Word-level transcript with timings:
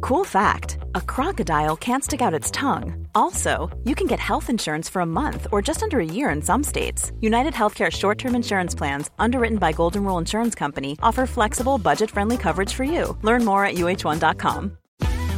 Cool 0.00 0.24
fact 0.24 0.78
a 0.94 1.00
crocodile 1.00 1.76
can't 1.76 2.04
stick 2.04 2.22
out 2.22 2.34
its 2.34 2.50
tongue. 2.50 3.06
Also, 3.14 3.70
you 3.84 3.94
can 3.94 4.06
get 4.06 4.18
health 4.18 4.48
insurance 4.50 4.88
for 4.88 5.02
a 5.02 5.06
month 5.06 5.46
or 5.52 5.60
just 5.60 5.82
under 5.82 6.00
a 6.00 6.04
year 6.04 6.30
in 6.30 6.42
some 6.42 6.64
states. 6.64 7.12
United 7.20 7.54
Healthcare 7.54 7.90
short 7.90 8.18
term 8.18 8.34
insurance 8.34 8.74
plans, 8.74 9.10
underwritten 9.18 9.58
by 9.58 9.72
Golden 9.72 10.04
Rule 10.04 10.18
Insurance 10.18 10.54
Company, 10.54 10.96
offer 11.02 11.26
flexible, 11.26 11.78
budget 11.78 12.10
friendly 12.10 12.36
coverage 12.36 12.74
for 12.74 12.84
you. 12.84 13.16
Learn 13.22 13.44
more 13.44 13.64
at 13.64 13.74
uh1.com. 13.74 14.78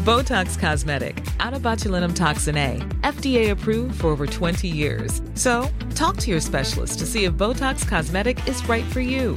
Botox 0.05 0.59
Cosmetic, 0.59 1.23
out 1.41 1.53
of 1.53 1.61
botulinum 1.61 2.17
toxin 2.17 2.56
A, 2.56 2.78
FDA 3.03 3.51
approved 3.51 4.01
for 4.01 4.06
over 4.09 4.27
20 4.27 4.67
years. 4.67 5.20
So, 5.34 5.69
talk 5.95 6.17
to 6.19 6.30
your 6.30 6.41
specialist 6.41 6.98
to 7.01 7.06
see 7.06 7.25
if 7.25 7.34
Botox 7.34 7.87
Cosmetic 7.87 8.48
is 8.48 8.67
right 8.67 8.84
for 8.87 9.01
you. 9.01 9.37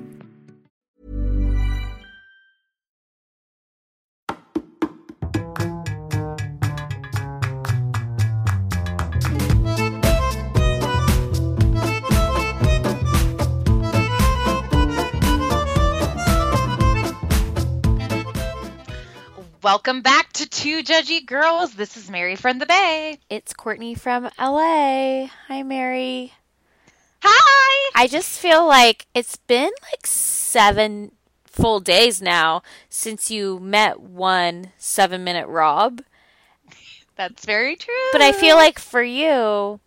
Welcome 19.63 20.01
back 20.01 20.33
to 20.33 20.49
Two 20.49 20.81
Judgy 20.81 21.23
Girls. 21.23 21.75
This 21.75 21.95
is 21.95 22.09
Mary 22.09 22.35
from 22.35 22.57
the 22.57 22.65
Bay. 22.65 23.19
It's 23.29 23.53
Courtney 23.53 23.93
from 23.93 24.23
LA. 24.39 25.27
Hi, 25.47 25.61
Mary. 25.63 26.33
Hi. 27.21 27.91
I 27.93 28.07
just 28.07 28.39
feel 28.39 28.65
like 28.65 29.05
it's 29.13 29.37
been 29.37 29.69
like 29.91 30.07
seven 30.07 31.11
full 31.45 31.79
days 31.79 32.23
now 32.23 32.63
since 32.89 33.29
you 33.29 33.59
met 33.59 33.99
one 33.99 34.71
seven 34.79 35.23
minute 35.23 35.47
Rob. 35.47 36.01
That's 37.15 37.45
very 37.45 37.75
true. 37.75 37.93
But 38.13 38.21
I 38.21 38.31
feel 38.31 38.55
like 38.55 38.79
for 38.79 39.03
you, 39.03 39.79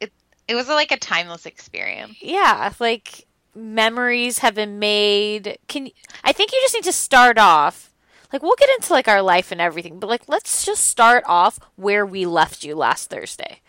it 0.00 0.12
it 0.48 0.54
was 0.54 0.68
like 0.68 0.92
a 0.92 0.96
timeless 0.96 1.44
experience. 1.44 2.16
yeah, 2.22 2.72
like 2.80 3.26
memories 3.54 4.38
have 4.38 4.54
been 4.54 4.78
made. 4.78 5.58
Can 5.68 5.90
I 6.24 6.32
think 6.32 6.52
you 6.52 6.60
just 6.62 6.74
need 6.74 6.84
to 6.84 6.92
start 6.92 7.36
off. 7.36 7.87
Like 8.32 8.42
we'll 8.42 8.56
get 8.58 8.68
into 8.70 8.92
like 8.92 9.08
our 9.08 9.22
life 9.22 9.50
and 9.52 9.60
everything, 9.60 9.98
but 9.98 10.08
like 10.08 10.28
let's 10.28 10.64
just 10.64 10.84
start 10.86 11.24
off 11.26 11.58
where 11.76 12.04
we 12.04 12.26
left 12.26 12.62
you 12.64 12.74
last 12.74 13.10
Thursday. 13.10 13.60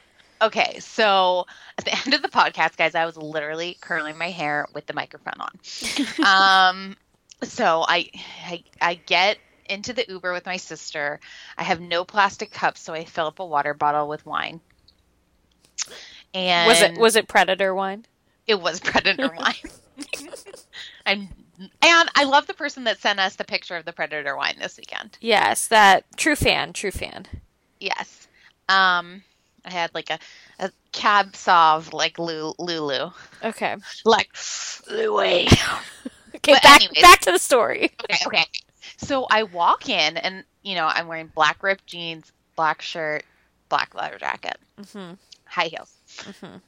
Okay, 0.42 0.80
so 0.80 1.46
at 1.78 1.86
the 1.86 1.92
end 2.06 2.14
of 2.14 2.22
the 2.22 2.30
podcast, 2.30 2.78
guys, 2.78 2.96
I 2.96 3.06
was 3.06 3.18
literally 3.18 3.78
curling 3.82 4.18
my 4.18 4.30
hair 4.30 4.68
with 4.74 4.86
the 4.86 4.94
microphone 4.94 5.34
on. 5.40 6.26
um, 6.26 6.98
so 7.44 7.86
I, 7.88 8.10
I 8.46 8.64
I 8.82 8.94
get 8.96 9.38
into 9.66 9.94
the 9.94 10.06
Uber 10.10 10.34
with 10.34 10.46
my 10.46 10.58
sister. 10.58 11.20
I 11.58 11.64
have 11.64 11.80
no 11.80 12.04
plastic 12.04 12.52
cups, 12.52 12.82
so 12.82 12.94
I 12.94 13.06
fill 13.06 13.28
up 13.28 13.40
a 13.40 13.46
water 13.46 13.74
bottle 13.74 14.08
with 14.08 14.26
wine. 14.26 14.60
And 16.34 16.68
Was 16.68 16.82
it 16.82 16.98
was 16.98 17.16
it 17.16 17.28
Predator 17.28 17.74
wine? 17.74 18.06
it 18.48 18.60
was 18.60 18.80
Predator 18.84 19.30
wine. 19.38 19.54
and 21.06 21.28
and 21.60 22.10
I 22.16 22.24
love 22.24 22.48
the 22.48 22.54
person 22.54 22.84
that 22.86 23.00
sent 23.00 23.20
us 23.20 23.36
the 23.36 23.44
picture 23.44 23.76
of 23.76 23.86
the 23.86 23.94
Predator 23.94 24.36
wine 24.36 24.56
this 24.60 24.78
weekend. 24.78 25.18
Yes, 25.22 25.68
that 25.68 26.06
true 26.18 26.36
fan, 26.36 26.74
true 26.74 26.92
fan. 26.92 27.26
Yes. 27.80 28.28
Um, 28.70 29.24
I 29.66 29.72
had 29.72 29.94
like 29.94 30.10
a, 30.10 30.20
a 30.60 30.72
cab 30.92 31.34
sauv 31.34 31.92
like 31.94 32.18
Lulu. 32.20 33.12
Okay. 33.44 33.76
Like 34.06 34.30
Louis. 34.90 35.48
Okay, 36.36 36.54
But 36.54 36.62
back 36.64 36.82
anyways. 36.84 37.02
back 37.02 37.20
to 37.22 37.32
the 37.32 37.40
story. 37.40 37.92
okay, 38.04 38.20
okay. 38.28 38.46
So 38.98 39.26
I 39.32 39.44
walk 39.44 39.90
in 39.90 40.16
and 40.16 40.44
you 40.62 40.76
know, 40.76 40.86
I'm 40.86 41.08
wearing 41.08 41.28
black 41.34 41.64
ripped 41.64 41.88
jeans, 41.88 42.32
black 42.56 42.82
shirt, 42.84 43.24
black 43.68 43.96
leather 43.96 44.20
jacket, 44.20 44.58
mm-hmm. 44.80 45.16
high 45.46 45.66
heels. 45.66 45.92
Mhm. 46.18 46.62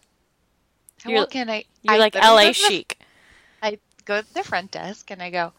I 1.06 1.10
You're- 1.10 1.20
walk 1.22 1.36
in, 1.36 1.50
I 1.50 1.64
You're 1.84 1.94
I 1.94 1.98
like 2.00 2.16
LA 2.16 2.52
chic. 2.54 2.98
Go 4.06 4.22
to 4.22 4.34
the 4.34 4.44
front 4.44 4.72
desk 4.72 5.12
and 5.12 5.22
I 5.22 5.30
go, 5.30 5.54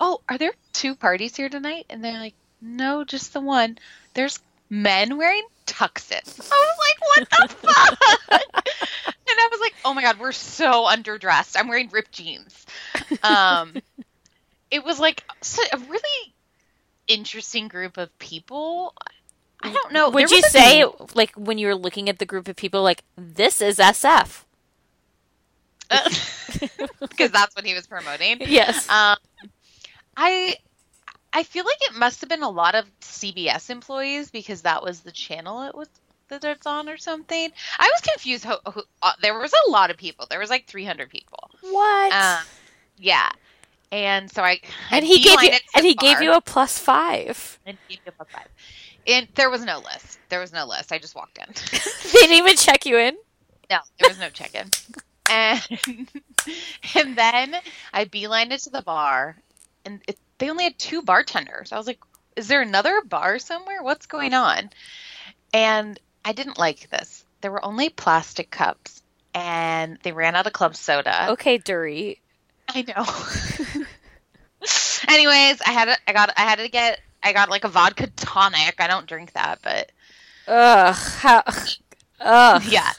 "Oh, 0.00 0.20
are 0.28 0.38
there 0.38 0.52
two 0.72 0.94
parties 0.94 1.36
here 1.36 1.48
tonight?" 1.48 1.86
And 1.90 2.04
they're 2.04 2.18
like, 2.18 2.34
"No, 2.60 3.04
just 3.04 3.32
the 3.32 3.40
one." 3.40 3.78
There's 4.14 4.38
men 4.70 5.16
wearing 5.16 5.46
tuxes. 5.66 6.50
I 6.52 6.74
was 6.76 6.78
like, 6.78 7.00
"What 7.00 7.30
the 7.30 7.48
fuck?" 7.68 7.98
and 8.30 9.36
I 9.38 9.48
was 9.50 9.60
like, 9.60 9.74
"Oh 9.84 9.94
my 9.94 10.02
god, 10.02 10.18
we're 10.18 10.32
so 10.32 10.86
underdressed. 10.86 11.56
I'm 11.58 11.68
wearing 11.68 11.88
ripped 11.90 12.12
jeans." 12.12 12.66
Um, 13.22 13.74
it 14.70 14.84
was 14.84 14.98
like 15.00 15.24
a 15.72 15.78
really 15.78 16.34
interesting 17.06 17.68
group 17.68 17.96
of 17.96 18.16
people. 18.18 18.94
I 19.62 19.72
don't 19.72 19.92
know. 19.92 20.10
Would 20.10 20.30
you 20.30 20.38
a- 20.38 20.50
say, 20.50 20.84
like, 21.14 21.32
when 21.34 21.58
you 21.58 21.66
were 21.66 21.74
looking 21.74 22.08
at 22.08 22.18
the 22.18 22.26
group 22.26 22.46
of 22.48 22.54
people, 22.56 22.82
like, 22.82 23.02
this 23.16 23.60
is 23.60 23.78
SF? 23.78 24.44
because 27.00 27.30
that's 27.30 27.54
what 27.54 27.64
he 27.64 27.74
was 27.74 27.86
promoting? 27.86 28.38
Yes. 28.40 28.88
Um, 28.88 29.16
I 30.16 30.54
I 31.32 31.42
feel 31.42 31.64
like 31.64 31.78
it 31.82 31.94
must 31.94 32.20
have 32.20 32.28
been 32.28 32.42
a 32.42 32.50
lot 32.50 32.74
of 32.74 32.86
CBS 33.00 33.70
employees 33.70 34.30
because 34.30 34.62
that 34.62 34.82
was 34.82 35.00
the 35.00 35.12
channel 35.12 35.62
it 35.62 35.74
was 35.74 35.88
that 36.28 36.44
it's 36.44 36.66
on 36.66 36.88
or 36.88 36.96
something. 36.96 37.50
I 37.78 37.90
was 37.94 38.00
confused. 38.02 38.46
Uh, 38.46 39.12
there 39.22 39.38
was 39.38 39.52
a 39.66 39.70
lot 39.70 39.90
of 39.90 39.96
people. 39.96 40.26
There 40.28 40.38
was 40.38 40.50
like 40.50 40.66
300 40.66 41.08
people. 41.08 41.50
What? 41.62 42.12
Um, 42.12 42.44
yeah. 42.98 43.30
And 43.90 44.30
so 44.30 44.42
I 44.42 44.60
and 44.90 45.04
I 45.04 45.06
he 45.06 45.20
gave 45.20 45.40
you 45.42 45.48
beelined 45.48 45.54
it 45.54 45.62
to 45.62 45.76
and 45.76 45.86
he 45.86 45.94
gave 45.94 46.20
you 46.20 46.34
a 46.34 46.40
plus 46.42 46.78
five. 46.78 47.58
And 47.64 47.78
he 47.88 47.96
gave 47.96 48.04
me 48.04 48.08
a 48.08 48.12
plus 48.12 48.28
five. 48.30 48.48
And 49.06 49.26
there 49.34 49.48
was 49.48 49.64
no 49.64 49.78
list. 49.78 50.18
There 50.28 50.40
was 50.40 50.52
no 50.52 50.66
list. 50.66 50.92
I 50.92 50.98
just 50.98 51.14
walked 51.14 51.38
in. 51.38 51.46
they 51.72 52.10
didn't 52.12 52.36
even 52.36 52.56
check 52.56 52.84
you 52.84 52.98
in. 52.98 53.16
No, 53.70 53.78
there 53.98 54.08
was 54.08 54.18
no 54.18 54.30
check-in. 54.30 54.68
and 55.28 55.60
and 56.94 57.16
then 57.16 57.56
I 57.92 58.04
beelined 58.04 58.52
it 58.52 58.60
to 58.60 58.70
the 58.70 58.82
bar, 58.82 59.36
and 59.84 60.00
it, 60.06 60.18
they 60.38 60.50
only 60.50 60.64
had 60.64 60.78
two 60.78 61.02
bartenders. 61.02 61.72
I 61.72 61.76
was 61.76 61.86
like, 61.86 62.00
"Is 62.36 62.48
there 62.48 62.62
another 62.62 63.02
bar 63.02 63.38
somewhere? 63.38 63.82
What's 63.82 64.06
going 64.06 64.34
on?" 64.34 64.70
And 65.52 65.98
I 66.24 66.32
didn't 66.32 66.58
like 66.58 66.90
this. 66.90 67.24
There 67.40 67.52
were 67.52 67.64
only 67.64 67.88
plastic 67.88 68.50
cups, 68.50 69.02
and 69.34 69.98
they 70.02 70.12
ran 70.12 70.36
out 70.36 70.46
of 70.46 70.52
club 70.52 70.76
soda. 70.76 71.30
Okay, 71.30 71.58
Dury. 71.58 72.18
I 72.68 72.82
know. 72.82 73.84
Anyways, 75.08 75.62
I 75.62 75.70
had 75.70 75.84
to, 75.86 75.96
I 76.06 76.12
got 76.12 76.32
I 76.36 76.42
had 76.42 76.58
to 76.58 76.68
get 76.68 77.00
I 77.22 77.32
got 77.32 77.48
like 77.48 77.64
a 77.64 77.68
vodka 77.68 78.08
tonic. 78.16 78.76
I 78.78 78.86
don't 78.88 79.06
drink 79.06 79.32
that, 79.32 79.60
but 79.62 79.90
Ugh. 80.48 80.94
How, 80.94 81.42
ugh. 82.20 82.62
yeah. 82.68 82.90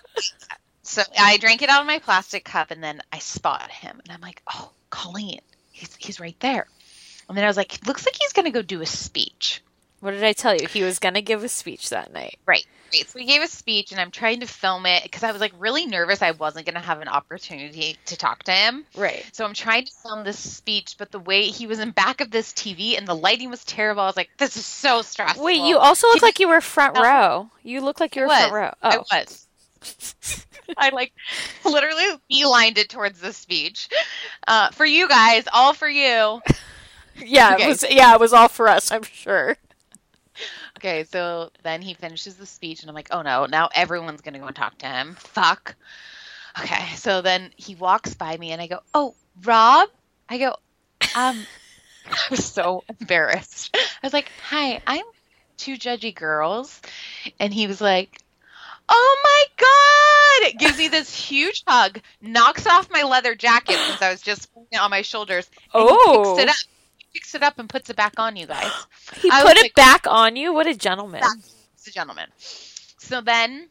So 0.90 1.04
I 1.20 1.38
drank 1.38 1.62
it 1.62 1.70
out 1.70 1.82
of 1.82 1.88
my 1.88 2.00
plastic 2.00 2.44
cup, 2.44 2.72
and 2.72 2.84
then 2.84 3.02
I 3.14 3.20
spot 3.20 3.70
him, 3.70 4.02
and 4.04 4.12
I'm 4.12 4.22
like, 4.22 4.42
"Oh, 4.52 4.72
Colleen, 4.90 5.40
he's 5.72 5.96
he's 5.98 6.20
right 6.20 6.36
there." 6.40 6.68
And 7.28 7.38
then 7.38 7.46
I 7.46 7.48
was 7.48 7.58
like, 7.58 7.86
"Looks 7.86 8.08
like 8.08 8.16
he's 8.20 8.34
gonna 8.34 8.50
go 8.50 8.64
do 8.64 8.82
a 8.82 8.88
speech." 8.88 9.62
What 10.00 10.12
did 10.12 10.24
I 10.24 10.34
tell 10.34 10.56
you? 10.56 10.66
He 10.68 10.82
was 10.82 10.98
gonna 10.98 11.22
give 11.22 11.44
a 11.44 11.50
speech 11.50 11.90
that 11.90 12.12
night. 12.12 12.40
Right, 12.48 12.66
right. 12.92 13.08
So 13.08 13.20
he 13.20 13.26
gave 13.26 13.44
a 13.44 13.48
speech, 13.48 13.92
and 13.92 14.02
I'm 14.02 14.10
trying 14.10 14.40
to 14.40 14.48
film 14.48 14.88
it 14.88 15.04
because 15.04 15.22
I 15.24 15.32
was 15.32 15.42
like 15.42 15.52
really 15.60 15.86
nervous. 15.86 16.24
I 16.24 16.32
wasn't 16.32 16.66
gonna 16.66 16.80
have 16.80 17.02
an 17.02 17.08
opportunity 17.08 17.96
to 18.06 18.16
talk 18.18 18.42
to 18.44 18.52
him. 18.52 18.84
Right. 18.96 19.24
So 19.32 19.46
I'm 19.46 19.54
trying 19.54 19.86
to 19.86 19.92
film 19.92 20.24
this 20.24 20.40
speech, 20.40 20.96
but 20.98 21.12
the 21.12 21.20
way 21.20 21.44
he 21.50 21.68
was 21.68 21.78
in 21.78 21.92
back 21.92 22.20
of 22.22 22.32
this 22.32 22.52
TV 22.54 22.98
and 22.98 23.08
the 23.08 23.14
lighting 23.16 23.52
was 23.52 23.64
terrible, 23.64 24.02
I 24.02 24.08
was 24.08 24.18
like, 24.18 24.32
"This 24.38 24.58
is 24.58 24.66
so 24.66 25.04
stressful." 25.04 25.44
Wait, 25.44 25.62
you 25.62 25.78
also 25.78 26.08
look 26.08 26.24
like 26.24 26.40
you 26.40 26.48
were 26.48 26.62
front 26.62 26.98
row. 26.98 27.52
You 27.62 27.82
look 27.82 28.00
like 28.00 28.16
you 28.16 28.24
I 28.24 28.26
were 28.26 28.36
front 28.50 28.54
row. 28.54 28.74
I 28.82 28.96
Oh. 28.98 29.06
was. 29.12 29.46
I 30.78 30.90
like 30.90 31.14
literally 31.66 32.06
beelined 32.32 32.78
it 32.78 32.90
towards 32.90 33.20
the 33.20 33.34
speech. 33.34 33.90
Uh, 34.48 34.70
for 34.72 34.86
you 34.86 35.08
guys, 35.08 35.46
all 35.52 35.74
for 35.74 35.90
you. 35.90 36.42
Yeah, 37.18 37.56
Okay. 37.56 37.66
it 37.66 37.68
was 37.68 37.86
yeah, 37.90 38.14
it 38.14 38.20
was 38.20 38.34
all 38.34 38.48
for 38.48 38.68
us, 38.68 38.92
I'm 38.92 39.04
sure. 39.04 39.58
Okay, 40.78 41.04
so 41.04 41.52
then 41.64 41.82
he 41.82 41.94
finishes 41.94 42.36
the 42.36 42.46
speech, 42.46 42.82
and 42.82 42.90
I'm 42.90 42.96
like, 42.96 43.10
oh 43.12 43.22
no, 43.22 43.46
now 43.46 43.70
everyone's 43.76 44.22
gonna 44.22 44.40
go 44.40 44.48
and 44.48 44.56
talk 44.56 44.78
to 44.80 44.88
him. 44.88 45.16
Fuck. 45.20 45.76
Okay, 46.60 46.96
so 46.96 47.22
then 47.22 47.52
he 47.58 47.76
walks 47.76 48.14
by 48.14 48.38
me, 48.38 48.52
and 48.52 48.62
I 48.62 48.68
go, 48.68 48.80
oh, 48.94 49.16
Rob? 49.44 49.90
I 50.30 50.38
go, 50.38 50.56
um, 51.16 51.46
I 52.06 52.18
was 52.32 52.46
so 52.46 52.84
embarrassed. 53.00 53.76
I 53.76 53.80
was 54.04 54.14
like, 54.14 54.32
hi, 54.50 54.82
I'm 54.88 55.06
two 55.58 55.76
judgy 55.76 56.16
girls. 56.16 56.82
And 57.40 57.54
he 57.54 57.68
was 57.68 57.82
like, 57.82 58.22
oh 58.90 59.18
my 59.24 59.46
God! 59.58 60.50
It 60.52 60.60
Gives 60.60 60.78
me 60.78 60.88
this 60.88 61.14
huge 61.14 61.64
hug, 61.68 62.00
knocks 62.22 62.66
off 62.68 62.90
my 62.92 63.04
leather 63.04 63.36
jacket 63.36 63.78
since 63.78 64.02
I 64.02 64.12
was 64.12 64.22
just 64.22 64.54
putting 64.54 64.70
it 64.72 64.80
on 64.82 64.90
my 64.90 65.02
shoulders. 65.02 65.50
Oh. 65.74 66.34
picks 66.36 66.44
it 66.44 66.50
up. 66.50 66.56
He 66.98 67.06
picks 67.14 67.36
it 67.36 67.44
up 67.44 67.60
and 67.60 67.70
puts 67.70 67.90
it 67.90 67.96
back 67.96 68.14
on 68.18 68.36
you 68.36 68.46
guys. 68.48 68.72
He 69.22 69.30
I 69.32 69.42
put 69.44 69.58
it 69.58 69.64
like- 69.64 69.76
back 69.76 70.06
on 70.08 70.36
you. 70.36 70.54
What 70.54 70.68
a 70.68 70.76
gentleman. 70.76 71.22
He's 71.76 71.88
a 71.88 71.92
gentleman. 71.92 72.28
So 72.38 73.22
then 73.22 73.70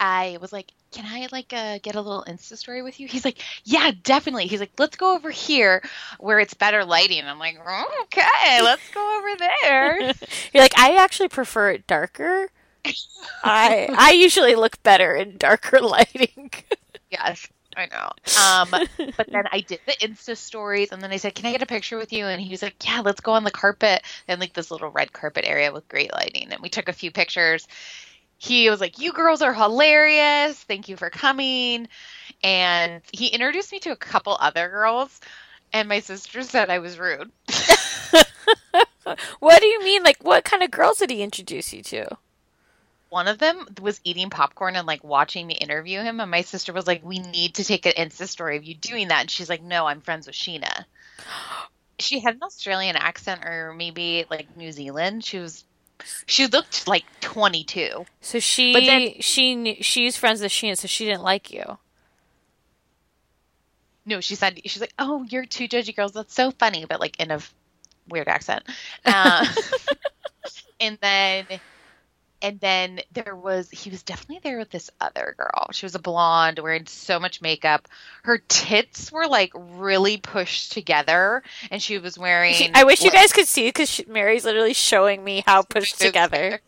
I 0.00 0.38
was 0.40 0.52
like, 0.52 0.72
"Can 0.92 1.04
I 1.06 1.28
like 1.32 1.52
uh, 1.52 1.78
get 1.82 1.96
a 1.96 2.00
little 2.00 2.24
Insta 2.28 2.56
story 2.56 2.82
with 2.82 2.98
you?" 3.00 3.08
He's 3.08 3.24
like, 3.24 3.38
"Yeah, 3.64 3.90
definitely." 4.02 4.46
He's 4.46 4.60
like, 4.60 4.72
"Let's 4.78 4.96
go 4.96 5.14
over 5.14 5.30
here 5.30 5.82
where 6.18 6.38
it's 6.38 6.54
better 6.54 6.84
lighting." 6.84 7.24
I'm 7.24 7.38
like, 7.38 7.58
"Okay, 8.04 8.62
let's 8.62 8.88
go 8.94 9.18
over 9.18 9.36
there." 9.38 10.00
You're 10.54 10.62
like, 10.62 10.78
I 10.78 10.96
actually 11.02 11.28
prefer 11.28 11.70
it 11.70 11.86
darker. 11.86 12.50
I 13.42 13.88
I 13.96 14.10
usually 14.12 14.54
look 14.54 14.82
better 14.82 15.14
in 15.14 15.36
darker 15.36 15.80
lighting. 15.82 16.50
yes, 17.10 17.46
I 17.76 17.86
know. 17.86 18.10
Um, 18.42 18.70
but 19.16 19.28
then 19.30 19.44
I 19.52 19.60
did 19.60 19.80
the 19.86 19.92
Insta 19.92 20.36
stories, 20.36 20.90
and 20.90 21.00
then 21.00 21.12
I 21.12 21.16
said, 21.16 21.34
"Can 21.34 21.46
I 21.46 21.52
get 21.52 21.62
a 21.62 21.66
picture 21.66 21.96
with 21.96 22.12
you?" 22.12 22.26
And 22.26 22.40
he 22.40 22.50
was 22.50 22.62
like, 22.62 22.74
"Yeah, 22.86 23.00
let's 23.04 23.20
go 23.20 23.32
on 23.32 23.44
the 23.44 23.50
carpet 23.50 24.02
and 24.26 24.40
like 24.40 24.52
this 24.52 24.70
little 24.70 24.90
red 24.90 25.12
carpet 25.12 25.44
area 25.46 25.72
with 25.72 25.88
great 25.88 26.12
lighting." 26.12 26.48
And 26.52 26.60
we 26.60 26.68
took 26.68 26.88
a 26.88 26.92
few 26.92 27.10
pictures. 27.10 27.66
He 28.38 28.68
was 28.70 28.80
like, 28.80 28.98
"You 28.98 29.12
girls 29.12 29.42
are 29.42 29.54
hilarious. 29.54 30.62
Thank 30.64 30.88
you 30.88 30.96
for 30.96 31.10
coming." 31.10 31.88
And 32.42 33.02
he 33.12 33.28
introduced 33.28 33.72
me 33.72 33.78
to 33.80 33.90
a 33.92 33.96
couple 33.96 34.36
other 34.40 34.68
girls, 34.68 35.20
and 35.72 35.88
my 35.88 36.00
sister 36.00 36.42
said 36.42 36.70
I 36.70 36.78
was 36.80 36.98
rude. 36.98 37.30
what 39.38 39.60
do 39.60 39.66
you 39.66 39.82
mean? 39.84 40.02
Like, 40.02 40.22
what 40.22 40.44
kind 40.44 40.62
of 40.62 40.70
girls 40.70 40.98
did 40.98 41.10
he 41.10 41.22
introduce 41.22 41.72
you 41.72 41.82
to? 41.84 42.16
One 43.10 43.26
of 43.28 43.38
them 43.38 43.66
was 43.80 44.00
eating 44.04 44.28
popcorn 44.30 44.76
and 44.76 44.86
like 44.86 45.02
watching 45.02 45.46
me 45.46 45.54
interview 45.54 46.00
him, 46.02 46.20
and 46.20 46.30
my 46.30 46.42
sister 46.42 46.72
was 46.72 46.86
like, 46.86 47.02
"We 47.04 47.18
need 47.18 47.54
to 47.54 47.64
take 47.64 47.86
an 47.86 47.92
Insta 47.96 48.28
story 48.28 48.56
of 48.56 48.64
you 48.64 48.74
doing 48.74 49.08
that." 49.08 49.20
And 49.22 49.30
she's 49.30 49.48
like, 49.48 49.62
"No, 49.62 49.86
I'm 49.86 50.00
friends 50.00 50.26
with 50.26 50.36
Scheana." 50.36 50.84
She 52.00 52.20
had 52.20 52.36
an 52.36 52.44
Australian 52.44 52.94
accent, 52.94 53.44
or 53.44 53.74
maybe 53.76 54.24
like 54.30 54.56
New 54.56 54.70
Zealand. 54.70 55.24
She 55.24 55.38
was, 55.40 55.64
she 56.26 56.46
looked 56.46 56.86
like 56.86 57.02
22. 57.22 58.06
So 58.20 58.38
she 58.38 58.72
But 58.72 58.84
then- 58.84 59.14
she 59.20 59.78
she's 59.80 60.16
friends 60.16 60.40
with 60.40 60.52
Scheana, 60.52 60.78
so 60.78 60.86
she 60.86 61.06
didn't 61.06 61.22
like 61.24 61.50
you. 61.50 61.76
No, 64.06 64.20
she 64.20 64.36
said 64.36 64.60
she's 64.64 64.80
like, 64.80 64.92
"Oh, 64.98 65.24
you're 65.28 65.44
two 65.44 65.66
judgy 65.66 65.94
girls. 65.96 66.12
That's 66.12 66.32
so 66.32 66.52
funny," 66.52 66.84
but 66.84 67.00
like 67.00 67.18
in 67.18 67.32
a 67.32 67.40
weird 68.08 68.28
accent. 68.28 68.62
Uh, 69.04 69.44
and 70.80 70.98
then, 71.02 71.46
and 72.40 72.60
then 72.60 73.00
there 73.12 73.34
was 73.34 73.70
he 73.70 73.90
was 73.90 74.02
definitely 74.02 74.40
there 74.42 74.58
with 74.58 74.70
this 74.70 74.90
other 75.00 75.34
girl. 75.36 75.68
She 75.72 75.86
was 75.86 75.94
a 75.94 75.98
blonde, 75.98 76.58
wearing 76.60 76.86
so 76.86 77.18
much 77.18 77.40
makeup. 77.42 77.88
Her 78.22 78.38
tits 78.48 79.10
were 79.10 79.26
like 79.26 79.52
really 79.54 80.16
pushed 80.18 80.72
together, 80.72 81.42
and 81.70 81.82
she 81.82 81.98
was 81.98 82.18
wearing. 82.18 82.54
I 82.74 82.84
wish 82.84 83.02
you 83.02 83.10
guys 83.10 83.32
could 83.32 83.48
see 83.48 83.68
because 83.68 84.00
Mary's 84.06 84.44
literally 84.44 84.74
showing 84.74 85.22
me 85.24 85.42
how 85.46 85.62
pushed 85.62 86.00
together. 86.00 86.60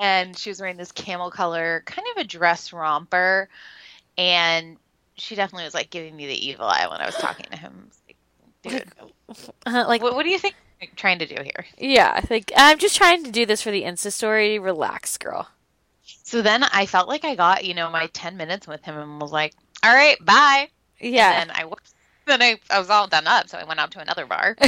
and 0.00 0.36
she 0.36 0.50
was 0.50 0.60
wearing 0.60 0.76
this 0.76 0.92
camel 0.92 1.30
color, 1.30 1.82
kind 1.86 2.06
of 2.16 2.22
a 2.22 2.24
dress 2.26 2.72
romper, 2.72 3.48
and 4.16 4.76
she 5.16 5.34
definitely 5.34 5.64
was 5.64 5.74
like 5.74 5.90
giving 5.90 6.16
me 6.16 6.26
the 6.26 6.46
evil 6.48 6.66
eye 6.66 6.86
when 6.90 7.00
I 7.00 7.06
was 7.06 7.14
talking 7.16 7.46
to 7.50 7.56
him. 7.58 7.90
Like, 8.06 8.16
Dude, 8.62 8.92
Uh, 9.66 9.84
like, 9.88 10.02
what, 10.02 10.14
what 10.14 10.22
do 10.22 10.28
you 10.30 10.38
think 10.38 10.54
trying 10.96 11.18
to 11.20 11.26
do 11.26 11.36
here? 11.42 11.66
yeah, 11.78 12.20
like 12.30 12.52
I'm 12.56 12.78
just 12.78 12.96
trying 12.96 13.24
to 13.24 13.30
do 13.30 13.46
this 13.46 13.62
for 13.62 13.70
the 13.70 13.82
Insta 13.82 14.12
story. 14.12 14.58
Relax, 14.58 15.16
girl. 15.18 15.48
So 16.02 16.42
then 16.42 16.62
I 16.62 16.86
felt 16.86 17.08
like 17.08 17.24
I 17.24 17.34
got, 17.34 17.64
you 17.64 17.74
know, 17.74 17.90
my 17.90 18.08
10 18.08 18.36
minutes 18.36 18.66
with 18.66 18.82
him 18.82 18.96
and 18.96 19.20
was 19.20 19.32
like, 19.32 19.54
all 19.82 19.94
right, 19.94 20.22
bye. 20.24 20.68
Yeah. 21.00 21.40
And 21.40 21.50
then 21.50 21.56
I, 21.56 21.72
then 22.26 22.42
I, 22.42 22.60
I 22.70 22.78
was 22.78 22.90
all 22.90 23.06
done 23.06 23.26
up. 23.26 23.48
So 23.48 23.58
I 23.58 23.64
went 23.64 23.80
out 23.80 23.90
to 23.92 24.00
another 24.00 24.26
bar. 24.26 24.56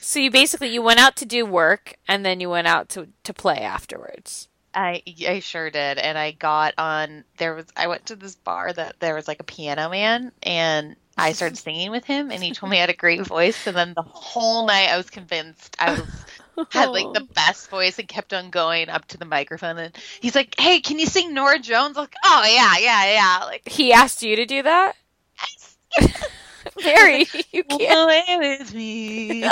So 0.00 0.18
you 0.18 0.30
basically 0.30 0.68
you 0.68 0.82
went 0.82 1.00
out 1.00 1.16
to 1.16 1.24
do 1.24 1.46
work 1.46 1.94
and 2.08 2.26
then 2.26 2.40
you 2.40 2.50
went 2.50 2.66
out 2.66 2.88
to 2.90 3.08
to 3.24 3.32
play 3.32 3.58
afterwards. 3.58 4.48
I, 4.74 5.02
I 5.26 5.40
sure 5.40 5.70
did. 5.70 5.98
And 5.98 6.16
I 6.16 6.30
got 6.32 6.74
on, 6.78 7.24
there 7.36 7.54
was, 7.54 7.66
I 7.76 7.88
went 7.88 8.06
to 8.06 8.16
this 8.16 8.34
bar 8.34 8.72
that 8.72 8.96
there 9.00 9.14
was 9.14 9.28
like 9.28 9.40
a 9.40 9.44
piano 9.44 9.90
man 9.90 10.32
and 10.42 10.96
I 11.16 11.32
started 11.32 11.58
singing 11.58 11.90
with 11.90 12.04
him 12.04 12.30
and 12.30 12.42
he 12.42 12.52
told 12.52 12.70
me 12.70 12.78
I 12.78 12.82
had 12.82 12.90
a 12.90 12.94
great 12.96 13.26
voice. 13.26 13.66
And 13.66 13.76
then 13.76 13.94
the 13.94 14.02
whole 14.02 14.66
night 14.66 14.88
I 14.88 14.96
was 14.96 15.10
convinced 15.10 15.76
I 15.78 15.92
was, 15.92 16.26
had 16.70 16.90
like 16.90 17.12
the 17.12 17.20
best 17.34 17.70
voice 17.70 17.98
and 17.98 18.08
kept 18.08 18.32
on 18.32 18.50
going 18.50 18.88
up 18.88 19.06
to 19.08 19.18
the 19.18 19.24
microphone. 19.24 19.78
And 19.78 19.96
he's 20.20 20.34
like, 20.34 20.54
Hey, 20.58 20.80
can 20.80 20.98
you 20.98 21.06
sing 21.06 21.34
Norah 21.34 21.58
Jones? 21.58 21.96
I'm 21.96 22.02
like, 22.04 22.14
oh 22.24 22.44
yeah, 22.46 22.78
yeah, 22.78 23.12
yeah. 23.12 23.44
Like, 23.46 23.68
He 23.68 23.92
asked 23.92 24.22
you 24.22 24.36
to 24.36 24.46
do 24.46 24.62
that, 24.62 24.96
Mary. 26.84 27.26
You 27.52 27.64
can't. 27.64 27.98
away 28.04 28.58
with 28.58 28.74
me 28.74 29.44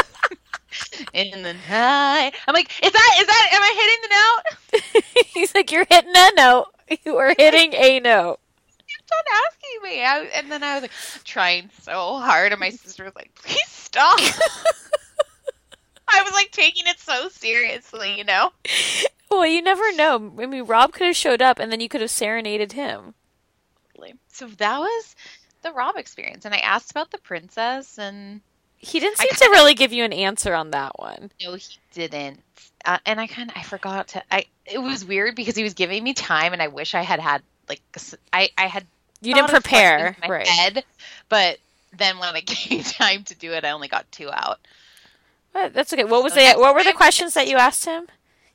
in 1.12 1.42
the 1.42 1.54
night. 1.68 2.32
I'm 2.46 2.54
like, 2.54 2.70
is 2.82 2.92
that 2.92 3.16
is 3.20 3.26
that? 3.26 3.48
Am 3.52 3.62
I 3.62 3.74
hitting 3.80 4.02
the 4.02 4.14
note? 4.16 5.24
He's 5.26 5.54
like, 5.54 5.70
you're 5.72 5.86
hitting 5.88 6.12
a 6.14 6.30
note. 6.36 6.66
You 7.04 7.16
are 7.18 7.34
hitting 7.38 7.72
a 7.74 8.00
note. 8.00 8.40
On 9.12 9.24
asking 9.46 9.82
me, 9.90 10.04
I, 10.04 10.18
and 10.38 10.50
then 10.52 10.62
I 10.62 10.74
was 10.74 10.82
like 10.82 10.92
trying 11.24 11.70
so 11.82 12.18
hard, 12.18 12.52
and 12.52 12.60
my 12.60 12.70
sister 12.70 13.04
was 13.04 13.14
like, 13.14 13.34
please 13.34 13.58
stop. 13.68 14.18
I 16.12 16.22
was 16.22 16.32
like 16.32 16.50
taking 16.50 16.86
it 16.86 16.98
so 16.98 17.28
seriously, 17.28 18.16
you 18.18 18.24
know. 18.24 18.50
Well, 19.30 19.46
you 19.46 19.62
never 19.62 19.92
know. 19.92 20.32
I 20.40 20.46
mean, 20.46 20.64
Rob 20.64 20.92
could 20.92 21.06
have 21.06 21.16
showed 21.16 21.40
up 21.40 21.60
and 21.60 21.70
then 21.70 21.80
you 21.80 21.88
could 21.88 22.00
have 22.00 22.10
serenaded 22.10 22.72
him. 22.72 23.14
So 24.32 24.46
that 24.48 24.78
was 24.80 25.14
the 25.62 25.70
Rob 25.72 25.96
experience, 25.98 26.46
and 26.46 26.54
I 26.54 26.58
asked 26.58 26.90
about 26.90 27.10
the 27.10 27.18
princess, 27.18 27.98
and 27.98 28.40
He 28.78 28.98
didn't 28.98 29.18
seem 29.18 29.28
to 29.28 29.34
kinda- 29.36 29.50
really 29.52 29.74
give 29.74 29.92
you 29.92 30.02
an 30.02 30.14
answer 30.14 30.54
on 30.54 30.70
that 30.70 30.98
one. 30.98 31.30
no, 31.42 31.54
he 31.54 31.76
didn't. 31.92 32.40
Uh, 32.86 32.96
and 33.04 33.20
I 33.20 33.26
kind 33.26 33.50
of 33.50 33.56
I 33.58 33.62
forgot 33.62 34.08
to. 34.08 34.22
I 34.32 34.46
it 34.64 34.78
was 34.78 35.04
weird 35.04 35.34
because 35.36 35.54
he 35.56 35.62
was 35.62 35.74
giving 35.74 36.02
me 36.02 36.14
time, 36.14 36.54
and 36.54 36.62
I 36.62 36.68
wish 36.68 36.94
I 36.94 37.02
had 37.02 37.20
had 37.20 37.42
like 37.68 37.82
I 38.32 38.48
I 38.56 38.66
had 38.66 38.86
You 39.22 39.34
didn't 39.34 39.50
thought 39.50 39.58
of 39.58 39.64
questions 39.64 40.16
prepare, 40.16 40.16
right? 40.28 40.46
head, 40.46 40.84
but 41.28 41.58
then 41.96 42.18
when 42.18 42.36
it 42.36 42.46
came 42.46 42.82
time 42.84 43.24
to 43.24 43.34
do 43.34 43.52
it, 43.52 43.64
I 43.64 43.70
only 43.70 43.88
got 43.88 44.10
two 44.12 44.30
out. 44.30 44.58
But 45.52 45.74
that's 45.74 45.92
okay. 45.92 46.04
What 46.04 46.22
was 46.22 46.34
So 46.34 46.40
the 46.40 46.58
what 46.58 46.74
were 46.74 46.84
the 46.84 46.92
questions 46.92 47.34
that 47.34 47.48
you 47.48 47.56
asked 47.56 47.84
him? 47.84 48.06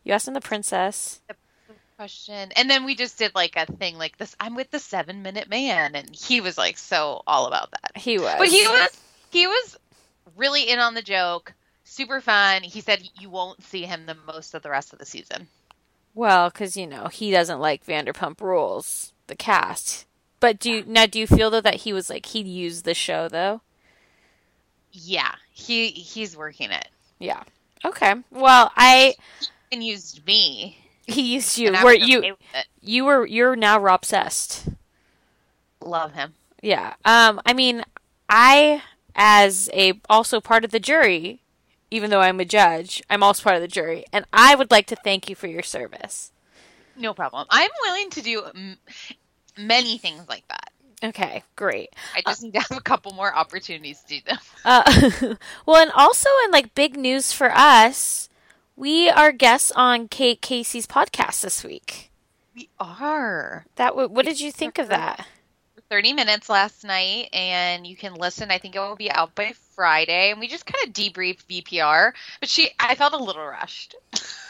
You 0.04 0.14
asked 0.14 0.28
him 0.28 0.34
the 0.34 0.42
princess. 0.42 1.22
Question, 1.98 2.52
and 2.58 2.70
then 2.70 2.84
we 2.84 2.94
just 2.94 3.18
did 3.18 3.34
like 3.36 3.56
a 3.56 3.66
thing 3.66 3.98
like 3.98 4.18
this. 4.18 4.36
I'm 4.40 4.56
with 4.56 4.70
the 4.70 4.80
seven 4.80 5.22
minute 5.22 5.50
man, 5.50 5.96
and 5.96 6.14
he 6.14 6.42
was 6.42 6.58
like 6.58 6.78
so 6.78 7.22
all 7.26 7.46
about 7.48 7.72
that. 7.72 7.92
He 7.96 8.18
was. 8.18 8.36
But 8.38 8.50
he 8.50 8.68
was 8.68 8.90
he 9.32 9.48
was 9.48 9.78
really 10.36 10.70
in 10.70 10.80
on 10.80 10.94
the 10.94 11.02
joke, 11.02 11.54
super 11.86 12.20
fun. 12.20 12.64
He 12.64 12.82
said 12.82 13.08
you 13.20 13.30
won't 13.30 13.64
see 13.64 13.84
him 13.84 14.06
the 14.06 14.18
most 14.28 14.54
of 14.54 14.62
the 14.62 14.70
rest 14.70 14.92
of 14.92 15.00
the 15.00 15.06
season. 15.06 15.48
Well, 16.14 16.50
because 16.50 16.76
you 16.76 16.86
know 16.88 17.08
he 17.08 17.32
doesn't 17.32 17.60
like 17.60 17.86
Vanderpump 17.86 18.42
Rules, 18.42 19.14
the 19.28 19.36
cast. 19.36 20.06
But 20.39 20.60
do 20.60 20.72
you 20.72 20.84
now? 20.86 21.06
Do 21.06 21.20
you 21.20 21.27
feel 21.27 21.50
though 21.50 21.62
that 21.62 21.75
he 21.82 21.94
was 21.94 22.10
like 22.10 22.27
he 22.27 22.42
used 22.42 22.86
the 22.86 22.94
show 22.94 23.27
though? 23.27 23.62
Yeah, 24.92 25.36
he 25.51 25.89
he's 25.89 26.38
working 26.38 26.72
it 26.72 26.88
Yeah. 27.20 27.44
Okay. 27.84 28.15
Well, 28.32 28.72
I 28.75 29.15
and 29.72 29.84
used 29.84 30.25
me. 30.25 30.77
he 31.06 31.34
used 31.34 31.58
you. 31.58 31.72
Were 31.84 31.94
you 31.94 32.20
okay 32.20 32.34
you 32.82 33.06
were 33.06 33.25
you're 33.25 33.56
now 33.56 33.80
Rob 33.80 34.01
obsessed. 34.01 34.68
Love 35.82 36.13
him. 36.13 36.34
Yeah. 36.62 36.94
Um. 37.04 37.42
I 37.46 37.54
mean, 37.54 37.84
I 38.30 38.82
as 39.15 39.70
a 39.74 40.00
also 40.10 40.42
part 40.42 40.65
of 40.65 40.72
the 40.72 40.80
jury, 40.80 41.42
even 41.92 42.10
though 42.10 42.22
I'm 42.22 42.39
a 42.39 42.46
judge, 42.46 43.01
I'm 43.10 43.24
also 43.24 43.44
part 43.44 43.56
of 43.56 43.62
the 43.62 43.68
jury, 43.68 44.06
and 44.12 44.25
I 44.34 44.56
would 44.56 44.72
like 44.72 44.88
to 44.88 44.96
thank 44.96 45.30
you 45.30 45.36
for 45.36 45.48
your 45.48 45.63
service. 45.63 46.32
No 46.98 47.13
problem. 47.13 47.46
I'm 47.50 47.70
willing 47.84 48.10
to 48.12 48.22
do 48.22 48.44
many 49.58 49.98
things 49.98 50.28
like 50.28 50.48
that. 50.50 50.72
Okay. 51.04 51.44
Great. 51.56 51.90
I 52.16 52.22
just 52.26 52.42
need 52.42 52.54
to 52.54 52.60
have 52.60 52.78
a 52.78 52.82
couple 52.82 53.14
more 53.14 53.34
opportunities 53.34 54.02
to 54.02 54.20
do 54.20 54.22
them. 54.26 54.38
Uh, 54.66 55.36
well, 55.68 55.80
and 55.80 55.92
also 55.92 56.28
in 56.46 56.52
like 56.52 56.74
big 56.74 56.98
news 56.98 57.32
for 57.32 57.52
us, 57.54 58.30
we 58.76 59.12
are 59.12 59.32
guests 59.32 59.72
on 59.76 60.08
Kate 60.08 60.42
Casey's 60.42 60.88
podcast 60.88 61.42
this 61.42 61.64
week. 61.64 62.10
We 62.56 62.70
are. 62.80 63.66
That 63.76 63.90
w- 63.90 64.10
what 64.10 64.26
did 64.26 64.40
you 64.42 64.52
think 64.52 64.80
of 64.80 64.88
that? 64.88 65.28
30 65.90 66.14
minutes 66.14 66.50
last 66.50 66.84
night, 66.84 67.30
and 67.32 67.86
you 67.86 67.96
can 67.96 68.16
listen. 68.16 68.50
I 68.50 68.58
think 68.58 68.76
it 68.76 68.80
will 68.80 68.96
be 68.96 69.12
out 69.12 69.36
by 69.36 69.54
Friday. 69.76 70.32
And 70.32 70.40
we 70.40 70.48
just 70.48 70.66
kind 70.66 70.88
of 70.88 70.94
debriefed 70.94 71.46
VPR, 71.46 72.14
but 72.40 72.50
she, 72.50 72.72
I 72.80 72.96
felt 72.96 73.14
a 73.14 73.24
little 73.24 73.46
rushed. 73.46 73.96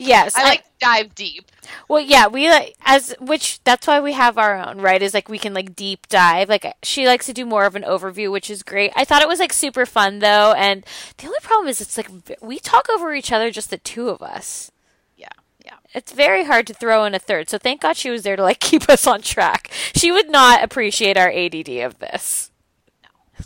Yes, 0.00 0.36
I 0.36 0.44
like 0.44 0.64
dive 0.78 1.16
deep. 1.16 1.50
Well, 1.88 2.00
yeah, 2.00 2.28
we 2.28 2.48
like 2.48 2.76
as 2.84 3.16
which 3.18 3.62
that's 3.64 3.84
why 3.88 3.98
we 4.00 4.12
have 4.12 4.38
our 4.38 4.56
own, 4.56 4.80
right? 4.80 5.02
Is 5.02 5.12
like 5.12 5.28
we 5.28 5.40
can 5.40 5.52
like 5.52 5.74
deep 5.74 6.06
dive. 6.08 6.48
Like 6.48 6.72
she 6.84 7.04
likes 7.04 7.26
to 7.26 7.32
do 7.32 7.44
more 7.44 7.66
of 7.66 7.74
an 7.74 7.82
overview, 7.82 8.30
which 8.30 8.48
is 8.48 8.62
great. 8.62 8.92
I 8.94 9.04
thought 9.04 9.22
it 9.22 9.28
was 9.28 9.40
like 9.40 9.52
super 9.52 9.84
fun 9.84 10.20
though, 10.20 10.52
and 10.56 10.86
the 11.16 11.26
only 11.26 11.40
problem 11.42 11.68
is 11.68 11.80
it's 11.80 11.96
like 11.96 12.08
we 12.40 12.60
talk 12.60 12.88
over 12.88 13.12
each 13.12 13.32
other, 13.32 13.50
just 13.50 13.70
the 13.70 13.78
two 13.78 14.08
of 14.08 14.22
us. 14.22 14.70
Yeah, 15.16 15.26
yeah. 15.64 15.78
It's 15.92 16.12
very 16.12 16.44
hard 16.44 16.68
to 16.68 16.74
throw 16.74 17.04
in 17.04 17.14
a 17.14 17.18
third. 17.18 17.50
So 17.50 17.58
thank 17.58 17.80
God 17.80 17.96
she 17.96 18.10
was 18.10 18.22
there 18.22 18.36
to 18.36 18.42
like 18.42 18.60
keep 18.60 18.88
us 18.88 19.04
on 19.04 19.20
track. 19.20 19.68
She 19.96 20.12
would 20.12 20.30
not 20.30 20.62
appreciate 20.62 21.16
our 21.16 21.30
ADD 21.30 21.68
of 21.80 21.98
this. 21.98 22.47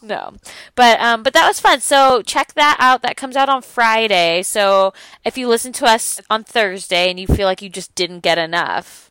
No. 0.01 0.35
But 0.75 1.01
um 1.01 1.23
but 1.23 1.33
that 1.35 1.47
was 1.47 1.61
fun. 1.61 1.81
So 1.81 2.23
check 2.23 2.55
that 2.55 2.77
out. 2.81 3.03
That 3.03 3.17
comes 3.17 3.37
out 3.37 3.49
on 3.49 3.63
Friday. 3.63 4.43
So 4.43 4.93
if 5.25 5.37
you 5.37 5.49
listen 5.49 5.73
to 5.75 5.87
us 5.87 6.21
on 6.31 6.45
Thursday 6.45 7.11
and 7.11 7.19
you 7.21 7.27
feel 7.27 7.47
like 7.47 7.63
you 7.63 7.69
just 7.69 7.95
didn't 7.95 8.21
get 8.21 8.39
enough, 8.39 9.11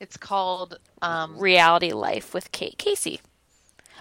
It's 0.00 0.16
called 0.16 0.78
um, 1.00 1.38
Reality 1.38 1.92
Life 1.92 2.34
with 2.34 2.52
Kate 2.52 2.76
Casey. 2.78 3.20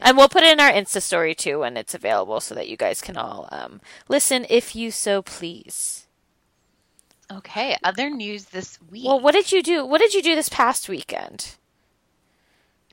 And 0.01 0.17
we'll 0.17 0.29
put 0.29 0.43
it 0.43 0.51
in 0.51 0.59
our 0.59 0.71
Insta 0.71 1.01
story 1.01 1.35
too 1.35 1.59
when 1.59 1.77
it's 1.77 1.93
available 1.93 2.41
so 2.41 2.55
that 2.55 2.67
you 2.67 2.75
guys 2.75 3.01
can 3.01 3.17
all 3.17 3.47
um, 3.51 3.79
listen 4.09 4.45
if 4.49 4.75
you 4.75 4.89
so 4.91 5.21
please. 5.21 6.07
Okay, 7.31 7.77
other 7.83 8.09
news 8.09 8.45
this 8.45 8.79
week. 8.89 9.05
Well, 9.05 9.19
what 9.19 9.33
did 9.33 9.51
you 9.51 9.63
do? 9.63 9.85
What 9.85 10.01
did 10.01 10.13
you 10.13 10.21
do 10.21 10.35
this 10.35 10.49
past 10.49 10.89
weekend? 10.89 11.55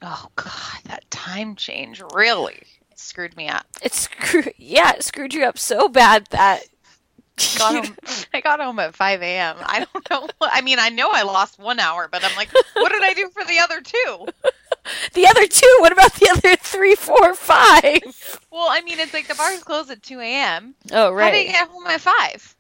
oh 0.02 0.28
god, 0.36 0.78
that 0.84 1.10
time 1.10 1.56
change 1.56 2.00
really 2.14 2.62
screwed 2.98 3.36
me 3.36 3.48
up. 3.48 3.66
It 3.82 3.94
screw 3.94 4.44
yeah, 4.56 4.92
it 4.94 5.04
screwed 5.04 5.34
you 5.34 5.44
up 5.44 5.58
so 5.58 5.88
bad 5.88 6.26
that 6.30 6.64
Got 7.56 7.86
home, 7.86 7.96
I 8.34 8.40
got 8.40 8.60
home 8.60 8.78
at 8.80 8.94
5 8.96 9.22
a.m. 9.22 9.56
I 9.60 9.86
don't 9.92 10.10
know. 10.10 10.28
I 10.40 10.60
mean, 10.60 10.78
I 10.80 10.88
know 10.88 11.08
I 11.12 11.22
lost 11.22 11.58
one 11.58 11.78
hour, 11.78 12.08
but 12.10 12.24
I'm 12.24 12.34
like, 12.36 12.48
what 12.74 12.90
did 12.90 13.02
I 13.02 13.14
do 13.14 13.28
for 13.30 13.44
the 13.44 13.60
other 13.60 13.80
two? 13.80 14.26
the 15.14 15.26
other 15.26 15.46
two. 15.46 15.76
What 15.80 15.92
about 15.92 16.14
the 16.14 16.30
other 16.30 16.56
three, 16.56 16.94
four, 16.96 17.34
five? 17.34 18.02
Well, 18.50 18.66
I 18.68 18.80
mean, 18.80 18.98
it's 18.98 19.14
like 19.14 19.28
the 19.28 19.34
bars 19.34 19.62
close 19.62 19.88
at 19.90 20.02
2 20.02 20.18
a.m. 20.20 20.74
Oh 20.92 21.12
right. 21.12 21.24
How 21.26 21.30
did 21.30 21.40
you 21.42 21.46
right. 21.46 21.52
get 21.52 21.68
home 21.68 21.86
at 21.86 22.00
5? 22.00 22.56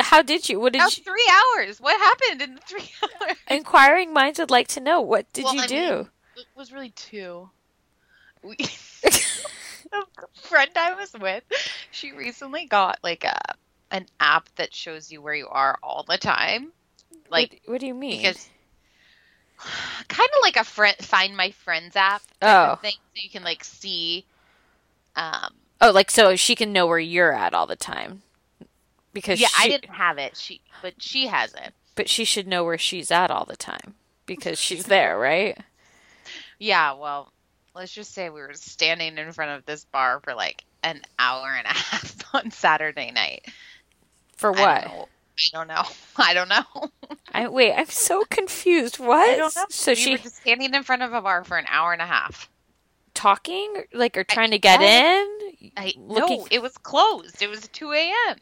How 0.00 0.22
did 0.22 0.48
you? 0.48 0.60
What 0.60 0.74
did 0.74 0.82
That's 0.82 0.98
you? 0.98 1.04
three 1.04 1.30
hours. 1.56 1.80
What 1.80 1.98
happened 1.98 2.42
in 2.42 2.54
the 2.56 2.60
three 2.60 2.90
hours? 3.22 3.36
Inquiring 3.48 4.12
minds 4.12 4.38
would 4.38 4.50
like 4.50 4.68
to 4.68 4.80
know. 4.80 5.00
What 5.00 5.32
did 5.32 5.44
Well, 5.44 5.54
you 5.54 5.62
I 5.62 5.66
do? 5.66 5.74
mean, 5.96 6.08
it 6.36 6.46
was 6.54 6.72
really 6.72 6.90
two. 6.90 7.48
We, 8.42 8.56
friend 10.42 10.70
I 10.76 10.94
was 10.94 11.12
with, 11.18 11.44
she 11.90 12.12
recently 12.12 12.66
got 12.66 12.98
like 13.02 13.24
a 13.24 13.38
an 13.90 14.06
app 14.20 14.48
that 14.56 14.74
shows 14.74 15.10
you 15.10 15.22
where 15.22 15.34
you 15.34 15.48
are 15.48 15.78
all 15.82 16.04
the 16.06 16.18
time, 16.18 16.72
like 17.30 17.60
what, 17.64 17.72
what 17.74 17.80
do 17.80 17.86
you 17.86 17.94
mean? 17.94 18.18
because 18.18 18.48
kind 20.08 20.28
of 20.36 20.42
like 20.42 20.56
a 20.56 20.64
friend 20.64 20.96
find 20.98 21.36
my 21.36 21.50
friends 21.50 21.96
app 21.96 22.22
Oh. 22.42 22.78
thing, 22.82 22.92
so 22.92 23.22
you 23.22 23.30
can 23.30 23.42
like 23.44 23.64
see. 23.64 24.24
Um, 25.16 25.54
oh, 25.80 25.90
like 25.90 26.10
so 26.10 26.36
she 26.36 26.54
can 26.54 26.72
know 26.72 26.86
where 26.86 26.98
you're 26.98 27.32
at 27.32 27.54
all 27.54 27.66
the 27.66 27.76
time. 27.76 28.22
Because 29.12 29.40
yeah, 29.40 29.48
I 29.58 29.68
didn't 29.68 29.92
have 29.94 30.18
it. 30.18 30.36
She, 30.36 30.60
but 30.82 30.94
she 30.98 31.26
has 31.26 31.52
it. 31.54 31.72
but 31.96 32.08
she 32.08 32.24
should 32.24 32.46
know 32.46 32.62
where 32.62 32.78
she's 32.78 33.10
at 33.10 33.30
all 33.30 33.44
the 33.44 33.56
time 33.56 33.94
because 34.26 34.60
she's 34.60 34.84
there, 34.86 35.18
right? 35.18 35.58
Yeah, 36.60 36.92
well, 36.92 37.32
let's 37.78 37.92
just 37.92 38.12
say 38.12 38.28
we 38.28 38.40
were 38.40 38.52
standing 38.54 39.16
in 39.16 39.32
front 39.32 39.52
of 39.52 39.64
this 39.64 39.84
bar 39.86 40.20
for 40.22 40.34
like 40.34 40.64
an 40.82 41.00
hour 41.18 41.46
and 41.56 41.66
a 41.66 41.70
half 41.72 42.22
on 42.34 42.50
Saturday 42.50 43.10
night. 43.12 43.46
For 44.36 44.54
I 44.56 44.60
what? 44.60 44.84
don't 44.84 44.92
know. 44.94 45.08
I 45.38 45.52
don't 45.52 45.68
know. 45.68 45.82
I 46.16 46.34
don't 46.34 46.48
know. 46.48 46.90
I 47.32 47.48
wait, 47.48 47.72
I'm 47.74 47.86
so 47.86 48.24
confused. 48.28 48.98
What? 48.98 49.28
I 49.30 49.36
don't 49.36 49.54
know. 49.56 49.64
So 49.70 49.92
we 49.92 49.96
she 49.96 50.16
just 50.18 50.36
standing 50.36 50.74
in 50.74 50.82
front 50.82 51.02
of 51.02 51.12
a 51.12 51.22
bar 51.22 51.44
for 51.44 51.56
an 51.56 51.66
hour 51.68 51.92
and 51.92 52.02
a 52.02 52.06
half. 52.06 52.48
talking 53.14 53.84
like 53.92 54.16
or 54.16 54.24
trying 54.24 54.50
to 54.50 54.58
get 54.58 54.80
in? 54.82 55.70
I 55.76 55.92
Looking- 55.96 56.38
no, 56.40 56.46
it 56.50 56.60
was 56.62 56.76
closed. 56.78 57.40
It 57.42 57.48
was 57.48 57.66
two 57.68 57.92
a.m. 57.92 58.36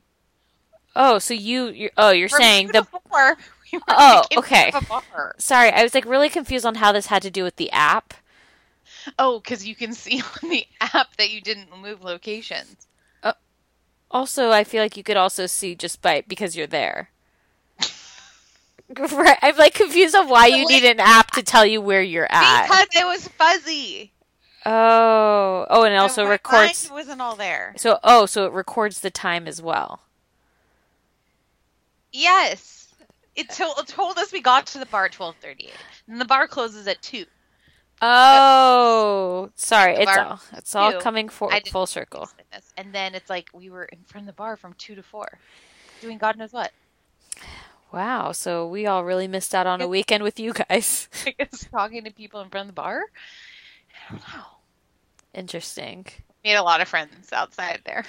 Oh, 0.98 1.18
so 1.18 1.34
you 1.34 1.66
you're, 1.68 1.90
oh, 1.98 2.10
you're 2.10 2.30
From 2.30 2.40
saying 2.40 2.66
the 2.68 2.80
to 2.82 2.84
four, 3.08 3.36
we 3.72 3.80
Oh, 3.88 4.22
okay. 4.38 4.70
front 4.70 4.90
of 4.90 4.90
a 4.90 5.02
bar. 5.14 5.34
Sorry, 5.38 5.70
I 5.70 5.82
was 5.82 5.94
like 5.94 6.06
really 6.06 6.30
confused 6.30 6.64
on 6.64 6.76
how 6.76 6.92
this 6.92 7.06
had 7.06 7.20
to 7.22 7.30
do 7.30 7.42
with 7.44 7.56
the 7.56 7.70
app. 7.70 8.14
Oh, 9.18 9.40
because 9.40 9.66
you 9.66 9.74
can 9.74 9.92
see 9.92 10.20
on 10.42 10.50
the 10.50 10.66
app 10.80 11.16
that 11.16 11.30
you 11.30 11.40
didn't 11.40 11.68
move 11.80 12.02
locations. 12.02 12.86
Uh, 13.22 13.32
also, 14.10 14.50
I 14.50 14.64
feel 14.64 14.82
like 14.82 14.96
you 14.96 15.02
could 15.02 15.16
also 15.16 15.46
see 15.46 15.74
just 15.74 16.02
by 16.02 16.24
because 16.26 16.56
you're 16.56 16.66
there. 16.66 17.10
right, 18.98 19.38
I'm 19.42 19.56
like 19.56 19.74
confused 19.74 20.14
on 20.14 20.28
why 20.28 20.46
you 20.46 20.66
need 20.66 20.84
an 20.84 21.00
app 21.00 21.32
to 21.32 21.42
tell 21.42 21.66
you 21.66 21.80
where 21.80 22.02
you're 22.02 22.28
at. 22.30 22.66
Because 22.66 22.86
it 22.94 23.04
was 23.04 23.28
fuzzy. 23.28 24.12
oh, 24.64 25.66
oh, 25.68 25.84
and 25.84 25.94
it 25.94 25.98
also 25.98 26.26
records. 26.26 26.88
wasn't 26.90 27.20
all 27.20 27.36
there. 27.36 27.74
So, 27.76 27.98
oh, 28.04 28.26
so 28.26 28.46
it 28.46 28.52
records 28.52 29.00
the 29.00 29.10
time 29.10 29.46
as 29.48 29.60
well. 29.60 30.00
Yes. 32.12 32.88
It, 33.34 33.50
to- 33.50 33.74
it 33.78 33.86
told 33.86 34.16
us 34.18 34.32
we 34.32 34.40
got 34.40 34.66
to 34.68 34.78
the 34.78 34.86
bar 34.86 35.06
at 35.06 35.12
twelve 35.12 35.36
thirty 35.42 35.66
eight. 35.66 35.74
And 36.08 36.20
the 36.20 36.24
bar 36.24 36.48
closes 36.48 36.86
at 36.86 37.02
two. 37.02 37.26
Oh, 38.02 39.50
sorry, 39.54 39.94
it's 39.94 40.16
all 40.16 40.40
it's 40.52 40.74
all 40.74 40.92
two. 40.92 40.98
coming 40.98 41.28
for, 41.28 41.50
full 41.70 41.86
circle. 41.86 42.28
And 42.76 42.92
then 42.92 43.14
it's 43.14 43.30
like 43.30 43.48
we 43.54 43.70
were 43.70 43.84
in 43.84 43.98
front 44.04 44.24
of 44.24 44.34
the 44.34 44.36
bar 44.36 44.56
from 44.56 44.74
two 44.74 44.94
to 44.94 45.02
four, 45.02 45.38
doing 46.00 46.18
God 46.18 46.36
knows 46.36 46.52
what. 46.52 46.72
Wow, 47.92 48.32
so 48.32 48.66
we 48.66 48.86
all 48.86 49.04
really 49.04 49.28
missed 49.28 49.54
out 49.54 49.66
on 49.66 49.80
a 49.80 49.88
weekend 49.88 50.22
with 50.22 50.38
you 50.38 50.52
guys. 50.52 51.08
I 51.26 51.34
guess 51.38 51.66
talking 51.70 52.04
to 52.04 52.10
people 52.10 52.40
in 52.40 52.50
front 52.50 52.68
of 52.68 52.74
the 52.74 52.80
bar. 52.80 53.04
I 54.08 54.12
don't 54.12 54.20
know. 54.34 54.44
Interesting. 55.32 56.06
Made 56.44 56.56
a 56.56 56.62
lot 56.62 56.80
of 56.80 56.88
friends 56.88 57.32
outside 57.32 57.80
there. 57.86 58.04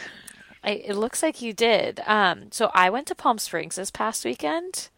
I, 0.64 0.72
it 0.72 0.96
looks 0.96 1.24
like 1.24 1.42
you 1.42 1.54
did. 1.54 2.02
Um, 2.06 2.52
so 2.52 2.72
I 2.74 2.90
went 2.90 3.08
to 3.08 3.16
Palm 3.16 3.38
Springs 3.38 3.76
this 3.76 3.92
past 3.92 4.26
weekend. 4.26 4.90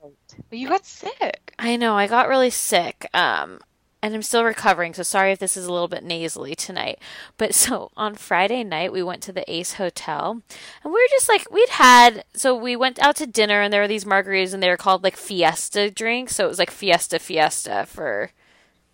But 0.00 0.58
you 0.58 0.68
got 0.68 0.84
sick. 0.84 1.54
I 1.58 1.76
know 1.76 1.94
I 1.96 2.06
got 2.06 2.28
really 2.28 2.50
sick. 2.50 3.08
Um, 3.14 3.60
and 4.02 4.14
I'm 4.14 4.22
still 4.22 4.44
recovering. 4.44 4.94
So 4.94 5.02
sorry 5.02 5.32
if 5.32 5.38
this 5.38 5.56
is 5.56 5.66
a 5.66 5.72
little 5.72 5.88
bit 5.88 6.04
nasally 6.04 6.54
tonight. 6.54 6.98
But 7.36 7.54
so 7.54 7.90
on 7.96 8.14
Friday 8.14 8.62
night 8.64 8.92
we 8.92 9.02
went 9.02 9.22
to 9.24 9.32
the 9.32 9.50
Ace 9.52 9.74
Hotel, 9.74 10.42
and 10.84 10.92
we 10.92 11.00
were 11.00 11.08
just 11.10 11.28
like 11.28 11.50
we'd 11.50 11.68
had. 11.70 12.24
So 12.34 12.54
we 12.54 12.76
went 12.76 12.98
out 13.00 13.16
to 13.16 13.26
dinner, 13.26 13.60
and 13.60 13.72
there 13.72 13.80
were 13.80 13.88
these 13.88 14.04
margaritas, 14.04 14.54
and 14.54 14.62
they 14.62 14.68
were 14.68 14.76
called 14.76 15.02
like 15.02 15.16
Fiesta 15.16 15.90
drinks. 15.90 16.36
So 16.36 16.44
it 16.44 16.48
was 16.48 16.58
like 16.58 16.70
Fiesta 16.70 17.18
Fiesta 17.18 17.86
for 17.86 18.30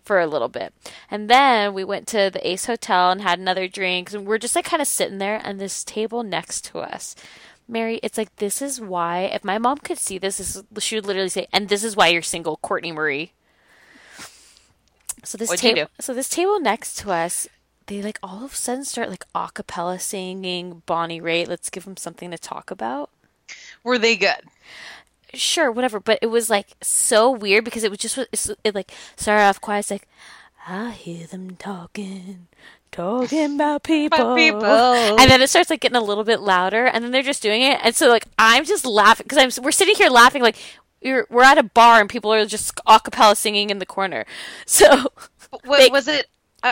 for 0.03 0.19
a 0.19 0.27
little 0.27 0.49
bit. 0.49 0.73
And 1.09 1.29
then 1.29 1.73
we 1.73 1.83
went 1.83 2.07
to 2.09 2.29
the 2.31 2.47
Ace 2.47 2.65
Hotel 2.65 3.11
and 3.11 3.21
had 3.21 3.39
another 3.39 3.67
drink. 3.67 4.13
And 4.13 4.25
we're 4.25 4.37
just 4.37 4.55
like 4.55 4.65
kind 4.65 4.81
of 4.81 4.87
sitting 4.87 5.17
there, 5.17 5.41
and 5.43 5.59
this 5.59 5.83
table 5.83 6.23
next 6.23 6.65
to 6.65 6.79
us. 6.79 7.15
Mary, 7.67 7.99
it's 8.03 8.17
like 8.17 8.35
this 8.35 8.61
is 8.61 8.79
why 8.79 9.21
if 9.21 9.43
my 9.43 9.57
mom 9.57 9.79
could 9.79 9.97
see 9.97 10.19
this, 10.19 10.37
this 10.37 10.55
is, 10.55 10.63
she 10.79 10.95
would 10.95 11.05
literally 11.05 11.29
say, 11.29 11.47
"And 11.51 11.67
this 11.67 11.83
is 11.83 11.95
why 11.95 12.09
you're 12.09 12.21
single, 12.21 12.57
Courtney 12.57 12.91
Marie." 12.91 13.33
So 15.25 15.37
this 15.37 15.49
table, 15.59 15.87
so 15.99 16.13
this 16.13 16.29
table 16.29 16.59
next 16.59 16.95
to 16.99 17.11
us, 17.11 17.47
they 17.87 18.01
like 18.01 18.19
all 18.23 18.43
of 18.45 18.53
a 18.53 18.55
sudden 18.55 18.85
start 18.85 19.09
like 19.09 19.25
a 19.35 19.49
cappella 19.53 19.99
singing 19.99 20.81
Bonnie 20.85 21.21
Raitt. 21.21 21.47
Let's 21.47 21.69
give 21.69 21.85
them 21.85 21.97
something 21.97 22.31
to 22.31 22.37
talk 22.37 22.71
about 22.71 23.09
Were 23.83 23.97
they 23.97 24.15
good? 24.15 24.41
sure, 25.33 25.71
whatever. 25.71 25.99
But 25.99 26.19
it 26.21 26.27
was 26.27 26.49
like 26.49 26.67
so 26.81 27.29
weird 27.29 27.65
because 27.65 27.83
it 27.83 27.89
was 27.91 27.99
just 27.99 28.17
it's, 28.31 28.49
it 28.63 28.75
like 28.75 28.91
started 29.15 29.43
off 29.43 29.61
quiet. 29.61 29.79
It's 29.79 29.91
like 29.91 30.07
I 30.67 30.91
hear 30.91 31.27
them 31.27 31.55
talking, 31.57 32.47
talking 32.91 33.55
about 33.55 33.83
people, 33.83 34.19
about 34.19 34.37
people. 34.37 34.63
and 34.65 35.29
then 35.29 35.41
it 35.41 35.49
starts 35.49 35.69
like 35.69 35.81
getting 35.81 35.97
a 35.97 36.03
little 36.03 36.23
bit 36.23 36.39
louder, 36.41 36.85
and 36.85 37.03
then 37.03 37.11
they're 37.11 37.21
just 37.21 37.43
doing 37.43 37.61
it, 37.61 37.79
and 37.83 37.95
so 37.95 38.07
like 38.07 38.25
I'm 38.39 38.65
just 38.65 38.85
laughing 38.85 39.25
because 39.27 39.57
I'm 39.57 39.63
we're 39.63 39.71
sitting 39.71 39.95
here 39.95 40.09
laughing 40.09 40.41
like. 40.41 40.57
We're, 41.05 41.27
we're 41.29 41.43
at 41.43 41.57
a 41.57 41.63
bar 41.63 42.01
and 42.01 42.09
people 42.09 42.33
are 42.33 42.45
just 42.45 42.73
a 42.85 42.99
cappella 42.99 43.35
singing 43.35 43.69
in 43.69 43.79
the 43.79 43.85
corner. 43.85 44.25
So, 44.65 45.11
What, 45.63 45.77
They- 45.79 45.89
was 45.89 46.07
it? 46.09 46.25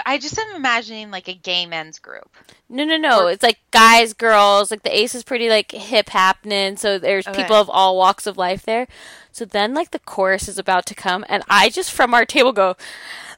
I 0.08 0.18
just 0.18 0.40
am 0.40 0.56
imagining 0.56 1.12
like 1.12 1.28
a 1.28 1.36
gay 1.36 1.68
men's 1.68 2.00
group. 2.00 2.36
No, 2.68 2.84
no, 2.84 2.98
no. 2.98 3.28
It's 3.28 3.44
like 3.44 3.60
guys, 3.70 4.14
girls. 4.14 4.72
Like 4.72 4.82
the 4.82 4.98
Ace 4.98 5.14
is 5.14 5.24
pretty 5.24 5.50
like 5.50 5.72
hip 5.72 6.10
happening. 6.10 6.78
So 6.78 6.98
there's 6.98 7.28
Okay. 7.28 7.44
people 7.44 7.58
of 7.58 7.70
all 7.70 7.96
walks 7.96 8.26
of 8.26 8.36
life 8.36 8.64
there. 8.64 8.88
So 9.32 9.46
then 9.46 9.76
like 9.76 9.92
the 9.92 10.00
chorus 10.00 10.48
is 10.48 10.58
about 10.58 10.88
to 10.88 10.96
come, 10.96 11.24
and 11.30 11.44
I 11.48 11.70
just 11.70 11.92
from 11.92 12.16
our 12.16 12.26
table 12.26 12.52
go, 12.54 12.76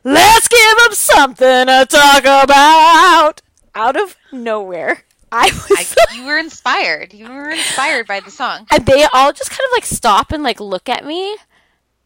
"Let's 0.06 0.48
give 0.48 0.78
them 0.78 0.94
something 0.94 1.68
to 1.68 1.86
talk 1.90 2.24
about." 2.24 3.42
Out 3.76 3.98
of 3.98 4.16
nowhere, 4.32 5.04
I 5.32 5.46
was. 5.70 5.96
I, 6.10 6.16
you 6.16 6.26
were 6.26 6.38
inspired. 6.38 7.14
You 7.14 7.28
were 7.30 7.50
inspired 7.50 8.08
by 8.08 8.20
the 8.20 8.32
song. 8.32 8.68
and 8.72 8.86
they 8.86 9.06
all 9.14 9.34
just 9.34 9.50
kind 9.52 9.62
of 9.66 9.72
like 9.74 9.86
stop 9.86 10.32
and 10.32 10.44
like 10.44 10.60
look 10.60 10.88
at 10.90 11.06
me, 11.06 11.36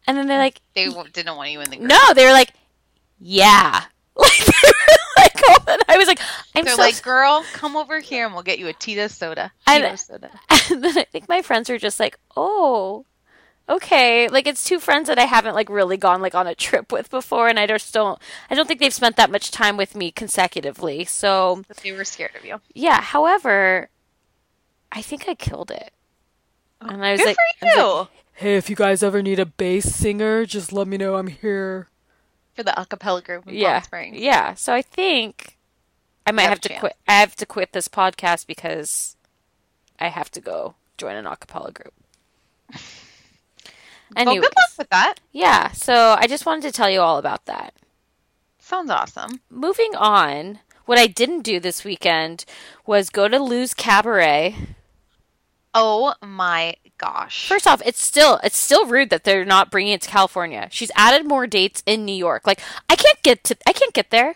And 0.06 0.16
then 0.16 0.26
they're 0.26 0.38
like, 0.38 0.60
They 0.74 0.88
didn't 1.12 1.36
want 1.36 1.50
you 1.50 1.60
in 1.60 1.70
the 1.70 1.76
group. 1.76 1.88
no, 1.88 2.14
they 2.14 2.24
were 2.24 2.32
like, 2.32 2.52
yeah. 3.20 3.84
Like, 4.16 4.44
they 4.44 4.68
were 4.68 5.22
like, 5.22 5.42
oh, 5.68 5.76
I 5.88 5.96
was 5.98 6.06
like, 6.08 6.20
I'm 6.54 6.64
They're 6.64 6.74
so 6.74 6.80
like, 6.82 7.02
girl, 7.02 7.44
come 7.52 7.76
over 7.76 8.00
here 8.00 8.24
and 8.26 8.34
we'll 8.34 8.42
get 8.42 8.58
you 8.58 8.68
a 8.68 8.72
Tito 8.72 9.06
soda. 9.08 9.52
And- 9.66 9.84
Tito 9.84 9.96
soda. 9.96 10.30
And 10.70 10.82
then 10.84 10.96
I 10.98 11.04
think 11.04 11.28
my 11.28 11.42
friends 11.42 11.68
were 11.68 11.78
just 11.78 11.98
like, 12.00 12.18
"Oh, 12.36 13.04
okay." 13.70 14.28
Like 14.28 14.46
it's 14.46 14.64
two 14.64 14.78
friends 14.80 15.08
that 15.08 15.18
I 15.18 15.24
haven't 15.24 15.54
like 15.54 15.68
really 15.70 15.96
gone 15.96 16.20
like 16.20 16.34
on 16.34 16.46
a 16.46 16.54
trip 16.54 16.92
with 16.92 17.08
before, 17.10 17.48
and 17.48 17.58
I 17.58 17.66
just 17.66 17.94
don't. 17.94 18.18
I 18.50 18.54
don't 18.54 18.66
think 18.66 18.80
they've 18.80 18.92
spent 18.92 19.16
that 19.16 19.30
much 19.30 19.50
time 19.50 19.76
with 19.76 19.94
me 19.94 20.10
consecutively. 20.10 21.04
So 21.04 21.62
But 21.68 21.78
they 21.78 21.92
were 21.92 22.04
scared 22.04 22.34
of 22.36 22.44
you. 22.44 22.60
yeah. 22.74 23.00
However, 23.00 23.88
I 24.92 25.02
think 25.02 25.28
I 25.28 25.34
killed 25.34 25.70
it. 25.70 25.92
Oh, 26.82 26.88
and 26.88 27.04
I 27.04 27.12
was 27.12 27.20
Good 27.20 27.26
like, 27.28 27.36
for 27.36 27.66
I 27.66 27.68
was 27.68 27.76
you. 27.76 27.98
like, 28.00 28.08
"Hey, 28.34 28.56
if 28.56 28.70
you 28.70 28.76
guys 28.76 29.02
ever 29.02 29.22
need 29.22 29.38
a 29.38 29.46
bass 29.46 29.84
singer, 29.94 30.44
just 30.46 30.72
let 30.72 30.86
me 30.88 30.96
know. 30.96 31.16
I'm 31.16 31.28
here." 31.28 31.88
for 32.52 32.64
the 32.64 32.72
acapella 32.72 33.22
group 33.24 33.46
in 33.46 33.54
yeah, 33.54 33.80
Palm 33.80 34.12
yeah. 34.12 34.54
So 34.54 34.74
I 34.74 34.82
think 34.82 35.56
I 36.26 36.32
might 36.32 36.42
have 36.42 36.50
have, 36.52 36.60
to 36.62 36.78
quit. 36.78 36.96
I 37.08 37.12
have 37.20 37.34
to 37.36 37.46
quit 37.46 37.72
this 37.72 37.88
podcast 37.88 38.46
because 38.46 39.16
I 39.98 40.08
have 40.08 40.30
to 40.32 40.40
go 40.40 40.74
join 40.98 41.16
an 41.16 41.24
acapella 41.26 41.72
group. 41.72 41.94
Well, 44.14 44.22
Anyways, 44.28 44.40
good 44.48 44.54
luck 44.56 44.78
with 44.78 44.88
that. 44.90 45.14
yeah. 45.32 45.70
So 45.72 46.16
I 46.18 46.26
just 46.26 46.46
wanted 46.46 46.62
to 46.62 46.72
tell 46.72 46.90
you 46.90 47.00
all 47.00 47.18
about 47.18 47.46
that. 47.46 47.74
Sounds 48.58 48.90
awesome. 48.90 49.40
Moving 49.50 49.94
on, 49.96 50.58
what 50.86 50.98
I 50.98 51.06
didn't 51.06 51.42
do 51.42 51.58
this 51.60 51.84
weekend 51.84 52.44
was 52.86 53.10
go 53.10 53.28
to 53.28 53.38
Lou's 53.38 53.74
Cabaret. 53.74 54.54
Oh 55.72 56.14
my 56.20 56.74
gosh. 56.98 57.46
First 57.48 57.66
off, 57.66 57.80
it's 57.84 58.02
still 58.02 58.40
it's 58.42 58.56
still 58.56 58.86
rude 58.86 59.10
that 59.10 59.24
they're 59.24 59.44
not 59.44 59.70
bringing 59.70 59.92
it 59.92 60.02
to 60.02 60.10
California. 60.10 60.68
She's 60.70 60.90
added 60.96 61.26
more 61.26 61.46
dates 61.46 61.82
in 61.86 62.04
New 62.04 62.14
York. 62.14 62.46
Like 62.46 62.60
I 62.88 62.96
can't 62.96 63.22
get 63.22 63.44
to 63.44 63.56
I 63.66 63.72
can't 63.72 63.92
get 63.94 64.10
there. 64.10 64.34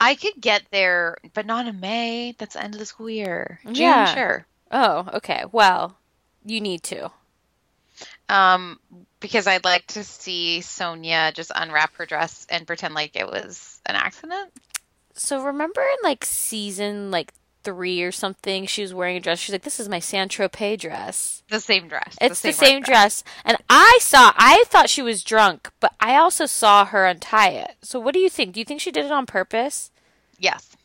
I 0.00 0.14
could 0.14 0.40
get 0.40 0.62
there, 0.70 1.16
but 1.34 1.44
not 1.46 1.66
in 1.66 1.80
May. 1.80 2.34
That's 2.38 2.54
the 2.54 2.62
end 2.62 2.74
of 2.74 2.78
the 2.80 2.86
school 2.86 3.10
year. 3.10 3.58
June, 3.64 3.74
Yeah. 3.76 4.14
sure. 4.14 4.46
Oh, 4.70 5.08
okay. 5.14 5.44
Well, 5.50 5.96
you 6.44 6.60
need 6.60 6.82
to. 6.84 7.10
Um, 8.28 8.78
because 9.20 9.46
I'd 9.46 9.64
like 9.64 9.86
to 9.88 10.04
see 10.04 10.60
Sonja 10.60 11.34
just 11.34 11.50
unwrap 11.54 11.96
her 11.96 12.06
dress 12.06 12.46
and 12.50 12.66
pretend 12.66 12.94
like 12.94 13.16
it 13.16 13.26
was 13.26 13.80
an 13.86 13.96
accident. 13.96 14.52
So 15.14 15.42
remember 15.42 15.80
in 15.80 15.96
like 16.02 16.24
season 16.24 17.10
like 17.10 17.32
three 17.64 18.02
or 18.02 18.12
something, 18.12 18.66
she 18.66 18.82
was 18.82 18.94
wearing 18.94 19.16
a 19.16 19.20
dress. 19.20 19.40
She's 19.40 19.52
like, 19.52 19.62
"This 19.62 19.80
is 19.80 19.88
my 19.88 19.98
Saint 19.98 20.30
Tropez 20.30 20.78
dress." 20.78 21.42
The 21.50 21.60
same 21.60 21.88
dress. 21.88 22.16
It's 22.20 22.40
the 22.40 22.48
red 22.48 22.54
same 22.54 22.82
dress. 22.82 23.24
And 23.44 23.58
I 23.68 23.98
saw, 24.00 24.32
I 24.36 24.64
thought 24.68 24.88
she 24.88 25.02
was 25.02 25.24
drunk, 25.24 25.70
but 25.80 25.94
I 26.00 26.16
also 26.16 26.46
saw 26.46 26.84
her 26.86 27.04
untie 27.06 27.50
it. 27.50 27.76
So 27.82 27.98
what 27.98 28.14
do 28.14 28.20
you 28.20 28.30
think? 28.30 28.54
Do 28.54 28.60
you 28.60 28.64
think 28.64 28.80
she 28.80 28.90
did 28.90 29.04
it 29.04 29.12
on 29.12 29.26
purpose? 29.26 29.90
Yes. 30.38 30.76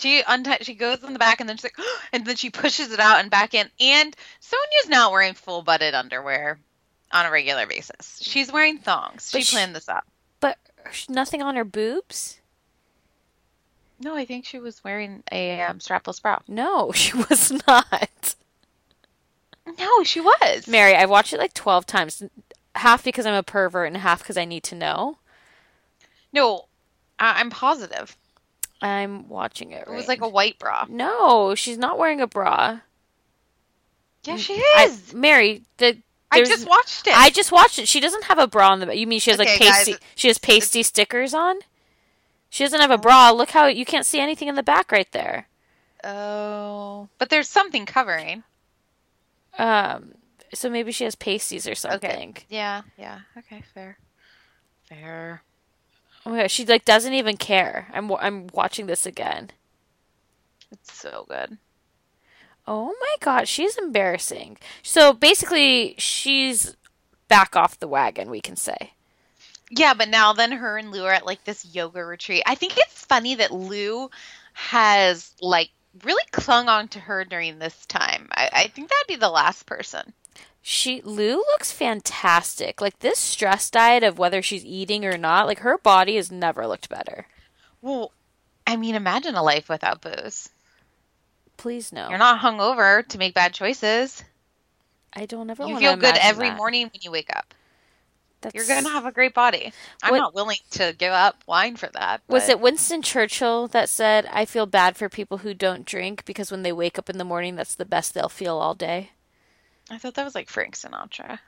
She 0.00 0.22
untie 0.26 0.58
she 0.62 0.74
goes 0.74 1.02
in 1.04 1.12
the 1.12 1.18
back 1.18 1.40
and 1.40 1.48
then 1.48 1.56
she's 1.56 1.64
like 1.64 1.76
and 2.12 2.24
then 2.24 2.36
she 2.36 2.50
pushes 2.50 2.90
it 2.92 3.00
out 3.00 3.20
and 3.20 3.30
back 3.30 3.54
in. 3.54 3.68
And 3.80 4.16
Sonja's 4.40 4.88
not 4.88 5.12
wearing 5.12 5.34
full 5.34 5.62
butted 5.62 5.94
underwear 5.94 6.58
on 7.12 7.26
a 7.26 7.30
regular 7.30 7.66
basis. 7.66 8.18
She's 8.22 8.50
wearing 8.52 8.78
thongs. 8.78 9.30
She 9.30 9.42
she- 9.42 9.54
planned 9.54 9.74
this 9.76 9.88
out. 9.88 10.04
But 10.40 10.56
nothing 11.08 11.42
on 11.42 11.56
her 11.56 11.64
boobs? 11.64 12.40
No, 14.02 14.16
I 14.16 14.24
think 14.24 14.46
she 14.46 14.58
was 14.58 14.82
wearing 14.82 15.22
a 15.30 15.60
um, 15.60 15.78
strapless 15.78 16.22
bra. 16.22 16.38
No, 16.48 16.90
she 16.94 17.14
was 17.16 17.52
not. 17.66 18.34
No, 19.78 20.02
she 20.04 20.20
was. 20.20 20.66
Mary, 20.66 20.94
I've 20.94 21.10
watched 21.10 21.34
it 21.34 21.38
like 21.38 21.52
12 21.52 21.84
times, 21.84 22.22
half 22.74 23.04
because 23.04 23.26
I'm 23.26 23.34
a 23.34 23.42
pervert 23.42 23.86
and 23.88 23.96
half 23.98 24.20
because 24.20 24.38
I 24.38 24.46
need 24.46 24.62
to 24.64 24.74
know. 24.74 25.18
No, 26.32 26.64
I- 27.18 27.40
I'm 27.40 27.50
positive. 27.50 28.16
I'm 28.82 29.28
watching 29.28 29.72
it. 29.72 29.86
It 29.86 29.90
was 29.90 30.08
like 30.08 30.22
a 30.22 30.28
white 30.28 30.58
bra. 30.58 30.86
No, 30.88 31.54
she's 31.54 31.78
not 31.78 31.98
wearing 31.98 32.20
a 32.20 32.26
bra. 32.26 32.80
Yeah, 34.24 34.36
she 34.36 34.54
I, 34.54 34.88
is. 34.90 35.14
Mary, 35.14 35.62
the 35.78 35.98
I, 36.30 36.44
just 36.44 36.68
watched 36.68 37.06
it. 37.06 37.16
I 37.16 37.30
just 37.30 37.50
watched 37.52 37.78
it. 37.78 37.88
She 37.88 38.00
doesn't 38.00 38.24
have 38.24 38.38
a 38.38 38.46
bra 38.46 38.70
on 38.70 38.80
the. 38.80 38.96
You 38.96 39.06
mean 39.06 39.20
she 39.20 39.30
has 39.30 39.38
like 39.38 39.48
Okay, 39.48 39.64
guys, 39.66 39.88
pasty? 39.88 39.96
she 40.14 40.28
has 40.28 40.38
pasty 40.38 40.82
stickers 40.82 41.34
on. 41.34 41.56
She 42.48 42.64
doesn't 42.64 42.80
have 42.80 42.90
a 42.90 42.98
bra. 42.98 43.30
Look 43.30 43.50
how 43.50 43.66
you 43.66 43.84
can't 43.84 44.06
see 44.06 44.20
anything 44.20 44.48
in 44.48 44.54
the 44.54 44.62
back 44.62 44.92
right 44.92 45.10
there. 45.12 45.48
Oh, 46.02 47.08
but 47.18 47.28
there's 47.28 47.48
something 47.48 47.86
covering. 47.86 48.42
Um, 49.58 50.14
so 50.54 50.70
maybe 50.70 50.92
she 50.92 51.04
has 51.04 51.14
pasties 51.14 51.66
or 51.66 51.74
something. 51.74 52.30
Okay. 52.30 52.44
Yeah, 52.48 52.82
yeah. 52.98 53.20
Okay, 53.38 53.62
fair. 53.74 53.98
Fair. 54.88 55.42
Oh 56.30 56.36
gosh, 56.36 56.52
she 56.52 56.64
like 56.64 56.84
doesn't 56.84 57.12
even 57.12 57.36
care. 57.36 57.88
I'm 57.92 58.12
I'm 58.12 58.46
watching 58.52 58.86
this 58.86 59.04
again. 59.04 59.50
It's 60.70 60.92
so 60.92 61.26
good. 61.28 61.58
Oh 62.68 62.94
my 63.00 63.14
god, 63.18 63.48
she's 63.48 63.76
embarrassing. 63.76 64.58
So 64.84 65.12
basically, 65.12 65.96
she's 65.98 66.76
back 67.26 67.56
off 67.56 67.80
the 67.80 67.88
wagon. 67.88 68.30
We 68.30 68.40
can 68.40 68.54
say. 68.54 68.92
Yeah, 69.72 69.94
but 69.94 70.08
now 70.08 70.32
then 70.32 70.52
her 70.52 70.78
and 70.78 70.92
Lou 70.92 71.04
are 71.04 71.12
at 71.12 71.26
like 71.26 71.42
this 71.42 71.66
yoga 71.74 72.04
retreat. 72.04 72.44
I 72.46 72.54
think 72.54 72.74
it's 72.76 73.04
funny 73.04 73.34
that 73.34 73.52
Lou 73.52 74.08
has 74.52 75.32
like 75.40 75.70
really 76.04 76.22
clung 76.30 76.68
on 76.68 76.86
to 76.88 77.00
her 77.00 77.24
during 77.24 77.58
this 77.58 77.86
time. 77.86 78.28
I, 78.30 78.50
I 78.52 78.66
think 78.68 78.88
that'd 78.88 79.08
be 79.08 79.16
the 79.16 79.28
last 79.28 79.66
person. 79.66 80.12
She 80.62 81.00
Lou 81.02 81.36
looks 81.36 81.72
fantastic. 81.72 82.80
Like 82.80 82.98
this 82.98 83.18
stress 83.18 83.70
diet 83.70 84.02
of 84.02 84.18
whether 84.18 84.42
she's 84.42 84.64
eating 84.64 85.04
or 85.04 85.16
not, 85.16 85.46
like 85.46 85.60
her 85.60 85.78
body 85.78 86.16
has 86.16 86.30
never 86.30 86.66
looked 86.66 86.88
better. 86.88 87.26
Well, 87.80 88.12
I 88.66 88.76
mean, 88.76 88.94
imagine 88.94 89.34
a 89.34 89.42
life 89.42 89.68
without 89.68 90.02
booze. 90.02 90.50
Please 91.56 91.92
no. 91.92 92.08
You're 92.08 92.18
not 92.18 92.40
hungover 92.40 93.06
to 93.08 93.18
make 93.18 93.34
bad 93.34 93.52
choices. 93.54 94.22
I 95.12 95.26
don't 95.26 95.50
ever 95.50 95.66
You 95.66 95.78
feel 95.78 95.96
good 95.96 96.16
every 96.20 96.50
that. 96.50 96.56
morning 96.56 96.84
when 96.84 97.00
you 97.02 97.10
wake 97.10 97.34
up. 97.34 97.52
That's... 98.42 98.54
You're 98.54 98.66
gonna 98.66 98.88
have 98.88 99.04
a 99.04 99.12
great 99.12 99.34
body. 99.34 99.72
I'm 100.02 100.12
What- 100.12 100.18
not 100.18 100.34
willing 100.34 100.58
to 100.72 100.94
give 100.96 101.12
up 101.12 101.42
wine 101.46 101.76
for 101.76 101.88
that. 101.88 102.22
Was 102.28 102.48
it 102.48 102.60
Winston 102.60 103.02
Churchill 103.02 103.66
that 103.68 103.88
said, 103.90 104.24
"I 104.32 104.44
feel 104.46 104.64
bad 104.66 104.96
for 104.96 105.08
people 105.10 105.38
who 105.38 105.52
don't 105.52 105.84
drink 105.84 106.24
because 106.24 106.50
when 106.50 106.62
they 106.62 106.72
wake 106.72 106.98
up 106.98 107.10
in 107.10 107.18
the 107.18 107.24
morning, 107.24 107.56
that's 107.56 107.74
the 107.74 107.84
best 107.84 108.14
they'll 108.14 108.28
feel 108.30 108.56
all 108.56 108.74
day." 108.74 109.10
I 109.90 109.98
thought 109.98 110.14
that 110.14 110.24
was 110.24 110.34
like 110.34 110.48
Frank 110.48 110.76
Sinatra. 110.76 111.38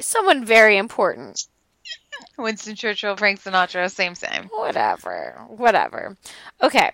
Someone 0.00 0.44
very 0.44 0.76
important. 0.76 1.46
Winston 2.38 2.76
Churchill, 2.76 3.16
Frank 3.16 3.42
Sinatra, 3.42 3.90
same 3.90 4.14
same. 4.14 4.44
Whatever. 4.44 5.44
Whatever. 5.48 6.16
Okay. 6.62 6.90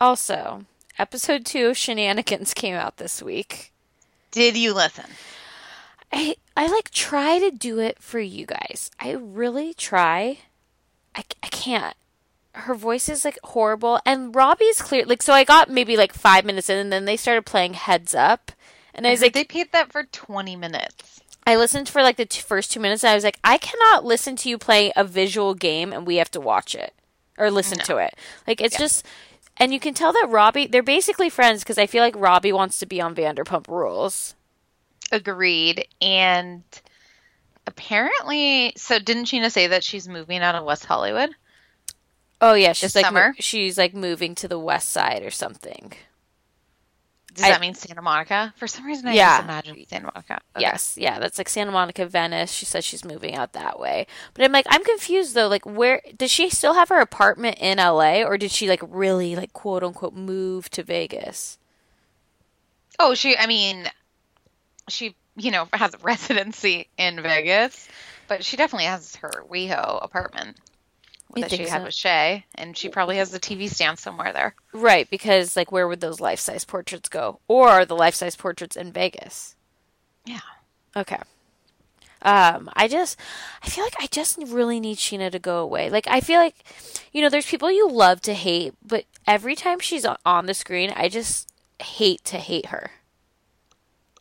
Also, 0.00 0.64
episode 0.98 1.46
two 1.46 1.68
of 1.68 1.76
Scheananigans 1.76 2.54
came 2.54 2.74
out 2.74 2.96
this 2.96 3.22
week. 3.22 3.72
Did 4.30 4.56
you 4.56 4.74
listen? 4.74 5.06
I 6.12 6.36
I 6.56 6.66
like 6.66 6.90
try 6.90 7.38
to 7.38 7.50
do 7.50 7.78
it 7.78 8.02
for 8.02 8.18
you 8.18 8.46
guys. 8.46 8.90
I 8.98 9.12
really 9.12 9.74
try. 9.74 10.38
I, 11.14 11.24
I 11.42 11.48
can't. 11.48 11.96
Her 12.52 12.74
voice 12.74 13.08
is 13.08 13.24
like 13.24 13.38
horrible, 13.44 14.00
and 14.04 14.34
Robbie's 14.34 14.82
clear. 14.82 15.04
Like, 15.04 15.22
so 15.22 15.32
I 15.32 15.44
got 15.44 15.70
maybe 15.70 15.96
like 15.96 16.12
five 16.12 16.44
minutes 16.44 16.68
in, 16.68 16.78
and 16.78 16.92
then 16.92 17.04
they 17.04 17.16
started 17.16 17.46
playing 17.46 17.74
Heads 17.74 18.14
Up, 18.14 18.52
and 18.98 19.06
I 19.06 19.10
was 19.12 19.22
like, 19.22 19.32
they 19.32 19.44
paid 19.44 19.72
that 19.72 19.90
for 19.90 20.02
20 20.04 20.56
minutes. 20.56 21.20
I 21.46 21.56
listened 21.56 21.88
for 21.88 22.02
like 22.02 22.16
the 22.16 22.26
t- 22.26 22.42
first 22.42 22.70
two 22.70 22.80
minutes, 22.80 23.02
and 23.02 23.10
I 23.10 23.14
was 23.14 23.24
like, 23.24 23.38
I 23.42 23.56
cannot 23.56 24.04
listen 24.04 24.36
to 24.36 24.50
you 24.50 24.58
play 24.58 24.92
a 24.94 25.04
visual 25.04 25.54
game, 25.54 25.92
and 25.94 26.06
we 26.06 26.16
have 26.16 26.30
to 26.32 26.40
watch 26.40 26.74
it 26.74 26.92
or 27.38 27.50
listen 27.50 27.78
to 27.78 27.96
it. 27.96 28.14
Like, 28.46 28.60
it's 28.60 28.76
just, 28.76 29.06
and 29.56 29.72
you 29.72 29.80
can 29.80 29.94
tell 29.94 30.12
that 30.12 30.26
Robbie, 30.28 30.66
they're 30.66 30.82
basically 30.82 31.30
friends 31.30 31.62
because 31.62 31.78
I 31.78 31.86
feel 31.86 32.02
like 32.02 32.14
Robbie 32.16 32.52
wants 32.52 32.78
to 32.80 32.86
be 32.86 33.00
on 33.00 33.14
Vanderpump 33.14 33.66
Rules. 33.68 34.34
Agreed. 35.10 35.86
And 36.02 36.64
apparently, 37.66 38.72
so 38.76 38.98
didn't 38.98 39.24
Scheana 39.26 39.50
say 39.50 39.68
that 39.68 39.84
she's 39.84 40.08
moving 40.08 40.40
out 40.40 40.54
of 40.54 40.64
West 40.64 40.84
Hollywood? 40.84 41.30
Oh 42.40 42.54
yeah, 42.54 42.72
she's 42.72 42.92
This 42.92 42.96
like 42.96 43.06
summer? 43.06 43.34
she's 43.38 43.78
like 43.78 43.94
moving 43.94 44.34
to 44.36 44.48
the 44.48 44.58
west 44.58 44.90
side 44.90 45.22
or 45.22 45.30
something. 45.30 45.92
Does 47.38 47.46
I- 47.46 47.50
that 47.50 47.60
mean 47.60 47.74
Santa 47.74 48.02
Monica? 48.02 48.52
For 48.56 48.66
some 48.66 48.84
reason, 48.84 49.08
I 49.08 49.14
Yeah. 49.14 49.38
just 49.38 49.44
imagine 49.44 49.86
Santa 49.88 50.04
Monica. 50.14 50.34
Okay. 50.56 50.60
Yes, 50.60 50.96
yeah, 51.00 51.18
that's 51.18 51.38
like 51.38 51.48
Santa 51.48 51.70
Monica, 51.72 52.04
Venice. 52.06 52.52
She 52.52 52.66
says 52.66 52.84
she's 52.84 53.04
moving 53.04 53.34
out 53.34 53.52
that 53.54 53.78
way. 53.80 54.06
But 54.34 54.44
I'm 54.44 54.52
like, 54.52 54.66
I'm 54.68 54.84
confused 54.84 55.34
though. 55.34 55.48
Like, 55.48 55.64
where 55.66 56.02
does 56.16 56.30
she 56.30 56.50
still 56.50 56.74
have 56.74 56.88
her 56.90 57.00
apartment 57.00 57.58
in 57.60 57.78
LA, 57.78 58.22
or 58.22 58.36
did 58.38 58.50
she 58.50 58.68
like 58.68 58.80
really 58.86 59.34
like 59.34 59.52
quote 59.52 59.82
unquote 59.82 60.14
move 60.14 60.68
to 60.70 60.82
Vegas? 60.82 61.58
Oh, 62.98 63.14
she, 63.14 63.36
I 63.36 63.46
mean, 63.46 63.86
she, 64.88 65.14
you 65.36 65.50
know, 65.50 65.68
has 65.72 65.94
a 65.94 65.98
residency 66.02 66.88
in 66.98 67.22
Vegas, 67.22 67.88
but 68.26 68.44
she 68.44 68.56
definitely 68.56 68.86
has 68.86 69.16
her 69.16 69.44
WeHo 69.50 70.02
apartment 70.04 70.56
That 71.36 71.50
she 71.50 71.66
had 71.66 71.80
so? 71.80 71.84
with 71.84 71.94
Shay, 71.94 72.46
and 72.54 72.76
she 72.76 72.88
probably 72.88 73.18
has 73.18 73.30
the 73.30 73.38
TV 73.38 73.68
stand 73.68 73.98
somewhere 73.98 74.32
there. 74.32 74.54
Right, 74.72 75.08
because 75.10 75.56
like 75.56 75.70
where 75.70 75.86
would 75.86 76.00
those 76.00 76.20
life 76.20 76.40
size 76.40 76.64
portraits 76.64 77.08
go? 77.08 77.40
Or 77.48 77.68
are 77.68 77.84
the 77.84 77.96
life 77.96 78.14
size 78.14 78.34
portraits 78.34 78.76
in 78.76 78.92
Vegas? 78.92 79.54
Yeah. 80.24 80.40
Okay. 80.96 81.18
Um, 82.22 82.68
I 82.74 82.88
just, 82.88 83.18
I 83.62 83.68
feel 83.68 83.84
like 83.84 83.94
I 84.00 84.06
just 84.06 84.38
really 84.38 84.80
need 84.80 84.98
Scheana 84.98 85.30
to 85.30 85.38
go 85.38 85.58
away. 85.58 85.88
Like, 85.88 86.08
I 86.08 86.20
feel 86.20 86.40
like, 86.40 86.56
you 87.12 87.22
know, 87.22 87.28
there's 87.28 87.46
people 87.46 87.70
you 87.70 87.88
love 87.88 88.20
to 88.22 88.34
hate, 88.34 88.74
but 88.84 89.04
every 89.26 89.54
time 89.54 89.78
she's 89.78 90.04
on 90.24 90.46
the 90.46 90.54
screen, 90.54 90.92
I 90.96 91.08
just 91.08 91.52
hate 91.80 92.24
to 92.24 92.38
hate 92.38 92.66
her. 92.66 92.90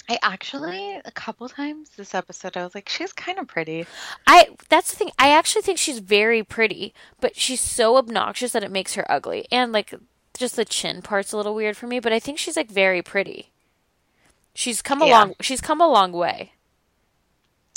I 0.09 0.17
actually 0.23 1.01
a 1.03 1.11
couple 1.11 1.49
times 1.49 1.89
this 1.97 2.15
episode 2.15 2.55
I 2.55 2.63
was 2.63 2.73
like, 2.73 2.87
she's 2.87 3.11
kind 3.11 3.37
of 3.39 3.47
pretty. 3.47 3.85
I 4.25 4.49
that's 4.69 4.91
the 4.91 4.95
thing. 4.97 5.11
I 5.19 5.31
actually 5.31 5.63
think 5.63 5.77
she's 5.77 5.99
very 5.99 6.43
pretty, 6.43 6.93
but 7.19 7.35
she's 7.35 7.59
so 7.59 7.97
obnoxious 7.97 8.53
that 8.53 8.63
it 8.63 8.71
makes 8.71 8.93
her 8.95 9.09
ugly. 9.11 9.45
And 9.51 9.71
like 9.73 9.93
just 10.37 10.55
the 10.55 10.63
chin 10.65 11.01
part's 11.01 11.33
a 11.33 11.37
little 11.37 11.55
weird 11.55 11.75
for 11.75 11.87
me, 11.87 11.99
but 11.99 12.13
I 12.13 12.19
think 12.19 12.37
she's 12.37 12.55
like 12.55 12.69
very 12.69 13.01
pretty. 13.01 13.51
She's 14.53 14.81
come 14.81 15.01
a 15.01 15.05
Yeah. 15.07 15.19
long 15.19 15.35
she's 15.41 15.61
come 15.61 15.81
a 15.81 15.87
long 15.87 16.13
way. 16.13 16.53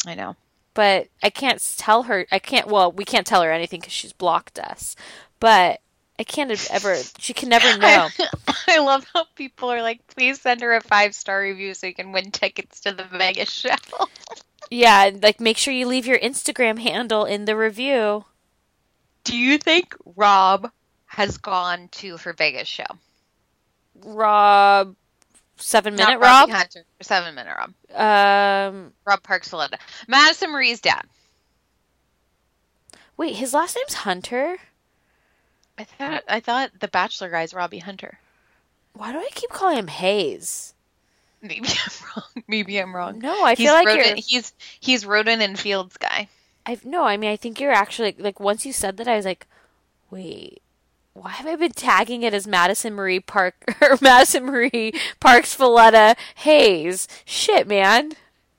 I 0.07 0.15
know. 0.15 0.37
But 0.73 1.09
I 1.23 1.31
can't 1.31 1.61
tell 1.79 2.05
her 2.05 2.27
I 2.31 2.39
can't 2.39 2.69
well, 2.69 2.93
we 2.93 3.05
can't 3.05 3.27
tell 3.27 3.43
her 3.43 3.51
anything 3.51 3.81
cuz 3.81 3.93
she's 3.93 4.13
blocked 4.13 4.59
us. 4.59 4.95
But 5.41 5.81
I 6.21 6.25
can't 6.25 6.51
ever 6.71 6.97
she 7.19 7.33
can 7.33 7.49
never 7.49 7.79
know. 7.79 8.09
I 8.69 8.79
love 8.81 9.07
how 9.15 9.25
people 9.37 9.71
are 9.73 9.81
like, 9.81 10.07
please 10.07 10.39
send 10.39 10.61
her 10.61 10.75
a 10.75 10.83
five 10.83 11.15
star 11.15 11.41
review 11.41 11.73
so 11.73 11.87
you 11.87 11.95
can 11.95 12.13
win 12.13 12.31
tickets 12.31 12.81
to 12.81 12.93
the 12.93 13.05
Vegas 13.05 13.51
show. 13.51 13.75
yeah, 14.71 15.13
like 15.23 15.41
make 15.41 15.57
sure 15.57 15.73
you 15.73 15.87
leave 15.87 16.05
your 16.07 16.19
Instagram 16.19 16.79
handle 16.79 17.25
in 17.25 17.47
the 17.47 17.57
review. 17.57 18.27
Do 19.25 19.35
you 19.35 19.57
think 19.57 19.95
Rob 20.15 20.71
has 21.07 21.39
gone 21.39 21.89
to 21.93 22.19
her 22.19 22.35
Vegas 22.35 22.69
show? 22.69 22.85
Rob 24.05 24.95
7 25.57 25.95
minute 25.95 26.07
Not 26.07 26.21
Rob. 26.21 26.51
Hunter. 26.51 26.85
Seven 27.01 27.35
minute 27.35 27.57
Rob. 27.57 27.73
Um 27.99 28.93
Rob 29.07 29.23
Parks. 29.23 29.55
Madison 30.07 30.53
Marie's 30.53 30.83
dad. 30.83 31.01
wait, 33.17 33.37
his 33.37 33.55
last 33.55 33.75
name's 33.75 33.95
Hunter? 33.95 34.59
I 35.81 35.85
thought 35.85 36.25
I 36.29 36.41
thought 36.41 36.71
the 36.79 36.89
Bachelor 36.89 37.31
guy's 37.31 37.55
Robbie 37.55 37.79
Hunter. 37.79 38.19
Why 38.93 39.13
do 39.13 39.19
I 39.19 39.29
keep 39.35 39.51
calling 39.51 39.79
him 39.79 39.87
Hayes? 39.87 40.75
Maybe 41.41 41.69
I'm 41.69 42.07
wrong. 42.07 42.45
Maybe 42.49 42.79
I'm 42.79 42.95
wrong. 42.95 43.19
No, 43.19 43.45
I 43.45 43.55
he's 43.55 43.67
feel 43.67 43.73
like 43.73 43.87
Roden, 43.87 44.07
you're. 44.07 44.17
he's 44.17 44.53
he's 44.79 45.07
Rodan 45.07 45.41
and 45.41 45.59
Fields 45.59 45.97
guy. 45.97 46.29
I 46.67 46.79
no, 46.85 47.05
I 47.05 47.17
mean, 47.17 47.31
I 47.31 47.37
think 47.37 47.61
you're 47.61 47.73
actually 47.73 48.15
like. 48.19 48.39
Once 48.39 48.67
you 48.67 48.73
said 48.75 48.99
that, 48.99 49.09
I 49.09 49.17
was 49.17 49.25
like, 49.25 49.47
wait, 50.11 50.61
why 51.15 51.31
have 51.31 51.47
I 51.47 51.57
been 51.57 51.73
tagging 51.73 52.23
it 52.25 52.35
as 52.35 52.47
Madison 52.47 52.93
Marie 52.93 53.21
Park 53.21 53.55
or 53.81 53.97
Madison 54.03 54.45
Marie 54.45 54.93
Parks 55.19 55.55
Valletta 55.55 56.15
Hayes? 56.37 57.09
Shit, 57.25 57.67
man. 57.67 58.13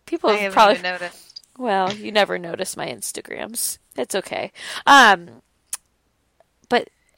People 0.07 0.31
have 0.31 0.53
probably. 0.53 0.81
noticed. 0.81 1.43
Well, 1.57 1.93
you 1.93 2.11
never 2.11 2.39
notice 2.39 2.75
my 2.75 2.87
Instagrams. 2.87 3.77
It's 3.95 4.15
okay. 4.15 4.51
Um, 4.87 5.41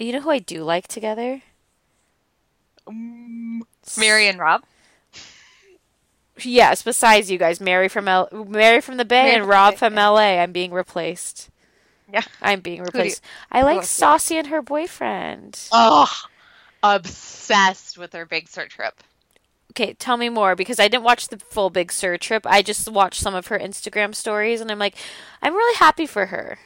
you 0.06 0.14
know 0.14 0.22
who 0.22 0.30
I 0.32 0.40
do 0.40 0.64
like 0.64 0.88
together? 0.88 1.42
Um, 2.88 3.64
Mary 3.98 4.28
and 4.28 4.40
Rob. 4.40 4.64
Yes, 6.42 6.82
besides 6.82 7.30
you 7.30 7.38
guys, 7.38 7.62
Mary 7.62 7.88
from 7.88 8.08
L- 8.08 8.28
Mary 8.48 8.82
from 8.82 8.98
the 8.98 9.06
Bay 9.06 9.24
Mary 9.24 9.36
and 9.36 9.48
Rob 9.48 9.76
the 9.76 9.78
from 9.80 9.96
Bay. 9.96 10.02
LA. 10.02 10.42
I'm 10.42 10.52
being 10.52 10.72
replaced. 10.72 11.50
Yeah. 12.12 12.24
I'm 12.42 12.60
being 12.60 12.78
do 12.78 12.82
you- 12.82 12.86
replaced. 12.86 13.24
I 13.52 13.62
like 13.62 13.78
else 13.78 13.86
do 13.86 14.06
you 14.06 14.10
Saucy 14.10 14.38
and 14.38 14.48
her 14.48 14.62
boyfriend. 14.62 15.60
Oh, 15.72 16.12
obsessed 16.82 17.98
with 17.98 18.14
her 18.14 18.26
Big 18.26 18.48
Sur 18.50 18.68
trip. 18.68 19.04
Okay, 19.72 19.94
tell 19.94 20.18
me 20.18 20.30
more 20.30 20.56
because 20.56 20.80
I 20.80 20.88
didn't 20.88 21.04
watch 21.04 21.30
the 21.30 21.38
full 21.40 21.70
Big 21.70 21.92
Sur 21.92 22.18
trip. 22.18 22.46
I 22.48 22.62
just 22.62 22.90
watched 22.92 23.22
some 23.22 23.36
of 23.36 23.48
her 23.48 23.58
Instagram 23.58 24.14
stories, 24.14 24.60
and 24.60 24.72
I'm 24.72 24.80
like, 24.80 24.96
I'm 25.42 25.54
really 25.56 25.76
happy 25.78 26.06
for 26.06 26.28
her. 26.28 26.58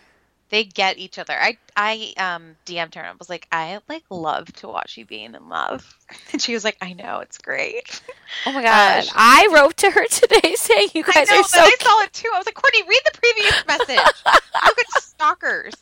They 0.50 0.64
get 0.64 0.98
each 0.98 1.20
other. 1.20 1.34
I 1.34 1.58
I 1.76 2.14
um 2.18 2.56
DM'd 2.66 2.96
her 2.96 3.02
and 3.02 3.10
I 3.10 3.14
was 3.20 3.30
like, 3.30 3.48
I 3.52 3.80
like 3.90 4.04
love 4.10 4.52
to 4.54 4.68
watch 4.68 4.98
you 4.98 5.06
being 5.06 5.36
in 5.36 5.50
love, 5.50 5.98
and 6.32 6.42
she 6.42 6.54
was 6.54 6.64
like, 6.64 6.78
I 6.82 6.94
know 6.94 7.20
it's 7.20 7.38
great. 7.38 8.02
Oh 8.46 8.52
my 8.54 8.62
god! 8.64 9.06
sh- 9.06 9.12
I 9.14 9.50
wrote 9.54 9.78
to 9.78 9.92
her 9.92 10.06
today 10.10 10.56
saying 10.56 10.90
you 10.94 11.04
I 11.08 11.12
guys 11.12 11.30
know, 11.32 11.40
are 11.40 11.44
so. 11.44 11.60
I 11.60 11.72
saw 11.82 12.02
it 12.04 12.14
too. 12.14 12.30
I 12.34 12.38
was 12.38 12.46
like, 12.46 12.56
Courtney, 12.56 12.84
read 12.88 13.02
the 13.06 13.20
previous 13.20 13.66
message. 13.68 14.24
Look 14.26 14.80
at 14.80 15.02
stalkers. 15.04 15.74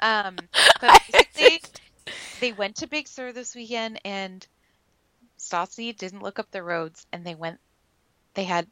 Um, 0.00 0.36
but 0.80 1.00
basically, 1.12 1.60
they 2.40 2.52
went 2.52 2.76
to 2.76 2.86
Big 2.86 3.08
Sur 3.08 3.32
this 3.32 3.54
weekend, 3.54 4.00
and 4.04 4.46
Stassi 5.38 5.96
didn't 5.96 6.22
look 6.22 6.38
up 6.38 6.50
the 6.50 6.62
roads, 6.62 7.06
and 7.12 7.24
they 7.24 7.34
went. 7.34 7.58
They 8.34 8.44
had 8.44 8.66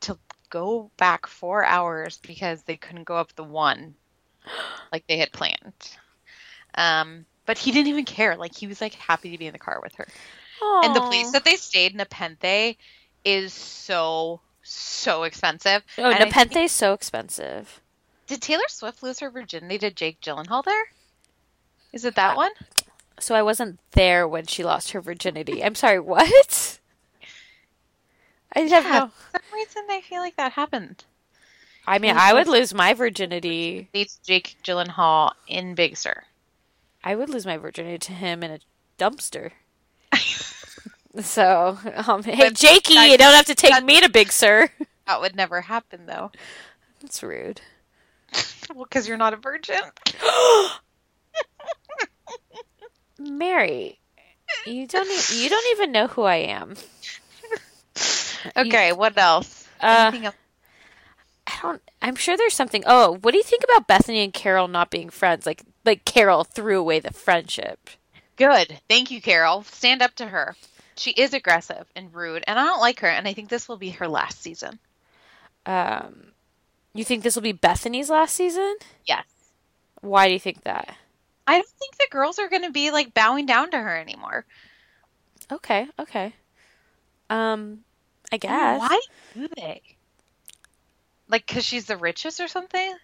to 0.00 0.18
go 0.50 0.90
back 0.96 1.26
four 1.26 1.64
hours 1.64 2.18
because 2.18 2.62
they 2.62 2.76
couldn't 2.76 3.04
go 3.04 3.16
up 3.16 3.34
the 3.34 3.44
one, 3.44 3.94
like 4.92 5.06
they 5.06 5.18
had 5.18 5.32
planned. 5.32 5.72
Um, 6.74 7.24
but 7.46 7.58
he 7.58 7.72
didn't 7.72 7.88
even 7.88 8.04
care. 8.04 8.36
Like 8.36 8.54
he 8.54 8.66
was 8.66 8.80
like 8.80 8.94
happy 8.94 9.30
to 9.32 9.38
be 9.38 9.46
in 9.46 9.52
the 9.52 9.58
car 9.58 9.80
with 9.82 9.94
her. 9.96 10.06
And 10.62 10.96
the 10.96 11.00
place 11.02 11.30
that 11.32 11.44
they 11.44 11.56
stayed, 11.56 11.94
Nepenthe, 11.94 12.76
is 13.24 13.52
so 13.52 14.40
so 14.62 15.24
expensive. 15.24 15.82
Oh, 15.98 16.04
And 16.04 16.14
I 16.14 16.18
think- 16.30 16.52
Nepenthe's 16.52 16.72
so 16.72 16.94
expensive. 16.94 17.80
Did 18.26 18.40
Taylor 18.40 18.64
Swift 18.68 19.02
lose 19.02 19.20
her 19.20 19.28
virginity 19.30 19.76
to 19.78 19.90
Jake 19.90 20.20
Gyllenhaal 20.22 20.64
there? 20.64 20.84
Is 21.92 22.06
it 22.06 22.14
that 22.14 22.36
one? 22.36 22.50
So 23.20 23.34
I 23.34 23.42
wasn't 23.42 23.78
there 23.92 24.26
when 24.26 24.46
she 24.46 24.64
lost 24.64 24.92
her 24.92 25.00
virginity. 25.02 25.62
I'm 25.62 25.74
sorry, 25.74 26.00
what? 26.00 26.78
I 28.56 28.60
have 28.60 28.84
no. 28.84 29.10
For 29.32 29.40
some 29.50 29.54
reason, 29.58 29.82
I 29.90 30.00
feel 30.00 30.20
like 30.20 30.36
that 30.36 30.52
happened. 30.52 31.04
I 31.86 31.98
mean, 31.98 32.16
I 32.16 32.32
would 32.32 32.48
lose 32.48 32.72
my 32.72 32.94
virginity. 32.94 33.88
It's 33.92 34.16
Jake 34.18 34.56
Gyllenhaal 34.64 35.32
in 35.46 35.74
Big 35.74 35.96
Sur. 35.96 36.24
I 37.02 37.14
would 37.14 37.28
lose 37.28 37.44
my 37.44 37.58
virginity 37.58 37.98
to 37.98 38.12
him 38.12 38.42
in 38.42 38.50
a 38.52 38.58
dumpster. 38.98 39.50
So, 41.20 41.78
um, 42.08 42.24
hey, 42.24 42.34
But 42.36 42.54
Jakey, 42.54 42.94
that- 42.94 43.08
you 43.08 43.16
don't 43.16 43.36
have 43.36 43.46
to 43.46 43.54
take 43.54 43.70
that- 43.70 43.84
me 43.84 44.00
to 44.00 44.08
Big 44.08 44.32
Sur. 44.32 44.68
That 45.06 45.20
would 45.20 45.36
never 45.36 45.60
happen, 45.60 46.06
though. 46.06 46.32
That's 47.00 47.22
rude. 47.22 47.60
Well, 48.74 48.82
because 48.82 49.06
you're 49.06 49.16
not 49.16 49.32
a 49.32 49.36
virgin. 49.36 49.76
Mary, 53.18 53.98
you 54.66 54.86
don't 54.86 55.08
e- 55.08 55.42
you 55.42 55.48
don't 55.48 55.76
even 55.76 55.92
know 55.92 56.06
who 56.08 56.22
I 56.22 56.36
am. 56.36 56.74
Okay, 58.56 58.92
what 58.92 59.16
else? 59.16 59.66
Uh, 59.80 60.06
Anything 60.08 60.26
else? 60.26 60.34
Don't. 61.64 61.82
I'm 62.02 62.14
sure 62.14 62.36
there's 62.36 62.52
something. 62.54 62.82
Oh, 62.86 63.18
what 63.22 63.30
do 63.32 63.38
you 63.38 63.42
think 63.42 63.64
about 63.64 63.88
Bethenny 63.88 64.22
and 64.22 64.34
Carole 64.34 64.68
not 64.68 64.90
being 64.90 65.08
friends? 65.08 65.46
Like, 65.46 65.62
like 65.84 66.04
Carole 66.04 66.44
threw 66.44 66.78
away 66.78 67.00
the 67.00 67.10
friendship. 67.10 67.88
Good. 68.36 68.80
Thank 68.86 69.10
you, 69.10 69.22
Carole. 69.22 69.62
Stand 69.62 70.02
up 70.02 70.14
to 70.16 70.26
her. 70.26 70.56
She 70.96 71.12
is 71.12 71.32
aggressive 71.32 71.86
and 71.96 72.14
rude, 72.14 72.44
and 72.46 72.58
I 72.58 72.64
don't 72.64 72.80
like 72.80 73.00
her, 73.00 73.08
and 73.08 73.26
I 73.26 73.32
think 73.32 73.48
this 73.48 73.66
will 73.66 73.78
be 73.78 73.90
her 73.90 74.06
last 74.06 74.42
season. 74.42 74.78
Um, 75.64 76.32
you 76.92 77.02
think 77.02 77.22
this 77.22 77.34
will 77.34 77.42
be 77.42 77.54
Bethenny's 77.54 78.10
last 78.10 78.34
season? 78.34 78.76
Yes. 79.06 79.24
Why 80.02 80.26
do 80.28 80.34
you 80.34 80.38
think 80.38 80.64
that? 80.64 80.94
I 81.46 81.54
don't 81.54 81.68
think 81.78 81.96
the 81.96 82.08
girls 82.10 82.38
are 82.38 82.48
going 82.48 82.62
to 82.62 82.70
be 82.70 82.90
like 82.90 83.14
bowing 83.14 83.46
down 83.46 83.70
to 83.70 83.78
her 83.78 83.96
anymore. 83.96 84.44
Okay, 85.50 85.88
okay. 85.98 86.34
Um, 87.30 87.80
I 88.30 88.36
I 88.36 88.38
guess. 88.38 88.78
mean, 88.78 88.78
why 88.78 89.00
do 89.34 89.48
they? 89.56 89.82
Like, 91.28 91.46
because 91.46 91.64
she's 91.64 91.86
the 91.86 91.96
richest 91.96 92.40
or 92.40 92.48
something? 92.48 92.94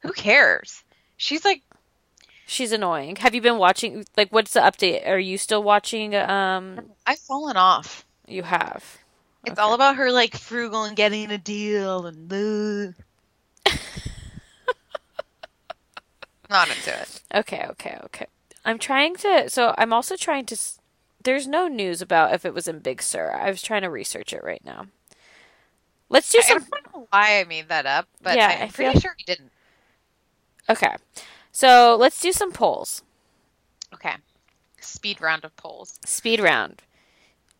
Who 0.00 0.12
cares? 0.12 0.82
She's 1.16 1.44
like, 1.44 1.62
She's 2.50 2.72
annoying. 2.72 3.16
Have 3.16 3.34
you 3.34 3.42
been 3.42 3.58
watching? 3.58 4.06
Like, 4.16 4.32
what's 4.32 4.54
the 4.54 4.60
update? 4.60 5.06
Are 5.06 5.18
you 5.18 5.36
still 5.36 5.62
watching? 5.62 6.14
Um, 6.14 6.80
I've 7.06 7.18
fallen 7.18 7.58
off. 7.58 8.06
you 8.26 8.42
have. 8.42 8.96
It's 9.44 9.58
all 9.58 9.74
about 9.74 9.96
her 9.96 10.10
like 10.10 10.34
frugal 10.34 10.84
and 10.84 10.96
getting 10.96 11.30
a 11.30 11.36
deal 11.36 12.06
and 12.06 12.32
uh. 12.32 13.70
not 16.50 16.68
into 16.70 16.98
it. 16.98 17.22
Okay, 17.34 17.66
okay, 17.72 17.98
okay. 18.04 18.26
I'm 18.64 18.78
trying 18.78 19.14
to. 19.16 19.50
So 19.50 19.74
I'm 19.76 19.92
also 19.92 20.16
trying 20.16 20.46
to. 20.46 20.56
There's 21.22 21.46
no 21.46 21.68
news 21.68 22.00
about 22.00 22.32
if 22.32 22.46
it 22.46 22.54
was 22.54 22.66
in 22.66 22.78
Big 22.78 23.02
Sur. 23.02 23.30
I 23.30 23.50
was 23.50 23.60
trying 23.60 23.82
to 23.82 23.90
research 23.90 24.32
it 24.32 24.42
right 24.42 24.64
now. 24.64 24.86
Let's 26.08 26.30
do 26.30 26.40
some. 26.42 26.58
I 26.58 26.80
don't 26.80 26.94
know 26.94 27.06
why 27.10 27.40
I 27.40 27.44
made 27.44 27.68
that 27.68 27.86
up, 27.86 28.08
but 28.22 28.36
Yeah, 28.36 28.48
I'm 28.62 28.68
pretty 28.70 28.92
feel- 28.92 29.00
sure 29.00 29.14
he 29.16 29.24
didn't. 29.24 29.52
Okay, 30.70 30.94
so 31.52 31.96
let's 31.98 32.20
do 32.20 32.32
some 32.32 32.52
polls. 32.52 33.02
Okay. 33.92 34.14
Speed 34.80 35.20
round 35.20 35.44
of 35.44 35.56
polls. 35.56 35.98
Speed 36.04 36.40
round. 36.40 36.82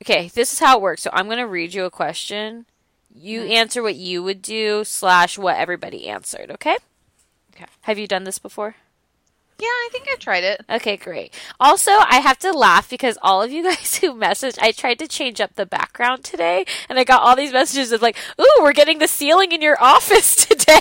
Okay, 0.02 0.28
this 0.28 0.52
is 0.52 0.58
how 0.58 0.76
it 0.76 0.82
works. 0.82 1.02
So 1.02 1.10
I'm 1.12 1.26
going 1.26 1.38
to 1.38 1.46
read 1.46 1.74
you 1.74 1.84
a 1.84 1.90
question. 1.90 2.66
You 3.14 3.42
mm-hmm. 3.42 3.52
answer 3.52 3.82
what 3.82 3.96
you 3.96 4.22
would 4.22 4.42
do 4.42 4.84
slash 4.84 5.38
what 5.38 5.56
everybody 5.56 6.08
answered. 6.08 6.50
Okay. 6.50 6.76
Okay. 7.54 7.66
Have 7.82 7.98
you 7.98 8.06
done 8.06 8.24
this 8.24 8.38
before? 8.38 8.76
Yeah, 9.60 9.66
I 9.66 9.88
think 9.90 10.06
I 10.08 10.14
tried 10.16 10.44
it. 10.44 10.64
Okay, 10.70 10.96
great. 10.96 11.34
Also, 11.58 11.90
I 11.90 12.20
have 12.22 12.38
to 12.40 12.52
laugh 12.52 12.88
because 12.88 13.18
all 13.22 13.42
of 13.42 13.50
you 13.50 13.62
guys 13.68 13.96
who 13.96 14.14
messaged, 14.14 14.58
I 14.60 14.70
tried 14.72 14.98
to 15.00 15.08
change 15.08 15.40
up 15.40 15.54
the 15.56 15.66
background 15.66 16.22
today, 16.24 16.64
and 16.88 16.98
I 16.98 17.04
got 17.04 17.22
all 17.22 17.34
these 17.34 17.52
messages 17.52 17.90
of 17.92 18.00
like, 18.00 18.16
"Ooh, 18.40 18.60
we're 18.62 18.72
getting 18.72 18.98
the 18.98 19.08
ceiling 19.08 19.50
in 19.52 19.60
your 19.60 19.76
office 19.82 20.34
today." 20.46 20.80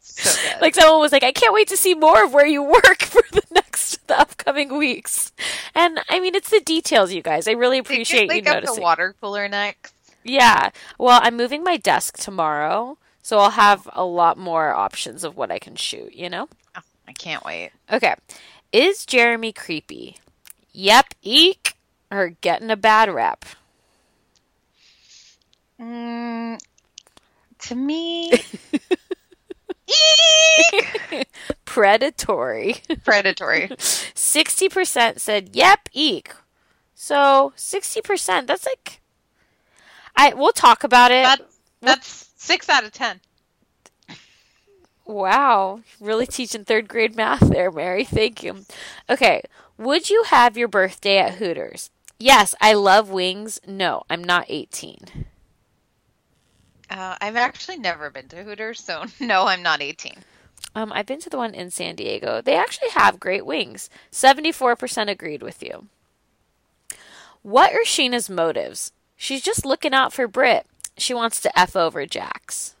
So 0.00 0.38
like 0.60 0.74
someone 0.74 1.00
was 1.00 1.12
like, 1.12 1.22
"I 1.22 1.32
can't 1.32 1.54
wait 1.54 1.68
to 1.68 1.76
see 1.76 1.94
more 1.94 2.24
of 2.24 2.32
where 2.34 2.46
you 2.46 2.62
work 2.62 3.02
for 3.02 3.22
the 3.32 3.42
next, 3.50 4.06
the 4.06 4.18
upcoming 4.18 4.76
weeks." 4.76 5.32
And 5.74 6.00
I 6.08 6.20
mean, 6.20 6.34
it's 6.34 6.50
the 6.50 6.60
details, 6.60 7.12
you 7.12 7.22
guys. 7.22 7.48
I 7.48 7.52
really 7.52 7.78
Did 7.78 7.86
appreciate 7.86 8.28
you 8.28 8.36
you 8.36 8.42
pick 8.42 8.48
up 8.48 8.56
the 8.56 8.66
noticing. 8.66 8.82
water 8.82 9.14
cooler 9.20 9.48
next? 9.48 9.94
Yeah. 10.22 10.70
Well, 10.98 11.20
I'm 11.22 11.36
moving 11.36 11.62
my 11.64 11.78
desk 11.78 12.18
tomorrow, 12.18 12.98
so 13.22 13.38
I'll 13.38 13.50
have 13.50 13.88
a 13.92 14.04
lot 14.04 14.38
more 14.38 14.72
options 14.74 15.24
of 15.24 15.36
what 15.36 15.50
I 15.50 15.58
can 15.58 15.76
shoot. 15.76 16.14
You 16.14 16.30
know. 16.30 16.48
Oh, 16.76 16.82
I 17.08 17.12
can't 17.12 17.44
wait. 17.44 17.70
Okay. 17.90 18.14
Is 18.72 19.04
Jeremy 19.04 19.52
creepy? 19.52 20.16
Yep, 20.72 21.14
eek, 21.22 21.74
or 22.10 22.30
getting 22.40 22.70
a 22.70 22.76
bad 22.76 23.12
rep? 23.12 23.44
Mm, 25.80 26.60
to 27.58 27.74
me, 27.74 28.32
eek! 29.88 31.28
Predatory. 31.64 32.76
predatory. 33.04 33.68
60% 33.68 35.18
said, 35.18 35.50
yep, 35.54 35.88
eek. 35.92 36.32
So 36.94 37.52
60%, 37.56 38.46
that's 38.46 38.66
like. 38.66 39.00
I 40.16 40.34
We'll 40.34 40.52
talk 40.52 40.84
about 40.84 41.12
it. 41.12 41.24
That's 41.24 41.58
that's 41.80 42.29
six 42.40 42.68
out 42.68 42.84
of 42.84 42.92
ten. 42.92 43.20
Wow. 45.04 45.80
Really 46.00 46.26
teaching 46.26 46.64
third 46.64 46.88
grade 46.88 47.16
math 47.16 47.48
there, 47.48 47.70
Mary. 47.70 48.04
Thank 48.04 48.42
you. 48.42 48.64
Okay. 49.08 49.42
Would 49.76 50.08
you 50.08 50.24
have 50.24 50.56
your 50.56 50.68
birthday 50.68 51.18
at 51.18 51.34
Hooters? 51.34 51.90
Yes, 52.18 52.54
I 52.60 52.74
love 52.74 53.10
wings. 53.10 53.60
No, 53.66 54.02
I'm 54.10 54.22
not 54.22 54.44
18. 54.48 55.26
Uh, 56.90 57.16
I've 57.20 57.36
actually 57.36 57.78
never 57.78 58.10
been 58.10 58.28
to 58.28 58.44
Hooters, 58.44 58.82
so 58.82 59.04
no, 59.20 59.46
I'm 59.46 59.62
not 59.62 59.80
18. 59.80 60.16
Um, 60.74 60.92
I've 60.92 61.06
been 61.06 61.20
to 61.20 61.30
the 61.30 61.38
one 61.38 61.54
in 61.54 61.70
San 61.70 61.96
Diego. 61.96 62.40
They 62.40 62.54
actually 62.54 62.90
have 62.90 63.18
great 63.18 63.46
wings. 63.46 63.90
74% 64.12 65.08
agreed 65.08 65.42
with 65.42 65.62
you. 65.62 65.88
What 67.42 67.72
are 67.72 67.84
Scheana's 67.84 68.30
motives? 68.30 68.92
She's 69.16 69.42
just 69.42 69.64
looking 69.66 69.94
out 69.94 70.12
for 70.12 70.28
Brit. 70.28 70.66
She 71.00 71.14
wants 71.14 71.40
to 71.40 71.58
F 71.58 71.76
over 71.76 72.04
Jax. 72.06 72.74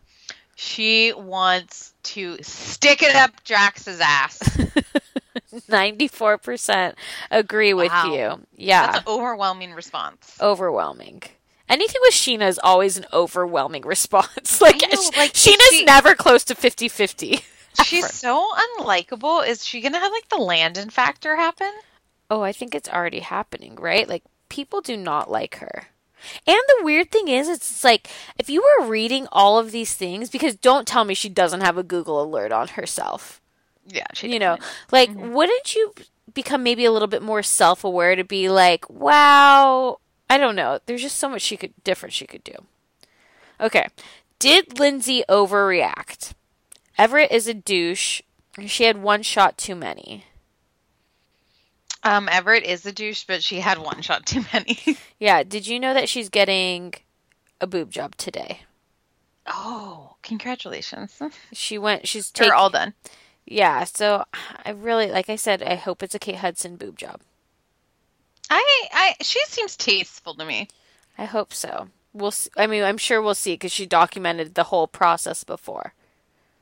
She 0.56 1.12
wants 1.14 1.94
to 2.04 2.36
stick 2.42 3.02
it 3.02 3.16
up 3.16 3.42
Jax's 3.44 4.00
ass. 4.00 4.38
94% 5.52 6.94
agree 7.30 7.74
with 7.74 7.90
Wow. 7.90 8.12
you. 8.14 8.46
Yeah. 8.56 8.86
That's 8.86 8.98
an 8.98 9.04
overwhelming 9.06 9.72
response. 9.72 10.36
overwhelming. 10.40 11.22
Anything 11.68 12.00
with 12.02 12.14
Scheana 12.14 12.48
is 12.48 12.58
always 12.62 12.96
an 12.96 13.06
overwhelming 13.12 13.82
response. 13.86 14.60
Like, 14.60 14.80
know, 14.82 14.88
like, 15.16 15.32
Scheana's 15.32 15.70
she- 15.70 15.84
never 15.84 16.14
close 16.14 16.44
to 16.44 16.54
50 16.54 16.88
50. 16.88 17.40
She's 17.84 18.12
so 18.12 18.50
unlikable. 18.78 19.46
Is 19.46 19.64
she 19.64 19.80
gonna 19.80 19.98
have 20.00 20.10
like 20.12 20.28
the 20.28 20.36
Landon 20.38 20.90
factor 20.90 21.36
happen? 21.36 21.70
Oh, 22.28 22.42
I 22.42 22.52
think 22.52 22.74
it's 22.74 22.88
already 22.88 23.20
happening, 23.20 23.76
right? 23.76 24.08
Like 24.08 24.24
people 24.48 24.80
do 24.80 24.96
not 24.96 25.30
like 25.30 25.56
her. 25.56 25.86
And 26.46 26.56
the 26.68 26.84
weird 26.84 27.10
thing 27.10 27.28
is 27.28 27.48
it's 27.48 27.84
like 27.84 28.08
if 28.38 28.48
you 28.48 28.62
were 28.62 28.86
reading 28.86 29.26
all 29.32 29.58
of 29.58 29.72
these 29.72 29.94
things 29.94 30.30
because 30.30 30.54
don't 30.54 30.86
tell 30.86 31.04
me 31.04 31.14
she 31.14 31.28
doesn't 31.28 31.62
have 31.62 31.78
a 31.78 31.82
Google 31.82 32.22
alert 32.22 32.52
on 32.52 32.68
herself. 32.68 33.40
Yeah, 33.86 34.06
she 34.12 34.32
You 34.32 34.38
know, 34.38 34.58
like 34.92 35.10
mm-hmm. 35.10 35.32
wouldn't 35.32 35.74
you 35.74 35.92
become 36.32 36.62
maybe 36.62 36.84
a 36.84 36.92
little 36.92 37.08
bit 37.08 37.22
more 37.22 37.42
self-aware 37.42 38.14
to 38.16 38.24
be 38.24 38.48
like, 38.48 38.88
"Wow, 38.88 39.98
I 40.28 40.38
don't 40.38 40.56
know. 40.56 40.78
There's 40.86 41.02
just 41.02 41.18
so 41.18 41.28
much 41.28 41.42
she 41.42 41.56
could 41.56 41.72
different 41.82 42.12
she 42.12 42.26
could 42.26 42.44
do." 42.44 42.54
Okay. 43.60 43.88
Did 44.38 44.78
Lindsay 44.78 45.22
overreact? 45.28 46.32
Everett 46.96 47.30
is 47.30 47.46
a 47.46 47.54
douche. 47.54 48.22
She 48.66 48.84
had 48.84 49.02
one 49.02 49.22
shot 49.22 49.58
too 49.58 49.74
many. 49.74 50.24
Um, 52.02 52.28
Everett 52.30 52.64
is 52.64 52.86
a 52.86 52.92
douche, 52.92 53.24
but 53.24 53.42
she 53.42 53.60
had 53.60 53.78
one 53.78 54.00
shot 54.02 54.26
too 54.26 54.44
many. 54.52 54.78
Yeah, 55.18 55.42
did 55.42 55.66
you 55.66 55.78
know 55.78 55.92
that 55.92 56.08
she's 56.08 56.30
getting 56.30 56.94
a 57.60 57.66
boob 57.66 57.90
job 57.90 58.16
today? 58.16 58.60
oh, 59.46 60.16
congratulations! 60.22 61.20
She 61.52 61.76
went. 61.76 62.08
She's 62.08 62.30
They're 62.30 62.54
all 62.54 62.70
done. 62.70 62.94
Yeah, 63.44 63.84
so 63.84 64.24
I 64.64 64.70
really, 64.70 65.10
like 65.10 65.28
I 65.28 65.36
said, 65.36 65.62
I 65.62 65.74
hope 65.74 66.02
it's 66.02 66.14
a 66.14 66.18
Kate 66.18 66.36
Hudson 66.36 66.76
boob 66.76 66.96
job. 66.96 67.20
I, 68.48 68.88
I, 68.92 69.14
she 69.20 69.40
seems 69.46 69.76
tasteful 69.76 70.34
to 70.34 70.44
me. 70.44 70.68
I 71.18 71.24
hope 71.26 71.52
so. 71.52 71.88
We'll. 72.12 72.30
See, 72.30 72.50
I 72.56 72.66
mean, 72.66 72.82
I'm 72.82 72.98
sure 72.98 73.20
we'll 73.20 73.34
see 73.34 73.54
because 73.54 73.72
she 73.72 73.86
documented 73.86 74.54
the 74.54 74.64
whole 74.64 74.86
process 74.86 75.44
before. 75.44 75.92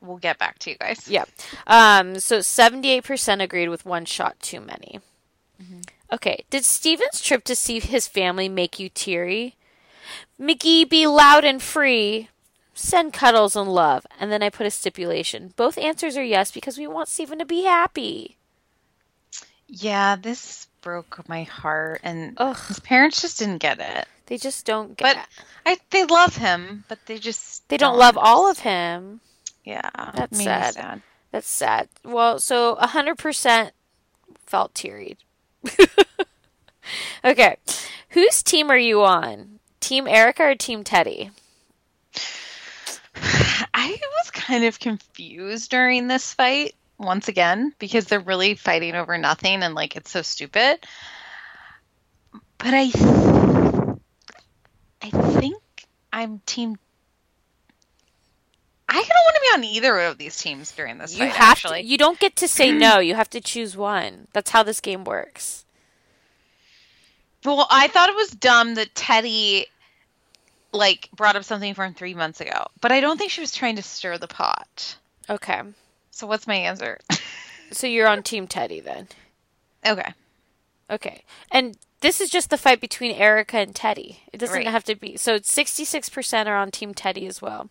We'll 0.01 0.19
get 0.19 0.39
back 0.39 0.59
to 0.61 0.71
you 0.71 0.77
guys. 0.77 1.09
Yeah. 1.09 1.25
Um. 1.67 2.19
So 2.19 2.39
78% 2.39 3.43
agreed 3.43 3.69
with 3.69 3.87
one 3.87 4.05
shot 4.05 4.39
too 4.41 4.61
many. 4.61 5.01
Mm-hmm. 5.63 5.81
Okay. 6.13 6.45
Did 6.51 6.65
Steven's 6.65 7.21
trip 7.21 7.45
to 7.45 7.57
see 7.57 7.81
his 7.81 8.07
family 8.09 8.49
make 8.49 8.79
you 8.79 8.89
teary? 8.89 9.57
McGee, 10.41 10.89
be 10.89 11.07
loud 11.07 11.45
and 11.45 11.61
free. 11.63 12.29
Send 12.75 13.13
cuddles 13.13 13.57
and 13.57 13.73
love. 13.73 14.07
And 14.21 14.31
then 14.31 14.43
I 14.43 14.51
put 14.51 14.67
a 14.67 14.71
stipulation. 14.71 15.53
Both 15.57 15.79
answers 15.79 16.17
are 16.17 16.23
yes 16.25 16.53
because 16.53 16.79
we 16.79 16.87
want 16.87 17.09
Steven 17.09 17.39
to 17.41 17.45
be 17.45 17.65
happy. 17.65 18.37
Yeah, 19.67 20.17
this 20.17 20.67
broke 20.81 21.29
my 21.29 21.43
heart, 21.43 22.01
and 22.03 22.35
Ugh. 22.39 22.57
his 22.69 22.81
parents 22.81 23.21
just 23.21 23.39
didn't 23.39 23.59
get 23.59 23.79
it. 23.81 24.07
They 24.27 24.39
just 24.39 24.65
don't 24.65 24.97
get. 24.97 25.17
But 25.17 25.27
I, 25.67 25.79
they 25.91 26.05
love 26.05 26.37
him, 26.37 26.85
but 26.89 26.99
they 27.07 27.19
just 27.19 27.69
they 27.69 27.77
don't 27.77 27.99
love 27.99 28.17
all 28.17 28.51
of 28.51 28.61
him. 28.61 29.21
Yeah, 29.65 29.91
That's 30.15 30.39
me 30.39 30.45
sad. 30.45 31.03
That's 31.31 31.49
sad. 31.49 31.89
Well, 32.03 32.39
so 32.39 32.77
100% 32.77 33.71
felt 34.47 34.75
teary. 34.75 35.19
okay. 37.25 37.57
Whose 38.11 38.43
team 38.43 38.71
are 38.71 38.79
you 38.79 39.03
on? 39.05 39.61
Team 39.81 40.07
Erika 40.07 40.45
or 40.45 40.55
Team 40.55 40.85
Teddi? 40.85 41.31
I 43.75 43.99
was 44.01 44.31
kind 44.33 44.65
of 44.65 44.79
confused 44.81 45.71
during 45.71 46.09
this 46.09 46.33
fight 46.35 46.75
once 46.99 47.29
again 47.29 47.73
because 47.79 48.07
they're 48.07 48.21
really 48.21 48.55
fighting 48.55 48.95
over 48.95 49.17
nothing 49.19 49.63
and 49.63 49.75
like 49.75 49.97
it's 49.97 50.11
so 50.11 50.23
stupid. 50.23 50.79
But 52.59 52.75
I 52.75 52.91
I 55.01 55.11
think 55.11 55.63
I'm 56.13 56.41
team 56.45 56.77
I 58.91 58.95
don't 58.95 59.03
want 59.09 59.35
to 59.35 59.41
be 59.43 59.55
on 59.59 59.65
either 59.77 59.99
of 60.01 60.17
these 60.19 60.37
teams 60.39 60.73
during 60.73 60.97
this 60.99 61.13
You 61.13 61.27
fight 61.27 61.33
have 61.37 61.51
actually. 61.51 61.83
to. 61.83 61.87
You 61.89 61.99
don't 61.99 62.19
get 62.19 62.37
to 62.37 62.49
say 62.49 62.73
no. 62.73 62.99
You 63.01 63.15
have 63.15 63.31
to 63.31 63.41
choose 63.41 63.77
one. 63.77 64.29
That's 64.33 64.51
how 64.51 64.63
this 64.63 64.81
game 64.81 65.05
works. 65.05 65.65
Well, 67.45 67.67
I 67.71 67.89
thought 67.89 68.09
it 68.09 68.17
was 68.17 68.31
dumb 68.31 68.75
that 68.75 68.95
Teddi 68.95 69.67
like 70.73 71.09
brought 71.15 71.37
up 71.37 71.45
something 71.45 71.75
from 71.75 71.95
3 71.95 72.15
months 72.15 72.41
ago, 72.41 72.67
but 72.81 72.93
I 72.93 73.01
don't 73.01 73.17
think 73.17 73.31
she 73.31 73.41
was 73.41 73.55
trying 73.55 73.77
to 73.77 73.83
stir 73.83 74.19
the 74.19 74.27
pot. 74.29 74.97
Okay. 75.31 75.63
So 76.11 76.27
what's 76.27 76.47
my 76.47 76.57
answer? 76.57 76.99
So 77.71 77.87
you're 77.87 78.09
on 78.09 78.23
Team 78.23 78.49
Teddi 78.49 78.83
then. 78.83 79.09
okay. 79.87 80.15
Okay. 80.91 81.23
And 81.53 81.77
this 82.01 82.19
is 82.19 82.31
just 82.31 82.49
the 82.49 82.57
fight 82.57 82.81
between 82.81 83.13
Erika 83.15 83.59
and 83.59 83.75
Teddi. 83.75 84.21
It 84.33 84.39
doesn't 84.39 84.57
Right. 84.57 84.67
have 84.67 84.85
to 84.85 84.95
be. 84.95 85.19
So 85.19 85.39
66% 85.39 86.47
are 86.47 86.57
on 86.57 86.71
Team 86.71 86.95
Teddi 86.95 87.29
as 87.29 87.43
well. 87.43 87.69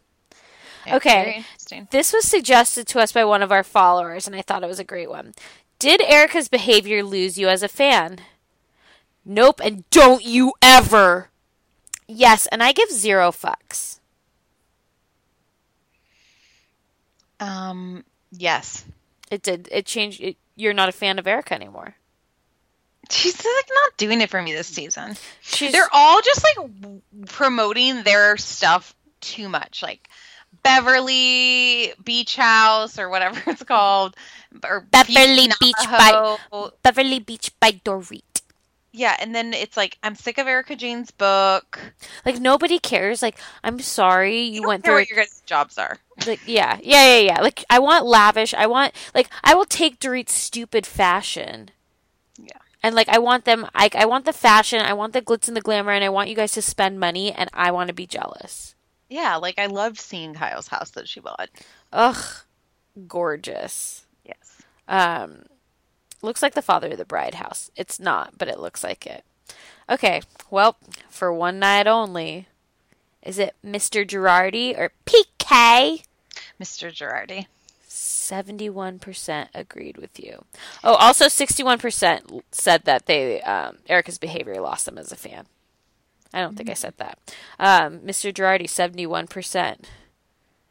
Okay. 0.95 1.43
This 1.91 2.13
was 2.13 2.25
suggested 2.25 2.87
to 2.87 2.99
us 2.99 3.11
by 3.11 3.25
one 3.25 3.41
of 3.41 3.51
our 3.51 3.63
followers, 3.63 4.27
and 4.27 4.35
I 4.35 4.41
thought 4.41 4.63
it 4.63 4.67
was 4.67 4.79
a 4.79 4.83
great 4.83 5.09
one. 5.09 5.33
Did 5.79 6.01
Erika's 6.01 6.47
behavior 6.47 7.03
lose 7.03 7.37
you 7.37 7.49
as 7.49 7.61
a 7.61 7.67
fan? 7.67 8.19
Nope, 9.25 9.61
and 9.63 9.87
don't 9.89 10.23
you 10.23 10.53
ever. 10.61 11.29
Yes, 12.07 12.47
and 12.47 12.63
I 12.63 12.71
give 12.71 12.89
zero 12.89 13.31
fucks. 13.31 13.99
Um 17.39 18.03
yes. 18.31 18.85
It 19.29 19.43
did. 19.43 19.67
It 19.71 19.85
changed. 19.85 20.21
It, 20.21 20.37
you're 20.55 20.73
not 20.73 20.89
a 20.89 20.93
fan 20.93 21.19
of 21.19 21.27
Erica 21.27 21.53
anymore. 21.53 21.95
She's 23.09 23.37
like 23.37 23.69
not 23.69 23.97
doing 23.97 24.21
it 24.21 24.29
for 24.29 24.41
me 24.41 24.53
this 24.53 24.67
season. 24.67 25.15
She's 25.41 25.71
They're 25.71 25.89
all 25.93 26.21
just 26.21 26.43
like 26.43 26.69
promoting 27.27 28.03
their 28.03 28.37
stuff 28.37 28.95
too 29.21 29.49
much, 29.49 29.81
like 29.83 30.09
Beverly 30.67 31.93
Beach 32.03 32.35
House 32.35 32.99
or 32.99 33.09
whatever 33.09 33.41
it's 33.47 33.63
called, 33.63 34.15
or 34.63 34.81
Beverly 34.81 35.47
Beach 35.59 35.75
by- 35.85 36.37
Beverly 36.83 37.19
Beach 37.19 37.51
by 37.59 37.71
Dorit. 37.71 38.21
Yeah, 38.91 39.15
and 39.19 39.35
then 39.35 39.53
it's 39.53 39.77
like 39.77 39.97
I'm 40.01 40.15
sick 40.15 40.37
of 40.39 40.47
Erika 40.47 40.75
Jayne's 40.75 41.11
book. 41.11 41.79
Like 42.25 42.39
nobody 42.39 42.79
cares. 42.79 43.21
Like 43.21 43.37
I'm 43.63 43.79
sorry 43.79 44.41
you, 44.41 44.61
You 44.61 44.67
went 44.67 44.83
through. 44.83 44.95
what 44.95 45.09
your 45.09 45.17
guys' 45.19 45.43
jobs 45.45 45.77
are. 45.77 45.97
Like 46.25 46.39
yeah, 46.47 46.79
yeah, 46.81 47.05
yeah, 47.15 47.19
yeah. 47.19 47.41
Like 47.41 47.63
I 47.69 47.79
want 47.79 48.05
lavish. 48.07 48.53
I 48.55 48.65
want 48.65 48.93
like 49.13 49.29
I 49.43 49.53
will 49.53 49.65
take 49.65 49.99
Dorit's 49.99 50.33
stupid 50.33 50.85
fashion. 50.87 51.69
Yeah. 52.39 52.57
And 52.81 52.95
like 52.95 53.09
I 53.09 53.19
want 53.19 53.45
them 53.45 53.67
I 53.75 53.89
I 53.93 54.05
want 54.05 54.25
the 54.25 54.33
fashion, 54.33 54.81
I 54.81 54.93
want 54.93 55.13
the 55.13 55.21
glitz 55.21 55.47
and 55.47 55.55
the 55.55 55.61
glamour 55.61 55.91
and 55.91 56.03
I 56.03 56.09
want 56.09 56.29
you 56.29 56.35
guys 56.35 56.53
to 56.53 56.61
spend 56.61 56.99
money 56.99 57.31
and 57.31 57.49
I 57.53 57.69
want 57.71 57.89
to 57.89 57.93
be 57.93 58.07
jealous. 58.07 58.73
Yeah, 59.09 59.37
like 59.37 59.57
I 59.57 59.67
loved 59.67 59.97
seeing 59.97 60.33
Kyle's 60.33 60.67
house 60.67 60.91
that 60.91 61.07
she 61.07 61.19
bought. 61.19 61.49
Ugh. 61.93 62.23
Gorgeous. 63.07 64.05
Yes. 64.25 64.61
Um 64.87 65.43
looks 66.21 66.41
like 66.41 66.55
the 66.55 66.61
father 66.61 66.89
of 66.89 66.97
the 66.97 67.05
bride 67.05 67.35
house. 67.35 67.71
It's 67.75 67.99
not, 67.99 68.37
but 68.37 68.47
it 68.47 68.59
looks 68.59 68.83
like 68.83 69.05
it. 69.05 69.23
Okay, 69.89 70.21
well, 70.49 70.77
for 71.09 71.31
one 71.31 71.59
night 71.59 71.87
only. 71.87 72.47
Is 73.23 73.39
it 73.39 73.55
Mr. 73.65 74.05
Girardi 74.05 74.77
or 74.77 74.91
PK? 75.05 76.03
Mr. 76.61 76.91
Girardi. 76.91 77.47
71% 77.87 79.47
agreed 79.53 79.97
with 79.97 80.19
you. 80.19 80.43
Oh, 80.83 80.95
also 80.95 81.25
61% 81.25 82.41
said 82.51 82.83
that 82.83 83.05
they 83.05 83.41
um, 83.41 83.77
Erika's 83.87 84.17
behavior 84.17 84.59
lost 84.61 84.85
them 84.85 84.97
as 84.97 85.11
a 85.11 85.15
fan. 85.15 85.45
I 86.33 86.41
don't 86.41 86.55
think 86.55 86.69
I 86.69 86.73
said 86.73 86.93
that. 86.97 87.17
Um, 87.59 87.99
Mr. 87.99 88.33
Girardi, 88.33 88.65
71%. 88.65 89.85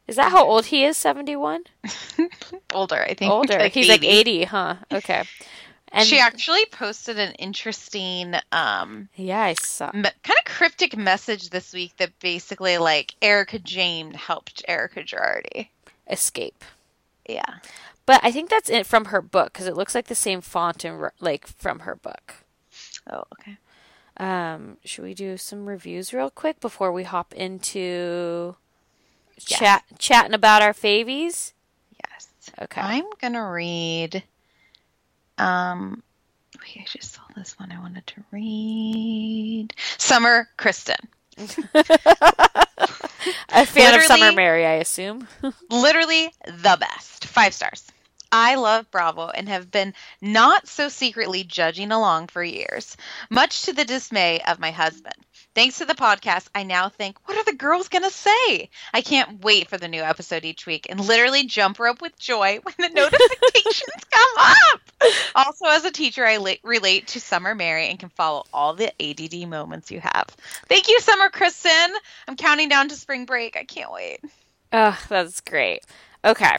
Is 0.07 0.15
that 0.15 0.31
how 0.31 0.45
old 0.45 0.67
he 0.67 0.83
is? 0.85 0.95
71? 0.97 1.63
Older, 2.73 3.01
I 3.01 3.13
think. 3.13 3.31
Older. 3.31 3.67
He's 3.67 3.89
like 3.89 4.03
80, 4.05 4.45
huh? 4.45 4.75
Okay. 4.91 5.23
And 5.91 6.05
she 6.07 6.19
actually 6.19 6.65
posted 6.65 7.17
an 7.17 7.33
interesting, 7.33 8.35
um, 8.51 9.09
yeah, 9.15 9.41
I 9.41 9.53
saw. 9.53 9.91
me- 9.93 10.03
kind 10.23 10.37
of 10.37 10.45
cryptic 10.45 10.97
message 10.97 11.49
this 11.49 11.73
week 11.73 11.95
that 11.97 12.17
basically, 12.19 12.77
like, 12.77 13.15
Erika 13.21 13.59
Jayne 13.59 14.13
helped 14.13 14.63
Erika 14.67 15.01
Girardi. 15.01 15.69
Escape. 16.09 16.63
Yeah. 17.27 17.55
But 18.05 18.21
I 18.23 18.31
think 18.31 18.49
that's 18.49 18.69
it 18.69 18.85
from 18.85 19.05
her 19.05 19.21
book 19.21 19.51
because 19.53 19.67
it 19.67 19.75
looks 19.75 19.93
like 19.93 20.07
the 20.07 20.15
same 20.15 20.39
font 20.39 20.85
and 20.85 21.09
like 21.19 21.45
from 21.45 21.79
her 21.79 21.95
book. 21.95 22.35
Oh, 23.11 23.23
okay. 23.33 23.57
Um, 24.19 24.77
should 24.83 25.03
we 25.03 25.13
do 25.13 25.37
some 25.37 25.65
reviews 25.67 26.13
real 26.13 26.29
quick 26.31 26.59
before 26.59 26.91
we 26.91 27.03
hop 27.03 27.33
into 27.33 28.55
Yes. 29.47 29.59
chat 29.59 29.83
chatting 29.99 30.33
about 30.33 30.63
our 30.63 30.73
favies? 30.73 31.53
Yes. 32.09 32.27
Okay. 32.59 32.81
I'm 32.81 33.05
gonna 33.21 33.47
read. 33.51 34.23
Um, 35.37 36.01
wait, 36.59 36.81
I 36.81 36.85
just 36.87 37.13
saw 37.13 37.21
this 37.35 37.59
one. 37.59 37.71
I 37.71 37.79
wanted 37.79 38.07
to 38.07 38.23
read. 38.31 39.73
Summer 39.99 40.49
Kristen. 40.57 40.97
A 43.49 43.65
fan 43.65 43.93
of 43.95 44.01
Summer 44.03 44.31
Mary, 44.31 44.65
I 44.65 44.73
assume. 44.75 45.27
Literally 45.69 46.31
the 46.45 46.77
best. 46.79 47.25
Five 47.25 47.53
stars. 47.53 47.85
I 48.31 48.55
love 48.55 48.91
Bravo 48.91 49.29
and 49.29 49.47
have 49.49 49.71
been 49.71 49.93
not 50.21 50.67
so 50.67 50.89
secretly 50.89 51.43
judging 51.43 51.91
along 51.91 52.27
for 52.27 52.43
years, 52.43 52.97
much 53.29 53.63
to 53.63 53.73
the 53.73 53.85
dismay 53.85 54.41
of 54.47 54.59
my 54.59 54.71
husband. 54.71 55.15
Thanks 55.55 55.79
to 55.79 55.85
the 55.85 55.95
podcast, 55.95 56.47
I 56.53 56.63
now 56.63 56.89
think, 56.89 57.17
what 57.25 57.37
are 57.37 57.43
the 57.43 57.57
girls 57.57 57.87
going 57.87 58.03
to 58.03 58.11
say? 58.11 58.69
I 58.93 59.01
can't 59.01 59.43
wait 59.43 59.69
for 59.69 59.77
the 59.77 59.87
new 59.87 60.01
episode 60.01 60.45
each 60.45 60.67
week 60.67 60.85
and 60.89 60.99
literally 60.99 61.45
jump 61.45 61.79
rope 61.79 62.01
with 62.01 62.17
joy 62.19 62.59
when 62.63 62.75
the 62.77 62.89
notifications 62.89 64.03
come 64.11 64.37
up. 64.37 64.81
Also, 65.35 65.65
as 65.65 65.83
a 65.85 65.91
teacher, 65.91 66.25
I 66.25 66.37
la- 66.37 66.53
relate 66.63 67.07
to 67.07 67.19
Summer 67.19 67.55
Mary 67.55 67.87
and 67.87 67.97
can 67.97 68.09
follow 68.09 68.45
all 68.53 68.75
the 68.75 68.93
ADD 69.01 69.49
moments 69.49 69.89
you 69.89 69.99
have. 69.99 70.27
Thank 70.67 70.89
you, 70.89 70.99
Summer 70.99 71.29
Kristen. 71.29 71.91
I'm 72.27 72.35
counting 72.35 72.69
down 72.69 72.89
to 72.89 72.95
spring 72.95 73.25
break. 73.25 73.57
I 73.57 73.63
can't 73.63 73.91
wait. 73.91 74.19
Oh, 74.71 74.99
that's 75.09 75.41
great. 75.41 75.81
Okay. 76.23 76.57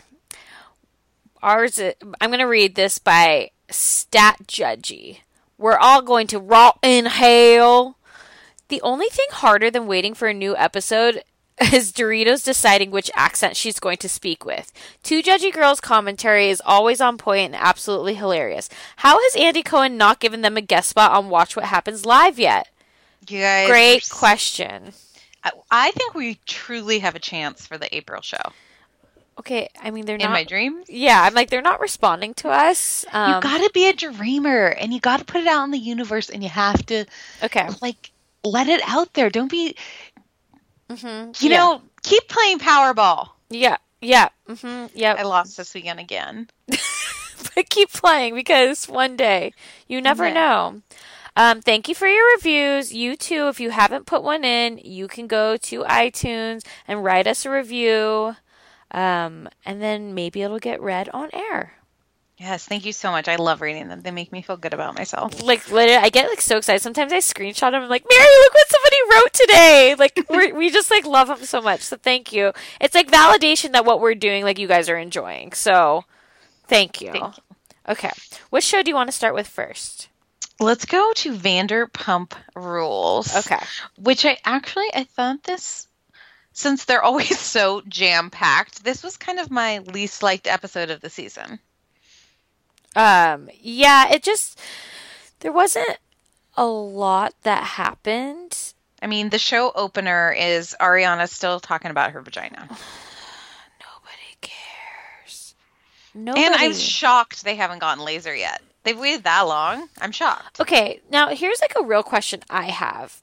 Ours, 1.42 1.78
i- 1.78 1.94
I'm 2.20 2.30
going 2.30 2.38
to 2.40 2.44
read 2.46 2.74
this 2.74 2.98
by 2.98 3.50
Stat 3.70 4.38
Judgy. 4.46 5.18
We're 5.56 5.76
all 5.78 6.02
going 6.02 6.26
to 6.28 6.38
rot 6.38 6.78
inhale. 6.82 7.96
The 8.68 8.80
only 8.82 9.08
thing 9.08 9.26
harder 9.30 9.70
than 9.70 9.86
waiting 9.86 10.14
for 10.14 10.28
a 10.28 10.34
new 10.34 10.56
episode 10.56 11.22
is 11.72 11.92
Doritos 11.92 12.44
deciding 12.44 12.90
which 12.90 13.10
accent 13.14 13.56
she's 13.56 13.80
going 13.80 13.96
to 13.98 14.08
speak 14.08 14.44
with. 14.44 14.72
Two 15.02 15.22
Judgy 15.22 15.52
Girls 15.52 15.80
commentary 15.80 16.48
is 16.50 16.62
always 16.64 17.00
on 17.00 17.18
point 17.18 17.54
and 17.54 17.56
absolutely 17.56 18.14
hilarious. 18.14 18.68
How 18.96 19.18
has 19.20 19.34
Andy 19.36 19.62
Cohen 19.62 19.96
not 19.96 20.20
given 20.20 20.42
them 20.42 20.56
a 20.56 20.60
guest 20.60 20.90
spot 20.90 21.12
on 21.12 21.28
Watch 21.30 21.56
What 21.56 21.64
Happens 21.66 22.06
Live 22.06 22.38
yet? 22.38 22.68
You 23.28 23.40
guys, 23.40 23.68
Great 23.68 24.08
question. 24.10 24.92
I 25.70 25.90
think 25.92 26.14
we 26.14 26.38
truly 26.46 26.98
have 27.00 27.14
a 27.14 27.18
chance 27.20 27.66
for 27.66 27.78
the 27.78 27.94
April 27.94 28.20
show. 28.22 28.36
Okay, 29.38 29.68
I 29.80 29.90
mean 29.92 30.04
they're 30.04 30.16
In 30.16 30.20
not. 30.22 30.26
In 30.28 30.32
my 30.32 30.44
dreams, 30.44 30.86
Yeah, 30.88 31.22
I'm 31.22 31.32
like 31.34 31.48
they're 31.50 31.62
not 31.62 31.80
responding 31.80 32.34
to 32.34 32.48
us. 32.48 33.04
Um, 33.12 33.34
you 33.36 33.40
gotta 33.40 33.70
be 33.72 33.88
a 33.88 33.92
dreamer, 33.92 34.66
and 34.66 34.92
you 34.92 35.00
gotta 35.00 35.24
put 35.24 35.40
it 35.40 35.46
out 35.46 35.64
in 35.64 35.70
the 35.70 35.78
universe, 35.78 36.28
and 36.28 36.42
you 36.42 36.48
have 36.48 36.84
to 36.86 37.04
okay. 37.42 37.68
like 37.80 38.10
let 38.44 38.68
it 38.68 38.80
out 38.86 39.14
there. 39.14 39.30
Don't 39.30 39.50
be, 39.50 39.76
Mm-hmm. 40.90 41.44
you 41.44 41.50
know, 41.50 41.82
keep 42.02 42.26
playing 42.28 42.58
Powerball. 42.58 43.28
Yeah. 43.50 43.76
Yeah. 44.00 44.28
Mm-hmm. 44.48 44.86
Yeah. 44.94 45.16
I 45.18 45.22
lost 45.22 45.56
this 45.56 45.74
weekend 45.74 46.00
again. 46.00 46.48
but 46.66 47.68
keep 47.68 47.92
playing 47.92 48.34
because 48.34 48.88
one 48.88 49.16
day 49.16 49.52
you 49.86 50.00
never 50.00 50.26
Yeah. 50.26 50.34
know. 50.34 50.82
Um, 51.36 51.60
thank 51.60 51.88
you 51.88 51.94
for 51.94 52.08
your 52.08 52.24
reviews. 52.36 52.92
You 52.92 53.16
too, 53.16 53.48
if 53.48 53.60
you 53.60 53.70
haven't 53.70 54.06
put 54.06 54.22
one 54.24 54.44
in, 54.44 54.78
you 54.78 55.06
can 55.08 55.26
go 55.28 55.56
to 55.56 55.84
iTunes 55.84 56.66
and 56.88 57.04
write 57.04 57.26
us 57.28 57.44
a 57.46 57.50
review. 57.50 58.34
Um, 58.90 59.48
and 59.64 59.82
then 59.82 60.14
maybe 60.14 60.42
it'll 60.42 60.58
get 60.58 60.80
read 60.80 61.08
on 61.10 61.30
air. 61.32 61.74
Yes, 62.38 62.64
thank 62.64 62.86
you 62.86 62.92
so 62.92 63.10
much. 63.10 63.26
I 63.26 63.34
love 63.34 63.60
reading 63.60 63.88
them. 63.88 64.00
They 64.00 64.12
make 64.12 64.30
me 64.30 64.42
feel 64.42 64.56
good 64.56 64.72
about 64.72 64.94
myself. 64.94 65.42
Like 65.42 65.68
literally, 65.72 65.96
I 65.96 66.08
get 66.08 66.28
like 66.28 66.40
so 66.40 66.56
excited. 66.56 66.80
Sometimes 66.80 67.12
I 67.12 67.18
screenshot 67.18 67.72
them. 67.72 67.82
I'm 67.82 67.88
like, 67.88 68.04
Mary, 68.08 68.36
look 68.42 68.54
what 68.54 68.68
somebody 68.68 68.96
wrote 69.10 69.32
today. 69.32 69.94
Like 69.98 70.26
we're, 70.30 70.54
we 70.54 70.70
just 70.70 70.88
like 70.88 71.04
love 71.04 71.26
them 71.26 71.44
so 71.44 71.60
much. 71.60 71.80
So 71.80 71.96
thank 71.96 72.32
you. 72.32 72.52
It's 72.80 72.94
like 72.94 73.10
validation 73.10 73.72
that 73.72 73.84
what 73.84 74.00
we're 74.00 74.14
doing, 74.14 74.44
like 74.44 74.60
you 74.60 74.68
guys 74.68 74.88
are 74.88 74.96
enjoying. 74.96 75.52
So 75.52 76.04
thank 76.68 77.00
you. 77.00 77.10
Thank 77.10 77.36
you. 77.36 77.42
Okay, 77.88 78.12
which 78.50 78.64
show 78.64 78.82
do 78.82 78.90
you 78.90 78.94
want 78.94 79.08
to 79.08 79.16
start 79.16 79.34
with 79.34 79.48
first? 79.48 80.08
Let's 80.60 80.84
go 80.84 81.12
to 81.16 81.32
Vanderpump 81.32 82.34
Rules. 82.54 83.34
Okay. 83.34 83.64
Which 83.96 84.24
I 84.24 84.36
actually 84.44 84.90
I 84.94 85.04
thought 85.04 85.42
this 85.42 85.87
since 86.58 86.84
they're 86.84 87.02
always 87.08 87.38
so 87.38 87.82
jam 87.88 88.30
packed, 88.30 88.82
this 88.82 89.02
was 89.04 89.16
kind 89.16 89.38
of 89.38 89.50
my 89.50 89.78
least 89.78 90.22
liked 90.22 90.46
episode 90.46 90.90
of 90.90 91.00
the 91.00 91.10
season. 91.10 91.60
Um, 92.96 93.48
yeah, 93.60 94.12
it 94.12 94.22
just 94.24 94.60
there 95.40 95.52
wasn't 95.52 95.98
a 96.56 96.66
lot 96.66 97.34
that 97.44 97.62
happened. 97.62 98.72
I 99.00 99.06
mean, 99.06 99.28
the 99.28 99.38
show 99.38 99.70
opener 99.72 100.32
is 100.32 100.74
Ariana 100.80 101.28
still 101.28 101.60
talking 101.60 101.92
about 101.92 102.10
her 102.10 102.20
vagina. 102.20 102.66
Nobody 102.68 104.36
cares. 104.40 105.54
Nobody. 106.14 106.44
And 106.44 106.54
I'm 106.56 106.74
shocked 106.74 107.44
they 107.44 107.54
haven't 107.54 107.78
gotten 107.78 108.04
laser 108.04 108.34
yet. 108.34 108.60
They've 108.82 108.98
waited 108.98 109.24
that 109.24 109.42
long. 109.42 109.88
I'm 110.00 110.12
shocked. 110.12 110.60
Okay, 110.60 111.00
now 111.08 111.28
here's 111.28 111.60
like 111.60 111.74
a 111.78 111.84
real 111.84 112.02
question 112.02 112.40
I 112.50 112.64
have. 112.64 113.22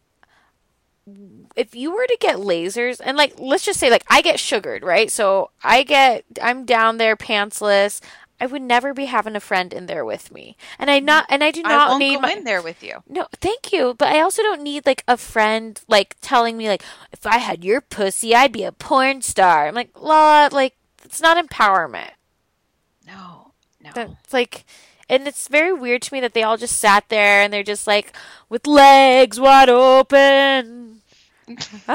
If 1.55 1.75
you 1.75 1.93
were 1.93 2.07
to 2.07 2.17
get 2.19 2.37
lasers, 2.37 2.99
and 3.03 3.15
like, 3.15 3.35
let's 3.37 3.65
just 3.65 3.79
say, 3.79 3.89
like, 3.89 4.05
I 4.09 4.21
get 4.21 4.39
sugared, 4.39 4.83
right? 4.83 5.11
So 5.11 5.51
I 5.63 5.83
get, 5.83 6.25
I'm 6.41 6.65
down 6.65 6.97
there 6.97 7.15
pantsless. 7.15 8.01
I 8.39 8.47
would 8.47 8.61
never 8.61 8.93
be 8.93 9.05
having 9.05 9.35
a 9.35 9.39
friend 9.39 9.73
in 9.73 9.85
there 9.85 10.03
with 10.03 10.29
me, 10.29 10.57
and 10.77 10.91
I 10.91 10.99
not, 10.99 11.25
and 11.29 11.41
I 11.41 11.51
do 11.51 11.61
I 11.63 11.69
not 11.69 11.89
won't 11.91 11.99
need 11.99 12.15
go 12.15 12.21
my, 12.21 12.33
in 12.33 12.43
there 12.43 12.61
with 12.61 12.83
you. 12.83 13.01
No, 13.07 13.27
thank 13.39 13.71
you, 13.71 13.95
but 13.97 14.09
I 14.09 14.19
also 14.19 14.41
don't 14.43 14.61
need 14.61 14.85
like 14.85 15.05
a 15.07 15.15
friend 15.15 15.79
like 15.87 16.17
telling 16.19 16.57
me 16.57 16.67
like 16.67 16.83
if 17.13 17.25
I 17.25 17.37
had 17.37 17.63
your 17.63 17.79
pussy, 17.79 18.35
I'd 18.35 18.51
be 18.51 18.65
a 18.65 18.73
porn 18.73 19.21
star. 19.21 19.67
I'm 19.67 19.75
like, 19.75 19.91
la, 19.97 20.49
like 20.51 20.75
it's 21.05 21.21
not 21.21 21.37
empowerment. 21.37 22.11
No, 23.07 23.53
no. 23.81 23.91
That's 23.93 24.33
like, 24.33 24.65
and 25.09 25.27
it's 25.27 25.47
very 25.47 25.73
weird 25.73 26.01
to 26.03 26.13
me 26.13 26.19
that 26.21 26.33
they 26.33 26.43
all 26.43 26.57
just 26.57 26.77
sat 26.77 27.09
there 27.09 27.41
and 27.41 27.51
they're 27.53 27.63
just 27.63 27.87
like 27.87 28.13
with 28.49 28.67
legs 28.67 29.39
wide 29.39 29.69
open. 29.69 31.01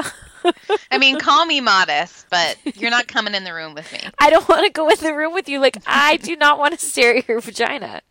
I 0.91 0.97
mean, 0.97 1.19
call 1.19 1.45
me 1.45 1.59
modest, 1.61 2.27
but 2.29 2.57
you're 2.75 2.89
not 2.89 3.07
coming 3.07 3.35
in 3.35 3.43
the 3.43 3.53
room 3.53 3.73
with 3.73 3.91
me. 3.91 3.99
I 4.19 4.29
don't 4.29 4.47
want 4.47 4.65
to 4.65 4.71
go 4.71 4.89
in 4.89 4.97
the 4.99 5.13
room 5.13 5.33
with 5.33 5.49
you. 5.49 5.59
Like 5.59 5.77
I 5.85 6.17
do 6.17 6.35
not 6.35 6.57
want 6.57 6.77
to 6.79 6.85
stare 6.85 7.17
at 7.17 7.27
your 7.27 7.41
vagina. 7.41 8.01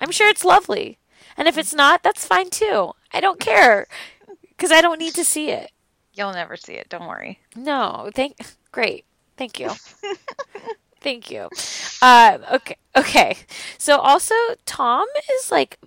I'm 0.00 0.10
sure 0.10 0.28
it's 0.28 0.44
lovely, 0.44 0.98
and 1.36 1.48
if 1.48 1.56
it's 1.56 1.74
not, 1.74 2.02
that's 2.02 2.26
fine 2.26 2.50
too. 2.50 2.92
I 3.12 3.20
don't 3.20 3.40
care 3.40 3.86
because 4.48 4.70
I 4.70 4.80
don't 4.80 4.98
need 4.98 5.14
to 5.14 5.24
see 5.24 5.50
it. 5.50 5.70
You'll 6.14 6.32
never 6.32 6.56
see 6.56 6.74
it. 6.74 6.88
Don't 6.88 7.08
worry. 7.08 7.40
No, 7.56 8.10
thank. 8.14 8.36
Great, 8.70 9.04
thank 9.36 9.58
you, 9.58 9.70
thank 11.02 11.30
you. 11.30 11.48
Uh, 12.00 12.38
okay, 12.52 12.76
okay. 12.96 13.36
So 13.78 13.98
also, 13.98 14.34
Tom 14.66 15.06
is 15.38 15.50
like 15.50 15.78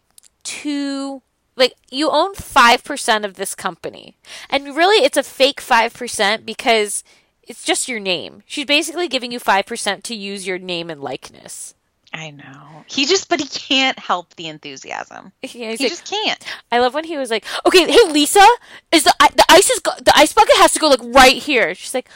two. 0.43 1.21
Like 1.57 1.73
you 1.89 2.09
own 2.09 2.35
five 2.35 2.83
percent 2.83 3.23
of 3.23 3.35
this 3.35 3.55
company, 3.55 4.17
and 4.49 4.75
really, 4.75 5.03
it's 5.05 5.17
a 5.17 5.23
fake 5.23 5.61
five 5.61 5.93
percent 5.93 6.45
because 6.45 7.03
it's 7.47 7.63
just 7.63 7.87
your 7.87 7.99
name. 7.99 8.43
She's 8.45 8.65
basically 8.65 9.07
giving 9.07 9.31
you 9.31 9.39
5% 9.39 10.01
to 10.01 10.15
use 10.15 10.47
your 10.47 10.57
name 10.57 10.89
and 10.89 10.99
likeness. 10.99 11.75
I 12.11 12.31
know. 12.31 12.83
He 12.87 13.05
just, 13.05 13.29
but 13.29 13.39
he 13.39 13.45
can't 13.47 13.99
help 13.99 14.33
the 14.35 14.47
enthusiasm. 14.47 15.31
Yeah, 15.43 15.49
He 15.51 15.67
like- 15.69 15.79
just 15.79 16.09
can't. 16.09 16.43
I 16.71 16.79
love 16.79 16.95
when 16.95 17.03
he 17.03 17.17
was 17.17 17.29
like, 17.29 17.45
"Okay, 17.65 17.85
hey 17.91 18.11
Lisa, 18.11 18.45
is 18.91 19.03
the 19.03 19.13
the 19.35 19.45
ice 19.49 19.69
is 19.69 19.79
go- 19.79 19.91
the 20.03 20.17
ice 20.17 20.33
bucket 20.33 20.55
has 20.57 20.71
to 20.73 20.79
go 20.79 20.87
like 20.87 21.01
right 21.03 21.37
here." 21.37 21.75
She's 21.75 21.93
like, 21.93 22.09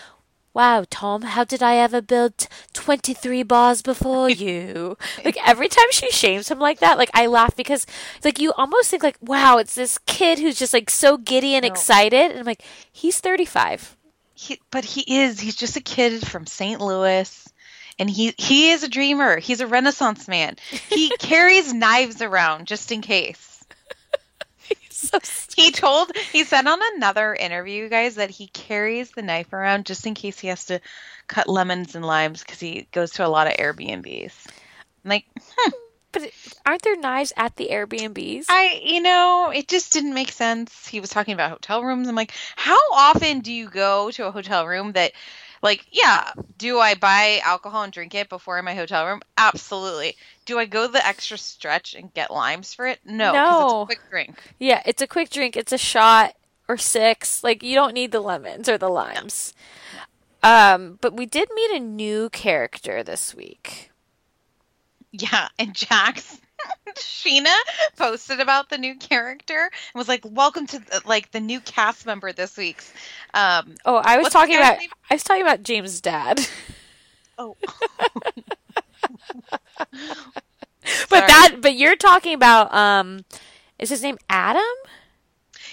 "Wow, 0.59 0.83
Tom, 0.89 1.21
how 1.21 1.45
did 1.45 1.63
I 1.63 1.77
ever 1.77 2.01
build 2.01 2.49
twenty 2.73 3.13
three 3.13 3.43
bars 3.43 3.81
before 3.81 4.29
you?" 4.45 4.97
like 5.23 5.37
every 5.47 5.69
time 5.69 5.89
she 5.91 6.11
shames 6.11 6.51
him 6.51 6.59
like 6.59 6.79
that, 6.79 6.97
like 6.97 7.09
I 7.13 7.27
laugh 7.27 7.55
because 7.55 7.85
like 8.25 8.39
you 8.41 8.51
almost 8.51 8.89
think 8.89 9.01
like, 9.01 9.15
"Wow, 9.21 9.59
it's 9.59 9.75
this 9.75 9.97
kid 9.99 10.37
who's 10.37 10.59
just 10.59 10.73
like 10.73 10.89
so 10.89 11.15
giddy 11.15 11.55
and 11.55 11.63
excited," 11.63 12.31
and 12.31 12.39
I'm 12.41 12.45
like, 12.45 12.61
he's 12.91 13.21
thirty 13.21 13.45
five. 13.45 13.95
He, 14.33 14.59
but 14.69 14.83
he 14.83 15.21
is. 15.21 15.39
He's 15.39 15.55
just 15.55 15.77
a 15.77 15.81
kid 15.81 16.27
from 16.27 16.45
St. 16.45 16.81
Louis. 16.81 17.47
And 17.97 18.09
he 18.09 18.33
he 18.37 18.71
is 18.71 18.83
a 18.83 18.89
dreamer. 18.89 19.39
He's 19.39 19.61
a 19.61 19.67
renaissance 19.67 20.27
man. 20.27 20.57
He 20.89 21.09
carries 21.19 21.73
knives 21.73 22.21
around 22.21 22.67
just 22.67 22.91
in 22.91 22.99
case. 22.99 23.48
So 25.11 25.19
He 25.55 25.71
told 25.71 26.11
he 26.31 26.43
said 26.43 26.67
on 26.67 26.79
another 26.95 27.33
interview, 27.33 27.89
guys, 27.89 28.15
that 28.15 28.29
he 28.29 28.47
carries 28.47 29.11
the 29.11 29.21
knife 29.21 29.53
around 29.53 29.85
just 29.85 30.05
in 30.05 30.13
case 30.13 30.39
he 30.39 30.47
has 30.47 30.65
to 30.65 30.79
cut 31.27 31.47
lemons 31.47 31.95
and 31.95 32.05
limes 32.05 32.41
because 32.43 32.59
he 32.59 32.87
goes 32.91 33.11
to 33.11 33.25
a 33.25 33.29
lot 33.29 33.47
of 33.47 33.53
Airbnbs. 33.53 34.33
I'm 35.05 35.09
like, 35.09 35.25
hmm, 35.37 35.71
but 36.11 36.23
aren't 36.65 36.81
there 36.81 36.97
knives 36.97 37.33
at 37.37 37.55
the 37.55 37.69
Airbnbs? 37.71 38.45
I 38.49 38.81
you 38.83 39.01
know, 39.01 39.51
it 39.53 39.67
just 39.67 39.93
didn't 39.93 40.13
make 40.13 40.31
sense. 40.31 40.87
He 40.87 40.99
was 40.99 41.09
talking 41.09 41.33
about 41.33 41.51
hotel 41.51 41.83
rooms. 41.83 42.07
I'm 42.07 42.15
like, 42.15 42.33
how 42.55 42.79
often 42.93 43.39
do 43.39 43.53
you 43.53 43.69
go 43.69 44.11
to 44.11 44.27
a 44.27 44.31
hotel 44.31 44.67
room 44.67 44.93
that 44.93 45.13
like, 45.61 45.85
yeah, 45.91 46.31
do 46.57 46.79
I 46.79 46.95
buy 46.95 47.39
alcohol 47.43 47.83
and 47.83 47.93
drink 47.93 48.15
it 48.15 48.29
before 48.29 48.57
in 48.59 48.65
my 48.65 48.75
hotel 48.75 49.05
room? 49.05 49.21
Absolutely. 49.37 50.15
Do 50.45 50.57
I 50.59 50.65
go 50.65 50.87
the 50.87 51.05
extra 51.05 51.37
stretch 51.37 51.93
and 51.95 52.13
get 52.13 52.31
limes 52.31 52.73
for 52.73 52.87
it? 52.87 52.99
No, 53.05 53.33
No. 53.33 53.65
it's 53.65 53.73
a 53.73 53.85
quick 53.85 54.09
drink. 54.09 54.43
Yeah, 54.59 54.81
it's 54.85 55.01
a 55.01 55.07
quick 55.07 55.29
drink. 55.29 55.55
It's 55.57 55.71
a 55.71 55.77
shot 55.77 56.35
or 56.67 56.77
six. 56.77 57.43
Like 57.43 57.63
you 57.63 57.75
don't 57.75 57.93
need 57.93 58.11
the 58.11 58.21
lemons 58.21 58.67
or 58.69 58.77
the 58.77 58.89
limes. 58.89 59.53
Um, 60.41 60.97
but 61.01 61.13
we 61.15 61.25
did 61.25 61.49
meet 61.53 61.71
a 61.71 61.79
new 61.79 62.29
character 62.29 63.03
this 63.03 63.35
week. 63.35 63.91
Yeah, 65.11 65.49
and 65.57 65.73
Jax 65.75 66.39
Scheana 66.95 67.55
posted 67.97 68.39
about 68.39 68.69
the 68.69 68.77
new 68.77 68.95
character 68.95 69.63
and 69.63 69.99
was 69.99 70.07
like, 70.07 70.21
"Welcome 70.23 70.67
to 70.67 70.79
the, 70.79 71.01
like 71.05 71.31
the 71.31 71.39
new 71.39 71.59
cast 71.59 72.05
member 72.05 72.31
this 72.33 72.57
week's." 72.57 72.91
Um, 73.33 73.75
Oh, 73.85 73.95
I 73.95 74.17
was 74.17 74.29
talking 74.29 74.55
about 74.55 74.79
name? 74.79 74.89
I 75.09 75.15
was 75.15 75.23
talking 75.23 75.41
about 75.43 75.63
James' 75.63 76.01
dad. 76.01 76.47
oh, 77.37 77.55
But 81.09 81.27
that 81.27 81.57
but 81.61 81.75
you're 81.75 81.95
talking 81.95 82.33
about 82.33 82.73
um 82.73 83.23
is 83.77 83.89
his 83.89 84.01
name 84.01 84.17
Adam? 84.29 84.63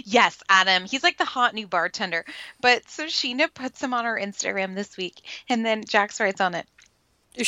yes, 0.04 0.42
Adam. 0.48 0.84
He's 0.84 1.02
like 1.02 1.18
the 1.18 1.24
hot 1.24 1.54
new 1.54 1.66
bartender. 1.66 2.24
But 2.60 2.88
so 2.88 3.04
Scheana 3.06 3.52
puts 3.52 3.82
him 3.82 3.94
on 3.94 4.04
her 4.04 4.18
Instagram 4.20 4.74
this 4.74 4.96
week, 4.96 5.22
and 5.48 5.64
then 5.64 5.84
Jax 5.84 6.20
writes 6.20 6.40
on 6.40 6.54
it. 6.54 6.66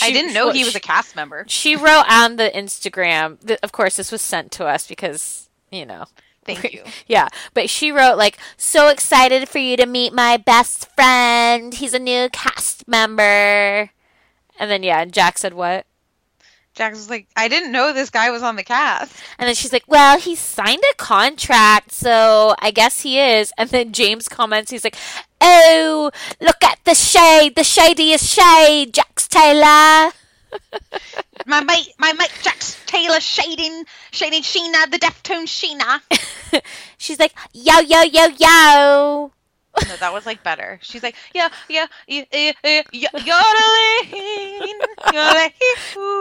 I 0.02 0.10
didn't 0.12 0.34
know 0.34 0.50
he 0.50 0.64
was 0.64 0.74
a 0.74 0.80
cast 0.80 1.16
member. 1.16 1.44
She 1.48 1.76
wrote 1.76 2.04
on 2.08 2.36
the 2.36 2.50
Instagram. 2.54 3.44
th- 3.46 3.60
Of 3.62 3.72
course, 3.72 3.96
this 3.96 4.12
was 4.12 4.22
sent 4.22 4.52
to 4.52 4.66
us 4.66 4.86
because 4.86 5.48
you 5.70 5.86
know. 5.86 6.06
Thank 6.44 6.72
you. 6.72 6.82
Yeah, 7.06 7.28
but 7.54 7.68
she 7.68 7.92
wrote 7.92 8.16
like, 8.16 8.38
"So 8.56 8.88
excited 8.88 9.48
for 9.48 9.58
you 9.58 9.76
to 9.76 9.86
meet 9.86 10.12
my 10.12 10.36
best 10.38 10.90
friend. 10.94 11.74
He's 11.74 11.94
a 11.94 11.98
new 11.98 12.28
cast 12.30 12.88
member." 12.88 13.90
And 14.58 14.70
then 14.70 14.82
yeah, 14.82 15.00
and 15.00 15.12
Jack 15.12 15.38
said 15.38 15.54
what? 15.54 15.84
Jack 16.74 16.92
was 16.92 17.10
like, 17.10 17.26
"I 17.36 17.48
didn't 17.48 17.72
know 17.72 17.92
this 17.92 18.08
guy 18.10 18.30
was 18.30 18.42
on 18.42 18.56
the 18.56 18.62
cast." 18.64 19.14
And 19.38 19.46
then 19.48 19.54
she's 19.54 19.72
like, 19.72 19.84
"Well, 19.88 20.18
he 20.18 20.34
signed 20.34 20.82
a 20.90 20.94
contract, 20.96 21.92
so 21.92 22.54
I 22.60 22.70
guess 22.70 23.00
he 23.00 23.18
is." 23.20 23.52
And 23.58 23.68
then 23.70 23.92
James 23.92 24.28
comments, 24.28 24.70
he's 24.70 24.84
like, 24.84 24.96
"Oh, 25.40 26.10
look 26.40 26.62
at 26.62 26.78
the 26.84 26.94
shade, 26.94 27.54
the 27.56 27.64
shadiest 27.64 28.26
shade, 28.26 28.94
Jax 28.94 29.28
Taylor." 29.28 30.12
My 31.46 31.62
mate, 31.62 31.94
my 31.98 32.12
mate 32.14 32.32
Jax 32.42 32.78
Taylor 32.86 33.20
shading, 33.20 33.84
shading 34.10 34.42
Scheana, 34.42 34.90
the 34.90 34.98
Deftone 34.98 35.46
Scheana. 35.46 36.00
She's 36.98 37.18
like, 37.18 37.32
"Yo, 37.52 37.78
yo, 37.80 38.02
yo, 38.02 38.26
yo." 38.38 39.32
No, 39.86 39.96
that 39.96 40.12
was 40.12 40.26
like 40.26 40.42
better. 40.42 40.78
She's 40.82 41.02
like, 41.02 41.14
yeah, 41.34 41.48
yeah, 41.68 41.86
yeah, 42.06 42.24
yeah, 42.32 42.52
yeah, 42.92 43.08
yodeling, 43.12 44.10
yodeling. 45.12 45.52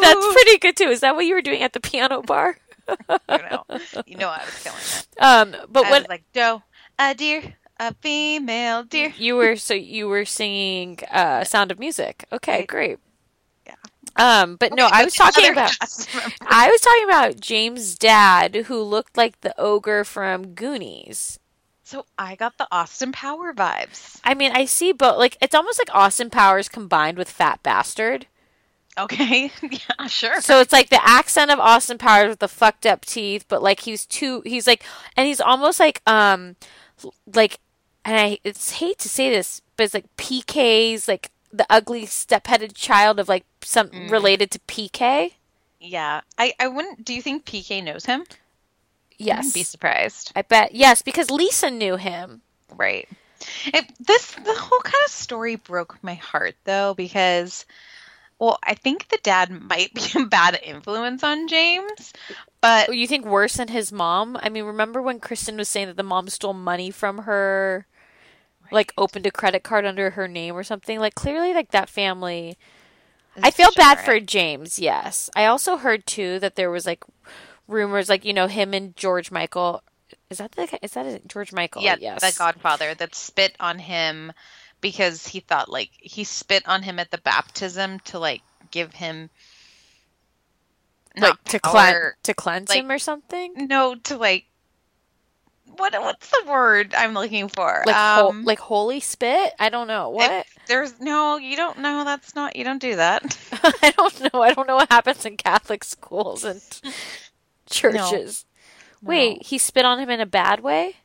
That's 0.02 0.34
pretty 0.34 0.58
good 0.60 0.78
too. 0.78 0.90
Is 0.90 1.00
that 1.00 1.16
what 1.16 1.26
you 1.26 1.34
were 1.34 1.42
doing 1.42 1.64
at 1.64 1.74
the 1.74 1.80
piano 1.80 2.22
bar? 2.22 2.58
You 2.88 3.18
know, 3.30 3.64
you 4.06 4.18
know, 4.18 4.30
I 4.30 4.44
was 4.46 4.64
killing 4.64 4.80
it. 4.80 5.08
Um, 5.20 5.56
but 5.70 5.86
I 5.86 5.90
what 5.90 6.02
was 6.02 6.08
like, 6.08 6.24
Joe, 6.34 6.62
a 7.00 7.16
deer, 7.16 7.42
a 7.80 7.94
female 7.96 8.84
deer. 8.84 9.14
you 9.18 9.36
were 9.36 9.56
so 9.56 9.74
you 9.74 10.08
were 10.08 10.26
singing 10.26 11.00
uh 11.12 11.44
Sound 11.44 11.72
of 11.72 11.80
Music. 11.80 12.26
Okay, 12.32 12.66
great. 12.66 13.00
Yeah. 13.66 13.76
Um, 14.16 14.56
but 14.56 14.74
no, 14.74 14.88
I 14.92 15.04
was 15.04 15.14
talking 15.14 15.52
about 15.52 15.72
I 16.42 16.70
was 16.70 16.82
talking 16.82 17.04
about 17.06 17.40
James' 17.40 17.96
dad 17.96 18.56
who 18.68 18.82
looked 18.82 19.18
like 19.18 19.42
the 19.42 19.60
ogre 19.60 20.04
from 20.04 20.54
Goonies. 20.54 21.40
So 21.88 22.06
I 22.18 22.36
got 22.36 22.58
the 22.58 22.68
Austin 22.70 23.14
Power 23.14 23.54
vibes. 23.54 24.20
I 24.26 24.34
mean, 24.34 24.52
I 24.52 24.66
see 24.66 24.92
both. 24.92 25.18
Like, 25.18 25.38
it's 25.40 25.56
almost 25.56 25.80
like 25.80 25.96
Austin 25.96 26.30
Powers 26.30 26.68
combined 26.68 27.18
with 27.18 27.30
Fat 27.30 27.64
Bastard. 27.64 28.28
Okay, 28.98 29.52
yeah, 29.62 30.08
sure. 30.08 30.42
So 30.42 30.60
it's 30.60 30.74
like 30.74 30.90
the 30.90 31.00
accent 31.08 31.50
of 31.50 31.60
Austin 31.60 31.98
Powers 31.98 32.28
with 32.28 32.40
the 32.40 32.50
fucked 32.50 32.86
up 32.86 33.06
teeth, 33.06 33.46
but 33.48 33.64
like 33.64 33.80
he's 33.80 34.06
too. 34.06 34.42
He's 34.46 34.68
like, 34.68 34.84
and 35.16 35.28
he's 35.28 35.40
almost 35.40 35.80
like 35.80 36.02
um, 36.06 36.58
like, 37.34 37.60
and 38.08 38.16
I 38.18 38.40
it's 38.46 38.72
hate 38.72 38.98
to 39.00 39.10
say 39.10 39.30
this, 39.30 39.62
but 39.76 39.84
it's 39.84 39.94
like 39.94 40.16
PK's 40.16 41.08
like 41.08 41.30
the 41.52 41.68
ugly 41.70 42.06
step-headed 42.06 42.74
child 42.74 43.20
of 43.20 43.28
like 43.28 43.46
some 43.62 43.90
mm. 43.90 44.10
related 44.10 44.50
to 44.52 44.60
PK. 44.60 45.34
yeah, 45.82 46.22
I, 46.38 46.54
I 46.60 46.70
wouldn't. 46.70 47.04
Do 47.04 47.14
you 47.14 47.22
think 47.22 47.46
PK 47.46 47.84
knows 47.84 48.06
him? 48.06 48.24
Yes, 49.18 49.52
be 49.52 49.64
surprised. 49.64 50.32
I 50.36 50.44
bet. 50.44 50.74
Yes, 50.74 51.02
because 51.02 51.30
Lisa 51.30 51.70
knew 51.70 51.98
him. 51.98 52.42
Right. 52.76 53.10
It, 53.66 53.86
this 54.00 54.32
the 54.32 54.56
whole 54.56 54.80
kind 54.80 55.04
of 55.06 55.12
story 55.12 55.56
broke 55.56 56.02
my 56.02 56.16
heart 56.16 56.56
though 56.64 56.94
because 56.94 57.66
well, 58.40 58.58
I 58.64 58.76
think 58.76 59.10
the 59.10 59.20
dad 59.22 59.50
might 59.50 59.94
be 59.94 60.04
a 60.16 60.26
bad 60.26 60.60
influence 60.64 61.24
on 61.24 61.50
James, 61.50 62.14
but 62.62 62.88
oh, 62.88 62.94
You 62.94 63.06
think 63.08 63.26
worse 63.26 63.56
than 63.56 63.68
his 63.68 63.92
mom? 63.92 64.38
I 64.42 64.48
mean, 64.48 64.64
remember 64.64 65.02
when 65.02 65.20
Kristen 65.20 65.58
was 65.58 65.68
saying 65.68 65.88
that 65.88 65.98
the 65.98 66.04
mom 66.04 66.30
stole 66.30 66.54
money 66.54 66.90
from 66.90 67.20
her, 67.20 67.86
like 68.72 68.94
opened 68.98 69.26
a 69.26 69.32
credit 69.32 69.64
card 69.64 69.86
under 69.86 70.12
her 70.12 70.28
name 70.28 70.56
or 70.56 70.64
something? 70.64 71.00
Like 71.00 71.16
clearly, 71.16 71.54
like 71.54 71.72
that 71.72 71.90
family. 71.90 72.58
I 73.42 73.52
feel 73.52 73.70
bad 73.76 74.00
for 74.00 74.20
James. 74.20 74.80
Yes, 74.80 75.30
I 75.36 75.46
also 75.46 75.78
heard 75.78 76.06
too 76.06 76.40
that 76.40 76.56
there 76.56 76.72
was 76.72 76.86
like 76.86 77.04
rumors, 77.68 78.10
like 78.10 78.26
you 78.26 78.34
know, 78.34 78.48
him 78.48 78.74
and 78.74 78.96
George 78.96 79.32
Michael. 79.32 79.84
Is 80.30 80.40
that 80.40 80.54
the 80.54 80.80
is 80.82 80.92
that 80.94 81.06
a, 81.06 81.20
George 81.28 81.54
Michael? 81.54 81.82
yeah, 81.82 81.96
yes. 82.00 82.22
the 82.22 82.38
Godfather 82.38 82.96
that 82.96 83.16
spit 83.16 83.56
on 83.60 83.80
him 83.80 84.32
because 84.82 85.28
he 85.28 85.40
thought 85.40 85.70
like 85.70 85.92
he 86.00 86.24
spit 86.24 86.68
on 86.68 86.84
him 86.84 87.00
at 87.00 87.12
the 87.12 87.18
baptism 87.20 88.00
to 88.02 88.20
like 88.20 88.42
give 88.72 88.94
him 88.94 89.30
like 91.18 91.44
to 91.46 91.60
cleanse 91.60 92.14
to 92.24 92.34
cleanse 92.34 92.70
like- 92.70 92.80
him 92.80 92.92
or 92.92 93.00
something. 93.00 93.54
No, 93.68 93.96
to 93.96 94.18
like 94.18 94.46
what 95.78 95.94
what's 95.94 96.30
the 96.30 96.44
word 96.48 96.94
I'm 96.96 97.14
looking 97.14 97.48
for? 97.50 97.84
Like 97.86 97.96
ho- 97.96 98.30
um, 98.30 98.44
like 98.46 98.60
holy 98.60 99.00
spit. 99.00 99.54
I 99.60 99.70
don't 99.70 99.88
know 99.88 100.10
what. 100.10 100.46
there's 100.68 101.00
no, 101.00 101.38
you 101.38 101.56
don't 101.56 101.80
know. 101.80 102.04
That's 102.04 102.36
not. 102.36 102.56
You 102.56 102.64
don't 102.64 102.82
do 102.82 102.96
that. 102.98 103.38
I 103.82 103.92
don't 103.98 104.34
know. 104.34 104.42
I 104.42 104.54
don't 104.54 104.68
know 104.68 104.76
what 104.76 104.92
happens 104.92 105.26
in 105.26 105.38
Catholic 105.38 105.84
schools 105.84 106.44
and 106.44 106.62
churches. 107.70 108.46
Wait, 109.02 109.44
he 109.46 109.58
spit 109.58 109.86
on 109.86 110.00
him 110.00 110.10
in 110.10 110.20
a 110.20 110.26
bad 110.26 110.60
way? 110.62 110.96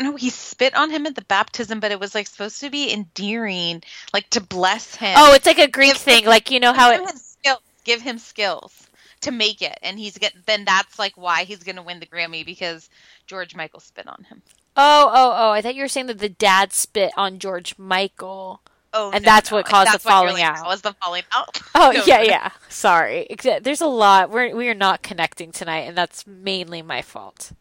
No, 0.00 0.14
he 0.14 0.30
spit 0.30 0.76
on 0.76 0.90
him 0.90 1.06
at 1.06 1.16
the 1.16 1.24
baptism, 1.24 1.80
but 1.80 1.90
it 1.90 1.98
was 1.98 2.14
like 2.14 2.28
supposed 2.28 2.60
to 2.60 2.70
be 2.70 2.92
endearing, 2.92 3.82
like 4.12 4.30
to 4.30 4.40
bless 4.40 4.94
him. 4.94 5.14
Oh, 5.18 5.34
it's 5.34 5.46
like 5.46 5.58
a 5.58 5.66
Greek 5.66 5.94
Give 5.94 5.96
thing, 6.02 6.22
him- 6.24 6.30
like 6.30 6.50
you 6.52 6.60
know 6.60 6.72
how 6.72 6.92
give 6.92 7.00
it. 7.02 7.10
him 7.10 7.16
skills. 7.16 7.58
Give 7.84 8.02
him 8.02 8.18
skills 8.18 8.87
to 9.22 9.30
make 9.30 9.62
it, 9.62 9.78
and 9.82 9.98
he's 9.98 10.18
get. 10.18 10.32
Then 10.46 10.64
that's 10.64 10.98
like 10.98 11.16
why 11.16 11.44
he's 11.44 11.62
gonna 11.62 11.82
win 11.82 12.00
the 12.00 12.06
Grammy 12.06 12.44
because 12.44 12.88
George 13.26 13.54
Michael 13.54 13.80
spit 13.80 14.06
on 14.08 14.24
him. 14.28 14.42
Oh, 14.76 15.10
oh, 15.12 15.34
oh! 15.36 15.50
I 15.50 15.60
thought 15.60 15.74
you 15.74 15.82
were 15.82 15.88
saying 15.88 16.06
that 16.06 16.18
the 16.18 16.28
dad 16.28 16.72
spit 16.72 17.12
on 17.16 17.38
George 17.38 17.76
Michael. 17.78 18.62
Oh, 18.94 19.10
And 19.12 19.22
no, 19.22 19.30
that's 19.30 19.50
no, 19.50 19.58
what 19.58 19.66
caused 19.66 19.88
the 19.88 19.92
that's 19.92 20.04
what 20.04 20.10
falling 20.12 20.34
like, 20.34 20.44
out. 20.44 20.56
That 20.56 20.66
was 20.66 20.80
the 20.80 20.94
falling 20.94 21.24
out. 21.34 21.60
Oh 21.74 21.92
No, 21.94 22.04
yeah, 22.04 22.22
yeah. 22.22 22.50
Sorry, 22.68 23.26
there's 23.60 23.80
a 23.82 23.86
lot. 23.86 24.30
We're 24.30 24.54
we 24.56 24.68
are 24.68 24.74
not 24.74 25.02
connecting 25.02 25.52
tonight, 25.52 25.80
and 25.80 25.96
that's 25.96 26.26
mainly 26.26 26.80
my 26.82 27.02
fault. 27.02 27.52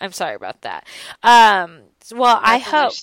I'm 0.00 0.12
sorry 0.12 0.34
about 0.34 0.62
that. 0.62 0.86
Um, 1.22 1.82
well, 2.12 2.40
I 2.42 2.58
hope 2.58 2.94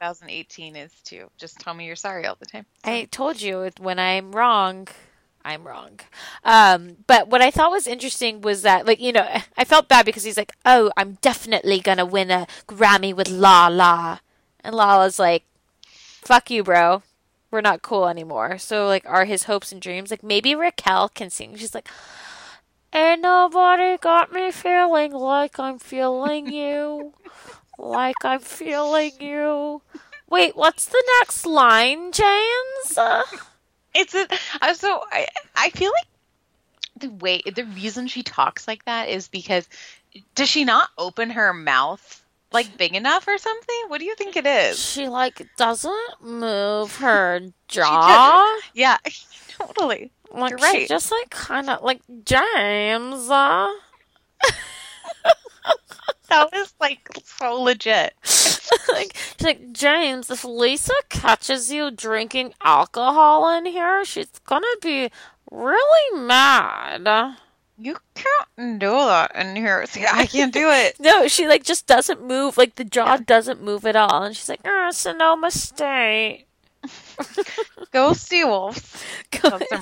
2018 0.00 0.76
is 0.76 0.92
too. 1.04 1.30
Just 1.36 1.58
tell 1.60 1.74
me 1.74 1.86
you're 1.86 1.96
sorry 1.96 2.26
all 2.26 2.36
the 2.38 2.46
time. 2.46 2.66
I 2.84 3.08
told 3.10 3.40
you 3.40 3.70
when 3.78 3.98
I'm 3.98 4.32
wrong, 4.32 4.88
I'm 5.44 5.66
wrong. 5.66 6.00
Um, 6.42 6.96
but 7.06 7.28
what 7.28 7.42
I 7.42 7.50
thought 7.50 7.70
was 7.70 7.86
interesting 7.86 8.40
was 8.40 8.62
that, 8.62 8.86
like, 8.86 9.00
you 9.00 9.12
know, 9.12 9.26
I 9.58 9.64
felt 9.64 9.88
bad 9.88 10.06
because 10.06 10.24
he's 10.24 10.38
like, 10.38 10.52
"Oh, 10.64 10.90
I'm 10.96 11.18
definitely 11.20 11.80
gonna 11.80 12.06
win 12.06 12.30
a 12.30 12.46
Grammy 12.66 13.14
with 13.14 13.28
Lala," 13.28 14.20
and 14.62 14.74
Lala's 14.74 15.18
like, 15.18 15.44
"Fuck 16.22 16.50
you, 16.50 16.62
bro. 16.62 17.02
We're 17.50 17.60
not 17.60 17.82
cool 17.82 18.08
anymore." 18.08 18.58
So, 18.58 18.86
like, 18.86 19.04
are 19.06 19.26
his 19.26 19.44
hopes 19.44 19.70
and 19.70 19.82
dreams 19.82 20.10
like 20.10 20.22
maybe 20.22 20.54
Raquel 20.54 21.10
can 21.10 21.30
sing? 21.30 21.56
She's 21.56 21.74
like, 21.74 21.88
and 22.92 23.20
nobody 23.22 23.98
got 23.98 24.32
me 24.32 24.50
feeling 24.50 25.12
like 25.12 25.58
I'm 25.58 25.78
feeling 25.78 26.50
you, 26.50 27.12
like 27.78 28.24
I'm 28.24 28.40
feeling 28.40 29.12
you." 29.20 29.82
Wait, 30.30 30.56
what's 30.56 30.86
the 30.86 31.02
next 31.20 31.44
line, 31.44 32.10
James? 32.10 32.98
It's 33.94 34.14
a, 34.14 34.26
so 34.74 35.00
I 35.10 35.26
I 35.56 35.70
feel 35.70 35.90
like 35.90 36.08
the 37.00 37.08
way 37.10 37.42
the 37.54 37.64
reason 37.64 38.06
she 38.06 38.22
talks 38.22 38.66
like 38.68 38.84
that 38.84 39.08
is 39.08 39.28
because 39.28 39.68
does 40.34 40.48
she 40.48 40.64
not 40.64 40.88
open 40.98 41.30
her 41.30 41.52
mouth 41.52 42.22
like 42.52 42.76
big 42.76 42.94
enough 42.94 43.26
or 43.26 43.36
something? 43.38 43.76
What 43.88 43.98
do 43.98 44.04
you 44.04 44.14
think 44.14 44.36
it 44.36 44.46
is? 44.46 44.78
she 44.78 45.08
like 45.08 45.46
doesn't 45.56 46.22
move 46.22 46.96
her 46.96 47.40
jaw. 47.68 48.60
Yeah, 48.74 48.98
totally. 49.48 50.10
Like 50.30 50.50
You're 50.50 50.58
she 50.58 50.64
right. 50.64 50.88
just 50.88 51.12
like 51.12 51.30
kind 51.30 51.70
of 51.70 51.82
like 51.82 52.00
James. 52.24 53.28
Uh, 53.30 53.68
That 56.28 56.50
was 56.52 56.74
like 56.80 57.08
so 57.24 57.60
legit. 57.62 58.14
Like 58.92 59.16
she's 59.38 59.42
like 59.46 59.72
James. 59.72 60.30
If 60.30 60.44
Lisa 60.44 60.94
catches 61.08 61.72
you 61.72 61.90
drinking 61.90 62.54
alcohol 62.62 63.48
in 63.56 63.66
here, 63.66 64.04
she's 64.04 64.30
gonna 64.46 64.66
be 64.82 65.10
really 65.50 66.20
mad. 66.20 67.36
You 67.76 67.96
can't 68.14 68.78
do 68.78 68.90
that 68.90 69.34
in 69.34 69.56
here. 69.56 69.84
See, 69.86 70.04
I 70.10 70.26
can't 70.26 70.52
do 70.52 70.68
it. 70.70 70.94
No, 71.00 71.26
she 71.26 71.48
like 71.48 71.64
just 71.64 71.86
doesn't 71.88 72.22
move. 72.24 72.56
Like 72.56 72.76
the 72.76 72.84
jaw 72.84 73.16
doesn't 73.16 73.62
move 73.62 73.84
at 73.84 73.96
all, 73.96 74.22
and 74.22 74.36
she's 74.36 74.48
like, 74.48 74.60
ah, 74.64 74.86
"Oh, 74.86 74.90
Sonoma 74.92 75.50
State." 75.50 76.46
Go 77.92 78.12
sea 78.12 78.44
wolves. 78.44 79.02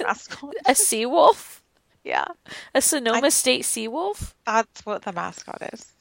Mascot. 0.01 0.55
a 0.66 0.74
sea 0.74 1.05
wolf, 1.07 1.62
Yeah, 2.05 2.26
a 2.74 2.80
Sonoma 2.80 3.30
State 3.30 3.64
sea 3.64 3.88
wolf. 3.88 4.34
that's 4.47 4.86
what 4.86 5.03
the 5.03 5.12
mascot 5.12 5.62
is. 5.72 5.91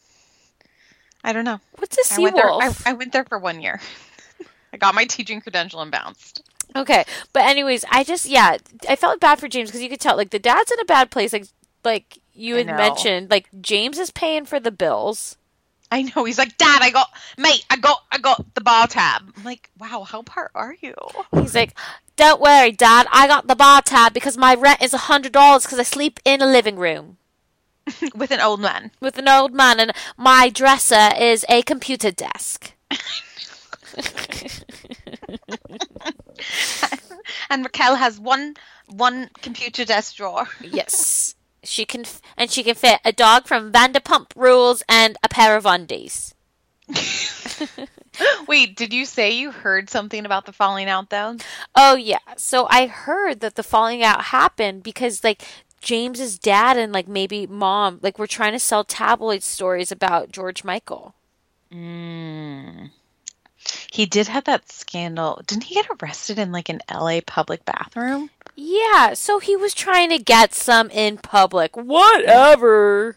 I 1.23 1.33
don't 1.33 1.45
know. 1.45 1.59
What's 1.77 1.97
a 1.97 2.03
sea 2.03 2.29
there. 2.29 2.47
wolf? 2.47 2.85
I, 2.85 2.91
I 2.91 2.93
went 2.93 3.13
there 3.13 3.25
for 3.25 3.37
one 3.37 3.61
year. 3.61 3.79
I 4.73 4.77
got 4.77 4.95
my 4.95 5.05
teaching 5.05 5.41
credential 5.41 5.81
and 5.81 5.91
bounced. 5.91 6.41
Okay, 6.75 7.03
but 7.33 7.43
anyways, 7.43 7.83
I 7.91 8.03
just 8.03 8.25
yeah, 8.25 8.57
I 8.87 8.95
felt 8.95 9.19
bad 9.19 9.39
for 9.39 9.49
James 9.49 9.69
because 9.69 9.81
you 9.81 9.89
could 9.89 9.99
tell 9.99 10.15
like 10.15 10.29
the 10.29 10.39
dad's 10.39 10.71
in 10.71 10.79
a 10.79 10.85
bad 10.85 11.11
place. 11.11 11.33
Like 11.33 11.47
like 11.83 12.19
you 12.33 12.55
had 12.55 12.67
mentioned, 12.67 13.29
like 13.29 13.49
James 13.59 13.99
is 13.99 14.11
paying 14.11 14.45
for 14.45 14.59
the 14.59 14.71
bills. 14.71 15.37
I 15.91 16.03
know. 16.03 16.23
He's 16.23 16.37
like, 16.37 16.57
Dad, 16.57 16.79
I 16.81 16.89
got, 16.89 17.09
mate, 17.37 17.65
I 17.69 17.75
got, 17.75 18.01
I 18.09 18.17
got 18.17 18.55
the 18.55 18.61
bar 18.61 18.87
tab. 18.87 19.23
I'm 19.35 19.43
like, 19.43 19.69
wow, 19.77 20.03
how 20.03 20.21
part 20.21 20.51
are 20.55 20.73
you? 20.79 20.95
He's 21.33 21.53
like, 21.53 21.77
"Don't 22.15 22.39
worry, 22.39 22.71
Dad, 22.71 23.07
I 23.11 23.27
got 23.27 23.47
the 23.47 23.57
bar 23.57 23.81
tab 23.81 24.13
because 24.13 24.37
my 24.37 24.55
rent 24.55 24.81
is 24.81 24.93
a 24.93 24.97
hundred 24.97 25.33
dollars 25.33 25.63
because 25.63 25.79
I 25.79 25.83
sleep 25.83 26.21
in 26.23 26.41
a 26.41 26.45
living 26.45 26.77
room 26.77 27.17
With 28.15 28.31
an 28.31 28.39
old 28.41 28.59
man. 28.59 28.91
with 28.99 29.17
an 29.17 29.27
old 29.27 29.53
man, 29.53 29.79
and 29.79 29.91
my 30.17 30.49
dresser 30.49 31.09
is 31.19 31.45
a 31.49 31.61
computer 31.63 32.11
desk." 32.11 32.73
And 37.49 37.63
Raquel 37.63 37.95
has 37.95 38.19
one, 38.19 38.55
one 38.87 39.29
computer 39.41 39.83
desk 39.85 40.15
drawer. 40.15 40.47
yes, 40.61 41.35
she 41.63 41.85
can, 41.85 42.01
f- 42.01 42.21
and 42.37 42.49
she 42.49 42.63
can 42.63 42.75
fit 42.75 42.99
a 43.03 43.11
dog 43.11 43.45
from 43.45 43.71
Vanderpump 43.71 44.27
Rules 44.35 44.81
and 44.87 45.17
a 45.21 45.29
pair 45.29 45.55
of 45.57 45.65
undies. 45.65 46.33
Wait, 48.47 48.75
did 48.75 48.93
you 48.93 49.05
say 49.05 49.31
you 49.31 49.51
heard 49.51 49.89
something 49.89 50.25
about 50.25 50.45
the 50.45 50.53
falling 50.53 50.87
out 50.89 51.09
though? 51.09 51.37
Oh 51.75 51.95
yeah. 51.95 52.19
So 52.37 52.67
I 52.69 52.87
heard 52.87 53.39
that 53.41 53.55
the 53.55 53.63
falling 53.63 54.03
out 54.03 54.25
happened 54.25 54.83
because 54.83 55.23
like 55.23 55.43
James's 55.81 56.37
dad 56.39 56.77
and 56.77 56.93
like 56.93 57.07
maybe 57.07 57.47
mom 57.47 57.99
like 58.01 58.17
were 58.19 58.27
trying 58.27 58.53
to 58.53 58.59
sell 58.59 58.83
tabloid 58.83 59.43
stories 59.43 59.91
about 59.91 60.31
George 60.31 60.63
Michael. 60.63 61.15
Mm. 61.71 62.91
He 63.91 64.05
did 64.05 64.27
have 64.27 64.45
that 64.45 64.71
scandal. 64.71 65.41
Didn't 65.45 65.65
he 65.65 65.75
get 65.75 65.87
arrested 66.01 66.39
in 66.39 66.51
like 66.51 66.69
an 66.69 66.81
LA 66.91 67.19
public 67.25 67.65
bathroom? 67.65 68.29
Yeah, 68.55 69.13
so 69.13 69.39
he 69.39 69.55
was 69.55 69.73
trying 69.73 70.09
to 70.09 70.17
get 70.19 70.53
some 70.53 70.89
in 70.89 71.17
public. 71.17 71.75
Whatever. 71.75 73.13
Mm. 73.13 73.15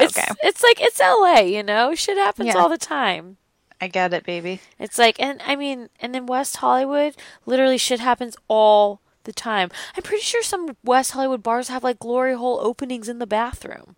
It's 0.00 0.16
Okay. 0.18 0.32
it's 0.42 0.62
like 0.62 0.80
it's 0.80 1.00
LA, 1.00 1.40
you 1.40 1.62
know? 1.62 1.94
Shit 1.94 2.16
happens 2.18 2.48
Yeah. 2.48 2.58
all 2.58 2.68
the 2.68 2.78
time. 2.78 3.36
I 3.80 3.88
get 3.88 4.12
it, 4.12 4.24
baby. 4.24 4.60
It's 4.78 4.98
like 4.98 5.16
and 5.20 5.40
I 5.46 5.56
mean 5.56 5.88
and 6.00 6.14
in 6.14 6.26
West 6.26 6.56
Hollywood, 6.58 7.14
literally 7.46 7.78
shit 7.78 8.00
happens 8.00 8.36
all 8.48 9.00
the 9.28 9.32
time. 9.32 9.70
I'm 9.96 10.02
pretty 10.02 10.22
sure 10.24 10.42
some 10.42 10.76
West 10.82 11.12
Hollywood 11.12 11.42
bars 11.44 11.68
have 11.68 11.84
like 11.84 12.00
glory 12.00 12.34
hole 12.34 12.58
openings 12.60 13.08
in 13.08 13.20
the 13.20 13.26
bathroom. 13.26 13.94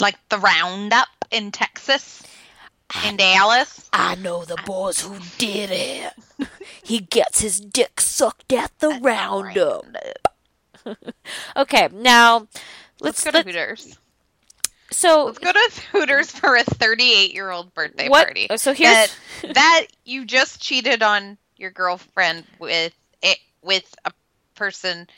Like 0.00 0.16
the 0.30 0.38
roundup 0.38 1.08
in 1.30 1.50
Texas, 1.52 2.22
in 3.04 3.16
Dallas. 3.18 3.88
I 3.92 4.14
know 4.14 4.44
the 4.46 4.56
boys 4.64 5.00
who 5.02 5.16
did 5.36 5.70
it. 5.70 6.48
he 6.82 7.00
gets 7.00 7.40
his 7.40 7.60
dick 7.60 8.00
sucked 8.00 8.52
at 8.52 8.70
the 8.78 8.98
roundup. 9.02 9.84
Okay, 11.56 11.88
now 11.92 12.48
Let's 13.00 13.22
let's, 13.22 13.24
go 13.24 13.30
to 13.32 13.36
let- 13.38 13.46
Hooters. 13.46 13.98
so 14.90 15.26
Let's 15.26 15.38
go 15.38 15.52
to 15.52 15.70
Hooters 15.92 16.30
for 16.30 16.56
a 16.56 16.64
38 16.64 17.34
year 17.34 17.50
old 17.50 17.74
birthday 17.74 18.08
What- 18.08 18.24
party. 18.26 18.46
Oh, 18.48 18.56
so 18.56 18.72
here's- 18.72 19.14
that, 19.42 19.54
that 19.54 19.86
you 20.06 20.24
just 20.24 20.62
cheated 20.62 21.02
on 21.02 21.36
your 21.58 21.70
girlfriend 21.70 22.44
with 22.58 22.94
it 23.22 23.38
with 23.62 23.94
a 24.06 24.12
person, 24.60 25.08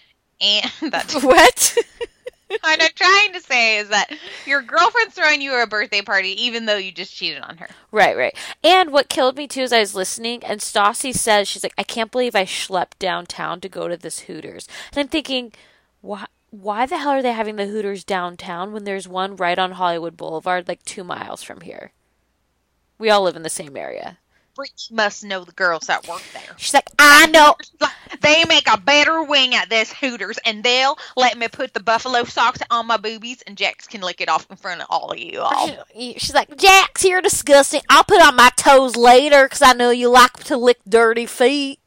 and 0.41 0.71
that 0.93 1.13
what? 1.23 1.77
what 2.49 2.83
I'm 2.83 2.91
trying 2.95 3.33
to 3.35 3.41
say 3.41 3.79
is 3.79 3.89
that 3.89 4.11
your 4.47 4.63
girlfriend's 4.63 5.15
throwing 5.15 5.43
you 5.43 5.61
a 5.61 5.67
birthday 5.67 6.01
party, 6.01 6.31
even 6.45 6.65
though 6.65 6.77
you 6.77 6.93
just 6.93 7.15
cheated 7.15 7.43
on 7.43 7.59
her. 7.59 7.69
right, 7.91 8.17
right. 8.17 8.35
And 8.65 8.93
what 8.93 9.09
killed 9.11 9.37
me 9.37 9.47
too 9.47 9.63
is 9.63 9.73
I 9.73 9.81
was 9.81 9.95
listening, 9.95 10.43
and 10.45 10.61
Stassi 10.61 11.13
says 11.13 11.49
she's 11.49 11.63
like, 11.65 11.75
I 11.77 11.83
can't 11.83 12.13
believe 12.13 12.35
I 12.35 12.45
schlepped 12.45 12.99
downtown 12.99 13.61
to 13.61 13.69
go 13.69 13.89
to 13.89 13.97
this 13.97 14.21
Hooters, 14.21 14.67
and 14.93 15.01
I'm 15.01 15.09
thinking, 15.09 15.53
why? 16.01 16.27
Why 16.51 16.85
the 16.85 16.99
hell 16.99 17.13
are 17.13 17.23
they 17.23 17.33
having 17.33 17.57
the 17.57 17.67
Hooters 17.67 18.05
downtown 18.05 18.75
when 18.75 18.85
there's 18.85 19.09
one 19.09 19.37
right 19.37 19.59
on 19.59 19.73
Hollywood 19.73 20.19
Boulevard, 20.19 20.69
like 20.69 20.83
two 20.85 21.03
miles 21.03 21.43
from 21.43 21.63
here? 21.63 21.93
We 22.99 23.09
all 23.09 23.23
live 23.23 23.37
in 23.37 23.43
the 23.43 23.49
same 23.49 23.75
area. 23.75 24.19
Brit 24.55 24.89
must 24.91 25.25
know 25.25 25.45
the 25.45 25.53
girls 25.53 25.87
that 25.87 26.07
work 26.07 26.23
there. 26.33 26.55
She's 26.57 26.75
like, 26.75 26.89
I 26.99 27.27
know. 27.27 27.57
They 28.21 28.45
make 28.45 28.69
a 28.73 28.79
better 28.79 29.25
wing 29.25 29.55
at 29.57 29.69
this 29.69 29.93
Hooters, 29.93 30.39
and 30.47 30.63
they'll 30.63 30.97
let 31.17 31.37
me 31.37 31.49
put 31.49 31.75
the 31.75 31.83
buffalo 31.83 32.23
socks 32.23 32.61
on 32.71 32.87
my 32.87 32.97
boobies, 32.97 33.43
and 33.43 33.57
Jax 33.57 33.89
can 33.89 34.01
lick 34.01 34.21
it 34.21 34.29
off 34.29 34.47
in 34.49 34.57
front 34.57 34.81
of 34.81 34.87
all 34.91 35.11
of 35.11 35.19
you 35.19 35.41
all. 35.41 35.85
She's 35.97 36.35
like, 36.35 36.57
Jax, 36.57 37.05
you're 37.05 37.21
disgusting. 37.23 37.81
I'll 37.89 38.05
put 38.05 38.23
on 38.23 38.37
my 38.37 38.51
toes 38.57 38.97
later 38.97 39.47
because 39.47 39.63
I 39.63 39.73
know 39.73 39.91
you 39.91 40.09
like 40.09 40.45
to 40.45 40.57
lick 40.57 40.79
dirty 40.89 41.27
feet. 41.27 41.81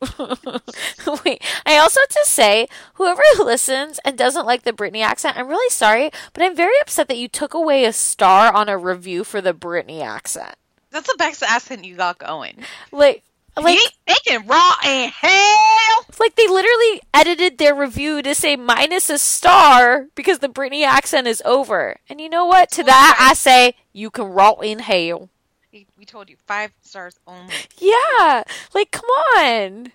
Wait, 1.24 1.42
I 1.66 1.78
also 1.78 2.00
have 2.00 2.08
to 2.08 2.24
say, 2.24 2.68
whoever 2.94 3.22
listens 3.38 3.98
and 4.04 4.16
doesn't 4.16 4.46
like 4.46 4.62
the 4.62 4.72
Brittany 4.72 5.02
accent, 5.02 5.36
I'm 5.36 5.48
really 5.48 5.70
sorry, 5.70 6.10
but 6.32 6.42
I'm 6.42 6.54
very 6.54 6.78
upset 6.80 7.08
that 7.08 7.18
you 7.18 7.28
took 7.28 7.54
away 7.54 7.84
a 7.84 7.92
star 7.92 8.52
on 8.52 8.68
a 8.68 8.78
review 8.78 9.24
for 9.24 9.40
the 9.40 9.52
Brittany 9.52 10.02
accent. 10.02 10.54
That's 10.90 11.08
the 11.08 11.16
best 11.18 11.42
accent 11.42 11.84
you 11.84 11.96
got 11.96 12.18
going. 12.18 12.64
Like, 12.92 13.22
like, 13.56 13.78
making 14.06 14.46
raw 14.46 14.74
in 14.84 15.10
hell. 15.10 16.04
like 16.20 16.36
they 16.36 16.46
literally 16.46 17.00
edited 17.12 17.58
their 17.58 17.74
review 17.74 18.22
to 18.22 18.34
say 18.34 18.56
minus 18.56 19.10
a 19.10 19.18
star 19.18 20.06
because 20.14 20.38
the 20.38 20.48
Brittany 20.48 20.84
accent 20.84 21.26
is 21.26 21.42
over. 21.44 21.96
And 22.08 22.20
you 22.20 22.28
know 22.28 22.46
what? 22.46 22.70
To 22.72 22.82
oh 22.82 22.86
that, 22.86 23.16
I 23.20 23.34
say 23.34 23.74
you 23.92 24.10
can 24.10 24.26
rot 24.26 24.64
in 24.64 24.78
hell. 24.78 25.28
We 25.72 25.86
we 25.98 26.04
told 26.04 26.30
you 26.30 26.36
five 26.46 26.72
stars 26.82 27.18
only. 27.26 27.54
Yeah, 27.78 28.42
like 28.74 28.90
come 28.90 29.08
on. 29.36 29.92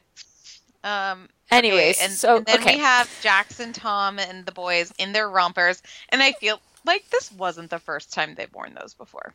Um. 0.84 1.30
Anyways, 1.51 1.97
okay, 1.97 2.05
and, 2.05 2.13
so 2.13 2.38
and 2.38 2.45
then 2.45 2.59
okay. 2.61 2.76
we 2.76 2.82
have 2.82 3.09
Jackson, 3.21 3.74
Tom, 3.74 4.17
and 4.17 4.45
the 4.45 4.51
boys 4.51 4.91
in 4.97 5.13
their 5.13 5.30
rompers, 5.30 5.84
and 6.09 6.24
I 6.24 6.32
feel 6.34 6.59
like 6.86 7.09
this 7.09 7.32
wasn't 7.32 7.69
the 7.69 7.80
first 7.80 8.11
time 8.11 8.34
they've 8.36 8.53
worn 8.53 8.74
those 8.74 8.93
before. 8.93 9.34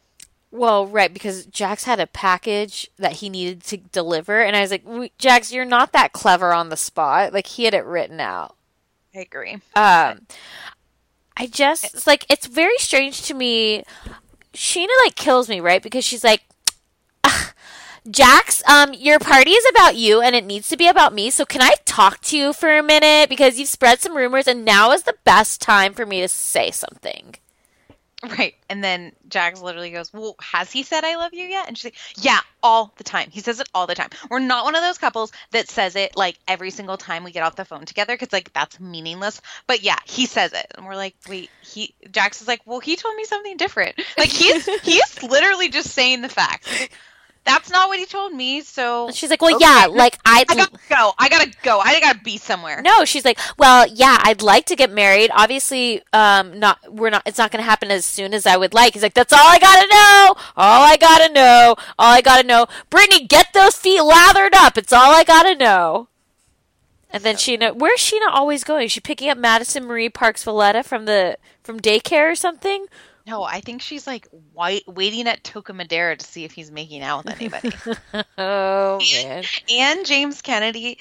Well, 0.50 0.86
right, 0.86 1.12
because 1.12 1.44
Jax 1.46 1.84
had 1.84 2.00
a 2.00 2.06
package 2.06 2.90
that 2.98 3.12
he 3.12 3.28
needed 3.28 3.62
to 3.64 3.76
deliver, 3.76 4.40
and 4.40 4.56
I 4.56 4.62
was 4.62 4.70
like, 4.70 4.86
"We- 4.86 5.12
Jax, 5.18 5.52
you're 5.52 5.64
not 5.66 5.92
that 5.92 6.12
clever 6.12 6.52
on 6.54 6.70
the 6.70 6.76
spot. 6.76 7.32
Like, 7.34 7.46
he 7.46 7.64
had 7.64 7.74
it 7.74 7.84
written 7.84 8.18
out. 8.18 8.56
I 9.14 9.20
agree. 9.20 9.54
Um, 9.76 10.26
I 11.36 11.46
just, 11.50 11.84
it's 11.84 12.06
like, 12.06 12.24
it's 12.30 12.46
very 12.46 12.78
strange 12.78 13.22
to 13.22 13.34
me. 13.34 13.84
Scheana, 14.58 14.88
like, 15.04 15.14
kills 15.14 15.48
me, 15.48 15.60
right? 15.60 15.80
Because 15.80 16.04
she's 16.04 16.24
like, 16.24 16.42
Jax, 18.10 18.66
um, 18.66 18.94
your 18.94 19.18
party 19.18 19.50
is 19.50 19.64
about 19.70 19.94
you 19.96 20.20
and 20.20 20.34
it 20.34 20.44
needs 20.44 20.68
to 20.68 20.76
be 20.76 20.88
about 20.88 21.12
me. 21.12 21.30
So 21.30 21.44
can 21.44 21.60
I 21.60 21.74
talk 21.84 22.20
to 22.22 22.36
you 22.36 22.52
for 22.52 22.76
a 22.76 22.82
minute? 22.82 23.28
Because 23.28 23.58
you've 23.58 23.68
spread 23.68 24.00
some 24.00 24.16
rumors 24.16 24.48
and 24.48 24.64
now 24.64 24.92
is 24.92 25.02
the 25.02 25.16
best 25.24 25.60
time 25.60 25.92
for 25.92 26.06
me 26.06 26.20
to 26.22 26.28
say 26.28 26.70
something. 26.70 27.36
Right. 28.24 28.54
And 28.68 28.82
then 28.82 29.12
Jax 29.28 29.60
literally 29.62 29.90
goes, 29.90 30.12
Well, 30.12 30.34
has 30.40 30.72
he 30.72 30.82
said 30.82 31.04
I 31.04 31.16
love 31.16 31.34
you 31.34 31.44
yet? 31.44 31.68
And 31.68 31.78
she's 31.78 31.92
like, 31.92 32.24
Yeah, 32.24 32.40
all 32.62 32.92
the 32.96 33.04
time. 33.04 33.30
He 33.30 33.40
says 33.40 33.60
it 33.60 33.68
all 33.72 33.86
the 33.86 33.94
time. 33.94 34.10
We're 34.28 34.40
not 34.40 34.64
one 34.64 34.74
of 34.74 34.82
those 34.82 34.98
couples 34.98 35.30
that 35.52 35.68
says 35.68 35.94
it 35.94 36.16
like 36.16 36.36
every 36.48 36.70
single 36.70 36.96
time 36.96 37.22
we 37.22 37.30
get 37.30 37.44
off 37.44 37.54
the 37.54 37.64
phone 37.64 37.84
together 37.84 38.14
because 38.14 38.32
like 38.32 38.52
that's 38.52 38.80
meaningless. 38.80 39.40
But 39.68 39.82
yeah, 39.82 39.98
he 40.04 40.26
says 40.26 40.52
it. 40.52 40.66
And 40.76 40.84
we're 40.84 40.96
like, 40.96 41.14
Wait, 41.28 41.50
he 41.60 41.94
Jax 42.10 42.42
is 42.42 42.48
like, 42.48 42.60
Well, 42.66 42.80
he 42.80 42.96
told 42.96 43.14
me 43.14 43.24
something 43.24 43.56
different. 43.56 43.94
Like 44.18 44.30
he's 44.30 44.66
he's 44.82 45.22
literally 45.22 45.68
just 45.68 45.90
saying 45.90 46.22
the 46.22 46.28
facts. 46.28 46.68
Like, 46.80 46.92
that's 47.48 47.70
not 47.70 47.88
what 47.88 47.98
he 47.98 48.04
told 48.04 48.32
me. 48.32 48.60
So 48.60 49.10
she's 49.10 49.30
like, 49.30 49.40
well, 49.40 49.56
okay. 49.56 49.64
yeah, 49.64 49.86
like 49.86 50.18
I'd 50.24 50.46
I 50.50 50.54
gotta 50.54 50.78
go. 50.88 51.12
I 51.18 51.28
gotta 51.28 51.50
go. 51.62 51.78
I 51.80 51.98
gotta 52.00 52.18
be 52.20 52.36
somewhere. 52.36 52.82
No, 52.82 53.04
she's 53.04 53.24
like, 53.24 53.38
well, 53.58 53.86
yeah, 53.86 54.18
I'd 54.22 54.42
like 54.42 54.66
to 54.66 54.76
get 54.76 54.90
married. 54.90 55.30
Obviously, 55.34 56.02
um, 56.12 56.58
not 56.58 56.78
we're 56.92 57.10
not. 57.10 57.22
It's 57.26 57.38
not 57.38 57.50
going 57.50 57.62
to 57.62 57.68
happen 57.68 57.90
as 57.90 58.04
soon 58.04 58.34
as 58.34 58.46
I 58.46 58.56
would 58.56 58.74
like. 58.74 58.92
He's 58.92 59.02
like, 59.02 59.14
that's 59.14 59.32
all 59.32 59.38
I 59.40 59.58
gotta 59.58 59.88
know. 59.88 60.42
All 60.56 60.82
I 60.82 60.96
gotta 60.96 61.32
know. 61.32 61.74
All 61.98 62.12
I 62.12 62.20
gotta 62.20 62.46
know. 62.46 62.66
Brittany, 62.90 63.26
get 63.26 63.52
those 63.54 63.76
feet 63.76 64.02
lathered 64.02 64.54
up. 64.54 64.76
It's 64.76 64.92
all 64.92 65.14
I 65.14 65.24
gotta 65.24 65.54
know. 65.54 66.08
And 67.10 67.22
then 67.22 67.36
Scheana, 67.36 67.74
where's 67.74 68.00
Scheana 68.00 68.30
always 68.30 68.64
going? 68.64 68.84
Is 68.84 68.92
she 68.92 69.00
picking 69.00 69.30
up 69.30 69.38
Madison 69.38 69.84
Marie 69.84 70.10
Parks 70.10 70.44
Valletta 70.44 70.82
from 70.82 71.06
the 71.06 71.38
from 71.62 71.80
daycare 71.80 72.30
or 72.32 72.34
something? 72.34 72.86
No, 73.28 73.42
I 73.42 73.60
think 73.60 73.82
she's 73.82 74.06
like 74.06 74.26
white, 74.54 74.88
waiting 74.88 75.28
at 75.28 75.42
Toca 75.44 75.74
Madera 75.74 76.16
to 76.16 76.24
see 76.24 76.44
if 76.44 76.52
he's 76.52 76.70
making 76.70 77.02
out 77.02 77.26
with 77.26 77.36
anybody. 77.36 77.70
Oh 78.38 78.98
man. 79.12 79.44
and 79.70 80.06
James 80.06 80.40
Kennedy 80.40 80.98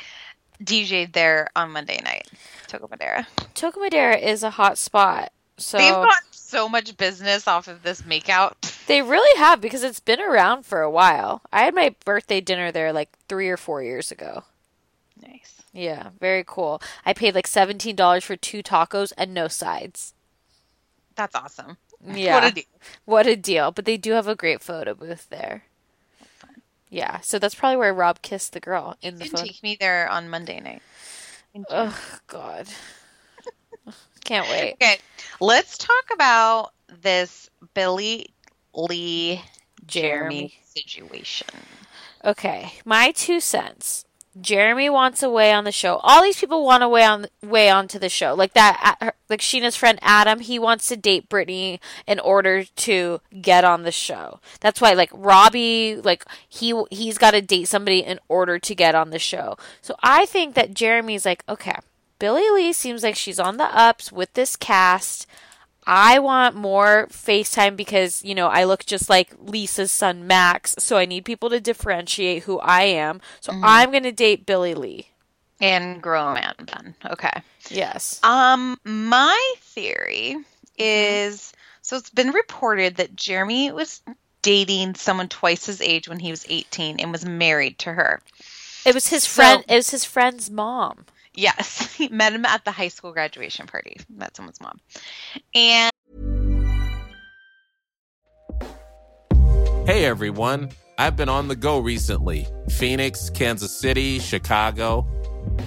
DJ'd 0.61 1.13
there 1.13 1.47
on 1.55 1.71
Monday 1.71 2.01
night. 2.03 2.27
Toca 2.67 2.89
Madera. 2.89 3.25
Toca 3.55 3.79
Madera 3.79 4.17
is 4.17 4.43
a 4.43 4.49
hot 4.49 4.77
spot. 4.77 5.31
So 5.57 5.77
They've 5.77 5.93
got 5.93 6.21
so 6.31 6.67
much 6.67 6.97
business 6.97 7.47
off 7.47 7.69
of 7.69 7.81
this 7.81 8.01
makeout. 8.01 8.53
They 8.87 9.01
really 9.01 9.39
have 9.39 9.61
because 9.61 9.83
it's 9.83 10.01
been 10.01 10.19
around 10.19 10.65
for 10.65 10.81
a 10.81 10.91
while. 10.91 11.41
I 11.53 11.61
had 11.63 11.73
my 11.73 11.95
birthday 12.03 12.41
dinner 12.41 12.73
there 12.73 12.91
like 12.91 13.09
three 13.29 13.47
or 13.47 13.57
four 13.57 13.81
years 13.81 14.11
ago. 14.11 14.43
Nice. 15.21 15.61
Yeah, 15.71 16.09
very 16.19 16.43
cool. 16.45 16.81
I 17.05 17.13
paid 17.13 17.35
like 17.35 17.47
seventeen 17.47 17.95
dollars 17.95 18.25
for 18.25 18.35
two 18.35 18.61
tacos 18.61 19.13
and 19.17 19.33
no 19.33 19.47
sides. 19.47 20.13
That's 21.15 21.35
awesome. 21.35 21.77
Yeah, 22.05 22.33
What 22.35 22.43
a 22.43 22.51
deal. 22.51 22.63
What 23.05 23.27
a 23.27 23.35
deal! 23.35 23.71
But 23.71 23.85
they 23.85 23.97
do 23.97 24.11
have 24.13 24.27
a 24.27 24.35
great 24.35 24.61
photo 24.61 24.93
booth 24.93 25.29
there. 25.29 25.63
Yeah, 26.89 27.19
so 27.21 27.39
that's 27.39 27.55
probably 27.55 27.77
where 27.77 27.93
Rob 27.93 28.21
kissed 28.21 28.53
the 28.53 28.59
girl 28.59 28.97
in 29.01 29.19
the 29.19 29.25
You 29.25 29.29
can 29.29 29.37
photo. 29.37 29.47
take 29.47 29.63
me 29.63 29.77
there 29.79 30.09
on 30.09 30.29
Monday 30.29 30.59
night. 30.59 30.83
Oh 31.69 31.99
God, 32.27 32.67
can't 34.23 34.47
wait. 34.47 34.77
Okay, 34.81 34.97
let's 35.39 35.77
talk 35.77 36.05
about 36.13 36.71
this 37.01 37.49
Billie 37.73 38.33
Lee 38.73 39.41
Jeremy 39.87 40.49
Jeremy. 40.49 40.53
situation. 40.63 41.47
Okay, 42.23 42.73
my 42.85 43.11
two 43.11 43.39
cents. 43.39 44.05
Jeremy 44.41 44.89
wants 44.89 45.23
a 45.23 45.29
way 45.29 45.51
on 45.51 45.63
the 45.63 45.71
show. 45.71 45.97
All 45.97 46.21
these 46.21 46.39
people 46.39 46.65
want 46.65 46.83
a 46.83 46.89
way 46.89 47.03
on 47.03 47.27
way 47.41 47.69
onto 47.69 47.99
the 47.99 48.09
show. 48.09 48.33
Like 48.33 48.53
that, 48.53 49.15
like 49.29 49.41
Scheana's 49.41 49.75
friend 49.75 49.99
Adam, 50.01 50.39
he 50.39 50.59
wants 50.59 50.87
to 50.87 50.97
date 50.97 51.29
Brittany 51.29 51.79
in 52.05 52.19
order 52.19 52.63
to 52.63 53.21
get 53.41 53.63
on 53.63 53.83
the 53.83 53.91
show. 53.91 54.39
That's 54.59 54.81
why, 54.81 54.93
like 54.93 55.09
Robbie, 55.13 55.95
like 55.95 56.25
he 56.47 56.81
he's 56.89 57.17
got 57.17 57.31
to 57.31 57.41
date 57.41 57.67
somebody 57.67 57.99
in 57.99 58.19
order 58.27 58.59
to 58.59 58.75
get 58.75 58.95
on 58.95 59.09
the 59.09 59.19
show. 59.19 59.57
So 59.81 59.95
I 60.01 60.25
think 60.25 60.55
that 60.55 60.73
Jeremy's 60.73 61.25
like, 61.25 61.43
okay, 61.47 61.77
Billie 62.19 62.49
Lee 62.49 62.73
seems 62.73 63.03
like 63.03 63.15
she's 63.15 63.39
on 63.39 63.57
the 63.57 63.77
ups 63.77 64.11
with 64.11 64.33
this 64.33 64.55
cast. 64.55 65.27
I 65.89 66.19
want 66.19 66.55
more 66.55 67.07
FaceTime 67.09 67.77
because, 67.77 68.21
you 68.23 68.35
know, 68.35 68.47
I 68.47 68.65
look 68.65 68.85
just 68.85 69.09
like 69.09 69.33
Lisa's 69.39 69.91
son 69.91 70.27
Max, 70.27 70.75
so 70.79 70.97
I 70.97 71.05
need 71.05 71.23
people 71.23 71.49
to 71.49 71.61
differentiate 71.61 72.43
who 72.43 72.59
I 72.59 72.83
am. 72.83 73.21
So 73.39 73.53
I'm 73.63 73.91
going 73.91 74.03
to 74.03 74.11
date 74.11 74.45
Billie 74.45 74.73
Lee. 74.75 75.07
And 75.61 76.01
grow 76.03 76.27
a 76.27 76.33
man 76.33 76.53
then. 76.59 76.93
Okay. 77.09 77.41
Yes. 77.69 78.19
Um, 78.21 78.77
my 78.83 79.53
theory 79.61 80.35
is 80.77 81.53
so 81.81 81.95
it's 81.95 82.09
been 82.09 82.31
reported 82.31 82.97
that 82.97 83.15
Jeremy 83.15 83.71
was 83.71 84.01
dating 84.41 84.95
someone 84.95 85.29
twice 85.29 85.65
his 85.65 85.81
age 85.81 86.07
when 86.09 86.19
he 86.19 86.29
was 86.31 86.45
18 86.49 86.99
and 86.99 87.11
was 87.13 87.25
married 87.25 87.79
to 87.79 87.93
her. 87.93 88.21
It 88.85 88.93
was 88.93 89.07
his 89.07 89.23
So- 89.23 89.29
friend, 89.41 89.63
it 89.67 89.75
was 89.75 89.89
his 89.89 90.03
friend's 90.05 90.49
mom. 90.51 91.05
Yes, 91.37 92.01
met 92.11 92.33
him 92.33 92.45
at 92.45 92.65
the 92.65 92.71
high 92.71 92.87
school 92.87 93.13
graduation 93.13 93.67
party. 93.67 93.97
Met 94.09 94.35
someone's 94.35 94.59
mom. 94.59 94.79
And 95.53 95.91
Hey 99.85 100.03
everyone, 100.03 100.71
I've 100.97 101.15
been 101.15 101.29
on 101.29 101.47
the 101.47 101.55
go 101.55 101.79
recently 101.79 102.45
Phoenix, 102.69 103.29
Kansas 103.29 103.71
City, 103.71 104.19
Chicago. 104.19 105.07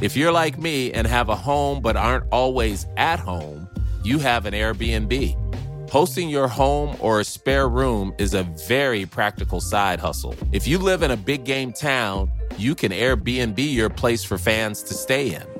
If 0.03 0.17
you're 0.17 0.33
like 0.33 0.59
me 0.59 0.93
and 0.93 1.07
have 1.07 1.29
a 1.29 1.37
home 1.37 1.81
but 1.81 1.97
aren't 1.97 2.25
always 2.31 2.87
at 2.97 3.21
home, 3.21 3.69
you 4.05 4.19
have 4.19 4.47
an 4.47 4.55
Airbnb. 4.55 5.91
Hosting 5.91 6.29
your 6.29 6.49
home 6.49 6.97
or 7.01 7.21
a 7.21 7.25
spare 7.25 7.69
room 7.69 8.15
is 8.19 8.35
a 8.35 8.43
very 8.69 9.07
practical 9.07 9.61
side 9.61 10.01
hustle. 10.01 10.35
If 10.53 10.67
you 10.67 10.79
live 10.79 11.03
in 11.03 11.11
a 11.11 11.17
big 11.17 11.45
game 11.45 11.73
town, 11.73 12.31
you 12.59 12.75
can 12.75 12.93
Airbnb 12.93 13.73
your 13.73 13.89
place 13.89 14.23
for 14.23 14.37
fans 14.37 14.83
to 14.83 14.95
stay 14.95 15.35
in. 15.35 15.60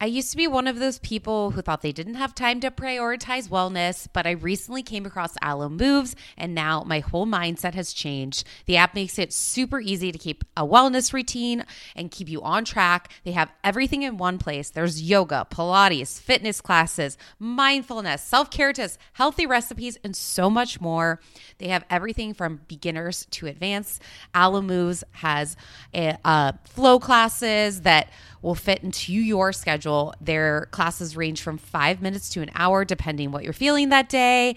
I 0.00 0.06
used 0.06 0.32
to 0.32 0.36
be 0.36 0.48
one 0.48 0.66
of 0.66 0.80
those 0.80 0.98
people 0.98 1.52
who 1.52 1.62
thought 1.62 1.80
they 1.80 1.92
didn't 1.92 2.16
have 2.16 2.34
time 2.34 2.58
to 2.60 2.70
prioritize 2.70 3.48
wellness, 3.48 4.08
but 4.12 4.26
I 4.26 4.32
recently 4.32 4.82
came 4.82 5.06
across 5.06 5.36
Alo 5.40 5.68
Moves 5.68 6.16
and 6.36 6.52
now 6.52 6.82
my 6.84 6.98
whole 6.98 7.26
mindset 7.26 7.74
has 7.74 7.92
changed. 7.92 8.44
The 8.66 8.76
app 8.76 8.94
makes 8.94 9.20
it 9.20 9.32
super 9.32 9.80
easy 9.80 10.10
to 10.10 10.18
keep 10.18 10.44
a 10.56 10.66
wellness 10.66 11.12
routine 11.12 11.64
and 11.94 12.10
keep 12.10 12.28
you 12.28 12.42
on 12.42 12.64
track. 12.64 13.12
They 13.22 13.32
have 13.32 13.52
everything 13.62 14.02
in 14.02 14.16
one 14.16 14.36
place. 14.36 14.68
There's 14.68 15.00
yoga, 15.00 15.46
Pilates, 15.48 16.20
fitness 16.20 16.60
classes, 16.60 17.16
mindfulness, 17.38 18.20
self 18.20 18.50
care 18.50 18.72
tips, 18.72 18.98
healthy 19.12 19.46
recipes, 19.46 19.96
and 20.02 20.16
so 20.16 20.50
much 20.50 20.80
more. 20.80 21.20
They 21.58 21.68
have 21.68 21.84
everything 21.88 22.34
from 22.34 22.60
beginners 22.66 23.26
to 23.30 23.46
advanced. 23.46 24.02
Alo 24.34 24.60
Moves 24.60 25.04
has 25.12 25.56
a, 25.94 26.18
uh, 26.24 26.52
flow 26.64 26.98
classes 26.98 27.82
that 27.82 28.10
will 28.44 28.54
fit 28.54 28.84
into 28.84 29.12
your 29.12 29.52
schedule. 29.54 30.14
Their 30.20 30.68
classes 30.70 31.16
range 31.16 31.40
from 31.40 31.56
five 31.56 32.02
minutes 32.02 32.28
to 32.30 32.42
an 32.42 32.50
hour, 32.54 32.84
depending 32.84 33.32
what 33.32 33.42
you're 33.42 33.54
feeling 33.54 33.88
that 33.88 34.10
day. 34.10 34.54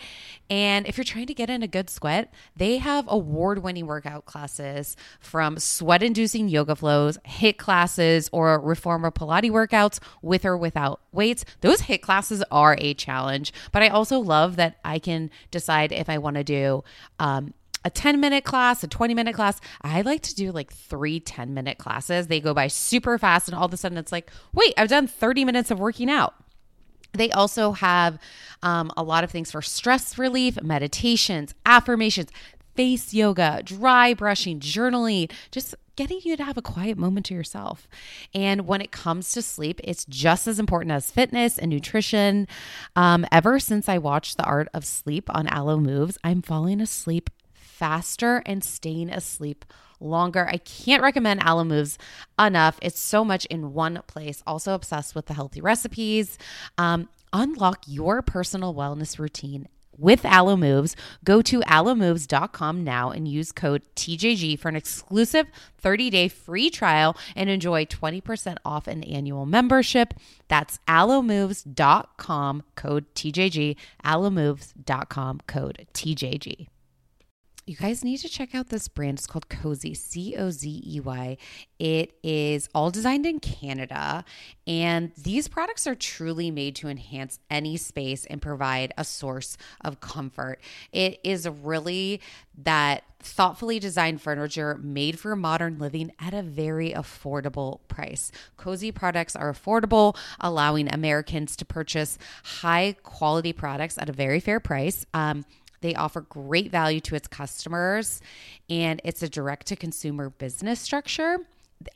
And 0.50 0.86
if 0.86 0.98
you're 0.98 1.06
trying 1.06 1.28
to 1.28 1.34
get 1.34 1.50
in 1.50 1.64
a 1.64 1.68
good 1.68 1.90
sweat, 1.90 2.34
they 2.56 2.78
have 2.78 3.06
award 3.08 3.64
winning 3.64 3.88
workout 3.88 4.26
classes 4.26 4.98
from 5.22 5.58
sweat 5.58 6.04
inducing 6.04 6.50
yoga 6.50 6.76
flows, 6.76 7.18
HIIT 7.26 7.58
classes, 7.58 8.30
or 8.34 8.60
reformer 8.60 9.10
Pilates 9.10 9.52
workouts 9.52 10.00
with 10.22 10.44
or 10.44 10.58
without 10.58 11.00
weights. 11.14 11.46
Those 11.62 11.82
HIIT 11.82 12.02
classes 12.02 12.44
are 12.52 12.76
a 12.80 12.94
challenge, 12.94 13.54
but 13.72 13.84
I 13.84 13.88
also 13.88 14.20
love 14.20 14.58
that 14.58 14.78
I 14.84 15.00
can 15.00 15.32
decide 15.50 15.94
if 15.94 16.10
I 16.10 16.18
want 16.18 16.36
to 16.36 16.44
do, 16.44 16.84
um, 17.20 17.54
a 17.88 17.90
10 17.90 18.20
minute 18.20 18.44
class, 18.44 18.84
a 18.84 18.88
20 18.88 19.14
minute 19.14 19.34
class. 19.34 19.62
I 19.82 20.02
like 20.02 20.22
to 20.24 20.36
do 20.36 20.52
like 20.52 20.72
three 20.72 21.22
10 21.22 21.54
minute 21.54 21.78
classes. 21.78 22.28
They 22.28 22.42
go 22.42 22.54
by 22.54 22.68
super 22.68 23.18
fast, 23.18 23.48
and 23.48 23.56
all 23.56 23.66
of 23.66 23.74
a 23.74 23.78
sudden 23.78 23.98
it's 23.98 24.12
like, 24.12 24.30
wait, 24.54 24.74
I've 24.78 24.90
done 24.90 25.08
30 25.08 25.46
minutes 25.46 25.72
of 25.72 25.80
working 25.80 26.10
out. 26.10 26.36
They 27.14 27.32
also 27.32 27.72
have 27.72 28.20
um, 28.62 28.92
a 28.98 29.04
lot 29.04 29.24
of 29.24 29.32
things 29.32 29.52
for 29.52 29.62
stress 29.62 30.18
relief, 30.18 30.62
meditations, 30.62 31.56
affirmations, 31.66 32.30
face 32.76 33.14
yoga, 33.14 33.62
dry 33.64 34.14
brushing, 34.14 34.60
journaling, 34.60 35.32
just 35.50 35.74
getting 35.96 36.20
you 36.24 36.36
to 36.36 36.44
have 36.44 36.58
a 36.58 36.62
quiet 36.62 36.98
moment 36.98 37.26
to 37.28 37.34
yourself. 37.34 37.88
And 38.36 38.68
when 38.68 38.82
it 38.82 38.92
comes 38.92 39.32
to 39.32 39.42
sleep, 39.42 39.80
it's 39.84 40.06
just 40.06 40.46
as 40.46 40.60
important 40.60 40.92
as 40.92 41.10
fitness 41.10 41.58
and 41.58 41.72
nutrition. 41.72 42.48
Um, 42.98 43.26
ever 43.32 43.60
since 43.60 43.88
I 43.88 43.98
watched 43.98 44.38
The 44.38 44.44
Art 44.44 44.68
of 44.74 44.86
Sleep 44.86 45.34
on 45.34 45.48
Alo 45.48 45.78
Moves, 45.78 46.18
I'm 46.24 46.42
falling 46.42 46.82
asleep 46.82 47.30
faster 47.78 48.42
and 48.46 48.64
staying 48.64 49.10
asleep 49.10 49.66
longer. 50.00 50.48
I 50.48 50.58
can't 50.58 51.04
recommend 51.04 51.44
Alo 51.44 51.64
Moves 51.64 51.98
enough. 52.40 52.80
It's 52.82 53.00
so 53.00 53.24
much 53.24 53.46
in 53.46 53.74
one 53.74 54.02
place. 54.08 54.44
Also 54.46 54.74
obsessed 54.74 55.16
with 55.16 55.28
the 55.28 55.34
healthy 55.34 55.62
recipes. 55.62 56.38
Um, 56.78 57.10
unlock 57.34 57.84
your 57.88 58.22
personal 58.22 58.74
wellness 58.74 59.20
routine 59.20 59.68
with 59.98 60.26
Alo 60.26 60.56
Moves. 60.56 60.96
Go 61.24 61.42
to 61.42 61.62
alomoves.com 61.62 62.84
now 62.84 63.10
and 63.10 63.28
use 63.28 63.52
code 63.52 63.82
TJG 63.96 64.60
for 64.60 64.70
an 64.70 64.76
exclusive 64.76 65.48
30-day 65.82 66.28
free 66.28 66.70
trial 66.70 67.18
and 67.36 67.50
enjoy 67.50 67.86
20% 67.86 68.58
off 68.64 68.88
an 68.88 69.04
annual 69.04 69.46
membership. 69.46 70.14
That's 70.48 70.80
alomoves.com 70.88 72.64
code 72.76 73.06
TJG, 73.16 73.76
alomoves.com 74.04 75.42
code 75.48 75.88
TJG. 75.94 76.68
You 77.68 77.76
guys 77.76 78.02
need 78.02 78.20
to 78.20 78.30
check 78.30 78.56
out 78.56 78.70
this 78.70 78.88
brand. 78.88 79.18
It's 79.18 79.28
called 79.28 79.50
Cozey, 79.50 79.96
C 79.96 80.38
O 80.38 80.50
Z 80.52 80.84
E 80.88 81.02
Y. 81.02 81.36
It 81.80 82.18
is 82.24 82.70
all 82.74 82.92
designed 82.92 83.26
in 83.26 83.42
Canada, 83.42 84.24
and 84.66 85.12
these 85.18 85.50
products 85.50 85.86
are 85.86 85.94
truly 85.94 86.50
made 86.50 86.78
to 86.78 86.88
enhance 86.88 87.40
any 87.50 87.76
space 87.76 88.26
and 88.26 88.42
provide 88.42 88.94
a 88.98 89.04
source 89.04 89.58
of 89.82 90.00
comfort. 90.00 90.62
It 90.94 91.20
is 91.26 91.46
really 91.46 92.22
that 92.58 93.04
thoughtfully 93.20 93.80
designed 93.80 94.22
furniture 94.22 94.80
made 94.82 95.20
for 95.20 95.36
modern 95.36 95.78
living 95.78 96.14
at 96.20 96.34
a 96.34 96.42
very 96.42 96.92
affordable 96.92 97.82
price. 97.90 98.32
Cozey 98.58 98.96
products 98.96 99.36
are 99.36 99.52
affordable, 99.52 100.16
allowing 100.40 100.88
Americans 100.94 101.58
to 101.58 101.66
purchase 101.66 102.18
high 102.46 102.96
quality 103.04 103.52
products 103.52 103.98
at 103.98 104.08
a 104.08 104.14
very 104.14 104.40
fair 104.40 104.62
price. 104.62 105.06
Um, 105.14 105.44
they 105.82 105.96
offer 105.96 106.22
great 106.22 106.72
value 106.72 107.00
to 107.02 107.16
its 107.16 107.28
customers, 107.28 108.22
and 108.70 109.02
it's 109.04 109.24
a 109.24 109.30
direct 109.30 109.68
to 109.68 109.76
consumer 109.76 110.30
business 110.30 110.80
structure. 110.80 111.40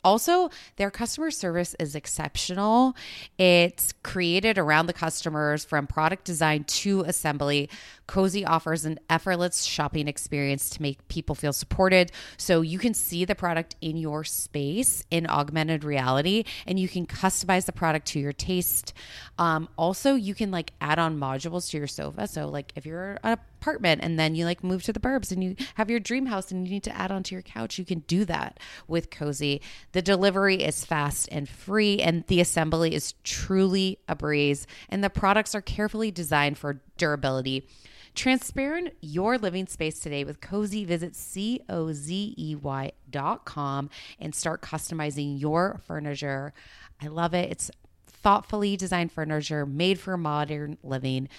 Also, 0.03 0.51
their 0.75 0.91
customer 0.91 1.31
service 1.31 1.75
is 1.79 1.95
exceptional. 1.95 2.95
It's 3.37 3.93
created 4.03 4.57
around 4.57 4.85
the 4.85 4.93
customers 4.93 5.65
from 5.65 5.87
product 5.87 6.23
design 6.23 6.65
to 6.65 7.01
assembly. 7.01 7.69
Cozey 8.11 8.45
offers 8.45 8.83
an 8.83 8.99
effortless 9.09 9.63
shopping 9.63 10.09
experience 10.09 10.69
to 10.71 10.81
make 10.81 11.07
people 11.07 11.33
feel 11.33 11.53
supported. 11.53 12.11
So 12.35 12.59
you 12.59 12.77
can 12.77 12.93
see 12.93 13.23
the 13.23 13.35
product 13.35 13.77
in 13.79 13.95
your 13.95 14.25
space 14.25 15.05
in 15.09 15.25
augmented 15.27 15.85
reality 15.85 16.43
and 16.67 16.77
you 16.77 16.89
can 16.89 17.05
customize 17.05 17.67
the 17.67 17.71
product 17.71 18.07
to 18.07 18.19
your 18.19 18.33
taste. 18.33 18.91
Um, 19.37 19.69
also, 19.77 20.15
you 20.15 20.35
can 20.35 20.51
like 20.51 20.73
add 20.81 20.99
on 20.99 21.17
modules 21.17 21.69
to 21.69 21.77
your 21.77 21.87
sofa. 21.87 22.27
So, 22.27 22.49
like 22.49 22.73
if 22.75 22.85
you're 22.85 23.17
an 23.23 23.39
apartment 23.61 24.01
and 24.03 24.19
then 24.19 24.35
you 24.35 24.43
like 24.43 24.61
move 24.61 24.83
to 24.83 24.91
the 24.91 24.99
burbs 24.99 25.31
and 25.31 25.41
you 25.41 25.55
have 25.75 25.89
your 25.89 26.01
dream 26.01 26.25
house 26.25 26.51
and 26.51 26.67
you 26.67 26.73
need 26.73 26.83
to 26.83 26.95
add 26.95 27.11
onto 27.11 27.33
your 27.33 27.41
couch, 27.41 27.79
you 27.79 27.85
can 27.85 27.99
do 28.07 28.25
that 28.25 28.59
with 28.89 29.09
Cozey. 29.09 29.61
The 29.93 30.01
delivery 30.01 30.61
is 30.61 30.83
fast 30.83 31.29
and 31.31 31.47
free, 31.47 31.99
and 31.99 32.25
the 32.27 32.41
assembly 32.41 32.93
is 32.93 33.13
truly 33.23 33.99
a 34.09 34.17
breeze. 34.17 34.67
And 34.89 35.01
the 35.01 35.09
products 35.09 35.55
are 35.55 35.61
carefully 35.61 36.11
designed 36.11 36.57
for 36.57 36.81
durability. 36.97 37.67
Transparent 38.13 38.93
your 39.01 39.37
living 39.37 39.67
space 39.67 39.99
today 39.99 40.23
with 40.23 40.41
Cozey. 40.41 40.85
Visit 40.85 41.15
C-O-Z-E-Y 41.15 42.91
dot 43.09 43.45
com 43.45 43.89
and 44.19 44.35
start 44.35 44.61
customizing 44.61 45.39
your 45.39 45.79
furniture. 45.85 46.53
I 47.01 47.07
love 47.07 47.33
it. 47.33 47.49
It's 47.49 47.71
thoughtfully 48.07 48.77
designed 48.77 49.11
furniture 49.11 49.65
made 49.65 49.99
for 49.99 50.17
modern 50.17 50.77
living. 50.83 51.29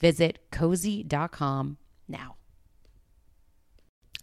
Visit 0.00 0.38
cozey.com 0.50 1.76
now. 2.08 2.36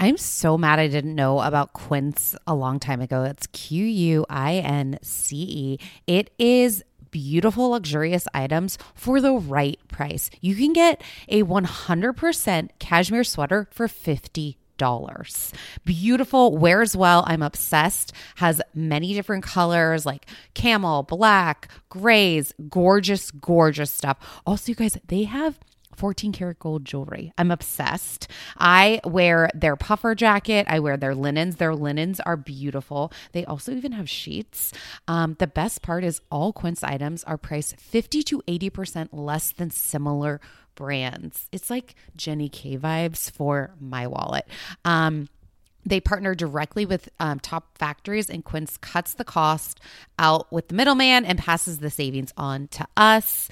I'm 0.02 0.16
so 0.16 0.58
mad 0.58 0.80
I 0.80 0.88
didn't 0.88 1.16
know 1.16 1.42
about 1.42 1.74
Quince 1.74 2.34
a 2.48 2.56
long 2.56 2.80
time 2.80 3.02
ago. 3.02 3.24
It's 3.24 3.48
Q 3.48 3.84
U 3.84 4.26
I 4.30 4.56
N 4.56 4.98
C 5.02 5.36
E. 5.36 5.80
It 6.08 6.32
is 6.40 6.84
beautiful, 7.12 7.70
luxurious 7.70 8.28
items 8.34 8.78
for 8.94 9.22
the 9.22 9.34
right 9.34 9.80
price. 9.88 10.30
You 10.42 10.56
can 10.56 10.74
get 10.74 11.02
a 11.28 11.44
100% 11.44 12.70
cashmere 12.80 13.24
sweater 13.24 13.68
for 13.72 13.88
50 13.88 14.58
dollars. 14.80 15.54
Beautiful, 15.86 16.58
wears 16.58 16.96
well. 16.96 17.24
I'm 17.28 17.44
obsessed. 17.44 18.12
Has 18.38 18.62
many 18.74 19.14
different 19.14 19.44
colors 19.44 20.08
like 20.08 20.26
camel, 20.56 21.04
black, 21.04 21.70
grays, 21.90 22.54
gorgeous, 22.70 23.30
gorgeous 23.30 23.92
stuff. 23.92 24.42
Also, 24.48 24.72
you 24.72 24.76
guys, 24.76 24.98
they 25.08 25.26
have 25.26 25.60
14 26.00 26.32
karat 26.32 26.60
gold 26.60 26.86
jewelry. 26.86 27.34
I'm 27.38 27.52
obsessed. 27.52 28.30
I 28.58 29.02
wear 29.04 29.50
their 29.54 29.76
puffer 29.76 30.16
jacket. 30.16 30.66
I 30.70 30.80
wear 30.80 30.96
their 30.96 31.14
linens. 31.14 31.58
Their 31.58 31.76
linens 31.76 32.22
are 32.22 32.38
beautiful. 32.38 33.12
They 33.34 33.44
also 33.44 33.74
even 33.74 33.92
have 33.92 34.10
sheets. 34.10 34.72
Um, 35.10 35.36
the 35.40 35.48
best 35.48 35.82
part 35.82 36.06
is 36.06 36.22
all 36.32 36.54
Quince 36.54 36.86
items 36.86 37.26
are 37.26 37.38
priced 37.38 37.76
50 37.76 38.24
to 38.24 38.42
80% 38.48 39.10
less 39.12 39.52
than 39.52 39.72
similar 39.72 40.40
brands. 40.76 41.50
It's 41.52 41.70
like 41.70 41.96
Jenny 42.16 42.48
K 42.48 42.78
vibes 42.78 43.30
for 43.30 43.76
my 43.78 44.08
wallet. 44.08 44.48
Um, 44.86 45.28
they 45.86 46.00
partner 46.00 46.34
directly 46.34 46.86
with 46.86 47.10
um, 47.20 47.42
top 47.42 47.78
factories, 47.78 48.30
and 48.30 48.46
Quince 48.46 48.78
cuts 48.78 49.14
the 49.16 49.26
cost 49.26 49.82
out 50.18 50.50
with 50.50 50.70
the 50.70 50.76
middleman 50.76 51.26
and 51.26 51.38
passes 51.38 51.80
the 51.80 51.90
savings 51.90 52.32
on 52.38 52.70
to 52.70 52.88
us. 52.96 53.50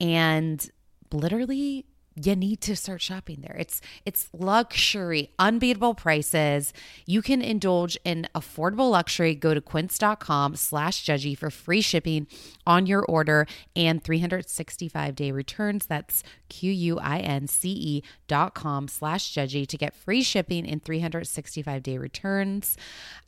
And 0.00 0.70
literally 1.12 1.86
you 2.14 2.36
need 2.36 2.60
to 2.60 2.76
start 2.76 3.00
shopping 3.00 3.40
there. 3.40 3.56
It's 3.58 3.80
it's 4.04 4.28
luxury, 4.32 5.30
unbeatable 5.38 5.94
prices. 5.94 6.72
You 7.06 7.22
can 7.22 7.40
indulge 7.40 7.96
in 8.04 8.28
affordable 8.34 8.90
luxury. 8.90 9.34
Go 9.34 9.54
to 9.54 9.60
quince.com 9.60 10.56
slash 10.56 11.04
judgy 11.04 11.36
for 11.36 11.50
free 11.50 11.80
shipping 11.80 12.26
on 12.66 12.86
your 12.86 13.04
order 13.04 13.46
and 13.74 14.02
365 14.02 15.14
day 15.14 15.32
returns. 15.32 15.86
That's 15.86 16.22
Q-U-I-N-C-E 16.48 18.02
dot 18.28 18.54
com 18.54 18.88
slash 18.88 19.32
judgy 19.32 19.66
to 19.66 19.76
get 19.78 19.94
free 19.94 20.22
shipping 20.22 20.68
and 20.68 20.84
365 20.84 21.82
day 21.82 21.98
returns. 21.98 22.76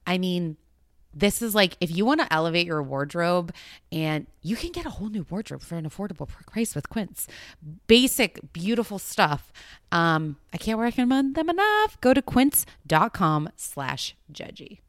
I 0.07 0.19
mean, 0.19 0.59
this 1.15 1.43
is 1.43 1.55
like 1.55 1.77
if 1.81 1.91
you 1.91 2.05
want 2.05 2.21
to 2.21 2.33
elevate 2.33 2.67
your 2.67 2.83
wardrobe 2.83 3.53
and 3.93 4.27
you 4.43 4.57
can 4.57 4.73
get 4.73 4.87
a 4.87 4.91
whole 4.91 5.09
new 5.09 5.27
wardrobe 5.29 5.63
for 5.63 5.77
an 5.77 5.89
affordable 5.89 6.29
price 6.29 6.75
with 6.75 6.89
Quince. 6.89 7.27
Basic, 7.87 8.53
beautiful 8.53 8.99
stuff. 8.99 9.53
Um, 9.93 10.37
I 10.53 10.59
can't 10.59 10.79
recommend 10.79 11.35
them 11.35 11.49
enough. 11.49 12.01
Go 12.01 12.15
to 12.15 12.23
quince.com 12.23 13.51
slash 13.57 14.15
judgy. 14.33 14.84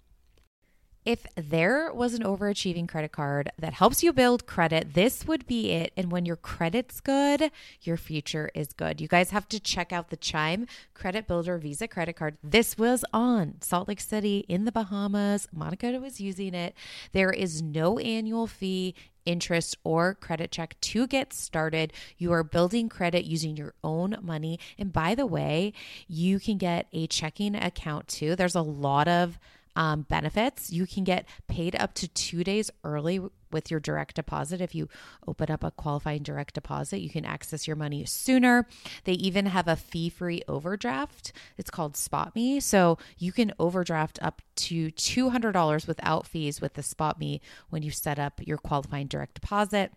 If 1.06 1.28
there 1.36 1.94
was 1.94 2.16
an 2.16 2.24
overachieving 2.24 2.90
credit 2.90 3.12
card 3.12 3.52
that 3.60 3.74
helps 3.74 4.02
you 4.02 4.12
build 4.12 4.48
credit, 4.48 4.96
this 4.96 5.28
would 5.28 5.46
be 5.46 5.70
it. 5.70 5.94
And 5.96 6.12
when 6.12 6.26
your 6.26 6.36
credit's 6.36 7.00
good, 7.00 7.52
your 7.84 7.96
future 7.96 8.50
is 8.56 8.74
good. 8.74 9.00
You 9.00 9.08
guys 9.08 9.30
have 9.30 9.48
to 9.50 9.60
check 9.60 9.94
out 9.94 10.10
the 10.10 10.18
Chime 10.18 10.66
Credit 10.96 11.28
Builder 11.28 11.60
Visa 11.60 11.88
credit 11.88 12.16
card. 12.16 12.38
This 12.44 12.76
was 12.76 13.06
on 13.14 13.62
Salt 13.62 13.88
Lake 13.88 14.00
City 14.00 14.46
in 14.50 14.66
the 14.66 14.72
Bahamas. 14.72 15.48
Monica 15.54 15.92
was 16.00 16.20
using 16.20 16.56
it. 16.56 16.74
There 17.12 17.30
is 17.32 17.62
no 17.62 18.00
annual 18.00 18.48
fee 18.48 18.96
interest 19.26 19.78
or 19.84 20.16
credit 20.16 20.52
check 20.52 20.80
to 20.82 21.06
get 21.06 21.34
started. 21.34 21.94
You 22.18 22.32
are 22.32 22.44
building 22.44 22.90
credit 22.90 23.26
using 23.26 23.56
your 23.56 23.76
own 23.84 24.18
money. 24.22 24.60
And 24.80 24.92
by 24.92 25.14
the 25.14 25.28
way, 25.28 25.74
you 26.08 26.40
can 26.40 26.58
get 26.58 26.88
a 26.94 27.06
checking 27.06 27.56
account 27.56 28.08
too. 28.08 28.36
There's 28.36 28.56
a 28.56 28.62
lot 28.62 29.08
of 29.08 29.38
um, 29.76 30.04
benefits. 30.04 30.72
You 30.72 30.86
can 30.86 31.04
get 31.04 31.28
paid 31.48 31.76
up 31.76 31.94
to 31.96 32.08
two 32.08 32.44
days 32.44 32.72
early 32.84 33.20
with 33.52 33.72
your 33.72 33.80
direct 33.80 34.16
deposit. 34.16 34.62
If 34.62 34.76
you 34.76 34.90
open 35.28 35.50
up 35.50 35.64
a 35.64 35.72
qualifying 35.72 36.24
direct 36.24 36.54
deposit, 36.54 37.00
you 37.00 37.10
can 37.10 37.26
access 37.26 37.68
your 37.68 37.76
money 37.76 38.06
sooner. 38.06 38.68
They 39.06 39.14
even 39.14 39.46
have 39.48 39.68
a 39.68 39.76
fee 39.76 40.10
free 40.10 40.42
overdraft. 40.48 41.32
It's 41.58 41.70
called 41.70 41.94
SpotMe. 41.94 42.62
So 42.62 42.98
you 43.18 43.32
can 43.32 43.54
overdraft 43.60 44.20
up 44.22 44.42
to 44.56 44.92
$200 44.92 45.88
without 45.88 46.28
fees 46.28 46.62
with 46.62 46.74
the 46.74 46.82
SpotMe 46.82 47.40
when 47.70 47.82
you 47.82 47.92
set 47.92 48.20
up 48.20 48.42
your 48.46 48.58
qualifying 48.58 49.08
direct 49.08 49.36
deposit. 49.36 49.92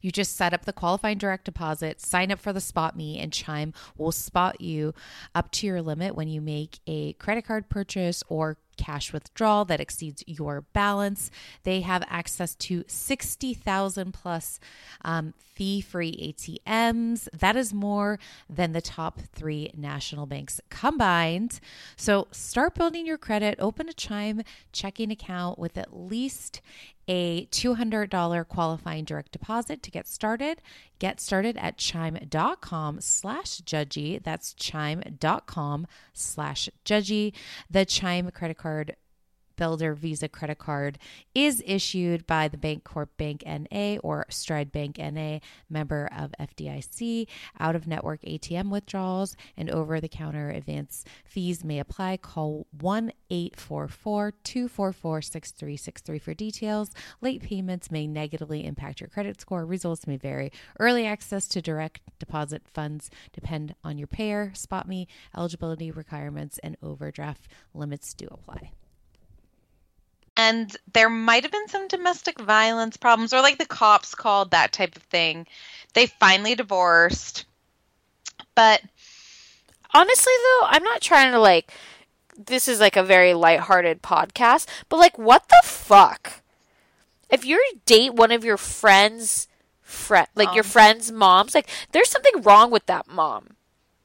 You 0.00 0.10
just 0.10 0.36
set 0.36 0.52
up 0.52 0.64
the 0.64 0.72
qualifying 0.72 1.18
direct 1.18 1.44
deposit, 1.44 2.00
sign 2.00 2.32
up 2.32 2.40
for 2.40 2.52
the 2.52 2.60
SpotMe, 2.60 3.22
and 3.22 3.32
Chime 3.32 3.72
will 3.96 4.12
spot 4.12 4.60
you 4.60 4.92
up 5.34 5.50
to 5.52 5.66
your 5.66 5.82
limit 5.82 6.14
when 6.14 6.28
you 6.28 6.40
make 6.40 6.80
a 6.86 7.12
credit 7.14 7.46
card 7.46 7.68
purchase 7.68 8.24
or 8.28 8.58
cash 8.78 9.12
withdrawal 9.12 9.66
that 9.66 9.80
exceeds 9.80 10.24
your 10.26 10.62
balance. 10.72 11.30
They 11.64 11.82
have 11.82 12.02
access 12.08 12.54
to 12.54 12.84
60,000 12.86 14.12
plus 14.12 14.58
um, 15.04 15.34
fee 15.54 15.80
free 15.80 16.34
ATMs. 16.34 17.28
That 17.32 17.56
is 17.56 17.74
more 17.74 18.18
than 18.48 18.72
the 18.72 18.80
top 18.80 19.20
three 19.34 19.70
national 19.76 20.26
banks 20.26 20.60
combined. 20.70 21.60
So 21.96 22.28
start 22.30 22.74
building 22.74 23.06
your 23.06 23.18
credit. 23.18 23.58
Open 23.58 23.88
a 23.88 23.92
Chime 23.92 24.42
checking 24.72 25.10
account 25.10 25.58
with 25.58 25.76
at 25.76 25.94
least 25.94 26.62
a 27.08 27.46
$200 27.46 28.48
qualifying 28.48 29.04
direct 29.04 29.32
deposit 29.32 29.82
to 29.82 29.90
get 29.90 30.06
started. 30.06 30.60
Get 30.98 31.20
started 31.20 31.56
at 31.56 31.78
chime.com 31.78 33.00
slash 33.00 33.60
judgy. 33.62 34.22
That's 34.22 34.52
chime.com 34.52 35.86
slash 36.12 36.68
judgy. 36.84 37.32
The 37.70 37.86
Chime 37.86 38.30
credit 38.30 38.58
card 38.58 38.67
card 38.68 38.96
Builder 39.58 39.92
Visa 39.92 40.28
credit 40.28 40.58
card 40.58 40.98
is 41.34 41.62
issued 41.66 42.26
by 42.26 42.48
the 42.48 42.56
Bancorp 42.56 43.08
Bank 43.18 43.42
NA 43.44 43.96
or 44.02 44.24
Stride 44.30 44.72
Bank 44.72 44.98
NA, 44.98 45.40
member 45.68 46.08
of 46.16 46.32
FDIC. 46.40 47.26
Out 47.58 47.74
of 47.74 47.86
network 47.86 48.22
ATM 48.22 48.70
withdrawals 48.70 49.36
and 49.56 49.68
over 49.68 50.00
the 50.00 50.08
counter 50.08 50.48
advance 50.50 51.04
fees 51.24 51.64
may 51.64 51.80
apply. 51.80 52.16
Call 52.16 52.66
1 52.80 53.12
844 53.28 54.32
244 54.44 55.22
6363 55.22 56.18
for 56.18 56.34
details. 56.34 56.90
Late 57.20 57.42
payments 57.42 57.90
may 57.90 58.06
negatively 58.06 58.64
impact 58.64 59.00
your 59.00 59.08
credit 59.08 59.40
score. 59.40 59.66
Results 59.66 60.06
may 60.06 60.16
vary. 60.16 60.52
Early 60.78 61.04
access 61.04 61.48
to 61.48 61.60
direct 61.60 62.00
deposit 62.20 62.62
funds 62.72 63.10
depend 63.32 63.74
on 63.82 63.98
your 63.98 64.06
payer. 64.06 64.52
Spot 64.54 64.86
me. 64.86 65.08
Eligibility 65.36 65.90
requirements 65.90 66.58
and 66.62 66.76
overdraft 66.80 67.48
limits 67.74 68.14
do 68.14 68.28
apply. 68.30 68.70
And 70.38 70.74
there 70.94 71.10
might 71.10 71.42
have 71.42 71.52
been 71.52 71.68
some 71.68 71.88
domestic 71.88 72.40
violence 72.40 72.96
problems, 72.96 73.34
or 73.34 73.42
like 73.42 73.58
the 73.58 73.66
cops 73.66 74.14
called 74.14 74.52
that 74.52 74.72
type 74.72 74.96
of 74.96 75.02
thing. 75.02 75.46
They 75.92 76.06
finally 76.06 76.54
divorced. 76.54 77.44
But 78.54 78.80
Honestly, 79.94 80.32
though, 80.36 80.66
I'm 80.68 80.84
not 80.84 81.00
trying 81.00 81.32
to 81.32 81.40
like. 81.40 81.72
This 82.36 82.68
is 82.68 82.78
like 82.78 82.96
a 82.96 83.02
very 83.02 83.34
lighthearted 83.34 84.00
podcast, 84.00 84.66
but 84.88 84.98
like, 84.98 85.18
what 85.18 85.48
the 85.48 85.60
fuck? 85.64 86.42
If 87.30 87.44
you 87.44 87.60
date 87.84 88.14
one 88.14 88.30
of 88.30 88.44
your 88.44 88.56
friends, 88.56 89.48
friend, 89.82 90.28
like 90.36 90.54
your 90.54 90.62
friend's 90.62 91.10
moms, 91.10 91.52
like, 91.54 91.68
there's 91.90 92.08
something 92.08 92.42
wrong 92.42 92.70
with 92.70 92.86
that 92.86 93.08
mom. 93.08 93.56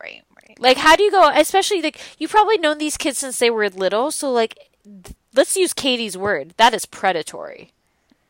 right, 0.02 0.24
right. 0.36 0.60
Like, 0.60 0.78
how 0.78 0.96
do 0.96 1.04
you 1.04 1.12
go? 1.12 1.30
Especially 1.30 1.82
like 1.84 2.00
you've 2.18 2.32
probably 2.32 2.58
known 2.58 2.80
these 2.80 2.98
kids 2.98 3.20
since 3.20 3.38
they 3.38 3.52
were 3.52 3.70
little, 3.70 4.10
so 4.10 4.32
like, 4.32 4.58
th- 4.84 5.16
let's 5.34 5.56
use 5.56 5.74
Katie's 5.74 6.18
word. 6.18 6.54
That 6.58 6.74
is 6.74 6.86
predatory. 6.86 7.72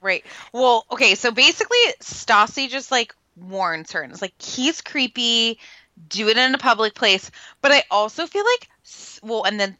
Right. 0.01 0.25
Well, 0.51 0.85
okay, 0.91 1.15
so 1.15 1.31
basically 1.31 1.77
Stassi 2.01 2.69
just 2.69 2.91
like 2.91 3.15
warns 3.37 3.91
her 3.93 4.01
and 4.01 4.11
it's 4.11 4.21
like 4.21 4.39
he's 4.41 4.81
creepy, 4.81 5.59
do 6.09 6.27
it 6.27 6.37
in 6.37 6.53
a 6.53 6.57
public 6.57 6.93
place. 6.93 7.31
But 7.61 7.71
I 7.71 7.83
also 7.89 8.27
feel 8.27 8.43
like 8.43 8.69
well, 9.23 9.43
and 9.43 9.59
then 9.59 9.77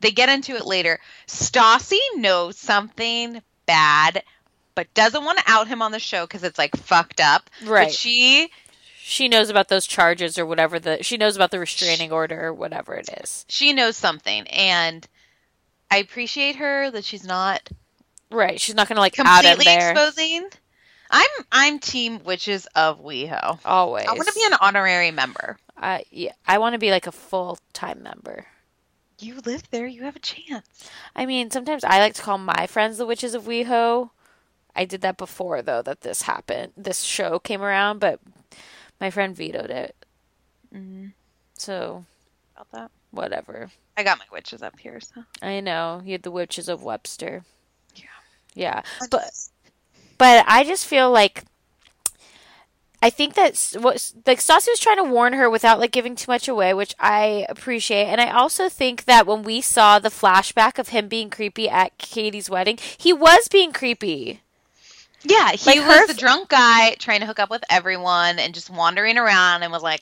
they 0.00 0.10
get 0.10 0.30
into 0.30 0.56
it 0.56 0.66
later. 0.66 0.98
Stassi 1.26 1.98
knows 2.16 2.56
something 2.56 3.42
bad, 3.66 4.22
but 4.74 4.92
doesn't 4.94 5.24
want 5.24 5.38
to 5.38 5.44
out 5.46 5.68
him 5.68 5.82
on 5.82 5.92
the 5.92 5.98
show 5.98 6.26
because 6.26 6.42
it's 6.42 6.58
like 6.58 6.74
fucked 6.76 7.20
up. 7.20 7.50
Right. 7.64 7.88
But 7.88 7.94
she 7.94 8.50
She 8.98 9.28
knows 9.28 9.50
about 9.50 9.68
those 9.68 9.86
charges 9.86 10.38
or 10.38 10.46
whatever 10.46 10.78
the 10.78 11.02
she 11.02 11.16
knows 11.18 11.36
about 11.36 11.50
the 11.50 11.58
restraining 11.58 12.12
order 12.12 12.46
or 12.46 12.54
whatever 12.54 12.94
it 12.94 13.10
is. 13.22 13.44
she 13.48 13.72
knows 13.72 13.96
something 13.96 14.46
and 14.48 15.06
I 15.90 15.98
appreciate 15.98 16.56
her 16.56 16.90
that 16.90 17.04
she's 17.04 17.24
not 17.24 17.68
Right. 18.30 18.60
She's 18.60 18.74
not 18.74 18.88
gonna 18.88 19.00
like 19.00 19.18
out 19.18 19.44
him 19.44 19.56
completely 19.56 19.64
there. 19.64 19.90
exposing. 19.90 20.48
I'm 21.10 21.28
I'm 21.50 21.78
team 21.80 22.22
witches 22.22 22.66
of 22.76 23.00
WeHo. 23.02 23.58
Always. 23.64 24.06
I 24.06 24.12
want 24.12 24.28
to 24.28 24.34
be 24.34 24.44
an 24.46 24.56
honorary 24.60 25.10
member. 25.10 25.58
I 25.76 26.04
yeah, 26.10 26.32
I 26.46 26.58
want 26.58 26.74
to 26.74 26.78
be 26.78 26.90
like 26.90 27.06
a 27.06 27.12
full 27.12 27.58
time 27.72 28.02
member. 28.02 28.46
You 29.18 29.40
live 29.44 29.68
there, 29.70 29.86
you 29.86 30.04
have 30.04 30.16
a 30.16 30.20
chance. 30.20 30.66
I 31.14 31.26
mean, 31.26 31.50
sometimes 31.50 31.84
I 31.84 31.98
like 31.98 32.14
to 32.14 32.22
call 32.22 32.38
my 32.38 32.66
friends 32.68 32.96
the 32.96 33.06
witches 33.06 33.34
of 33.34 33.44
WeHo. 33.44 34.10
I 34.74 34.84
did 34.84 35.00
that 35.00 35.16
before 35.18 35.62
though 35.62 35.82
that 35.82 36.02
this 36.02 36.22
happened. 36.22 36.72
This 36.76 37.02
show 37.02 37.40
came 37.40 37.62
around, 37.62 37.98
but 37.98 38.20
my 39.00 39.10
friend 39.10 39.36
vetoed 39.36 39.70
it. 39.70 39.96
Mm-hmm. 40.72 41.08
So 41.54 42.04
About 42.54 42.70
that. 42.70 42.90
Whatever. 43.10 43.70
I 43.96 44.02
got 44.02 44.18
my 44.18 44.24
witches 44.32 44.62
up 44.62 44.78
here, 44.78 45.00
so 45.00 45.24
I 45.42 45.60
know 45.60 46.02
you 46.04 46.12
had 46.12 46.22
the 46.22 46.30
witches 46.30 46.68
of 46.68 46.82
Webster. 46.82 47.44
Yeah. 47.94 48.02
Yeah, 48.54 48.82
but 49.10 49.30
but 50.18 50.44
I 50.48 50.64
just 50.64 50.86
feel 50.86 51.10
like 51.10 51.44
I 53.02 53.08
think 53.08 53.34
that 53.34 53.56
what 53.80 54.12
like 54.26 54.40
Stassi 54.40 54.68
was 54.68 54.78
trying 54.78 54.98
to 54.98 55.04
warn 55.04 55.32
her 55.32 55.48
without 55.48 55.78
like 55.80 55.90
giving 55.90 56.14
too 56.14 56.30
much 56.30 56.48
away, 56.48 56.74
which 56.74 56.94
I 56.98 57.46
appreciate. 57.48 58.06
And 58.06 58.20
I 58.20 58.30
also 58.30 58.68
think 58.68 59.04
that 59.04 59.26
when 59.26 59.42
we 59.42 59.62
saw 59.62 59.98
the 59.98 60.10
flashback 60.10 60.78
of 60.78 60.88
him 60.88 61.08
being 61.08 61.30
creepy 61.30 61.68
at 61.68 61.96
Katie's 61.96 62.50
wedding, 62.50 62.78
he 62.98 63.12
was 63.12 63.48
being 63.48 63.72
creepy. 63.72 64.42
Yeah, 65.22 65.52
he 65.52 65.80
Like 65.80 65.86
was 65.86 66.08
the 66.08 66.14
drunk 66.14 66.48
guy 66.48 66.94
trying 66.94 67.20
to 67.20 67.26
hook 67.26 67.38
up 67.38 67.50
with 67.50 67.62
everyone 67.68 68.38
and 68.38 68.54
just 68.54 68.70
wandering 68.70 69.18
around 69.18 69.62
and 69.62 69.70
was 69.70 69.82
like, 69.82 70.00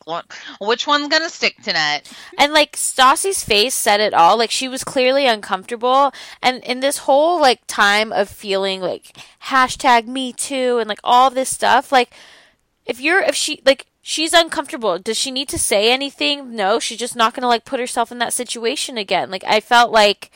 Which 0.60 0.86
one's 0.86 1.08
gonna 1.08 1.28
stick 1.28 1.56
tonight?" 1.62 2.12
And 2.38 2.52
like 2.52 2.76
Stassi's 2.76 3.42
face 3.42 3.74
said 3.74 4.00
it 4.00 4.14
all. 4.14 4.36
Like 4.38 4.50
she 4.52 4.68
was 4.68 4.84
clearly 4.84 5.26
uncomfortable. 5.26 6.12
And 6.40 6.62
in 6.62 6.80
this 6.80 6.98
whole 6.98 7.40
like 7.40 7.60
time 7.66 8.12
of 8.12 8.28
feeling 8.28 8.80
like 8.80 9.16
hashtag 9.44 10.06
me 10.06 10.32
too 10.32 10.78
and 10.78 10.88
like 10.88 11.00
all 11.02 11.30
this 11.30 11.48
stuff, 11.48 11.90
like 11.90 12.12
if 12.86 13.00
you're 13.00 13.20
if 13.20 13.34
she 13.34 13.60
like 13.66 13.86
she's 14.00 14.32
uncomfortable, 14.32 14.98
does 15.00 15.16
she 15.16 15.32
need 15.32 15.48
to 15.48 15.58
say 15.58 15.92
anything? 15.92 16.54
No, 16.54 16.78
she's 16.78 16.98
just 16.98 17.16
not 17.16 17.34
gonna 17.34 17.48
like 17.48 17.64
put 17.64 17.80
herself 17.80 18.12
in 18.12 18.18
that 18.18 18.32
situation 18.32 18.96
again. 18.96 19.30
Like 19.32 19.44
I 19.44 19.58
felt 19.58 19.90
like 19.90 20.30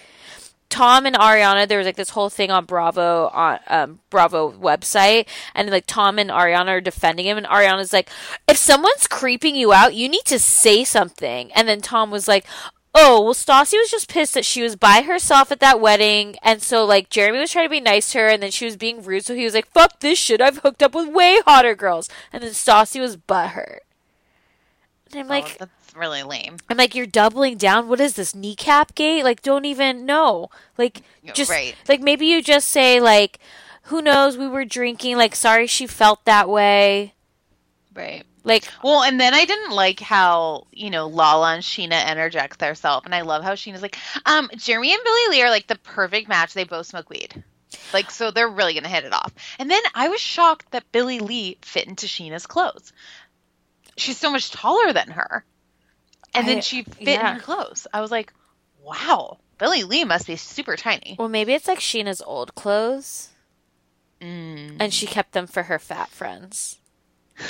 Tom 0.73 1.05
and 1.05 1.14
Ariana, 1.14 1.68
there 1.68 1.77
was 1.77 1.85
like 1.85 1.97
this 1.97 2.09
whole 2.11 2.31
thing 2.31 2.51
on 2.51 2.64
Bravo 2.64 3.29
on 3.35 3.59
um, 3.66 4.01
Bravo 4.09 4.53
website, 4.53 5.29
and 5.55 5.68
like 5.68 5.85
Tom 5.87 6.18
and 6.18 6.31
Ariana 6.31 6.68
are 6.68 6.81
defending 6.81 7.27
him, 7.27 7.37
and 7.37 7.47
Ariana's 7.47 7.93
like, 7.93 8.09
"If 8.49 8.57
someone's 8.57 9.07
creeping 9.07 9.55
you 9.55 9.75
out, 9.75 9.95
you 9.95 10.09
need 10.09 10.25
to 10.25 10.39
say 10.39 10.83
something." 10.83 11.53
And 11.53 11.68
then 11.68 11.83
Tom 11.83 12.11
was 12.11 12.27
like, 12.27 12.47
"Oh, 12.95 13.23
well, 13.23 13.35
Stassi 13.35 13.75
was 13.75 13.91
just 13.91 14.09
pissed 14.09 14.33
that 14.33 14.47
she 14.47 14.62
was 14.62 14.75
by 14.75 15.03
herself 15.03 15.53
at 15.53 15.61
that 15.61 15.79
wedding, 15.79 16.37
and 16.43 16.62
so 16.62 16.87
like 16.87 17.11
Jeremy 17.11 17.41
was 17.41 17.51
trying 17.53 17.66
to 17.66 17.70
be 17.70 17.79
nice 17.79 18.11
to 18.12 18.20
her, 18.20 18.29
and 18.29 18.43
then 18.43 18.51
she 18.51 18.64
was 18.64 18.79
being 18.79 19.03
rude, 19.03 19.27
so 19.27 19.35
he 19.35 19.45
was 19.45 19.55
like, 19.55 19.70
"Fuck 19.73 20.01
this 20.01 20.18
shit! 20.18 20.41
I've 20.41 20.59
hooked 20.59 20.83
up 20.83 20.95
with 20.95 21.12
way 21.12 21.39
hotter 21.45 21.75
girls," 21.75 22.09
and 22.33 22.43
then 22.43 22.53
Stassi 22.53 22.99
was 22.99 23.18
butthurt. 23.18 23.81
And 25.13 25.21
I'm 25.21 25.29
like, 25.29 25.45
oh, 25.61 25.67
that's 25.67 25.95
really 25.95 26.23
lame. 26.23 26.57
I'm 26.69 26.77
like, 26.77 26.95
you're 26.95 27.07
doubling 27.07 27.57
down. 27.57 27.89
What 27.89 28.01
is 28.01 28.15
this 28.15 28.35
kneecap 28.35 28.95
gate? 28.95 29.25
Like, 29.25 29.43
don't 29.43 29.65
even 29.65 30.07
know. 30.07 30.51
Like, 30.79 31.03
just 31.35 31.51
right. 31.51 31.75
like 31.89 32.01
maybe 32.01 32.27
you 32.27 32.43
just 32.43 32.69
say 32.69 33.01
like, 33.01 33.39
who 33.85 34.01
knows? 34.01 34.37
We 34.37 34.49
were 34.49 34.65
drinking. 34.65 35.17
Like, 35.17 35.35
sorry, 35.35 35.67
she 35.67 35.87
felt 35.87 36.25
that 36.25 36.49
way. 36.49 37.15
Right. 37.95 38.25
Like, 38.45 38.65
Well, 38.83 39.03
and 39.03 39.21
then 39.21 39.35
I 39.35 39.45
didn't 39.45 39.71
like 39.71 40.01
how, 40.01 40.67
you 40.73 40.91
know, 40.91 41.07
Lala 41.07 41.55
and 41.55 41.63
Scheana 41.63 42.11
interject 42.11 42.59
themselves. 42.59 43.05
And 43.05 43.15
I 43.15 43.21
love 43.21 43.45
how 43.45 43.53
Scheana's 43.53 43.83
like, 43.83 43.97
um, 44.27 44.51
Jeremy 44.57 44.93
and 44.93 45.03
Billie 45.05 45.37
Lee 45.37 45.43
are 45.43 45.51
like 45.51 45.69
the 45.69 45.77
perfect 45.77 46.29
match. 46.29 46.53
They 46.53 46.65
both 46.65 46.87
smoke 46.87 47.09
weed. 47.09 47.45
Like, 47.93 48.11
so 48.11 48.31
they're 48.31 48.49
really 48.49 48.73
going 48.73 48.83
to 48.83 48.89
hit 48.89 49.05
it 49.05 49.13
off. 49.13 49.33
And 49.59 49.71
then 49.71 49.83
I 49.95 50.09
was 50.09 50.21
shocked 50.21 50.71
that 50.73 50.91
Billie 50.93 51.21
Lee 51.21 51.59
fit 51.63 51.87
into 51.87 52.07
Scheana's 52.07 52.47
clothes. 52.47 52.93
She's 53.97 54.18
so 54.18 54.30
much 54.30 54.51
taller 54.51 54.93
than 54.93 55.09
her. 55.11 55.45
And 56.34 56.47
I- 56.47 56.49
then 56.49 56.62
she 56.62 56.82
fit 56.82 57.09
yeah. 57.09 57.30
in 57.30 57.36
her 57.36 57.40
clothes. 57.43 57.86
I 57.93 58.01
was 58.01 58.11
like, 58.11 58.32
wow, 58.82 59.38
Billie 59.59 59.84
Lee 59.84 60.05
must 60.05 60.26
be 60.26 60.36
super 60.36 60.76
tiny. 60.76 61.16
well, 61.18 61.28
maybe 61.28 61.53
it's 61.53 61.68
like 61.68 61.78
Scheana's 61.80 62.22
old 62.22 62.55
clothes, 62.55 63.28
Mm. 64.20 64.76
and 64.80 64.95
she 64.95 65.07
kept 65.07 65.32
them 65.32 65.47
for 65.49 65.64
her 65.64 65.78
fat 65.78 66.09
friends. 66.11 66.78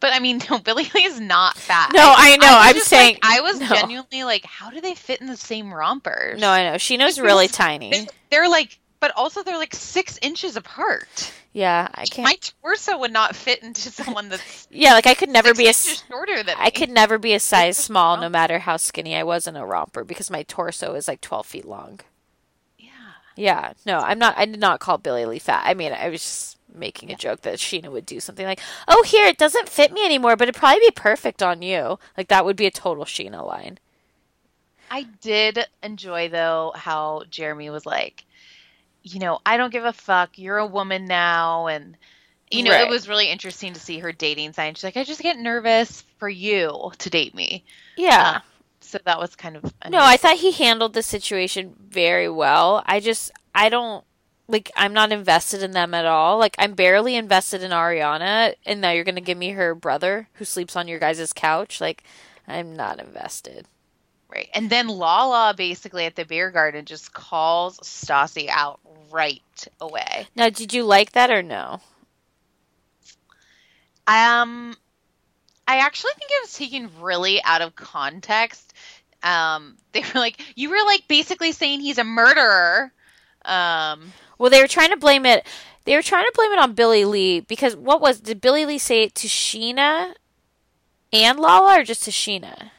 But 0.00 0.12
I 0.12 0.18
mean, 0.18 0.42
no, 0.50 0.58
Billie 0.58 0.86
Lee 0.94 1.04
is 1.04 1.18
not 1.18 1.56
fat. 1.56 1.90
No, 1.94 2.12
I 2.14 2.36
know, 2.36 2.46
was 2.46 2.56
I'm 2.76 2.80
saying- 2.80 3.14
like, 3.14 3.24
I 3.24 3.40
was 3.40 3.58
no. 3.58 3.66
genuinely 3.68 4.24
like, 4.24 4.44
how 4.44 4.68
do 4.68 4.82
they 4.82 4.94
fit 4.94 5.22
in 5.22 5.26
the 5.28 5.36
same 5.36 5.72
rompers? 5.72 6.38
No, 6.38 6.50
I 6.50 6.64
know 6.68 6.74
Scheana's 6.76 7.18
really 7.18 7.48
tiny. 7.48 7.90
They- 7.90 8.08
They're 8.30 8.48
like, 8.50 8.78
but 9.06 9.14
also 9.16 9.44
they're 9.44 9.56
like 9.56 9.72
six 9.72 10.18
inches 10.20 10.56
apart. 10.56 11.32
Yeah, 11.52 11.86
I 11.94 12.06
can't. 12.06 12.26
My 12.26 12.36
torso 12.60 12.98
would 12.98 13.12
not 13.12 13.36
fit 13.36 13.62
into 13.62 13.88
someone 13.88 14.28
that's 14.28 14.66
yeah, 14.72 14.94
like 14.94 15.06
I 15.06 15.14
could 15.14 15.28
never 15.28 15.54
be 15.54 15.68
a. 15.68 15.72
shorter 15.72 16.42
than 16.42 16.56
I 16.58 16.64
me. 16.64 16.70
could 16.72 16.90
never 16.90 17.16
be 17.16 17.32
a 17.32 17.38
size 17.52 17.78
small, 17.78 18.16
no 18.16 18.28
matter 18.28 18.58
how 18.58 18.76
skinny 18.76 19.14
I 19.14 19.22
was 19.22 19.46
in 19.46 19.54
a 19.54 19.64
romper, 19.64 20.02
because 20.02 20.28
my 20.28 20.42
torso 20.42 20.94
is 20.96 21.06
like 21.06 21.20
twelve 21.20 21.46
feet 21.46 21.64
long. 21.64 22.00
Yeah. 22.78 22.90
Yeah, 23.36 23.72
no, 23.86 24.00
I'm 24.00 24.18
not. 24.18 24.36
I 24.36 24.44
did 24.44 24.58
not 24.58 24.80
call 24.80 24.98
Billie 24.98 25.24
Lee 25.24 25.38
fat. 25.38 25.62
I 25.64 25.74
mean, 25.74 25.92
I 25.92 26.08
was 26.08 26.20
just 26.20 26.58
making 26.74 27.12
a 27.12 27.16
joke 27.16 27.42
that 27.42 27.58
Scheana 27.60 27.92
would 27.92 28.06
do 28.06 28.18
something 28.18 28.44
like, 28.44 28.60
"Oh, 28.88 29.04
here, 29.04 29.26
it 29.28 29.38
doesn't 29.38 29.68
fit 29.68 29.92
me 29.92 30.04
anymore, 30.04 30.34
but 30.34 30.48
it'd 30.48 30.58
probably 30.58 30.80
be 30.80 30.90
perfect 30.90 31.44
on 31.44 31.62
you." 31.62 32.00
Like 32.16 32.26
that 32.26 32.44
would 32.44 32.56
be 32.56 32.66
a 32.66 32.72
total 32.72 33.04
Scheana 33.04 33.46
line. 33.46 33.78
I 34.90 35.04
did 35.20 35.60
enjoy 35.80 36.28
though 36.28 36.72
how 36.74 37.22
Jeremy 37.30 37.70
was 37.70 37.86
like, 37.86 38.24
you 39.06 39.20
know, 39.20 39.38
I 39.46 39.56
don't 39.56 39.72
give 39.72 39.84
a 39.84 39.92
fuck. 39.92 40.36
You're 40.36 40.58
a 40.58 40.66
woman 40.66 41.06
now, 41.06 41.68
and 41.68 41.96
you 42.50 42.62
know, 42.64 42.70
Right. 42.72 42.82
it 42.86 42.90
was 42.90 43.08
really 43.08 43.28
interesting 43.30 43.72
to 43.72 43.80
see 43.80 43.98
her 44.00 44.12
dating 44.12 44.52
sign. 44.52 44.74
She's 44.74 44.84
like, 44.84 44.96
I 44.96 45.04
just 45.04 45.20
get 45.22 45.38
nervous 45.38 46.02
for 46.18 46.28
you 46.28 46.90
to 46.98 47.10
date 47.10 47.34
me. 47.34 47.64
Yeah. 47.96 48.34
Uh, 48.36 48.40
so 48.80 48.98
that 49.04 49.18
was 49.18 49.34
kind 49.34 49.56
of 49.56 49.72
a 49.82 49.90
No, 49.90 49.98
I 50.00 50.16
thought 50.16 50.36
he 50.36 50.52
handled 50.52 50.92
the 50.94 51.02
situation 51.02 51.74
very 51.80 52.28
well. 52.28 52.84
I 52.86 53.00
just, 53.00 53.32
I 53.54 53.68
don't, 53.68 54.04
like, 54.46 54.70
I'm 54.76 54.92
not 54.92 55.10
invested 55.10 55.60
in 55.62 55.72
them 55.72 55.92
at 55.92 56.06
all. 56.06 56.38
Like, 56.38 56.54
I'm 56.58 56.74
barely 56.74 57.16
invested 57.16 57.62
in 57.64 57.72
Ariana, 57.72 58.54
and 58.64 58.80
now 58.80 58.92
you're 58.92 59.02
going 59.02 59.16
to 59.16 59.20
give 59.20 59.38
me 59.38 59.50
her 59.50 59.74
brother 59.74 60.28
who 60.34 60.44
sleeps 60.44 60.76
on 60.76 60.86
your 60.86 61.00
guys' 61.00 61.32
couch. 61.32 61.80
Like, 61.80 62.04
I'm 62.46 62.76
not 62.76 63.00
invested. 63.00 63.66
Right. 64.28 64.48
And 64.54 64.68
then 64.68 64.88
Lala 64.88 65.54
basically 65.56 66.04
at 66.04 66.16
the 66.16 66.24
beer 66.24 66.50
garden 66.50 66.84
just 66.84 67.12
calls 67.12 67.78
Stassi 67.78 68.48
out 68.48 68.80
right 69.10 69.42
away. 69.80 70.26
Now, 70.34 70.50
did 70.50 70.74
you 70.74 70.84
like 70.84 71.12
that 71.12 71.30
or 71.30 71.42
no? 71.42 71.80
Um 74.06 74.76
I 75.68 75.78
actually 75.78 76.12
think 76.18 76.30
it 76.30 76.42
was 76.42 76.52
taken 76.54 76.90
really 77.00 77.42
out 77.42 77.62
of 77.62 77.74
context. 77.74 78.72
Um 79.22 79.76
they 79.92 80.00
were 80.00 80.20
like 80.20 80.40
you 80.56 80.70
were 80.70 80.84
like 80.84 81.06
basically 81.08 81.52
saying 81.52 81.80
he's 81.80 81.98
a 81.98 82.04
murderer. 82.04 82.92
Um 83.44 84.12
Well, 84.38 84.50
they 84.50 84.60
were 84.60 84.68
trying 84.68 84.90
to 84.90 84.96
blame 84.96 85.24
it. 85.26 85.46
They 85.84 85.94
were 85.94 86.02
trying 86.02 86.24
to 86.24 86.32
blame 86.34 86.52
it 86.52 86.58
on 86.58 86.72
Billie 86.74 87.04
Lee 87.04 87.40
because 87.40 87.76
what 87.76 88.00
was 88.00 88.20
did 88.20 88.40
Billie 88.40 88.66
Lee 88.66 88.78
say 88.78 89.04
it 89.04 89.14
to 89.16 89.28
Scheana 89.28 90.14
and 91.12 91.38
Lala 91.38 91.80
or 91.80 91.84
just 91.84 92.02
to 92.04 92.10
Scheana? 92.10 92.70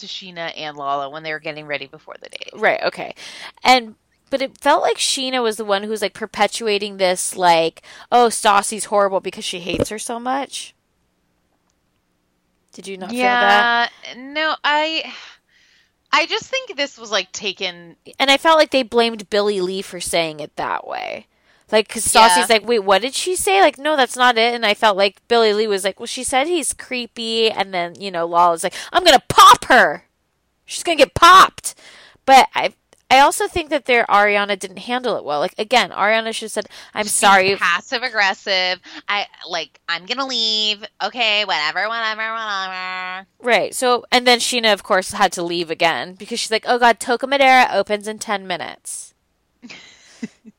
To 0.00 0.06
Scheana 0.06 0.52
and 0.56 0.76
Lala 0.76 1.08
when 1.08 1.22
they 1.22 1.32
were 1.32 1.38
getting 1.38 1.66
ready 1.66 1.86
before 1.86 2.16
the 2.20 2.28
date. 2.28 2.50
Right. 2.54 2.82
Okay. 2.82 3.14
And 3.62 3.94
but 4.30 4.40
it 4.40 4.58
felt 4.58 4.82
like 4.82 4.96
Scheana 4.96 5.42
was 5.42 5.56
the 5.56 5.64
one 5.64 5.82
who 5.82 5.90
was 5.90 6.02
like 6.02 6.14
perpetuating 6.14 6.96
this, 6.96 7.36
like, 7.36 7.82
oh, 8.12 8.28
Stassi's 8.28 8.86
horrible 8.86 9.20
because 9.20 9.44
she 9.44 9.60
hates 9.60 9.88
her 9.88 9.98
so 9.98 10.20
much. 10.20 10.74
Did 12.72 12.86
you 12.86 12.96
not 12.96 13.10
feel 13.10 13.18
that? 13.18 13.90
Yeah, 14.06 14.14
no, 14.16 14.54
I 14.62 15.12
I 16.12 16.26
just 16.26 16.46
think 16.46 16.76
this 16.76 16.96
was 16.96 17.10
like 17.10 17.32
taken 17.32 17.96
And 18.18 18.30
I 18.30 18.36
felt 18.36 18.58
like 18.58 18.70
they 18.70 18.84
blamed 18.84 19.28
Billie 19.30 19.60
Lee 19.60 19.82
for 19.82 20.00
saying 20.00 20.40
it 20.40 20.54
that 20.56 20.86
way. 20.86 21.26
Like, 21.72 21.88
because 21.88 22.04
Stassi's 22.04 22.36
Yeah. 22.38 22.46
like, 22.50 22.66
wait, 22.66 22.80
what 22.80 23.02
did 23.02 23.14
she 23.14 23.36
say? 23.36 23.60
Like, 23.60 23.78
no, 23.78 23.96
that's 23.96 24.16
not 24.16 24.36
it. 24.38 24.54
And 24.54 24.66
I 24.66 24.74
felt 24.74 24.96
like 24.96 25.26
Billie 25.28 25.52
Lee 25.52 25.66
was 25.66 25.84
like, 25.84 26.00
well, 26.00 26.06
she 26.06 26.24
said 26.24 26.46
he's 26.46 26.72
creepy. 26.72 27.50
And 27.50 27.72
then, 27.72 27.94
you 28.00 28.10
know, 28.10 28.26
Lala's 28.26 28.62
like, 28.64 28.74
I'm 28.92 29.04
going 29.04 29.16
to 29.16 29.24
pop 29.28 29.66
her. 29.66 30.04
She's 30.64 30.82
going 30.82 30.98
to 30.98 31.04
get 31.04 31.14
popped. 31.14 31.74
But 32.26 32.48
I. 32.54 32.74
I 33.12 33.18
also 33.18 33.48
think 33.48 33.70
that 33.70 33.86
their 33.86 34.04
Ariana 34.06 34.56
didn't 34.56 34.76
handle 34.76 35.16
it 35.16 35.24
well. 35.24 35.40
Like 35.40 35.56
again, 35.58 35.90
Ariana 35.90 36.32
should 36.32 36.44
have 36.44 36.52
said, 36.52 36.68
"I'm 36.94 37.08
sorry." 37.08 37.56
passive 37.56 38.04
aggressive. 38.04 38.78
I 39.08 39.26
like 39.48 39.80
I'm 39.88 40.06
gonna 40.06 40.26
leave. 40.28 40.84
Okay, 41.02 41.44
whatever, 41.44 41.88
whatever, 41.88 42.32
whatever. 42.32 43.26
Right. 43.40 43.74
So, 43.74 44.04
and 44.12 44.28
then 44.28 44.38
Scheana, 44.38 44.72
of 44.72 44.84
course, 44.84 45.10
had 45.10 45.32
to 45.32 45.42
leave 45.42 45.72
again 45.72 46.14
because 46.14 46.38
she's 46.38 46.52
like, 46.52 46.66
"Oh 46.68 46.78
God, 46.78 47.00
Toca 47.00 47.28
Madera 47.28 47.66
opens 47.72 48.06
in 48.06 48.20
ten 48.20 48.46
minutes. 48.46 49.12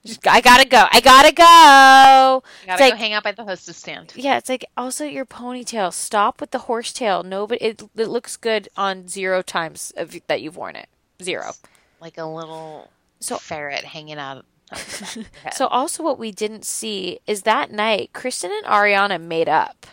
Just- 0.06 0.26
I 0.28 0.42
gotta 0.42 0.68
go. 0.68 0.86
I 0.92 1.00
gotta 1.02 1.32
go." 1.32 1.44
I 1.44 2.42
gotta 2.66 2.72
It's 2.74 2.80
go 2.80 2.86
like- 2.90 2.96
hang 3.00 3.14
out 3.14 3.24
by 3.24 3.32
the 3.34 3.44
hostess 3.44 3.78
stand. 3.78 4.14
Yeah, 4.16 4.38
it's 4.38 4.50
like 4.50 4.66
also 4.76 5.06
your 5.06 5.26
ponytail. 5.26 5.94
Stop 5.94 6.42
with 6.42 6.52
the 6.52 6.60
horsetail. 6.60 7.24
Nobody. 7.24 7.64
It, 7.64 7.82
it 7.96 8.08
looks 8.08 8.36
good 8.38 8.70
on 8.76 9.08
zero 9.08 9.42
times 9.42 9.92
of, 9.96 10.16
that 10.28 10.42
you've 10.42 10.58
worn 10.58 10.76
it. 10.76 10.88
Zero. 11.22 11.52
Like 12.00 12.18
a 12.18 12.26
little 12.26 12.90
So- 13.20 13.38
ferret 13.38 13.86
hanging 13.86 14.18
out. 14.18 14.38
of 14.38 14.46
the 14.46 14.76
back 15.02 15.10
of 15.10 15.16
your 15.16 15.26
head. 15.44 15.54
So 15.54 15.68
also, 15.68 16.02
what 16.04 16.18
we 16.18 16.32
didn't 16.32 16.66
see 16.66 17.20
is 17.28 17.42
that 17.44 17.72
night, 17.72 18.12
Kristen 18.14 18.52
and 18.52 18.66
Ariana 18.66 19.22
made 19.22 19.50
up. 19.50 19.86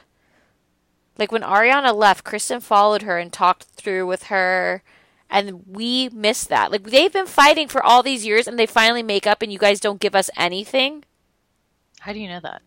Like 1.18 1.32
when 1.32 1.42
Ariana 1.42 1.94
left, 1.94 2.22
Kristen 2.24 2.60
followed 2.60 3.02
her 3.02 3.18
and 3.18 3.32
talked 3.32 3.64
through 3.64 4.06
with 4.06 4.24
her, 4.24 4.82
and 5.30 5.66
we 5.66 6.08
miss 6.10 6.44
that. 6.44 6.70
Like 6.70 6.84
they've 6.84 7.12
been 7.12 7.26
fighting 7.26 7.68
for 7.68 7.82
all 7.82 8.02
these 8.02 8.24
years, 8.26 8.46
and 8.46 8.58
they 8.58 8.66
finally 8.66 9.02
make 9.02 9.26
up, 9.26 9.42
and 9.42 9.52
you 9.52 9.58
guys 9.58 9.80
don't 9.80 10.00
give 10.00 10.14
us 10.14 10.30
anything. 10.36 11.04
How 12.00 12.12
do 12.12 12.20
you 12.20 12.28
know 12.28 12.40
that? 12.40 12.62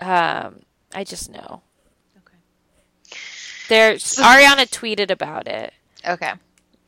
Um, 0.00 0.60
I 0.94 1.04
just 1.04 1.30
know. 1.30 1.62
Okay. 2.18 3.18
There's 3.68 4.16
Ariana 4.16 4.68
tweeted 4.68 5.10
about 5.10 5.46
it. 5.46 5.72
Okay. 6.06 6.32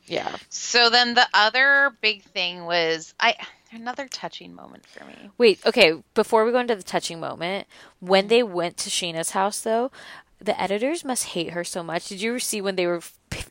Yeah. 0.05 0.35
So 0.49 0.89
then 0.89 1.13
the 1.13 1.27
other 1.33 1.95
big 2.01 2.23
thing 2.23 2.65
was 2.65 3.13
I 3.19 3.35
another 3.71 4.07
touching 4.07 4.55
moment 4.55 4.85
for 4.87 5.05
me. 5.05 5.29
Wait, 5.37 5.59
okay, 5.65 6.01
before 6.15 6.45
we 6.45 6.51
go 6.51 6.59
into 6.59 6.75
the 6.75 6.83
touching 6.83 7.19
moment, 7.19 7.67
when 7.99 8.27
they 8.27 8.41
went 8.41 8.77
to 8.77 8.89
Scheana's 8.89 9.31
house 9.31 9.61
though, 9.61 9.91
the 10.39 10.59
editors 10.59 11.03
must 11.03 11.25
hate 11.27 11.51
her 11.51 11.63
so 11.63 11.83
much. 11.83 12.07
Did 12.07 12.21
you 12.21 12.39
see 12.39 12.61
when 12.61 12.75
they 12.75 12.87
were 12.87 13.01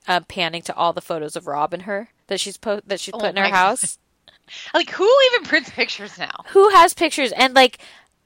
uh, 0.07 0.21
panning 0.29 0.63
to 0.63 0.75
all 0.75 0.93
the 0.93 1.01
photos 1.01 1.37
of 1.37 1.47
Rob 1.47 1.73
and 1.75 1.83
her 1.83 2.09
that 2.29 2.41
she's 2.41 2.57
po- 2.57 2.81
that 2.87 3.01
she's 3.01 3.15
Oh 3.15 3.19
put 3.19 3.31
in 3.31 3.37
her 3.37 3.51
God. 3.51 3.55
house? 3.55 3.99
Like 4.73 4.91
who 4.91 5.11
even 5.33 5.45
prints 5.45 5.71
pictures 5.71 6.17
now? 6.19 6.45
Who 6.51 6.71
has 6.71 6.95
pictures 6.95 7.33
and 7.33 7.55
like 7.55 7.79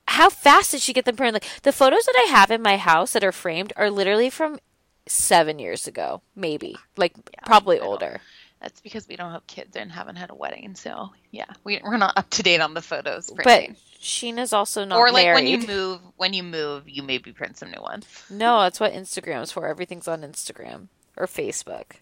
how 0.09 0.31
fast 0.31 0.71
did 0.73 0.81
she 0.81 0.93
get 0.93 1.05
them 1.05 1.17
printed? 1.17 1.43
Like 1.43 1.63
the 1.63 1.73
photos 1.73 2.05
that 2.05 2.25
I 2.29 2.31
have 2.31 2.51
in 2.51 2.63
my 2.63 2.77
house 2.77 3.13
that 3.13 3.25
are 3.25 3.33
framed 3.33 3.73
are 3.77 3.91
literally 3.91 4.31
from 4.31 4.59
7 5.07 5.59
years 5.59 5.87
ago, 5.89 6.23
maybe. 6.37 6.77
Like 6.97 7.15
probably 7.45 7.81
older. 7.81 8.21
That's 8.63 8.81
because 8.81 9.09
we 9.09 9.17
don't 9.17 9.33
have 9.33 9.45
kids 9.49 9.75
and 9.75 9.91
haven't 9.91 10.15
had 10.17 10.31
a 10.31 10.37
wedding, 10.37 10.77
so 10.77 11.11
yeah, 11.33 11.47
we, 11.65 11.81
we're 11.83 11.97
not 11.97 12.17
up 12.17 12.31
to 12.31 12.45
date 12.45 12.61
on 12.61 12.75
the 12.75 12.81
photos. 12.81 13.29
But 13.29 13.43
Printing. 13.43 13.77
Scheana's 14.01 14.53
also 14.53 14.85
not 14.85 14.95
there. 14.95 15.05
or 15.05 15.11
like 15.11 15.25
married. 15.25 15.35
when 15.35 15.47
you 15.61 15.67
move, 15.67 16.01
when 16.17 16.33
you 16.33 16.43
move, 16.45 16.89
you 16.89 17.03
maybe 17.03 17.33
print 17.33 17.59
some 17.59 17.73
new 17.73 17.83
ones. 17.83 18.07
No, 18.31 18.61
that's 18.61 18.79
what 18.79 18.93
Instagram's 18.93 19.51
for. 19.51 19.67
Everything's 19.67 20.07
on 20.07 20.23
Instagram 20.23 20.87
or 21.17 21.27
Facebook. 21.27 21.97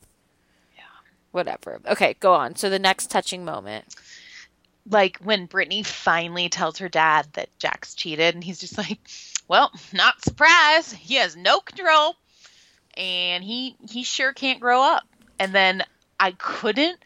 Yeah. 0.76 0.82
Whatever. 1.32 1.80
Okay, 1.86 2.14
go 2.20 2.34
on. 2.34 2.56
So 2.56 2.68
the 2.68 2.78
next 2.78 3.10
touching 3.10 3.42
moment. 3.44 3.94
Like 4.90 5.18
when 5.22 5.46
Brittany 5.46 5.82
finally 5.82 6.50
tells 6.50 6.76
her 6.78 6.90
dad 6.90 7.26
that 7.34 7.48
Jack's 7.58 7.94
cheated, 7.94 8.34
and 8.34 8.44
he's 8.44 8.58
just 8.60 8.76
like, 8.76 8.98
"Well, 9.48 9.70
not 9.94 10.22
surprised. 10.22 10.94
He 10.94 11.14
has 11.14 11.36
no 11.36 11.60
control, 11.60 12.16
and 12.98 13.42
he 13.42 13.76
he 13.90 14.02
sure 14.02 14.34
can't 14.34 14.60
grow 14.60 14.82
up." 14.82 15.04
And 15.38 15.54
then 15.54 15.84
I 16.20 16.32
couldn't 16.32 16.98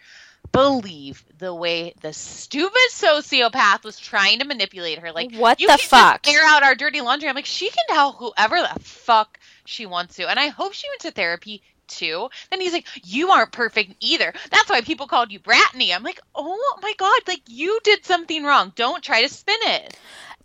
believe 0.52 1.24
the 1.38 1.54
way 1.54 1.94
the 2.00 2.12
stupid 2.12 2.78
sociopath 2.90 3.82
was 3.84 3.98
trying 3.98 4.38
to 4.40 4.44
manipulate 4.44 4.98
her. 4.98 5.10
Like, 5.12 5.34
What 5.34 5.58
the 5.58 5.78
fuck? 5.78 6.28
air 6.28 6.42
out 6.44 6.62
our 6.62 6.74
dirty 6.74 7.00
laundry. 7.00 7.28
I'm 7.28 7.34
like, 7.34 7.46
she 7.46 7.68
can 7.70 7.84
tell 7.88 8.12
whoever 8.12 8.56
the 8.56 8.80
fuck 8.80 9.38
she 9.64 9.86
wants 9.86 10.16
to, 10.16 10.28
and 10.28 10.38
I 10.38 10.48
hope 10.48 10.72
she 10.74 10.88
went 10.90 11.00
to 11.02 11.10
therapy 11.10 11.62
too. 11.86 12.28
Then 12.50 12.60
he's 12.60 12.72
like, 12.72 12.86
you 13.04 13.30
aren't 13.30 13.52
perfect 13.52 13.94
either. 14.00 14.32
That's 14.50 14.70
why 14.70 14.80
people 14.80 15.06
called 15.06 15.30
you 15.32 15.38
Bratney. 15.40 15.94
I'm 15.94 16.02
like, 16.02 16.20
oh 16.34 16.78
my 16.82 16.92
god, 16.98 17.20
like 17.26 17.42
you 17.48 17.78
did 17.84 18.04
something 18.04 18.42
wrong. 18.44 18.72
Don't 18.74 19.02
try 19.02 19.22
to 19.22 19.28
spin 19.28 19.56
it. 19.62 19.96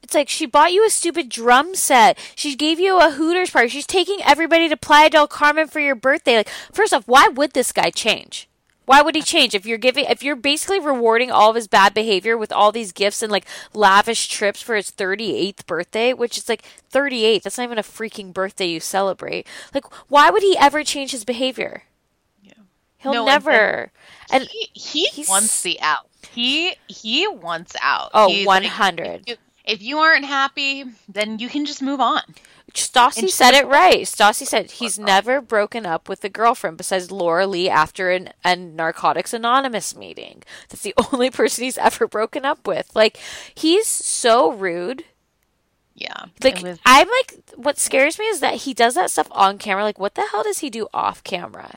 It's 0.04 0.14
like 0.16 0.28
she 0.30 0.46
bought 0.46 0.74
you 0.74 0.86
a 0.86 0.90
stupid 0.90 1.30
drum 1.30 1.76
set. 1.76 2.18
She 2.36 2.56
gave 2.56 2.80
you 2.80 3.00
a 3.00 3.12
Hooters 3.12 3.52
party. 3.52 3.68
She's 3.68 3.86
taking 3.88 4.20
everybody 4.26 4.68
to 4.70 4.78
Playa 4.78 5.10
del 5.10 5.28
Carmen 5.28 5.68
for 5.68 5.80
your 5.80 5.96
birthday. 5.96 6.38
Like, 6.38 6.50
first 6.74 6.94
off, 6.94 7.08
why 7.08 7.28
would 7.28 7.52
this 7.54 7.72
guy 7.72 7.90
change? 7.90 8.49
Why 8.90 9.04
would 9.04 9.14
he 9.14 9.22
change 9.22 9.54
if 9.54 9.68
you're 9.68 9.78
giving 9.78 10.06
if 10.06 10.24
you're 10.24 10.36
basically 10.36 10.80
rewarding 10.80 11.30
all 11.30 11.52
of 11.52 11.56
his 11.56 11.68
bad 11.68 11.94
behavior 11.94 12.36
with 12.36 12.52
all 12.52 12.72
these 12.72 12.92
gifts 12.92 13.22
and 13.22 13.32
like 13.32 13.46
lavish 13.72 14.28
trips 14.28 14.64
for 14.64 14.76
his 14.76 14.90
38th 14.90 15.68
birthday, 15.68 16.12
which 16.12 16.40
is 16.40 16.50
like 16.50 16.64
38. 16.90 17.44
That's 17.44 17.60
not 17.60 17.66
even 17.66 17.78
a 17.78 17.84
freaking 17.84 18.34
birthday 18.34 18.66
you 18.66 18.80
celebrate. 18.80 19.46
Like, 19.76 19.86
why 20.10 20.32
would 20.32 20.42
he 20.42 20.58
ever 20.58 20.84
change 20.84 21.12
his 21.12 21.24
behavior? 21.24 21.84
Yeah. 22.42 22.54
He'll 22.98 23.14
No, 23.14 23.20
and- 23.20 23.28
never. 23.28 23.92
And, 24.32 24.50
He, 24.74 25.06
he 25.06 25.24
wants 25.30 25.62
the 25.62 25.80
out. 25.82 26.08
He 26.32 26.74
he 26.88 27.28
wants 27.28 27.76
out. 27.84 28.10
Oh, 28.16 28.30
He's 28.30 28.48
100. 28.48 29.06
if, 29.06 29.28
you, 29.28 29.36
if 29.70 29.82
you 29.82 30.00
aren't 30.00 30.26
happy, 30.26 30.84
then 31.08 31.40
you 31.40 31.48
can 31.50 31.66
just 31.66 31.82
move 31.82 32.00
on. 32.02 32.22
Stassi 32.74 33.30
said 33.30 33.54
it 33.54 33.68
right. 33.68 34.02
Stassi 34.02 34.46
said 34.46 34.72
he's 34.72 35.00
never 35.00 35.42
broken 35.42 35.86
up 35.86 36.08
with 36.08 36.24
a 36.24 36.30
girlfriend 36.30 36.78
besides 36.78 37.12
Laura 37.12 37.48
Lee 37.48 37.70
after 37.70 38.12
an, 38.12 38.30
a 38.44 38.56
Narcotics 38.56 39.34
Anonymous 39.34 39.96
meeting. 39.96 40.44
That's 40.70 40.84
the 40.84 40.94
only 41.14 41.32
person 41.32 41.64
he's 41.64 41.78
ever 41.78 42.08
broken 42.08 42.46
up 42.46 42.68
with. 42.68 42.96
Like, 42.96 43.18
he's 43.56 43.88
so 43.88 44.52
rude. 44.52 45.06
Yeah. 45.96 46.26
Like, 46.44 46.62
was- 46.62 46.80
I'm 46.86 47.08
like, 47.08 47.40
what 47.56 47.78
scares 47.78 48.20
me 48.20 48.26
is 48.26 48.40
that 48.40 48.56
he 48.56 48.74
does 48.74 48.94
that 48.96 49.12
stuff 49.12 49.28
on 49.32 49.58
camera. 49.58 49.84
Like, 49.84 50.00
what 50.00 50.16
the 50.16 50.28
hell 50.32 50.44
does 50.44 50.60
he 50.60 50.70
do 50.70 50.88
off 50.94 51.24
camera? 51.24 51.76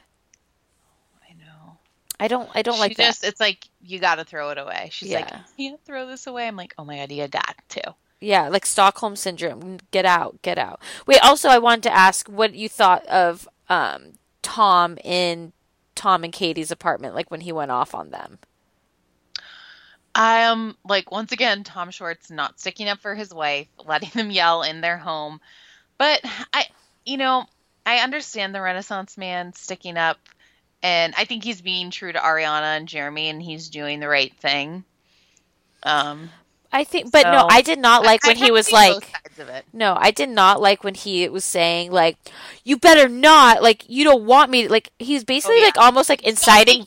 I 2.23 2.29
don't, 2.29 2.49
I 2.55 2.63
don't 2.63 2.77
she 2.77 2.81
like 2.81 2.97
just 2.97 3.23
that. 3.23 3.29
it's 3.29 3.41
like 3.41 3.67
you 3.81 3.99
got 3.99 4.15
to 4.17 4.25
throw 4.25 4.51
it 4.51 4.59
away. 4.59 4.91
She's 4.93 5.13
like, 5.13 5.29
Yeah. 5.29 5.41
you 5.57 5.71
can't 5.71 5.85
throw 5.85 6.07
this 6.07 6.29
away. 6.29 6.47
I'm 6.47 6.55
like, 6.55 6.73
oh 6.79 6.85
my 6.85 6.99
god, 6.99 7.11
you 7.11 7.27
got 7.27 7.57
too. 7.69 7.81
Yeah, 8.21 8.49
like 8.49 8.65
Stockholm 8.65 9.17
syndrome. 9.17 9.79
Get 9.91 10.05
out, 10.05 10.41
get 10.43 10.57
out. 10.57 10.81
Wait, 11.05 11.19
also, 11.25 11.49
I 11.49 11.59
wanted 11.59 11.83
to 11.83 11.93
ask 11.93 12.29
what 12.29 12.55
you 12.55 12.69
thought 12.69 13.05
of 13.07 13.49
um, 13.69 14.13
Tom 14.43 14.99
in 15.03 15.53
Tom 15.97 16.23
and 16.23 16.33
Katie's 16.33 16.71
apartment, 16.71 17.17
like 17.17 17.33
when 17.33 17.41
he 17.41 17.51
went 17.51 17.73
off 17.73 17.93
on 17.93 18.11
them. 18.11 18.39
I 20.15 20.41
am 20.43 20.77
like 20.85 21.11
once 21.11 21.33
again 21.33 21.65
Tom 21.65 21.91
Schwartz 21.91 22.31
not 22.31 22.61
sticking 22.61 22.89
up 22.89 23.01
for 23.01 23.17
his 23.17 23.35
wife, 23.35 23.67
letting 23.85 24.11
them 24.11 24.31
yell 24.31 24.63
in 24.63 24.81
their 24.81 24.99
home. 24.99 25.41
But 25.99 26.21
I 26.53 26.67
you 27.05 27.17
know, 27.17 27.47
I 27.85 27.99
understand 27.99 28.55
the 28.55 28.61
Renaissance 28.61 29.19
man 29.19 29.53
sticking 29.55 29.97
up 29.97 30.19
and 30.83 31.15
I 31.17 31.25
think 31.25 31.45
he's 31.45 31.61
being 31.61 31.91
true 31.91 32.13
to 32.13 32.19
Ariana 32.19 32.77
and 32.77 32.89
Jeremy 32.89 33.29
and 33.29 33.41
he's 33.43 33.69
doing 33.69 34.01
the 34.01 34.09
right 34.09 34.35
thing. 34.37 34.85
Um 35.83 36.31
I 36.75 36.85
think, 36.85 37.13
but 37.13 37.25
no, 37.25 37.47
I 37.51 37.61
did 37.61 37.79
not 37.79 38.03
like 38.03 38.25
when 38.27 38.37
he 38.37 38.51
was 38.51 38.73
like, 38.73 38.95
both 38.95 39.05
sides 39.11 39.39
of 39.41 39.49
it. 39.51 39.67
no, 39.75 39.95
I 39.99 40.11
did 40.11 40.31
not 40.31 40.59
like 40.63 40.83
when 40.83 40.95
he 40.95 41.29
was 41.29 41.45
saying 41.45 41.93
like, 41.93 42.17
you 42.65 42.79
better 42.79 43.11
not, 43.11 43.63
like, 43.63 43.85
you 43.91 44.05
don't 44.05 44.25
want 44.25 44.51
me, 44.51 44.69
like, 44.69 44.89
he's 44.99 45.23
basically 45.23 45.57
Oh, 45.57 45.59
yeah. 45.59 45.65
like 45.67 45.77
almost 45.77 46.09
like 46.09 46.23
inciting. 46.23 46.87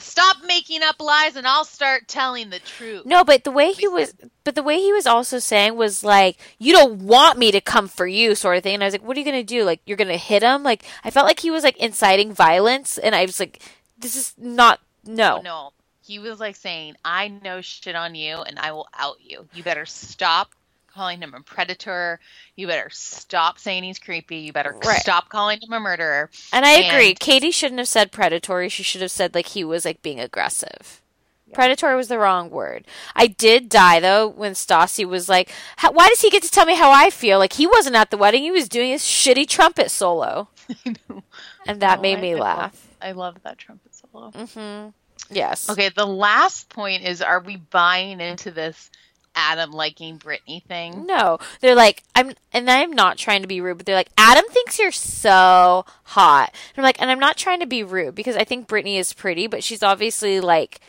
Stop 0.00 0.38
making, 0.44 0.44
up, 0.44 0.44
stop 0.44 0.46
making 0.46 0.82
up 0.82 1.00
lies, 1.00 1.36
and 1.36 1.46
I'll 1.46 1.64
start 1.64 2.08
telling 2.08 2.50
the 2.50 2.58
truth. 2.58 3.06
No, 3.06 3.24
but 3.24 3.44
the 3.44 3.50
way 3.50 3.72
he 3.72 3.86
was, 3.86 4.14
but 4.42 4.54
the 4.54 4.62
way 4.62 4.78
he 4.80 4.92
was 4.92 5.06
also 5.06 5.38
saying 5.38 5.76
was 5.76 6.02
like, 6.02 6.38
you 6.58 6.72
don't 6.72 7.02
want 7.02 7.38
me 7.38 7.50
to 7.52 7.60
come 7.60 7.88
for 7.88 8.06
you, 8.06 8.34
sort 8.34 8.56
of 8.56 8.62
thing. 8.62 8.74
And 8.74 8.82
I 8.82 8.86
was 8.86 8.94
like, 8.94 9.04
what 9.04 9.16
are 9.16 9.20
you 9.20 9.26
gonna 9.26 9.44
do? 9.44 9.64
Like, 9.64 9.80
you're 9.86 9.96
gonna 9.96 10.16
hit 10.16 10.42
him? 10.42 10.62
Like, 10.62 10.84
I 11.04 11.10
felt 11.10 11.26
like 11.26 11.40
he 11.40 11.50
was 11.50 11.62
like 11.64 11.76
inciting 11.78 12.32
violence, 12.32 12.98
and 12.98 13.14
I 13.14 13.22
was 13.22 13.38
like, 13.38 13.62
this 13.98 14.16
is 14.16 14.34
not 14.36 14.80
no. 15.06 15.38
Oh, 15.38 15.42
no. 15.42 15.70
He 16.02 16.18
was 16.18 16.38
like 16.38 16.56
saying, 16.56 16.96
I 17.04 17.28
know 17.28 17.60
shit 17.62 17.96
on 17.96 18.14
you 18.14 18.36
and 18.36 18.58
I 18.58 18.72
will 18.72 18.88
out 18.98 19.16
you. 19.22 19.48
You 19.54 19.62
better 19.62 19.86
stop 19.86 20.54
calling 20.94 21.20
him 21.20 21.34
a 21.34 21.40
predator. 21.40 22.20
You 22.56 22.66
better 22.66 22.88
stop 22.90 23.58
saying 23.58 23.82
he's 23.82 23.98
creepy. 23.98 24.36
You 24.38 24.52
better 24.52 24.72
Right. 24.84 25.00
stop 25.00 25.28
calling 25.28 25.60
him 25.60 25.72
a 25.72 25.80
murderer. 25.80 26.30
And 26.52 26.64
I 26.64 26.72
agree. 26.72 27.14
Katie 27.14 27.50
shouldn't 27.50 27.78
have 27.78 27.88
said 27.88 28.12
predatory. 28.12 28.68
She 28.68 28.82
should 28.82 29.00
have 29.02 29.10
said 29.10 29.34
like 29.34 29.48
he 29.48 29.64
was 29.64 29.84
like 29.84 30.02
being 30.02 30.20
aggressive. 30.20 31.00
Predatory 31.52 31.94
was 31.94 32.08
the 32.08 32.18
wrong 32.18 32.50
word. 32.50 32.84
I 33.14 33.28
did 33.28 33.68
die 33.68 34.00
though 34.00 34.26
when 34.26 34.54
Stassi 34.54 35.04
was 35.04 35.28
like, 35.28 35.52
"Why 35.92 36.08
does 36.08 36.20
he 36.20 36.28
get 36.30 36.42
to 36.42 36.50
tell 36.50 36.66
me 36.66 36.74
how 36.74 36.90
I 36.90 37.10
feel?" 37.10 37.38
Like 37.38 37.52
he 37.52 37.66
wasn't 37.66 37.94
at 37.94 38.10
the 38.10 38.16
wedding; 38.16 38.42
he 38.42 38.50
was 38.50 38.68
doing 38.68 38.90
his 38.90 39.02
shitty 39.02 39.46
trumpet 39.48 39.92
solo, 39.92 40.48
and 41.66 41.80
that 41.80 41.98
Oh, 41.98 42.02
made 42.02 42.18
I- 42.18 42.20
me 42.20 42.30
I 42.32 42.38
love- 42.38 42.58
laugh. 42.58 42.88
I 43.00 43.12
love 43.12 43.36
that 43.44 43.58
trumpet 43.58 43.92
solo. 43.94 44.30
hmm 44.32 44.88
Yes. 45.30 45.70
Okay, 45.70 45.90
the 45.90 46.06
last 46.06 46.68
point 46.70 47.02
is 47.04 47.22
are 47.22 47.40
we 47.40 47.56
buying 47.56 48.20
into 48.20 48.50
this 48.50 48.90
Adam 49.34 49.72
liking 49.72 50.16
Brittany 50.16 50.62
thing? 50.66 51.06
No, 51.06 51.38
they're 51.60 51.74
like 51.74 52.02
I'm, 52.14 52.32
and 52.52 52.70
I'm 52.70 52.92
not 52.92 53.18
trying 53.18 53.42
to 53.42 53.48
be 53.48 53.60
rude, 53.60 53.78
but 53.78 53.86
they're 53.86 53.94
like 53.96 54.10
Adam 54.16 54.44
thinks 54.48 54.78
you're 54.78 54.92
so 54.92 55.84
hot. 56.04 56.50
And 56.52 56.78
I'm 56.78 56.84
like, 56.84 57.00
and 57.00 57.10
I'm 57.10 57.18
not 57.18 57.36
trying 57.36 57.60
to 57.60 57.66
be 57.66 57.82
rude 57.82 58.14
because 58.14 58.36
I 58.36 58.44
think 58.44 58.66
Brittany 58.66 58.96
is 58.96 59.12
pretty, 59.12 59.46
but 59.46 59.64
she's 59.64 59.82
obviously 59.82 60.40
like, 60.40 60.80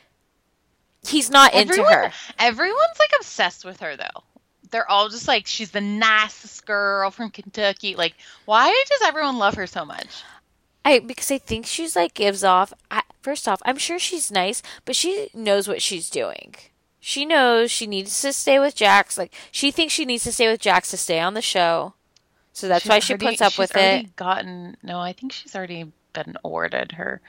he's 1.08 1.30
not 1.30 1.54
into 1.54 1.84
her. 1.84 2.12
Everyone's 2.40 3.00
like 3.00 3.12
obsessed 3.20 3.66
with 3.66 3.80
her 3.82 3.96
though. 3.96 4.24
They're 4.72 4.90
all 4.90 5.10
just 5.10 5.28
like 5.28 5.48
she's 5.48 5.72
the 5.72 5.82
nicest 5.82 6.66
girl 6.66 7.12
from 7.12 7.30
Kentucky. 7.30 7.96
Like, 7.96 8.16
why 8.46 8.72
does 8.90 9.02
everyone 9.04 9.38
love 9.38 9.56
her 9.56 9.68
so 9.68 9.86
much? 9.86 10.24
I 10.84 11.00
because 11.00 11.32
I 11.32 11.40
think 11.40 11.66
she's 11.66 11.96
like 11.96 12.14
gives 12.14 12.44
off. 12.44 12.74
I, 12.92 13.02
first 13.22 13.48
off, 13.48 13.62
I'm 13.66 13.78
sure 13.78 13.98
she's 13.98 14.32
nice, 14.32 14.62
but 14.86 14.96
she 14.96 15.30
knows 15.34 15.68
what 15.68 15.82
she's 15.82 16.10
doing. 16.10 16.56
She 17.08 17.24
knows 17.24 17.70
she 17.70 17.86
needs 17.86 18.20
to 18.24 18.34
stay 18.34 18.58
with 18.58 18.74
Jax. 18.74 19.16
Like 19.16 19.32
she 19.52 19.70
thinks 19.70 19.94
she 19.94 20.06
needs 20.06 20.24
to 20.24 20.32
stay 20.32 20.50
with 20.52 20.60
Jax 20.60 20.90
to 20.90 20.98
stay 20.98 21.20
on 21.20 21.36
the 21.36 21.42
show. 21.42 21.94
So 22.52 22.68
that's 22.68 22.82
She's 22.82 22.90
why 22.90 22.98
she 22.98 23.14
already- 23.14 23.26
puts 23.28 23.42
up 23.42 23.52
she's 23.52 23.60
with 23.60 23.76
already 23.76 24.06
it. 24.06 24.16
Gotten 24.16 24.76
no, 24.82 25.00
I 25.00 25.14
think 25.14 25.32
she's 25.32 25.56
already 25.56 25.92
been 26.14 26.36
awarded 26.44 26.94
her 26.94 27.22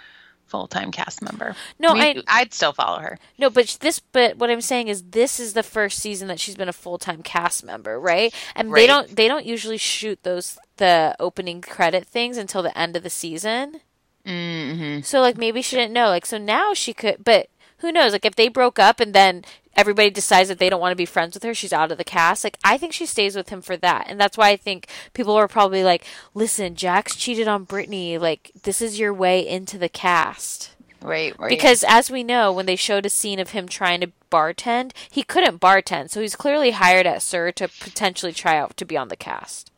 full 0.46 0.66
time 0.66 0.90
cast 0.92 1.20
member. 1.20 1.54
No, 1.78 1.92
We- 1.92 2.00
I- 2.00 2.22
I'd 2.26 2.54
still 2.54 2.72
follow 2.72 3.00
her. 3.00 3.18
No, 3.36 3.50
but 3.50 3.76
this, 3.82 3.98
but 4.00 4.38
what 4.38 4.48
I'm 4.48 4.62
saying 4.62 4.88
is, 4.88 5.02
this 5.10 5.38
is 5.38 5.52
the 5.52 5.62
first 5.62 5.98
season 5.98 6.28
that 6.28 6.40
she's 6.40 6.56
been 6.56 6.70
a 6.70 6.72
full 6.72 6.96
time 6.96 7.22
cast 7.22 7.62
member, 7.62 8.00
right? 8.00 8.32
And 8.54 8.72
they 8.72 8.86
don't, 8.86 9.14
they 9.14 9.28
don't 9.28 9.44
usually 9.44 9.76
shoot 9.76 10.22
those 10.22 10.56
the 10.78 11.14
opening 11.20 11.60
credit 11.60 12.06
things 12.06 12.38
until 12.38 12.62
the 12.62 12.76
end 12.78 12.96
of 12.96 13.02
the 13.02 13.10
season. 13.10 13.80
Mm-hmm. 14.24 15.02
So 15.02 15.20
like 15.20 15.36
maybe 15.36 15.60
she 15.60 15.76
didn't 15.76 15.92
know. 15.92 16.08
Like 16.08 16.24
so 16.24 16.38
now 16.38 16.72
she 16.72 16.94
could, 16.94 17.22
but 17.24 17.48
who 17.78 17.92
knows? 17.92 18.12
Like 18.12 18.24
if 18.24 18.36
they 18.36 18.48
broke 18.48 18.78
up 18.78 19.00
and 19.00 19.14
then 19.14 19.44
everybody 19.74 20.10
decides 20.10 20.48
that 20.48 20.58
they 20.58 20.70
don't 20.70 20.80
want 20.80 20.92
to 20.92 20.96
be 20.96 21.06
friends 21.06 21.34
with 21.34 21.42
her, 21.42 21.54
she's 21.54 21.72
out 21.72 21.92
of 21.92 21.98
the 21.98 22.04
cast. 22.04 22.44
Like 22.44 22.58
I 22.64 22.78
think 22.78 22.92
she 22.92 23.06
stays 23.06 23.36
with 23.36 23.50
him 23.50 23.62
for 23.62 23.76
that, 23.76 24.06
and 24.08 24.20
that's 24.20 24.38
why 24.38 24.50
I 24.50 24.56
think 24.56 24.88
people 25.12 25.34
are 25.34 25.48
probably 25.48 25.84
like, 25.84 26.04
"Listen, 26.34 26.74
Jax 26.74 27.14
cheated 27.16 27.48
on 27.48 27.64
Brittany. 27.64 28.18
Like 28.18 28.50
this 28.62 28.80
is 28.80 28.98
your 28.98 29.12
way 29.12 29.46
into 29.46 29.78
the 29.78 29.88
cast." 29.88 30.72
Right, 31.02 31.38
right. 31.38 31.50
Because 31.50 31.84
as 31.86 32.10
we 32.10 32.24
know, 32.24 32.52
when 32.52 32.66
they 32.66 32.74
showed 32.74 33.06
a 33.06 33.10
scene 33.10 33.38
of 33.38 33.50
him 33.50 33.68
trying 33.68 34.00
to 34.00 34.10
bartend, 34.30 34.92
he 35.10 35.22
couldn't 35.22 35.60
bartend, 35.60 36.10
so 36.10 36.20
he's 36.20 36.34
clearly 36.34 36.72
hired 36.72 37.06
at 37.06 37.22
SUR 37.22 37.52
to 37.52 37.68
potentially 37.68 38.32
try 38.32 38.56
out 38.56 38.76
to 38.78 38.84
be 38.84 38.96
on 38.96 39.08
the 39.08 39.16
cast. 39.16 39.70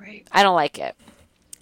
right. 0.00 0.26
I 0.32 0.42
don't 0.42 0.56
like 0.56 0.78
it. 0.78 0.96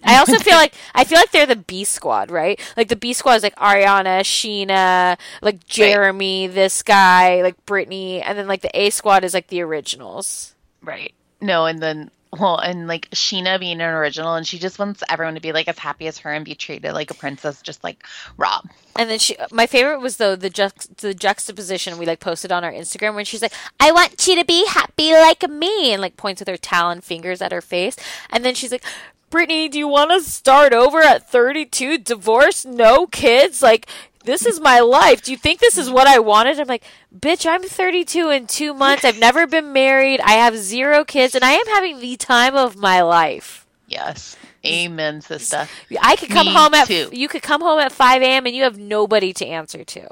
I 0.03 0.17
also 0.17 0.37
feel 0.39 0.55
like 0.55 0.73
I 0.93 1.03
feel 1.03 1.17
like 1.17 1.31
they're 1.31 1.45
the 1.45 1.55
B 1.55 1.83
squad, 1.83 2.31
right? 2.31 2.59
Like 2.75 2.87
the 2.87 2.95
B 2.95 3.13
squad 3.13 3.35
is 3.35 3.43
like 3.43 3.55
Ariana, 3.55 4.21
Scheana, 4.21 5.17
like 5.41 5.65
Jeremy, 5.67 6.47
this 6.47 6.83
guy, 6.83 7.41
like 7.41 7.65
Brittany, 7.65 8.21
and 8.21 8.37
then 8.37 8.47
like 8.47 8.61
the 8.61 8.79
A 8.79 8.89
squad 8.89 9.23
is 9.23 9.33
like 9.33 9.47
the 9.47 9.61
originals. 9.61 10.55
Right. 10.81 11.13
No, 11.39 11.65
and 11.65 11.79
then 11.79 12.11
well, 12.39 12.57
and 12.57 12.87
like 12.87 13.09
Scheana 13.09 13.59
being 13.59 13.81
an 13.81 13.93
original, 13.93 14.35
and 14.35 14.47
she 14.47 14.57
just 14.57 14.79
wants 14.79 15.03
everyone 15.09 15.35
to 15.35 15.41
be 15.41 15.51
like 15.51 15.67
as 15.67 15.77
happy 15.77 16.07
as 16.07 16.19
her 16.19 16.31
and 16.31 16.45
be 16.45 16.55
treated 16.55 16.93
like 16.93 17.11
a 17.11 17.13
princess, 17.13 17.61
just 17.61 17.83
like 17.83 18.05
Rob. 18.37 18.69
And 18.95 19.09
then 19.09 19.19
she, 19.19 19.35
my 19.51 19.67
favorite 19.67 19.99
was 19.99 20.17
though 20.17 20.37
the 20.37 20.49
juxt- 20.49 20.97
the 20.97 21.13
juxtaposition 21.13 21.97
we 21.97 22.05
like 22.05 22.21
posted 22.21 22.51
on 22.51 22.63
our 22.63 22.71
Instagram 22.71 23.15
when 23.15 23.25
she's 23.25 23.41
like, 23.41 23.53
"I 23.81 23.91
want 23.91 24.27
you 24.27 24.35
to 24.37 24.45
be 24.45 24.65
happy 24.65 25.11
like 25.11 25.47
me," 25.49 25.91
and 25.91 26.01
like 26.01 26.15
points 26.15 26.39
with 26.39 26.47
her 26.47 26.57
talon 26.57 27.01
fingers 27.01 27.41
at 27.41 27.51
her 27.51 27.61
face, 27.61 27.97
and 28.29 28.45
then 28.45 28.55
she's 28.55 28.71
like, 28.71 28.83
"Brittany, 29.31 29.67
do 29.69 29.79
you 29.79 29.87
want 29.87 30.11
to 30.11 30.21
start 30.21 30.73
over 30.73 30.99
at 31.01 31.27
32, 31.27 31.97
divorce, 31.97 32.63
no 32.65 33.07
kids, 33.07 33.61
like?" 33.63 33.87
This 34.23 34.45
is 34.45 34.59
my 34.59 34.81
life. 34.81 35.23
Do 35.23 35.31
you 35.31 35.37
think 35.37 35.59
this 35.59 35.79
is 35.79 35.89
what 35.89 36.05
I 36.05 36.19
wanted? 36.19 36.59
I'm 36.59 36.67
like, 36.67 36.83
bitch, 37.17 37.43
I'm 37.49 37.63
32 37.63 38.29
in 38.29 38.45
two 38.45 38.71
months. 38.71 39.03
I've 39.03 39.17
never 39.17 39.47
been 39.47 39.73
married. 39.73 40.19
I 40.21 40.33
have 40.33 40.55
zero 40.57 41.03
kids, 41.03 41.33
and 41.33 41.43
I 41.43 41.53
am 41.53 41.65
having 41.65 41.99
the 41.99 42.15
time 42.17 42.55
of 42.55 42.75
my 42.75 43.01
life. 43.01 43.65
Yes. 43.87 44.37
Amen, 44.63 45.21
sister. 45.21 45.67
I 45.99 46.15
could 46.17 46.29
come 46.29 46.45
Me 46.45 46.53
home 46.53 46.75
at 46.75 46.85
too. 46.87 47.09
you 47.11 47.27
could 47.27 47.41
come 47.41 47.61
home 47.61 47.79
at 47.79 47.91
5 47.91 48.21
a.m. 48.21 48.45
and 48.45 48.55
you 48.55 48.61
have 48.61 48.77
nobody 48.77 49.33
to 49.33 49.45
answer 49.47 49.83
to. 49.83 50.07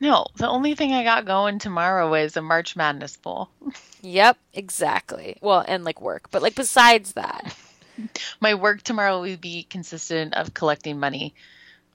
No, 0.00 0.26
the 0.36 0.46
only 0.46 0.74
thing 0.74 0.92
I 0.92 1.02
got 1.02 1.24
going 1.24 1.58
tomorrow 1.58 2.12
is 2.12 2.36
a 2.36 2.42
March 2.42 2.76
Madness 2.76 3.16
pool. 3.16 3.48
Yep, 4.02 4.36
exactly. 4.52 5.38
Well, 5.40 5.64
and 5.66 5.82
like 5.82 5.98
work, 5.98 6.30
but 6.30 6.42
like 6.42 6.54
besides 6.54 7.14
that, 7.14 7.56
My 8.40 8.54
work 8.54 8.82
tomorrow 8.82 9.20
will 9.20 9.36
be 9.36 9.64
consistent 9.64 10.34
of 10.34 10.54
collecting 10.54 10.98
money 10.98 11.34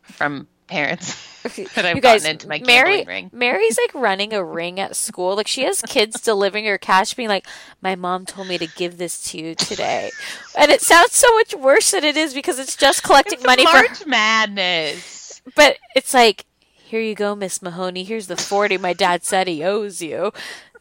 from 0.04 0.47
parents 0.68 1.41
that 1.43 1.86
I've 1.86 1.95
you 1.95 2.02
guys, 2.02 2.22
gotten 2.22 2.32
into 2.32 2.47
my 2.47 2.62
Mary, 2.66 3.04
ring. 3.04 3.30
Mary's 3.34 3.78
like 3.78 3.93
running 3.93 4.34
a 4.34 4.43
ring 4.43 4.80
at 4.80 4.95
school. 4.95 5.36
Like 5.36 5.47
she 5.47 5.64
has 5.64 5.82
kids 5.82 6.22
delivering 6.24 6.66
her 6.66 6.78
cash, 6.78 7.14
being 7.14 7.30
like, 7.30 7.47
"My 7.82 7.95
mom 7.95 8.26
told 8.26 8.47
me 8.47 8.58
to 8.58 8.68
give 8.68 8.97
this 8.97 9.22
to 9.32 9.38
you 9.39 9.56
today," 9.56 10.12
and 10.58 10.72
it 10.72 10.82
sounds 10.82 11.16
so 11.16 11.34
much 11.36 11.56
worse 11.56 11.91
than 11.91 12.04
it 12.04 12.16
is 12.16 12.34
because 12.34 12.60
it's 12.60 12.76
just 12.76 13.04
collecting 13.04 13.39
It's 13.39 13.45
money 13.45 13.66
for. 13.66 13.74
March 13.74 14.06
Madness. 14.06 15.41
But 15.56 15.78
it's 15.95 16.14
like, 16.14 16.45
here 16.76 17.02
you 17.02 17.16
go, 17.16 17.36
Miss 17.36 17.62
Mahoney. 17.62 18.04
Here's 18.04 18.28
the 18.28 18.38
forty 18.38 18.78
my 18.78 18.93
dad 18.93 19.24
said 19.24 19.47
he 19.47 19.64
owes 19.64 20.02
you, 20.02 20.32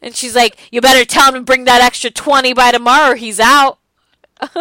and 0.01 0.15
she's 0.15 0.35
like, 0.35 0.57
"You 0.71 0.81
better 0.81 1.05
tell 1.05 1.29
him 1.29 1.35
to 1.35 1.41
bring 1.41 1.65
that 1.65 1.81
extra 1.81 2.11
twenty 2.11 2.53
by 2.53 2.71
tomorrow. 2.71 3.13
or 3.13 3.15
He's 3.15 3.39
out." 3.39 3.79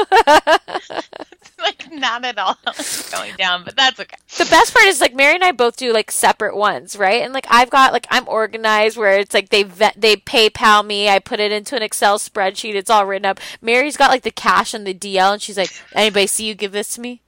like 1.58 1.92
not 1.92 2.24
at 2.24 2.38
all 2.38 2.58
going 3.12 3.34
down, 3.36 3.64
but 3.64 3.76
that's 3.76 4.00
okay. 4.00 4.16
the 4.36 4.48
best 4.50 4.74
part 4.74 4.86
is 4.86 5.00
like 5.00 5.14
Mary 5.14 5.34
and 5.34 5.44
I 5.44 5.52
both 5.52 5.76
do 5.76 5.92
like 5.92 6.10
separate 6.10 6.56
ones, 6.56 6.96
right? 6.96 7.22
And 7.22 7.32
like 7.32 7.46
I've 7.48 7.70
got 7.70 7.92
like 7.92 8.06
I'm 8.10 8.28
organized 8.28 8.96
where 8.96 9.18
it's 9.18 9.34
like 9.34 9.50
they 9.50 9.62
vet, 9.62 9.94
they 9.96 10.16
PayPal 10.16 10.84
me, 10.84 11.08
I 11.08 11.18
put 11.18 11.40
it 11.40 11.52
into 11.52 11.76
an 11.76 11.82
Excel 11.82 12.18
spreadsheet, 12.18 12.74
it's 12.74 12.90
all 12.90 13.06
written 13.06 13.26
up. 13.26 13.40
Mary's 13.60 13.96
got 13.96 14.10
like 14.10 14.22
the 14.22 14.30
cash 14.30 14.74
and 14.74 14.86
the 14.86 14.94
DL, 14.94 15.34
and 15.34 15.42
she's 15.42 15.58
like, 15.58 15.70
"Anybody 15.94 16.26
see 16.26 16.46
you 16.46 16.54
give 16.54 16.72
this 16.72 16.94
to 16.94 17.00
me?" 17.00 17.22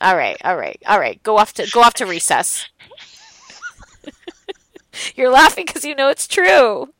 All 0.00 0.16
right, 0.16 0.38
all 0.44 0.56
right, 0.56 0.80
all 0.86 0.98
right. 0.98 1.22
Go 1.22 1.36
off 1.36 1.52
to 1.54 1.68
go 1.70 1.82
off 1.82 1.94
to 1.94 2.06
recess. 2.06 2.66
You're 5.14 5.30
laughing 5.30 5.66
because 5.66 5.84
you 5.84 5.94
know 5.94 6.08
it's 6.08 6.26
true. 6.26 6.92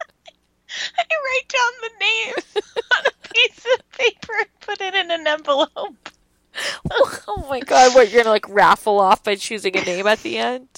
I 0.98 1.02
write 1.02 1.48
down 1.48 1.72
the 1.82 1.90
name 2.00 2.34
on 2.98 3.04
a 3.06 3.28
piece 3.34 3.66
of 3.74 3.90
paper 3.92 4.32
and 4.38 4.60
put 4.60 4.80
it 4.80 4.94
in 4.94 5.10
an 5.10 5.26
envelope. 5.26 6.08
oh 6.90 7.46
my 7.48 7.60
god, 7.60 7.94
what 7.94 8.10
you're 8.10 8.22
gonna 8.22 8.32
like 8.32 8.48
raffle 8.48 8.98
off 9.00 9.22
by 9.24 9.34
choosing 9.36 9.76
a 9.76 9.82
name 9.84 10.06
at 10.06 10.20
the 10.22 10.38
end? 10.38 10.68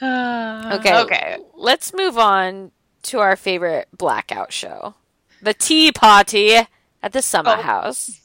Okay. 0.02 0.98
Okay. 1.00 1.36
Let's 1.54 1.94
move 1.94 2.18
on 2.18 2.72
to 3.04 3.20
our 3.20 3.36
favorite 3.36 3.88
blackout 3.96 4.52
show. 4.52 4.94
The 5.40 5.54
tea 5.54 5.92
party 5.92 6.56
at 7.02 7.12
the 7.12 7.22
summer 7.22 7.56
Oh. 7.58 7.62
house. 7.62 8.20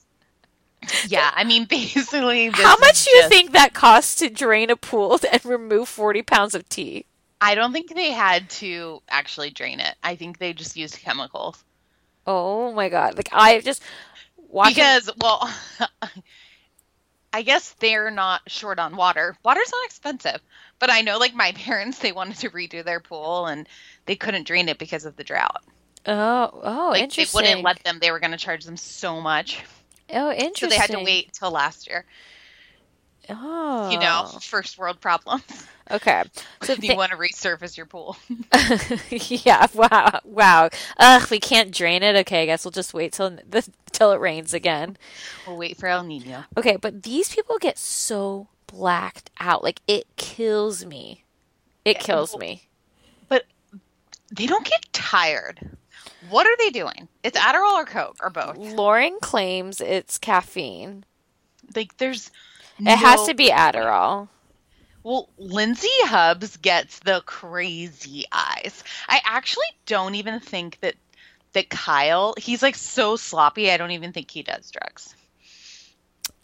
Yeah, 1.07 1.31
I 1.33 1.43
mean, 1.45 1.65
basically, 1.69 2.49
this 2.49 2.59
How 2.59 2.75
much 2.79 3.05
do 3.05 3.11
you 3.11 3.17
just- 3.21 3.29
think 3.31 3.51
that 3.51 3.73
costs 3.73 4.15
to 4.15 4.29
drain 4.29 4.69
a 4.69 4.75
pool 4.75 5.19
and 5.31 5.45
remove 5.45 5.87
40 5.87 6.21
pounds 6.23 6.53
of 6.55 6.67
tea? 6.67 7.05
I 7.41 7.55
don't 7.55 7.73
think 7.73 7.93
they 7.93 8.11
had 8.11 8.49
to 8.51 9.01
actually 9.09 9.49
drain 9.51 9.79
it. 9.79 9.95
I 10.03 10.15
think 10.15 10.37
they 10.37 10.53
just 10.53 10.75
used 10.75 10.97
chemicals. 10.97 11.63
Oh 12.27 12.73
my 12.73 12.89
god. 12.89 13.15
Like 13.17 13.29
I 13.31 13.59
just 13.61 13.83
watching 14.37 14.75
Because, 14.75 15.09
well, 15.17 15.49
I 17.33 17.43
guess 17.43 17.73
they're 17.73 18.11
not 18.11 18.41
short 18.49 18.79
on 18.79 18.95
water. 18.95 19.37
Water's 19.43 19.71
not 19.71 19.85
expensive, 19.85 20.41
But 20.79 20.91
I 20.91 21.01
know, 21.01 21.17
like 21.17 21.33
my 21.35 21.51
parents, 21.55 21.99
they 21.99 22.11
wanted 22.11 22.37
to 22.39 22.49
redo 22.49 22.83
their 22.83 22.99
pool 22.99 23.45
and 23.47 23.67
they 24.05 24.15
couldn't 24.15 24.47
drain 24.47 24.69
it 24.69 24.77
because 24.79 25.05
of 25.05 25.15
the 25.15 25.23
drought. 25.23 25.63
Oh, 26.05 26.49
oh, 26.63 26.89
Like 26.91 27.03
interesting. 27.03 27.43
they 27.43 27.55
wouldn't 27.55 27.63
let 27.63 27.83
them. 27.83 27.99
They 27.99 28.11
were 28.11 28.19
going 28.19 28.31
to 28.31 28.37
charge 28.37 28.65
them 28.65 28.77
so 28.77 29.21
much, 29.21 29.63
oh, 30.11 30.31
interesting. 30.31 30.55
so 30.55 30.67
they 30.69 30.77
had 30.77 30.91
to 30.91 30.99
wait 30.99 31.33
till 31.33 31.51
last 31.51 31.87
year. 31.87 32.05
Oh, 33.29 33.89
You 33.91 33.99
know, 33.99 34.23
oh. 34.25 34.39
first 34.39 34.77
world 34.77 34.99
problems. 35.01 35.43
Okay. 35.91 36.23
So 36.63 36.73
you 36.73 36.89
thi- 36.89 36.95
want 36.95 37.11
to 37.11 37.17
resurface 37.17 37.77
your 37.77 37.85
pool. 37.87 38.17
yeah. 39.09 39.65
Wow. 39.73 40.19
Wow. 40.23 40.69
Ugh, 40.97 41.27
we 41.31 41.39
can't 41.39 41.71
drain 41.73 42.03
it. 42.03 42.15
Okay, 42.17 42.43
I 42.43 42.45
guess 42.45 42.63
we'll 42.65 42.71
just 42.71 42.93
wait 42.93 43.13
till 43.13 43.31
the 43.49 43.67
till 43.91 44.11
it 44.11 44.19
rains 44.19 44.53
again. 44.53 44.97
we'll 45.47 45.57
wait 45.57 45.77
for 45.77 45.87
El 45.87 46.03
Nino. 46.03 46.43
Okay, 46.57 46.75
but 46.75 47.03
these 47.03 47.33
people 47.33 47.57
get 47.59 47.77
so 47.77 48.47
blacked 48.67 49.31
out. 49.39 49.63
Like 49.63 49.81
it 49.87 50.05
kills 50.17 50.85
me. 50.85 51.23
It 51.85 51.99
kills 51.99 52.31
well- 52.33 52.39
me. 52.39 52.63
But 53.29 53.45
they 54.31 54.45
don't 54.45 54.65
get 54.65 54.85
tired. 54.93 55.77
What 56.29 56.45
are 56.45 56.57
they 56.57 56.69
doing? 56.69 57.07
It's 57.23 57.37
Adderall 57.39 57.73
or 57.75 57.85
Coke 57.85 58.17
or 58.21 58.29
both. 58.29 58.57
Lauren 58.57 59.17
claims 59.21 59.79
it's 59.81 60.17
caffeine. 60.19 61.05
Like 61.75 61.97
there's 61.97 62.29
It 62.79 62.97
has 62.97 63.25
to 63.27 63.33
be 63.33 63.49
Adderall. 63.49 64.29
Well, 65.03 65.29
Lindsay 65.37 65.87
Hubs 66.01 66.57
gets 66.57 66.99
the 66.99 67.21
crazy 67.25 68.25
eyes. 68.31 68.83
I 69.07 69.21
actually 69.25 69.67
don't 69.85 70.15
even 70.15 70.39
think 70.39 70.79
that 70.81 70.95
that 71.53 71.69
Kyle, 71.69 72.35
he's 72.37 72.61
like 72.61 72.75
so 72.75 73.15
sloppy. 73.15 73.71
I 73.71 73.77
don't 73.77 73.91
even 73.91 74.13
think 74.13 74.29
he 74.29 74.43
does 74.43 74.69
drugs. 74.71 75.15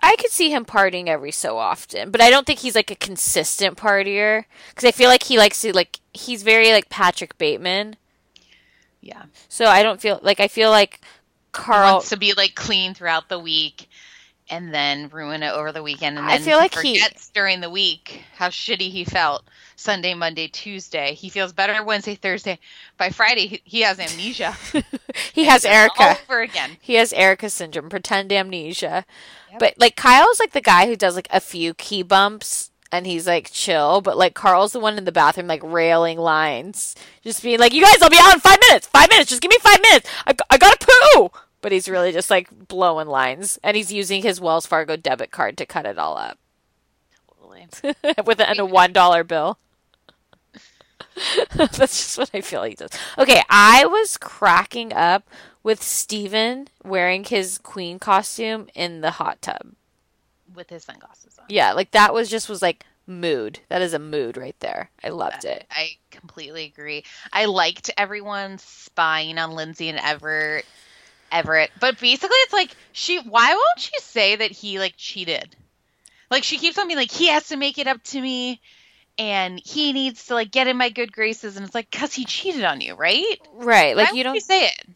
I 0.02 0.16
could 0.18 0.32
see 0.32 0.50
him 0.50 0.66
partying 0.66 1.08
every 1.08 1.32
so 1.32 1.58
often, 1.58 2.12
but 2.12 2.22
I 2.22 2.30
don't 2.30 2.46
think 2.46 2.60
he's 2.60 2.76
like 2.76 2.92
a 2.92 2.96
consistent 2.96 3.78
partier 3.78 4.46
because 4.70 4.88
I 4.88 4.92
feel 4.92 5.10
like 5.10 5.24
he 5.24 5.38
likes 5.38 5.62
to 5.62 5.74
like 5.74 6.00
he's 6.14 6.44
very 6.44 6.72
like 6.72 6.90
Patrick 6.90 7.38
Bateman. 7.38 7.96
Yeah. 9.02 9.24
So 9.48 9.66
I 9.66 9.84
don't 9.84 10.02
feel 10.02 10.20
like 10.24 10.40
I 10.40 10.48
feel 10.48 10.70
like 10.70 11.02
Carl. 11.52 11.94
Wants 11.94 12.10
to 12.10 12.18
be 12.18 12.34
like 12.34 12.56
clean 12.56 12.94
throughout 12.94 13.30
the 13.30 13.40
week 13.40 13.90
and 14.50 14.74
then 14.74 15.10
ruin 15.10 15.44
it 15.44 15.52
over 15.52 15.72
the 15.72 15.82
weekend 15.82 16.18
and 16.18 16.28
I 16.28 16.38
feel 16.38 16.58
like 16.58 16.78
he- 16.78 17.00
forgets 17.00 17.30
during 17.30 17.62
the 17.62 17.70
week 17.70 18.24
how 18.36 18.50
shitty 18.50 18.92
he 18.92 19.04
felt 19.04 19.44
Sunday, 19.76 20.14
Monday, 20.14 20.48
Tuesday. 20.48 21.14
He 21.14 21.30
feels 21.30 21.52
better 21.52 21.84
Wednesday, 21.84 22.16
Thursday. 22.16 22.60
By 22.98 23.10
Friday 23.10 23.48
he, 23.48 23.62
he 23.64 23.82
has 23.82 24.00
amnesia. 24.00 24.56
he 25.34 25.46
has 25.46 25.66
all 25.66 25.72
Erika. 25.72 26.18
over 26.24 26.42
again. 26.42 26.78
He 26.80 26.96
has 26.96 27.12
Erika 27.14 27.50
syndrome, 27.50 27.90
pretend 27.90 28.32
amnesia. 28.32 29.06
But 29.60 29.76
like 29.78 29.96
Kyle's 29.96 30.40
like 30.40 30.52
the 30.52 30.62
guy 30.62 30.86
who 30.88 30.96
does 30.96 31.16
like 31.16 31.30
a 31.32 31.40
few 31.40 31.74
key 31.74 32.04
bumps 32.04 32.72
and 32.92 33.06
he's 33.06 33.28
like 33.28 33.50
chill, 33.52 34.02
but 34.02 34.18
like 34.18 34.34
Carl's 34.34 34.72
the 34.74 34.80
one 34.80 34.98
in 34.98 35.06
the 35.06 35.12
bathroom 35.12 35.48
like 35.48 35.62
railing 35.64 36.18
lines, 36.18 36.96
just 37.24 37.44
being 37.44 37.60
like, 37.60 37.74
"You 37.74 37.82
guys, 37.84 38.02
I'll 38.02 38.10
be 38.10 38.18
out 38.20 38.34
in 38.34 38.40
five 38.40 38.60
minutes. 38.70 38.88
Five 38.88 39.10
minutes. 39.10 39.30
Just 39.30 39.42
give 39.42 39.50
me 39.50 39.58
five 39.60 39.82
minutes. 39.82 40.10
I, 40.26 40.36
I 40.50 40.58
gotta 40.58 40.78
poo." 41.14 41.30
But 41.66 41.72
he's 41.72 41.90
really 41.90 42.12
just 42.12 42.30
like 42.30 42.68
blowing 42.68 43.08
lines, 43.08 43.58
and 43.64 43.76
he's 43.76 43.92
using 43.92 44.22
his 44.22 44.40
Wells 44.40 44.68
Fargo 44.68 44.96
debit 44.96 45.32
card 45.32 45.58
to 45.58 45.66
cut 45.66 45.88
it 45.88 45.98
all 45.98 46.16
up 46.16 46.38
with 48.24 48.40
a, 48.40 48.48
and 48.48 48.60
a 48.60 48.66
one 48.68 48.94
dollar 48.94 49.24
bill. 49.24 49.58
That's 51.56 51.78
just 51.80 52.20
what 52.20 52.30
I 52.36 52.42
feel 52.42 52.62
he 52.62 52.76
does. 52.76 52.92
Okay, 53.18 53.42
I 53.50 53.84
was 53.88 54.16
cracking 54.16 54.94
up 54.94 55.28
with 55.64 55.82
Steven 55.82 56.68
wearing 56.84 57.24
his 57.24 57.58
queen 57.58 57.98
costume 57.98 58.68
in 58.76 59.02
the 59.02 59.10
hot 59.10 59.42
tub. 59.42 59.72
With 60.54 60.70
his 60.70 60.84
sunglasses 60.84 61.36
on. 61.40 61.46
Yeah, 61.50 61.74
like 61.74 61.90
that 61.94 62.14
was 62.14 62.30
just 62.30 62.48
was 62.48 62.62
like 62.62 62.86
mood. 63.08 63.62
That 63.70 63.82
is 63.82 63.96
a 63.96 64.00
mood 64.00 64.38
right 64.38 64.60
there. 64.60 64.92
I 65.04 65.10
loved 65.10 65.48
uh, 65.48 65.50
it. 65.50 65.66
I 65.72 65.98
completely 66.12 66.66
agree. 66.66 67.06
I 67.34 67.46
liked 67.46 67.90
everyone 67.98 68.60
spying 68.60 69.40
on 69.40 69.54
Lindsay 69.54 69.90
and 69.90 69.98
Everett 69.98 70.68
Everett. 71.32 71.72
But 71.80 72.00
basically 72.00 72.38
it's 72.38 72.54
like 72.54 72.72
she 72.92 73.20
why 73.20 73.54
won't 73.54 73.80
she 73.80 73.98
say 74.00 74.36
that 74.36 74.52
he 74.52 74.80
like 74.80 74.94
cheated? 74.98 75.56
Like 76.32 76.44
she 76.44 76.58
keeps 76.58 76.78
on 76.78 76.88
being 76.88 76.98
like 76.98 77.12
he 77.12 77.28
has 77.28 77.48
to 77.50 77.58
make 77.58 77.78
it 77.78 77.88
up 77.88 78.02
to 78.06 78.22
me 78.22 78.62
and 79.18 79.60
he 79.64 79.94
needs 79.94 80.26
to 80.28 80.34
like 80.34 80.52
get 80.52 80.68
in 80.68 80.78
my 80.78 80.90
good 80.90 81.12
graces 81.12 81.56
and 81.56 81.66
it's 81.66 81.76
like 81.76 81.92
cuz 81.92 82.14
he 82.14 82.26
cheated 82.26 82.64
on 82.64 82.82
you, 82.82 82.96
right? 82.96 83.40
Right, 83.54 83.96
like 83.96 84.12
Why 84.12 84.18
you 84.18 84.24
don't 84.24 84.42
say 84.42 84.66
it. 84.68 84.88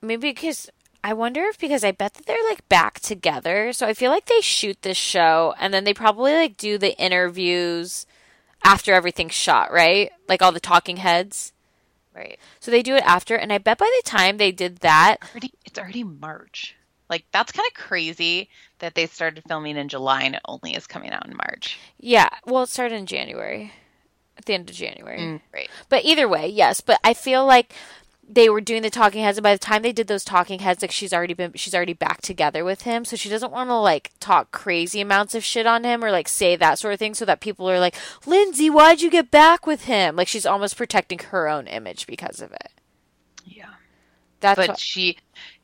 maybe 0.00 0.30
because 0.30 0.70
I 1.04 1.14
wonder 1.14 1.42
if 1.42 1.58
because 1.58 1.82
I 1.84 1.90
bet 1.90 2.14
that 2.14 2.26
they're 2.26 2.48
like 2.48 2.68
back 2.68 3.00
together. 3.00 3.72
So 3.72 3.86
I 3.86 3.94
feel 3.94 4.10
like 4.10 4.26
they 4.26 4.40
shoot 4.40 4.80
this 4.82 4.96
show 4.96 5.54
and 5.58 5.74
then 5.74 5.84
they 5.84 5.94
probably 5.94 6.32
like 6.32 6.56
do 6.56 6.78
the 6.78 6.96
interviews 6.98 8.06
after 8.64 8.92
everything's 8.94 9.34
shot, 9.34 9.72
right? 9.72 10.10
Like 10.28 10.42
all 10.42 10.52
the 10.52 10.60
talking 10.60 10.98
heads. 10.98 11.52
Right. 12.14 12.38
So 12.60 12.70
they 12.70 12.82
do 12.82 12.94
it 12.94 13.04
after 13.06 13.34
and 13.36 13.52
I 13.52 13.58
bet 13.58 13.78
by 13.78 13.90
the 14.02 14.08
time 14.08 14.36
they 14.36 14.52
did 14.52 14.78
that, 14.78 15.16
Already 15.30 15.52
it's 15.64 15.78
already 15.78 16.04
March. 16.04 16.74
Like 17.08 17.24
that's 17.32 17.52
kind 17.52 17.66
of 17.66 17.74
crazy 17.74 18.48
that 18.78 18.94
they 18.94 19.06
started 19.06 19.44
filming 19.46 19.76
in 19.76 19.88
July 19.88 20.22
and 20.22 20.34
it 20.34 20.42
only 20.46 20.74
is 20.74 20.86
coming 20.86 21.10
out 21.10 21.26
in 21.26 21.36
March. 21.36 21.78
yeah, 21.98 22.28
well 22.46 22.62
it 22.64 22.68
started 22.68 22.96
in 22.96 23.06
January. 23.06 23.72
At 24.38 24.46
the 24.46 24.54
end 24.54 24.70
of 24.70 24.74
January. 24.76 25.18
Mm, 25.18 25.40
right. 25.52 25.68
But 25.90 26.04
either 26.06 26.26
way, 26.26 26.48
yes. 26.48 26.80
But 26.80 26.98
I 27.04 27.12
feel 27.12 27.44
like 27.44 27.74
they 28.28 28.48
were 28.48 28.60
doing 28.60 28.82
the 28.82 28.90
talking 28.90 29.22
heads, 29.22 29.38
and 29.38 29.42
by 29.42 29.54
the 29.54 29.58
time 29.58 29.82
they 29.82 29.92
did 29.92 30.06
those 30.06 30.24
talking 30.24 30.60
heads, 30.60 30.80
like 30.80 30.90
she's 30.90 31.12
already 31.12 31.34
been, 31.34 31.52
she's 31.54 31.74
already 31.74 31.92
back 31.92 32.22
together 32.22 32.64
with 32.64 32.82
him, 32.82 33.04
so 33.04 33.16
she 33.16 33.28
doesn't 33.28 33.52
want 33.52 33.68
to 33.68 33.76
like 33.76 34.12
talk 34.20 34.52
crazy 34.52 35.00
amounts 35.00 35.34
of 35.34 35.44
shit 35.44 35.66
on 35.66 35.84
him 35.84 36.04
or 36.04 36.10
like 36.10 36.28
say 36.28 36.56
that 36.56 36.78
sort 36.78 36.94
of 36.94 36.98
thing, 36.98 37.14
so 37.14 37.24
that 37.24 37.40
people 37.40 37.68
are 37.68 37.80
like, 37.80 37.94
Lindsay, 38.26 38.70
why'd 38.70 39.00
you 39.00 39.10
get 39.10 39.30
back 39.30 39.66
with 39.66 39.84
him? 39.84 40.16
Like 40.16 40.28
she's 40.28 40.46
almost 40.46 40.76
protecting 40.76 41.18
her 41.18 41.48
own 41.48 41.66
image 41.66 42.06
because 42.06 42.40
of 42.40 42.52
it. 42.52 42.70
Yeah. 43.44 43.74
That's 44.42 44.56
but 44.56 44.68
what- 44.70 44.78
she 44.78 45.16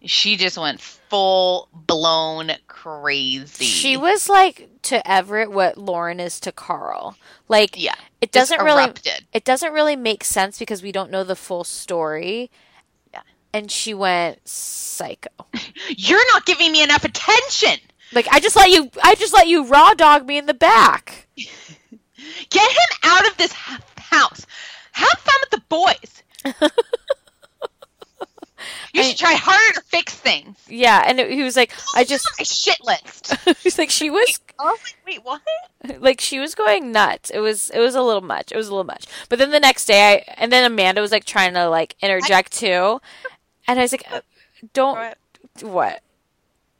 she 0.04 0.36
just 0.36 0.56
went 0.56 0.80
full 0.80 1.68
blown 1.72 2.52
crazy. 2.68 3.64
she 3.64 3.96
was 3.96 4.28
like 4.28 4.68
to 4.82 5.06
Everett 5.08 5.50
what 5.50 5.76
Lauren 5.76 6.20
is 6.20 6.38
to 6.40 6.52
Carl. 6.52 7.16
Like, 7.48 7.70
Yeah, 7.76 7.94
it 8.20 8.30
doesn't 8.30 8.62
really, 8.62 8.92
it 9.32 9.44
doesn't 9.44 9.72
really 9.72 9.96
make 9.96 10.22
sense 10.22 10.58
because 10.58 10.82
we 10.82 10.92
don't 10.92 11.10
know 11.10 11.24
the 11.24 11.34
full 11.36 11.64
story. 11.64 12.50
Yeah. 13.12 13.22
And 13.52 13.70
she 13.70 13.92
went 13.92 14.46
psycho. 14.48 15.30
You're 15.88 16.32
not 16.32 16.46
giving 16.46 16.70
me 16.72 16.82
enough 16.82 17.04
attention. 17.04 17.78
Like 18.12 18.28
I 18.30 18.38
just 18.40 18.54
let 18.56 18.70
you, 18.70 18.90
I 19.02 19.16
just 19.16 19.34
let 19.34 19.48
you 19.48 19.66
raw 19.66 19.94
dog 19.94 20.26
me 20.26 20.38
in 20.38 20.46
the 20.46 20.54
back. 20.54 21.26
Get 21.36 22.70
him 22.70 22.98
out 23.02 23.26
of 23.26 23.36
this 23.36 23.52
house. 23.52 24.46
Have 24.92 25.18
fun 25.18 25.34
with 25.40 25.50
the 25.50 25.62
boys. 25.68 26.70
you 28.92 29.02
should 29.02 29.18
try 29.18 29.34
harder 29.34 29.80
to 29.80 29.86
fix 29.86 30.14
things. 30.14 30.56
Yeah, 30.68 31.02
and 31.06 31.18
he 31.18 31.42
was 31.42 31.56
like, 31.56 31.72
I 31.94 32.04
just, 32.04 32.28
my 32.38 32.44
shit 32.44 32.78
list. 32.84 33.34
he's 33.62 33.78
like, 33.78 33.90
she 33.90 34.10
was 34.10 34.40
I 34.58 34.64
was 34.64 34.80
like, 34.82 34.96
wait, 35.06 35.24
what? 35.24 35.42
like, 36.00 36.20
she 36.20 36.38
was 36.38 36.54
going 36.54 36.90
nuts. 36.92 37.30
It 37.30 37.40
was, 37.40 37.70
it 37.70 37.78
was 37.78 37.94
a 37.94 38.02
little 38.02 38.22
much. 38.22 38.50
It 38.52 38.56
was 38.56 38.68
a 38.68 38.70
little 38.70 38.84
much. 38.84 39.06
But 39.28 39.38
then 39.38 39.50
the 39.50 39.60
next 39.60 39.84
day, 39.86 40.24
I, 40.26 40.34
and 40.36 40.50
then 40.52 40.64
Amanda 40.64 41.00
was 41.00 41.12
like 41.12 41.24
trying 41.24 41.54
to 41.54 41.68
like 41.68 41.94
interject 42.00 42.52
too, 42.52 43.00
and 43.66 43.78
I 43.78 43.82
was 43.82 43.92
like, 43.92 44.10
uh, 44.10 44.20
don't 44.72 44.96
What? 44.96 45.18
what? 45.62 46.02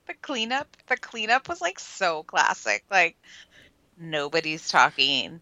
The 0.06 0.14
cleanup, 0.14 0.74
the 0.86 0.96
cleanup 0.96 1.48
was 1.48 1.60
like 1.60 1.78
so 1.78 2.22
classic. 2.22 2.82
Like 2.90 3.16
nobody's 3.98 4.68
talking. 4.68 5.40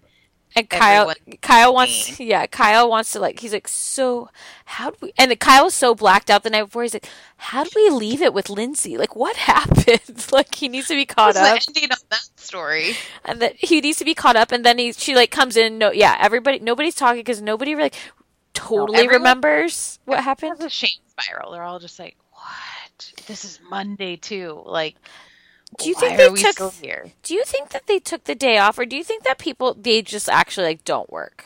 And 0.57 0.71
Kyle, 0.71 1.13
Kyle 1.43 1.75
wants, 1.75 2.19
yeah, 2.19 2.47
Kyle 2.47 2.89
wants 2.89 3.13
to 3.13 3.21
like. 3.21 3.41
He's 3.41 3.53
like, 3.53 3.69
so 3.69 4.31
how 4.65 4.91
do 4.91 4.97
we? 5.03 5.13
And 5.19 5.39
Kyle 5.39 5.65
was 5.65 5.75
so 5.75 5.95
blacked 5.95 6.31
out 6.31 6.45
the 6.45 6.51
night 6.51 6.65
before. 6.65 6.83
He's 6.83 6.95
like, 6.95 7.07
how 7.37 7.63
do 7.65 7.71
we 7.77 7.91
leave 7.91 8.23
it 8.23 8.33
with 8.33 8.49
Lindsay? 8.49 8.97
Like, 8.97 9.15
what 9.15 9.37
happened? 9.53 10.27
like, 10.33 10.55
he 10.55 10.69
needs 10.69 10.89
to 10.89 10.95
be 10.95 11.05
caught 11.05 11.37
up, 11.37 11.61
ending 11.69 11.93
of 11.93 12.03
that 12.09 12.27
story? 12.37 12.95
and 13.25 13.41
that 13.43 13.57
he 13.57 13.83
needs 13.83 13.99
to 13.99 14.05
be 14.07 14.15
caught 14.15 14.35
up. 14.37 14.51
And 14.51 14.65
then 14.65 14.79
he, 14.79 14.93
she 14.93 15.15
like 15.15 15.31
comes 15.31 15.59
in. 15.59 15.77
No, 15.77 15.91
yeah, 15.93 16.17
everybody, 16.19 16.59
nobody's 16.61 16.95
talking 16.95 17.21
because 17.21 17.43
nobody 17.43 17.75
like 17.75 17.95
totally 18.55 18.99
everyone- 18.99 19.21
remembers 19.21 19.99
what 20.07 20.25
happened. 20.25 20.53
It's 20.55 20.65
a 20.65 20.71
shame 20.71 21.01
spiral. 21.09 21.53
They're 21.53 21.63
all 21.63 21.79
just 21.81 21.99
like, 21.99 22.17
what? 22.33 23.13
This 23.27 23.45
is 23.45 23.61
Monday 23.69 24.17
too. 24.17 24.63
Like, 24.65 24.97
Do 25.79 25.89
you 25.89 25.95
think 25.95 26.17
they 26.17 26.31
took? 26.31 26.75
Do 27.23 27.35
you 27.35 27.45
think 27.45 27.71
that 27.71 27.87
they 27.87 27.99
took 27.99 28.25
the 28.25 28.35
day 28.35 28.59
off, 28.59 28.79
or 28.79 28.87
do 28.87 28.97
you 28.97 29.05
think 29.05 29.25
that 29.25 29.39
people 29.39 29.75
they 29.75 30.03
just 30.03 30.29
actually 30.29 30.67
like 30.67 30.85
don't 30.85 31.11
work? 31.11 31.45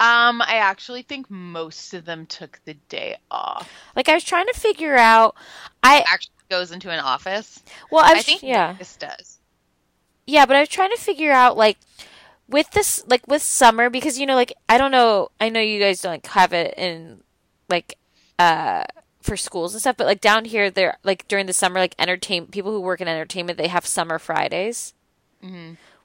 Um, 0.00 0.42
I 0.42 0.56
actually 0.56 1.02
think 1.02 1.30
most 1.30 1.94
of 1.94 2.04
them 2.04 2.26
took 2.26 2.60
the 2.64 2.74
day 2.88 3.16
off. 3.30 3.70
Like 3.94 4.08
I 4.08 4.14
was 4.14 4.24
trying 4.24 4.46
to 4.46 4.58
figure 4.58 4.96
out. 4.96 5.36
I 5.82 6.04
Actually, 6.06 6.32
goes 6.48 6.72
into 6.72 6.90
an 6.90 7.00
office. 7.00 7.62
well, 7.90 8.04
I, 8.04 8.10
I, 8.10 8.14
was, 8.14 8.24
think 8.24 8.42
yeah. 8.42 8.74
this 8.78 8.96
does. 8.96 9.38
Yeah, 10.26 10.46
but 10.46 10.56
I 10.56 10.60
was 10.60 10.68
trying 10.68 10.90
to 10.90 11.00
figure 11.00 11.32
out 11.32 11.56
like 11.56 11.78
with 12.48 12.70
this 12.72 13.04
like 13.06 13.26
with 13.26 13.42
summer 13.42 13.88
because 13.90 14.18
you 14.18 14.26
know 14.26 14.34
like 14.34 14.52
I 14.68 14.78
don't 14.78 14.90
know 14.90 15.30
I 15.40 15.48
know 15.48 15.60
you 15.60 15.80
guys 15.80 16.00
don't 16.00 16.12
like 16.12 16.26
have 16.26 16.52
it 16.52 16.74
in 16.76 17.22
like 17.68 17.96
uh 18.38 18.84
for 19.24 19.36
schools 19.36 19.72
and 19.72 19.80
stuff 19.80 19.96
but 19.96 20.06
like 20.06 20.20
down 20.20 20.44
here 20.44 20.70
they're 20.70 20.98
like 21.02 21.26
during 21.28 21.46
the 21.46 21.52
summer 21.52 21.80
like 21.80 21.94
entertain 21.98 22.46
people 22.46 22.70
who 22.70 22.80
work 22.80 23.00
in 23.00 23.08
entertainment 23.08 23.56
they 23.56 23.68
have 23.68 23.86
summer 23.86 24.18
Fridays. 24.18 24.92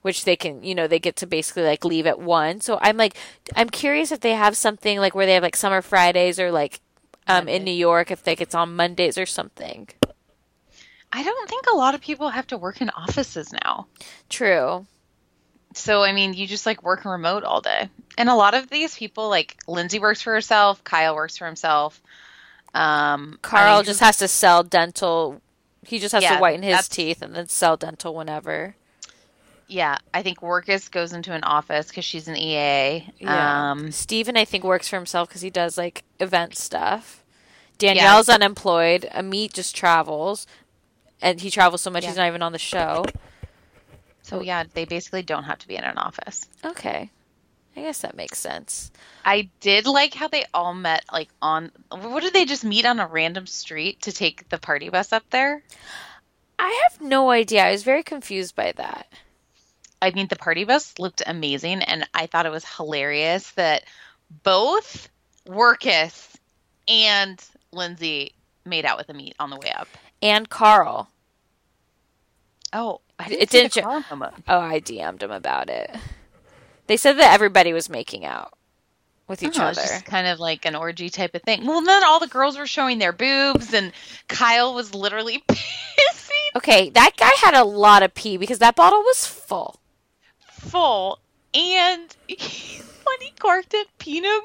which 0.02 0.24
they 0.24 0.36
can, 0.36 0.64
you 0.64 0.74
know, 0.74 0.88
they 0.88 1.00
get 1.00 1.16
to 1.18 1.28
basically 1.28 1.64
like 1.64 1.84
leave 1.84 2.08
at 2.08 2.20
one. 2.20 2.62
So 2.62 2.80
I'm 2.82 2.98
like, 2.98 3.16
I'm 3.56 3.70
curious 3.70 4.12
if 4.12 4.22
they 4.22 4.34
have 4.34 4.56
something 4.56 5.00
like 5.00 5.14
where 5.14 5.26
they 5.26 5.34
have 5.34 5.44
like 5.44 5.56
summer 5.56 5.82
Fridays 5.82 6.40
or 6.40 6.52
like 6.52 6.80
um, 7.28 7.48
in 7.48 7.64
New 7.64 7.72
York, 7.72 8.12
if 8.12 8.26
like 8.26 8.42
it's 8.42 8.56
on 8.56 8.76
Mondays 8.76 9.18
or 9.18 9.26
something. 9.26 9.90
I 11.12 11.24
don't 11.24 11.50
think 11.50 11.66
a 11.68 11.76
lot 11.76 11.96
of 11.96 12.02
people 12.02 12.30
have 12.30 12.48
to 12.48 12.58
work 12.58 12.82
in 12.82 12.90
offices 12.92 13.52
now. 13.52 13.88
True. 14.30 14.86
So 15.74 16.04
I 16.04 16.14
mean, 16.14 16.34
you 16.34 16.48
just 16.48 16.66
like 16.66 16.84
work 16.84 17.06
remote 17.06 17.44
all 17.44 17.62
day. 17.62 17.90
And 18.18 18.30
a 18.30 18.36
lot 18.36 18.54
of 18.54 18.70
these 18.70 18.96
people, 18.96 19.30
like 19.30 19.58
Lindsay 19.68 20.00
works 20.00 20.22
for 20.22 20.34
herself, 20.34 20.84
Kyle 20.84 21.16
works 21.16 21.38
for 21.38 21.46
himself. 21.46 22.02
Um, 22.74 23.40
Carl 23.42 23.74
I 23.74 23.78
mean, 23.78 23.86
just 23.86 24.00
has 24.00 24.18
to 24.18 24.28
sell 24.28 24.64
dental. 24.64 25.42
He 25.86 25.98
just 26.00 26.12
has 26.14 26.24
Yeah, 26.24 26.36
to 26.36 26.42
whiten 26.42 26.62
his 26.64 26.88
teeth 26.88 27.22
and 27.22 27.36
then 27.36 27.48
sell 27.48 27.78
dental 27.78 28.14
whenever. 28.14 28.76
yeah. 29.68 29.98
I 30.14 30.22
think 30.24 30.40
Workus 30.42 30.90
goes 30.92 31.14
into 31.14 31.34
an 31.34 31.44
office 31.44 31.88
because 31.88 32.06
she's 32.06 32.28
an 32.28 32.36
EA. 32.38 33.08
Yeah. 33.18 33.72
Um, 33.72 33.92
Steven, 33.92 34.38
I 34.38 34.46
think, 34.46 34.64
works 34.64 34.88
for 34.88 34.96
himself 34.98 35.30
because 35.30 35.42
he 35.42 35.50
does 35.50 35.78
like 35.78 36.04
event 36.20 36.56
stuff. 36.56 37.24
Danielle's 37.78 38.30
unemployed. 38.30 39.08
Amit 39.16 39.54
just 39.54 39.76
travels, 39.76 40.46
and 41.22 41.40
he 41.42 41.50
travels 41.50 41.82
so 41.82 41.90
much 41.90 42.04
Yeah. 42.04 42.10
he's 42.10 42.18
not 42.18 42.28
even 42.28 42.42
on 42.44 42.52
the 42.52 42.60
show. 42.60 43.06
so 44.22 44.42
yeah, 44.42 44.64
they 44.74 44.86
basically 44.86 45.24
don't 45.24 45.46
have 45.46 45.58
to 45.60 45.68
be 45.68 45.76
in 45.76 45.84
an 45.84 45.98
office. 45.98 46.46
Okay, 46.64 47.10
I 47.80 47.84
guess 47.84 48.02
that 48.02 48.18
makes 48.18 48.38
sense. 48.38 48.92
I 49.24 49.50
did 49.62 49.88
like 49.88 50.14
how 50.14 50.28
they 50.28 50.44
all 50.54 50.74
met 50.74 51.06
like 51.14 51.30
on 51.42 51.72
what 51.90 52.22
did 52.22 52.34
they 52.34 52.44
just 52.44 52.66
meet 52.66 52.86
on 52.86 53.00
a 53.00 53.08
random 53.08 53.48
street 53.48 54.02
to 54.02 54.12
take 54.12 54.50
the 54.50 54.58
party 54.58 54.90
bus 54.90 55.14
up 55.14 55.24
there? 55.30 55.64
I 56.60 56.88
have 56.90 57.00
no 57.00 57.30
idea. 57.32 57.64
I 57.64 57.72
was 57.72 57.84
very 57.84 58.04
confused 58.04 58.54
by 58.54 58.74
that. 58.74 59.08
I 60.02 60.12
mean 60.12 60.28
the 60.28 60.36
party 60.36 60.66
bus 60.66 61.00
looked 61.00 61.22
amazing 61.26 61.82
and 61.84 62.06
I 62.14 62.26
thought 62.26 62.46
it 62.46 62.52
was 62.52 62.66
hilarious 62.66 63.50
that 63.52 63.86
both 64.44 65.08
Workus 65.48 66.36
and 66.86 67.42
Lindsay 67.72 68.34
made 68.66 68.84
out 68.84 68.98
with 68.98 69.08
the 69.08 69.14
meat 69.14 69.36
on 69.40 69.52
the 69.52 69.58
way 69.58 69.72
up. 69.72 69.88
And 70.22 70.50
Carl. 70.50 71.10
Oh, 72.74 73.00
I 73.18 73.30
didn't 73.30 73.42
It 73.42 73.50
didn't 73.52 73.74
the 73.76 73.82
Carl 73.84 74.04
moment. 74.10 74.34
Oh, 74.50 74.60
I 74.60 74.82
DM'd 74.82 75.24
him 75.24 75.32
about 75.32 75.70
it. 75.70 75.96
They 76.90 76.98
said 76.98 77.18
that 77.20 77.34
everybody 77.36 77.72
was 77.72 77.88
making 77.88 78.26
out 78.26 78.52
with 79.28 79.44
each 79.44 79.60
Oh, 79.60 79.64
other. 79.66 79.76
just 79.80 80.06
kind 80.06 80.26
of 80.26 80.40
like 80.40 80.66
an 80.66 80.76
orgy 80.76 81.12
type 81.12 81.36
of 81.36 81.44
thing. 81.44 81.68
Well, 81.68 81.82
then 81.84 82.04
all 82.04 82.20
the 82.20 82.26
girls 82.26 82.58
were 82.58 82.66
showing 82.66 82.98
their 82.98 83.14
boobs, 83.14 83.76
and 83.76 83.92
Kyle 84.28 84.74
was 84.74 84.96
literally 84.96 85.44
pissing 85.48 86.50
Okay, 86.56 86.90
that 86.90 87.12
guy 87.16 87.30
had 87.38 87.54
a 87.54 87.64
lot 87.64 88.02
of 88.02 88.16
pee 88.16 88.38
because 88.38 88.58
that 88.58 88.76
bottle 88.76 89.02
was 89.02 89.24
full. 89.24 89.80
full, 90.50 91.20
and 91.54 92.16
he, 92.28 92.82
when 93.04 93.22
he 93.22 93.32
corked 93.40 93.76
it, 93.76 93.88
Pinot 94.00 94.42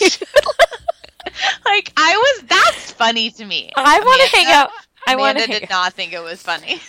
Gris. 0.00 0.22
like 1.64 1.92
I 1.96 2.16
was, 2.16 2.44
that's 2.48 2.92
funny 2.92 3.30
to 3.32 3.44
me. 3.44 3.72
I 3.76 3.98
want 3.98 4.30
to 4.30 4.36
hang 4.36 4.46
out. 4.46 4.70
I 5.08 5.16
want 5.16 5.38
to 5.38 5.42
Amanda 5.44 5.52
hang 5.54 5.60
did 5.62 5.70
not 5.70 5.92
think 5.94 6.12
it 6.12 6.22
was 6.22 6.40
funny. 6.40 6.80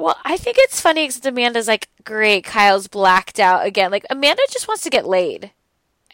Well, 0.00 0.16
I 0.24 0.36
think 0.36 0.56
it's 0.58 0.80
funny 0.80 1.06
because 1.06 1.24
Amanda's 1.26 1.68
like, 1.68 1.88
great, 2.04 2.44
Kyle's 2.44 2.88
blacked 2.88 3.38
out 3.38 3.66
again. 3.66 3.90
Like, 3.90 4.06
Amanda 4.08 4.42
just 4.50 4.66
wants 4.66 4.82
to 4.84 4.90
get 4.90 5.06
laid. 5.06 5.50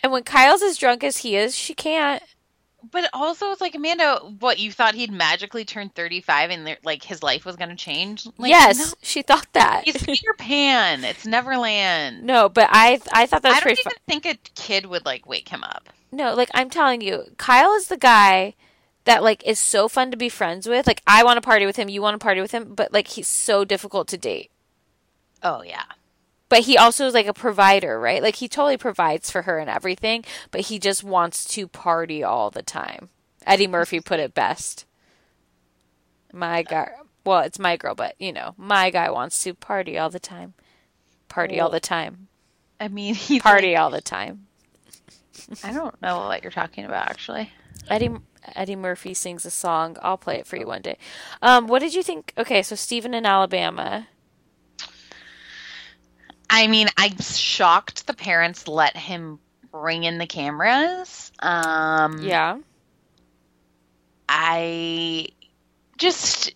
And 0.02 0.10
when 0.12 0.24
Kyle's 0.24 0.62
as 0.62 0.76
drunk 0.76 1.04
as 1.04 1.18
he 1.18 1.36
is, 1.36 1.54
she 1.54 1.72
can't. 1.72 2.22
But 2.90 3.08
also, 3.12 3.50
it's 3.50 3.60
like 3.60 3.74
Amanda, 3.74 4.16
what 4.38 4.58
you 4.58 4.70
thought 4.70 4.94
he'd 4.94 5.10
magically 5.10 5.64
turn 5.64 5.88
thirty-five 5.88 6.50
and 6.50 6.76
like 6.84 7.02
his 7.02 7.20
life 7.22 7.44
was 7.44 7.56
going 7.56 7.70
to 7.70 7.74
change? 7.76 8.26
Like, 8.38 8.50
yes, 8.50 8.78
no, 8.78 8.84
she 9.02 9.22
thought 9.22 9.48
that. 9.54 9.82
he's 9.84 10.00
Peter 10.04 10.34
Pan. 10.38 11.02
It's 11.02 11.26
Neverland. 11.26 12.22
no, 12.22 12.48
but 12.48 12.68
I 12.70 13.00
I 13.12 13.26
thought 13.26 13.42
that 13.42 13.48
was 13.48 13.56
I 13.56 13.60
don't 13.60 13.72
even 13.72 13.84
fun. 13.84 13.92
think 14.06 14.26
a 14.26 14.34
kid 14.54 14.86
would 14.86 15.04
like 15.04 15.26
wake 15.26 15.48
him 15.48 15.64
up. 15.64 15.88
No, 16.12 16.34
like 16.34 16.50
I'm 16.54 16.70
telling 16.70 17.00
you, 17.00 17.24
Kyle 17.38 17.72
is 17.74 17.88
the 17.88 17.96
guy 17.96 18.54
that 19.06 19.22
like 19.22 19.42
is 19.46 19.58
so 19.58 19.88
fun 19.88 20.10
to 20.10 20.16
be 20.16 20.28
friends 20.28 20.68
with. 20.68 20.86
Like 20.86 21.02
I 21.06 21.24
want 21.24 21.38
to 21.38 21.40
party 21.40 21.64
with 21.64 21.76
him, 21.76 21.88
you 21.88 22.02
want 22.02 22.14
to 22.14 22.22
party 22.22 22.40
with 22.40 22.52
him, 22.52 22.74
but 22.74 22.92
like 22.92 23.08
he's 23.08 23.28
so 23.28 23.64
difficult 23.64 24.06
to 24.08 24.18
date. 24.18 24.50
Oh 25.42 25.62
yeah. 25.62 25.84
But 26.48 26.60
he 26.60 26.76
also 26.76 27.06
is 27.06 27.14
like 27.14 27.26
a 27.26 27.32
provider, 27.34 27.98
right? 27.98 28.22
Like 28.22 28.36
he 28.36 28.48
totally 28.48 28.76
provides 28.76 29.30
for 29.30 29.42
her 29.42 29.58
and 29.58 29.70
everything, 29.70 30.24
but 30.50 30.62
he 30.62 30.78
just 30.78 31.02
wants 31.02 31.44
to 31.46 31.66
party 31.66 32.22
all 32.22 32.50
the 32.50 32.62
time. 32.62 33.08
Eddie 33.46 33.66
Murphy 33.66 34.00
put 34.00 34.20
it 34.20 34.34
best. 34.34 34.84
My 36.32 36.60
uh, 36.60 36.62
guy, 36.62 36.90
well, 37.24 37.40
it's 37.40 37.58
my 37.58 37.76
girl, 37.76 37.94
but 37.94 38.14
you 38.20 38.32
know, 38.32 38.54
my 38.56 38.90
guy 38.90 39.10
wants 39.10 39.42
to 39.44 39.54
party 39.54 39.98
all 39.98 40.10
the 40.10 40.20
time. 40.20 40.54
Party 41.28 41.58
all 41.60 41.70
the 41.70 41.80
time. 41.80 42.28
I 42.78 42.88
mean, 42.88 43.14
Party 43.40 43.72
like- 43.72 43.78
all 43.78 43.90
the 43.90 44.00
time. 44.00 44.46
I 45.64 45.72
don't 45.72 46.00
know 46.02 46.18
what 46.26 46.42
you're 46.42 46.50
talking 46.52 46.84
about, 46.84 47.08
actually. 47.08 47.50
Eddie 47.88 48.10
Eddie 48.54 48.76
Murphy 48.76 49.14
sings 49.14 49.44
a 49.44 49.50
song. 49.50 49.96
I'll 50.02 50.16
play 50.18 50.36
it 50.38 50.46
for 50.46 50.56
you 50.56 50.66
one 50.66 50.82
day. 50.82 50.98
Um, 51.42 51.66
what 51.66 51.80
did 51.80 51.94
you 51.94 52.02
think? 52.02 52.32
Okay, 52.38 52.62
so 52.62 52.76
Stephen 52.76 53.14
in 53.14 53.26
Alabama. 53.26 54.06
I 56.48 56.68
mean, 56.68 56.88
I'm 56.96 57.18
shocked 57.18 58.06
the 58.06 58.14
parents 58.14 58.68
let 58.68 58.96
him 58.96 59.40
bring 59.72 60.04
in 60.04 60.18
the 60.18 60.26
cameras. 60.26 61.32
Um, 61.40 62.22
Yeah. 62.22 62.58
I 64.28 65.28
just 65.98 66.54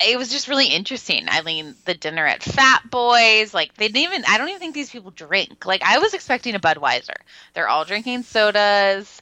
it 0.00 0.16
was 0.18 0.30
just 0.30 0.48
really 0.48 0.66
interesting. 0.68 1.26
I 1.28 1.42
mean, 1.42 1.74
the 1.84 1.94
dinner 1.94 2.26
at 2.26 2.42
Fat 2.42 2.88
Boys, 2.90 3.52
like 3.54 3.74
they 3.74 3.88
didn't 3.88 4.12
even 4.12 4.24
I 4.28 4.38
don't 4.38 4.48
even 4.48 4.60
think 4.60 4.74
these 4.74 4.90
people 4.90 5.10
drink. 5.10 5.66
Like 5.66 5.82
I 5.82 5.98
was 5.98 6.14
expecting 6.14 6.54
a 6.54 6.60
Budweiser. 6.60 7.16
They're 7.54 7.68
all 7.68 7.84
drinking 7.84 8.22
sodas. 8.22 9.20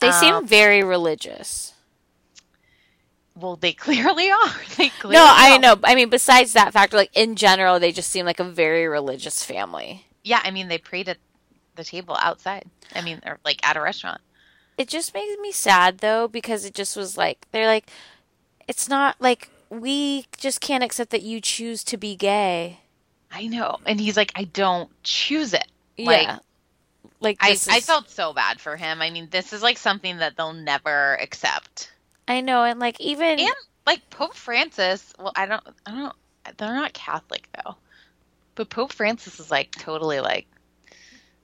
They 0.00 0.12
seem 0.12 0.36
Um, 0.36 0.46
very 0.46 0.82
religious. 0.84 1.74
well, 3.34 3.56
they 3.56 3.72
clearly 3.74 4.30
are. 4.30 4.54
They 4.76 4.90
clearly 4.90 5.16
No, 5.16 5.24
I 5.26 5.56
are. 5.56 5.58
know. 5.58 5.76
I 5.84 5.94
mean, 5.94 6.10
besides 6.10 6.52
that 6.52 6.72
factor, 6.72 6.96
like 6.96 7.10
in 7.14 7.36
general, 7.36 7.78
they 7.78 7.92
just 7.92 8.10
seem 8.10 8.26
like 8.26 8.40
a 8.40 8.44
very 8.44 8.86
religious 8.88 9.44
family. 9.44 10.06
Yeah, 10.24 10.40
I 10.42 10.50
mean 10.50 10.68
they 10.68 10.78
prayed 10.78 11.08
at 11.08 11.18
the 11.76 11.84
table 11.84 12.16
outside. 12.20 12.64
I 12.94 13.02
mean, 13.02 13.20
or 13.26 13.38
like 13.44 13.66
at 13.66 13.76
a 13.76 13.80
restaurant. 13.80 14.20
It 14.76 14.88
just 14.88 15.14
makes 15.14 15.38
me 15.40 15.52
sad 15.52 15.98
though 15.98 16.26
because 16.28 16.64
it 16.64 16.74
just 16.74 16.96
was 16.96 17.16
like 17.16 17.46
they're 17.52 17.66
like, 17.66 17.90
it's 18.68 18.88
not 18.88 19.16
like 19.20 19.50
we 19.70 20.26
just 20.36 20.60
can't 20.60 20.84
accept 20.84 21.10
that 21.10 21.22
you 21.22 21.40
choose 21.40 21.82
to 21.84 21.96
be 21.96 22.16
gay. 22.16 22.80
I 23.32 23.46
know. 23.46 23.78
And 23.86 24.00
he's 24.00 24.16
like, 24.16 24.32
I 24.34 24.44
don't 24.44 24.90
choose 25.02 25.54
it. 25.54 25.66
Like 25.96 26.26
yeah, 26.26 26.38
like 27.20 27.38
I, 27.40 27.52
this 27.52 27.68
I 27.68 27.80
felt 27.80 28.10
so 28.10 28.32
bad 28.32 28.60
for 28.60 28.76
him. 28.76 29.00
I 29.00 29.10
mean, 29.10 29.28
this 29.30 29.52
is 29.52 29.62
like 29.62 29.78
something 29.78 30.18
that 30.18 30.36
they'll 30.36 30.52
never 30.52 31.14
accept. 31.16 31.92
I 32.26 32.40
know, 32.40 32.64
and 32.64 32.80
like 32.80 33.00
even 33.00 33.38
And 33.38 33.52
like 33.86 34.08
Pope 34.10 34.34
Francis, 34.34 35.12
well, 35.18 35.32
I 35.36 35.46
don't, 35.46 35.62
I 35.86 35.90
don't, 35.90 36.56
they're 36.56 36.74
not 36.74 36.92
Catholic 36.92 37.46
though, 37.56 37.76
but 38.54 38.70
Pope 38.70 38.92
Francis 38.92 39.40
is 39.40 39.50
like 39.50 39.72
totally 39.72 40.20
like, 40.20 40.46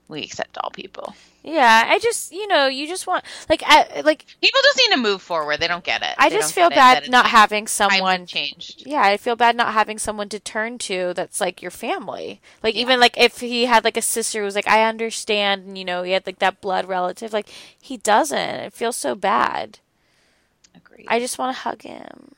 we 0.07 0.23
accept 0.23 0.57
all 0.57 0.69
people. 0.69 1.15
yeah, 1.43 1.85
I 1.87 1.99
just 1.99 2.31
you 2.31 2.47
know 2.47 2.67
you 2.67 2.87
just 2.87 3.07
want 3.07 3.23
like 3.49 3.63
I 3.65 4.01
like 4.01 4.25
People 4.41 4.59
just 4.63 4.77
need 4.77 4.91
to 4.95 5.01
move 5.01 5.21
forward. 5.21 5.59
They 5.59 5.67
don't 5.67 5.83
get 5.83 6.01
it. 6.01 6.15
I 6.17 6.29
They 6.29 6.35
just 6.35 6.53
feel 6.53 6.69
get 6.69 7.03
it 7.03 7.03
bad 7.03 7.11
not 7.11 7.27
having 7.27 7.67
someone 7.67 8.25
changed. 8.25 8.83
Yeah, 8.85 9.01
I 9.01 9.17
feel 9.17 9.35
bad 9.35 9.55
not 9.55 9.73
having 9.73 9.97
someone 9.97 10.29
to 10.29 10.39
turn 10.39 10.77
to 10.79 11.13
that's 11.13 11.39
like 11.41 11.61
your 11.61 11.71
family. 11.71 12.41
Like 12.63 12.75
even 12.75 12.99
like 12.99 13.17
if 13.17 13.39
he 13.39 13.65
had 13.65 13.83
like 13.83 13.97
a 13.97 14.01
sister 14.01 14.39
who 14.39 14.45
was 14.45 14.55
like, 14.55 14.67
I 14.67 14.83
understand, 14.83 15.65
and 15.67 15.77
you 15.77 15.85
know, 15.85 16.03
he 16.03 16.11
had 16.11 16.25
like 16.25 16.39
that 16.39 16.61
blood 16.61 16.85
relative. 16.87 17.33
Like 17.33 17.49
he 17.81 17.97
doesn't. 17.97 18.37
It 18.39 18.73
feels 18.73 18.95
so 18.97 19.15
bad. 19.15 19.79
Agreed. 20.75 21.07
I 21.09 21.19
just 21.19 21.37
want 21.37 21.55
to 21.55 21.61
hug 21.61 21.81
him. 21.83 22.35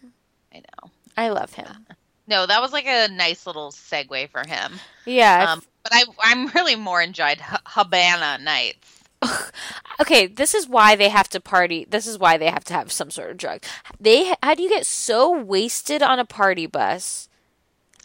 I 0.53 0.57
know. 0.59 0.91
I 1.17 1.29
love 1.29 1.53
him. 1.53 1.87
No, 2.29 2.45
that 2.45 2.61
was 2.61 2.71
like 2.71 2.85
a 2.85 3.07
nice 3.09 3.47
little 3.47 3.71
segue 3.71 4.29
for 4.29 4.47
him. 4.47 4.73
Yeah. 5.05 5.53
Um, 5.53 5.63
but 5.83 5.91
I, 5.95 6.03
I'm 6.19 6.47
really 6.49 6.75
more 6.75 7.01
enjoyed 7.01 7.39
H- 7.39 7.59
Habana 7.65 8.37
nights. 8.43 8.95
okay, 9.99 10.27
this 10.27 10.53
is 10.53 10.67
why 10.67 10.95
they 10.95 11.09
have 11.09 11.27
to 11.29 11.39
party. 11.41 11.85
This 11.89 12.07
is 12.07 12.17
why 12.17 12.37
they 12.37 12.49
have 12.49 12.63
to 12.65 12.73
have 12.73 12.91
some 12.91 13.11
sort 13.11 13.31
of 13.31 13.37
drug. 13.37 13.63
They 13.99 14.33
how 14.43 14.53
do 14.55 14.63
you 14.63 14.69
get 14.69 14.85
so 14.85 15.31
wasted 15.37 16.01
on 16.01 16.19
a 16.19 16.25
party 16.25 16.67
bus, 16.67 17.27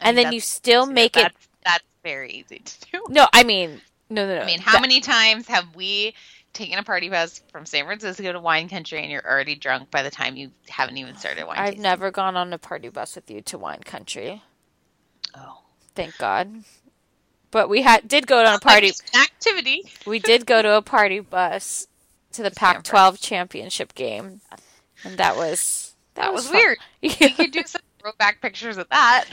I 0.01 0.09
and 0.09 0.15
mean, 0.17 0.25
then 0.25 0.33
you 0.33 0.39
still 0.41 0.85
make 0.85 1.15
it? 1.15 1.21
That's, 1.21 1.47
that's 1.63 1.83
very 2.03 2.31
easy 2.31 2.59
to 2.59 2.91
do. 2.91 3.05
No, 3.09 3.27
I 3.31 3.43
mean, 3.43 3.79
no, 4.09 4.27
no, 4.27 4.35
no. 4.35 4.41
I 4.41 4.45
mean, 4.45 4.59
how 4.59 4.73
That- 4.73 4.81
many 4.81 4.99
times 4.99 5.47
have 5.47 5.73
we 5.75 6.13
taken 6.55 6.79
a 6.79 6.83
party 6.83 7.09
bus 7.09 7.41
from 7.51 7.65
San 7.67 7.85
Francisco 7.85 8.31
to 8.31 8.39
wine 8.39 8.67
country 8.69 9.01
and 9.03 9.11
you're 9.11 9.23
already 9.23 9.55
drunk 9.55 9.91
by 9.91 10.01
the 10.01 10.09
time 10.09 10.35
you 10.35 10.49
haven't 10.67 10.97
even 10.97 11.15
started 11.17 11.45
wine 11.45 11.55
country. 11.57 11.61
I've 11.63 11.69
tasting? 11.73 11.83
never 11.83 12.09
gone 12.11 12.35
on 12.35 12.51
a 12.53 12.57
party 12.57 12.89
bus 12.89 13.15
with 13.15 13.29
you 13.29 13.41
to 13.41 13.57
wine 13.59 13.83
country. 13.83 14.41
Oh. 15.37 15.61
Thank 15.93 16.17
God. 16.17 16.63
But 17.51 17.69
we 17.69 17.83
had 17.83 18.07
did 18.07 18.27
go 18.27 18.39
on 18.43 18.55
a 18.55 18.59
party. 18.59 18.91
Activity. 19.13 19.83
We 20.07 20.19
did 20.19 20.45
go 20.45 20.61
to 20.61 20.73
a 20.75 20.81
party 20.81 21.19
bus 21.19 21.87
to 22.33 22.43
the 22.43 22.51
Pac-12 22.55 23.21
championship 23.21 23.93
game, 23.95 24.41
and 25.03 25.17
that 25.17 25.37
was 25.37 25.95
that, 26.15 26.23
That 26.23 26.33
was 26.33 26.47
fun. 26.47 26.55
weird. 26.57 26.77
you 27.01 27.29
could 27.29 27.51
do 27.51 27.61
some 27.65 27.81
throwback 28.01 28.41
pictures 28.41 28.77
of 28.77 28.89
that. 28.89 29.25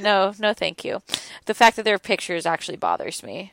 no, 0.00 0.32
no, 0.38 0.52
thank 0.54 0.84
you. 0.84 1.02
The 1.46 1.54
fact 1.54 1.74
that 1.76 1.84
there 1.84 1.94
are 1.96 1.98
pictures 1.98 2.46
actually 2.46 2.76
bothers 2.76 3.22
me. 3.24 3.52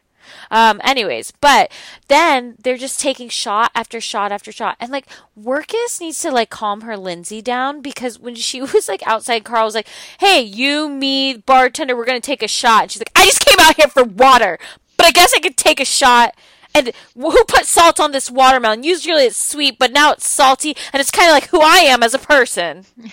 Um, 0.51 0.81
anyways, 0.83 1.31
but 1.41 1.71
then 2.07 2.55
they're 2.63 2.77
just 2.77 2.99
taking 2.99 3.29
shot 3.29 3.71
after 3.75 3.99
shot 4.01 4.31
after 4.31 4.51
shot. 4.51 4.77
And 4.79 4.91
like 4.91 5.07
Workus 5.39 5.99
needs 5.99 6.19
to 6.19 6.31
like 6.31 6.49
calm 6.49 6.81
her 6.81 6.97
Lindsay 6.97 7.41
down 7.41 7.81
because 7.81 8.19
when 8.19 8.35
she 8.35 8.61
was 8.73 8.87
like 8.87 9.05
outside, 9.05 9.43
Carl 9.43 9.65
was 9.65 9.75
like, 9.75 9.87
Hey, 10.19 10.41
you, 10.41 10.89
me, 10.89 11.37
bartender, 11.37 11.95
we're 11.95 12.05
gonna 12.05 12.19
take 12.19 12.43
a 12.43 12.47
shot. 12.47 12.83
And 12.83 12.91
she's 12.91 13.01
like, 13.01 13.11
I 13.15 13.25
just 13.25 13.45
came 13.45 13.59
out 13.59 13.75
here 13.75 13.87
for 13.87 14.03
water, 14.03 14.59
but 14.97 15.05
I 15.07 15.11
guess 15.11 15.33
I 15.35 15.39
could 15.39 15.57
take 15.57 15.79
a 15.79 15.85
shot. 15.85 16.35
And 16.75 16.91
who 17.15 17.43
put 17.45 17.65
salt 17.65 17.99
on 17.99 18.11
this 18.13 18.31
watermelon? 18.31 18.83
Usually 18.83 19.25
it's 19.25 19.37
sweet, 19.37 19.77
but 19.77 19.91
now 19.91 20.11
it's 20.11 20.27
salty, 20.27 20.75
and 20.91 20.99
it's 20.99 21.11
kind 21.11 21.29
of 21.29 21.33
like 21.33 21.47
who 21.49 21.61
I 21.61 21.79
am 21.79 22.01
as 22.03 22.13
a 22.13 22.19
person. 22.19 22.85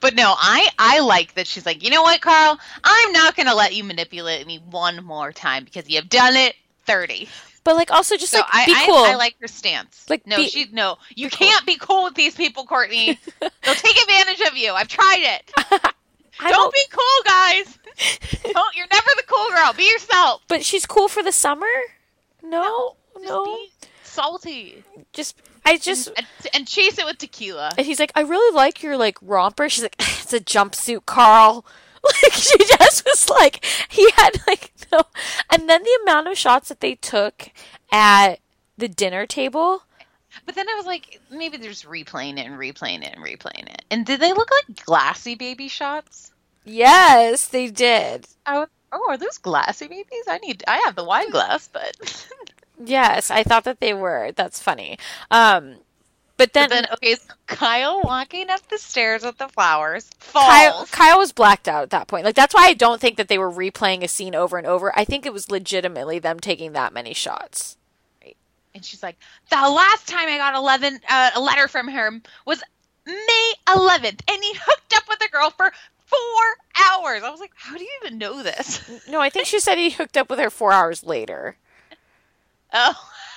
But 0.00 0.14
no, 0.14 0.34
I 0.38 0.68
I 0.78 1.00
like 1.00 1.34
that 1.34 1.46
she's 1.46 1.66
like, 1.66 1.84
you 1.84 1.90
know 1.90 2.00
what, 2.02 2.22
Carl? 2.22 2.58
I'm 2.82 3.12
not 3.12 3.36
gonna 3.36 3.54
let 3.54 3.74
you 3.74 3.84
manipulate 3.84 4.46
me 4.46 4.58
one 4.70 5.04
more 5.04 5.32
time 5.32 5.64
because 5.64 5.86
you 5.88 5.96
have 5.96 6.08
done 6.08 6.34
it 6.34 6.54
thirty. 6.86 7.28
But 7.62 7.76
like, 7.76 7.90
also 7.90 8.16
just 8.16 8.32
So 8.32 8.38
like 8.38 8.46
I, 8.52 8.64
be 8.66 8.74
cool. 8.86 8.94
I, 9.04 9.16
like 9.16 9.36
her 9.40 9.48
stance. 9.48 10.06
Like, 10.08 10.26
no, 10.26 10.36
be- 10.36 10.48
she 10.48 10.66
no, 10.72 10.96
you 11.14 11.28
can't 11.28 11.66
be 11.66 11.76
cool 11.76 12.04
with 12.04 12.14
these 12.14 12.34
people, 12.34 12.64
Courtney. 12.64 13.18
They'll 13.40 13.74
take 13.74 14.00
advantage 14.00 14.40
of 14.48 14.56
you. 14.56 14.72
I've 14.72 14.88
tried 14.88 15.40
it. 15.40 15.52
I 16.40 16.50
don't, 16.50 16.72
be 16.72 16.84
cool, 16.90 17.22
guys. 17.24 17.78
don't. 18.52 18.76
You're 18.76 18.86
never 18.90 19.10
the 19.16 19.24
cool 19.26 19.48
girl. 19.50 19.72
Be 19.76 19.90
yourself. 19.90 20.42
But 20.48 20.64
she's 20.64 20.86
cool 20.86 21.08
for 21.08 21.22
the 21.22 21.32
summer. 21.32 21.66
No, 22.48 22.96
no. 23.18 23.58
Salty. 24.02 24.84
Just 25.12 25.40
I 25.64 25.78
just 25.78 26.08
and, 26.16 26.26
and 26.54 26.66
chase 26.66 26.98
it 26.98 27.04
with 27.04 27.18
tequila. 27.18 27.72
and 27.76 27.86
he's 27.86 27.98
like, 27.98 28.12
I 28.14 28.20
really 28.22 28.54
like 28.54 28.82
your 28.82 28.96
like 28.96 29.18
romper. 29.20 29.68
She's 29.68 29.82
like, 29.82 29.96
it's 29.98 30.32
a 30.32 30.40
jumpsuit, 30.40 31.06
Carl. 31.06 31.64
Like 32.22 32.34
she 32.34 32.56
just 32.58 33.04
was 33.04 33.28
like, 33.28 33.64
he 33.88 34.08
had 34.12 34.40
like 34.46 34.70
no. 34.92 35.02
And 35.50 35.68
then 35.68 35.82
the 35.82 35.98
amount 36.04 36.28
of 36.28 36.38
shots 36.38 36.68
that 36.68 36.78
they 36.78 36.94
took 36.94 37.48
at 37.90 38.36
the 38.78 38.86
dinner 38.86 39.26
table. 39.26 39.82
But 40.44 40.54
then 40.54 40.68
I 40.68 40.74
was 40.76 40.86
like, 40.86 41.20
maybe 41.32 41.56
they're 41.56 41.70
just 41.70 41.84
replaying 41.84 42.38
it 42.38 42.46
and 42.46 42.54
replaying 42.54 43.02
it 43.02 43.12
and 43.16 43.24
replaying 43.24 43.68
it. 43.68 43.82
And 43.90 44.06
did 44.06 44.20
they 44.20 44.32
look 44.32 44.50
like 44.52 44.84
glassy 44.84 45.34
baby 45.34 45.66
shots? 45.66 46.30
Yes, 46.64 47.48
they 47.48 47.70
did. 47.70 48.28
I 48.44 48.60
was, 48.60 48.68
oh, 48.92 49.06
are 49.08 49.16
those 49.18 49.38
glassy 49.38 49.88
babies? 49.88 50.24
I 50.28 50.38
need. 50.38 50.64
I 50.66 50.78
have 50.78 50.94
the 50.94 51.04
wine 51.04 51.30
glass, 51.30 51.68
but. 51.68 52.26
Yes, 52.84 53.30
I 53.30 53.42
thought 53.42 53.64
that 53.64 53.80
they 53.80 53.94
were. 53.94 54.32
That's 54.36 54.60
funny. 54.62 54.98
Um, 55.30 55.76
but 56.36 56.52
then, 56.52 56.68
But 56.68 56.74
then 56.74 56.86
okay, 56.92 57.14
so 57.14 57.32
Kyle 57.46 58.02
walking 58.02 58.50
up 58.50 58.68
the 58.68 58.76
stairs 58.76 59.22
with 59.22 59.38
the 59.38 59.48
flowers 59.48 60.10
falls. 60.18 60.46
Kyle, 60.46 60.86
Kyle 60.90 61.18
was 61.18 61.32
blacked 61.32 61.68
out 61.68 61.84
at 61.84 61.90
that 61.90 62.08
point. 62.08 62.26
Like 62.26 62.34
that's 62.34 62.54
why 62.54 62.66
I 62.66 62.74
don't 62.74 63.00
think 63.00 63.16
that 63.16 63.28
they 63.28 63.38
were 63.38 63.50
replaying 63.50 64.02
a 64.02 64.08
scene 64.08 64.34
over 64.34 64.58
and 64.58 64.66
over. 64.66 64.92
I 64.98 65.04
think 65.04 65.24
it 65.24 65.32
was 65.32 65.50
legitimately 65.50 66.18
them 66.18 66.38
taking 66.38 66.72
that 66.72 66.92
many 66.92 67.14
shots. 67.14 67.78
And 68.74 68.84
she's 68.84 69.02
like, 69.02 69.16
the 69.48 69.56
last 69.56 70.06
time 70.06 70.28
I 70.28 70.36
got 70.36 70.54
11, 70.54 71.00
uh, 71.08 71.30
a 71.34 71.40
letter 71.40 71.66
from 71.66 71.88
him 71.88 72.22
was 72.44 72.62
May 73.06 73.52
11th, 73.68 74.20
and 74.28 74.44
he 74.44 74.52
hooked 74.54 74.94
up 74.94 75.04
with 75.08 75.24
a 75.24 75.30
girl 75.30 75.48
for 75.48 75.72
four 76.06 76.44
hours. 76.80 77.22
I 77.22 77.30
was 77.30 77.40
like, 77.40 77.52
how 77.54 77.76
do 77.76 77.82
you 77.82 77.90
even 78.02 78.18
know 78.18 78.42
this? 78.42 78.82
No, 79.08 79.20
I 79.20 79.30
think 79.30 79.46
she 79.46 79.60
said 79.60 79.76
he 79.76 79.90
hooked 79.90 80.16
up 80.16 80.28
with 80.28 80.38
her 80.38 80.50
four 80.50 80.72
hours 80.72 81.04
later. 81.04 81.56
Oh. 82.72 83.10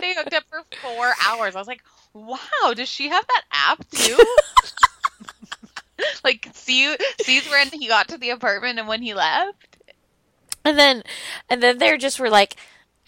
they 0.00 0.14
hooked 0.14 0.34
up 0.34 0.44
for 0.48 0.62
four 0.80 1.12
hours. 1.26 1.54
I 1.54 1.58
was 1.58 1.68
like, 1.68 1.82
wow, 2.14 2.72
does 2.74 2.88
she 2.88 3.08
have 3.08 3.26
that 3.26 3.42
app 3.52 3.90
too? 3.90 4.18
like, 6.24 6.48
see, 6.52 6.96
sees 7.20 7.48
when 7.50 7.68
he 7.68 7.88
got 7.88 8.08
to 8.08 8.18
the 8.18 8.30
apartment 8.30 8.78
and 8.78 8.88
when 8.88 9.02
he 9.02 9.14
left. 9.14 9.76
And 10.64 10.78
then, 10.78 11.02
and 11.48 11.62
then 11.62 11.78
they're 11.78 11.98
just 11.98 12.18
were 12.20 12.30
like, 12.30 12.56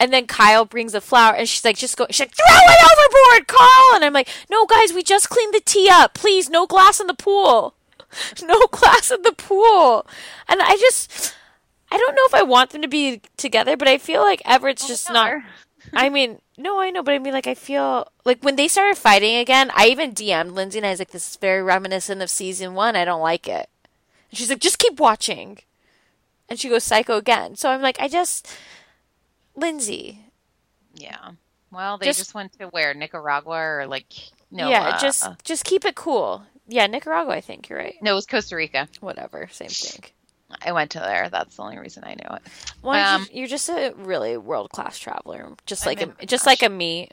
and 0.01 0.15
then 0.15 0.27
Kyle 0.27 0.65
brings 0.65 0.95
a 0.95 1.01
flower, 1.01 1.35
and 1.35 1.47
she's 1.47 1.63
like, 1.63 1.77
just 1.77 1.99
go. 1.99 2.07
She's 2.11 2.21
like, 2.21 2.35
throw 2.35 2.47
it 2.49 2.91
overboard, 2.91 3.47
Carl. 3.47 3.95
And 3.95 4.05
I'm 4.05 4.15
like, 4.15 4.31
no, 4.51 4.65
guys, 4.65 4.95
we 4.95 5.03
just 5.03 5.29
cleaned 5.29 5.53
the 5.53 5.61
tea 5.61 5.91
up. 5.93 6.15
Please, 6.15 6.49
no 6.49 6.67
glass 6.67 6.99
in 6.99 7.07
the 7.07 7.15
pool. 7.15 7.75
No 8.43 8.67
glass 8.73 9.13
in 9.13 9.23
the 9.23 9.31
pool. 9.31 10.05
And 10.49 10.61
I 10.61 10.77
just, 10.79 11.33
I 11.93 11.97
don't 11.97 12.17
know 12.17 12.25
if 12.25 12.35
I 12.35 12.43
want 12.43 12.71
them 12.71 12.83
to 12.83 12.89
be 12.89 13.21
together, 13.37 13.77
but 13.77 13.87
I 13.87 13.99
feel 13.99 14.23
like 14.23 14.43
Everett's 14.45 14.89
just 14.89 15.13
not. 15.13 15.43
I 15.93 16.09
mean, 16.09 16.41
no, 16.59 16.81
I 16.81 16.91
know, 16.91 17.05
but 17.05 17.15
I 17.15 17.21
mean, 17.21 17.33
like, 17.33 17.47
I 17.47 17.55
feel 17.55 18.09
like 18.25 18.43
when 18.43 18.57
they 18.57 18.67
started 18.67 18.99
fighting 18.99 19.37
again, 19.37 19.71
I 19.77 19.87
even 19.87 20.11
DM'd 20.11 20.51
Lindsay 20.51 20.81
and 20.81 20.87
I 20.87 20.91
was 20.91 20.99
like, 20.99 21.13
this 21.13 21.31
is 21.31 21.37
very 21.37 21.63
reminiscent 21.63 22.21
of 22.21 22.31
season 22.31 22.75
one. 22.75 22.97
I 22.97 23.05
don't 23.05 23.23
like 23.23 23.47
it. 23.47 23.69
And 24.31 24.39
she's 24.39 24.51
like, 24.51 24.59
just 24.59 24.81
keep 24.81 24.99
watching. 24.99 25.59
And 26.49 26.59
she 26.59 26.69
goes 26.69 26.83
psycho 26.83 27.17
again. 27.17 27.55
So 27.55 27.71
I'm 27.71 27.81
like, 27.81 28.01
I 28.01 28.09
just, 28.09 28.49
Lindsay. 29.61 30.19
Yeah. 30.95 31.33
Well, 31.71 31.99
they 31.99 32.07
Just- 32.07 32.19
just, 32.19 32.35
went 32.35 32.53
to 32.59 32.67
where 32.69 32.95
Nicaragua 32.95 33.57
or 33.57 33.87
like 33.87 34.13
no, 34.51 34.69
yeah, 34.69 34.89
uh, 34.89 34.99
just 34.99 35.25
uh, 35.25 35.35
just 35.45 35.65
keep 35.65 35.85
it 35.85 35.95
cool. 35.95 36.43
Yeah, 36.67 36.87
Nicaragua, 36.89 37.33
I 37.35 37.41
think 37.41 37.69
you're 37.69 37.79
right. 37.79 37.95
no, 38.03 38.13
it 38.13 38.15
was 38.15 38.27
Costa 38.27 38.57
Rica. 38.57 38.89
Whatever, 39.01 39.49
same 39.53 39.69
thing. 39.69 40.03
I 40.65 40.73
went 40.73 40.91
to 40.93 40.99
there. 40.99 41.29
That's 41.31 41.55
the 41.57 41.63
only 41.63 41.79
reason 41.79 42.03
I 42.05 42.15
know 42.15 42.35
it. 42.37 42.43
Well, 42.83 42.97
you're 42.97 43.07
Um, 43.07 43.21
just- 43.23 43.35
you're 43.35 43.47
just 43.47 43.69
a 43.69 43.93
really 43.97 44.37
world 44.37 44.71
class 44.71 44.99
traveler, 44.99 45.53
just 45.67 45.87
like 45.87 46.01
a, 46.03 46.27
just 46.27 46.45
like 46.47 46.63
a 46.63 46.69
me. 46.69 47.09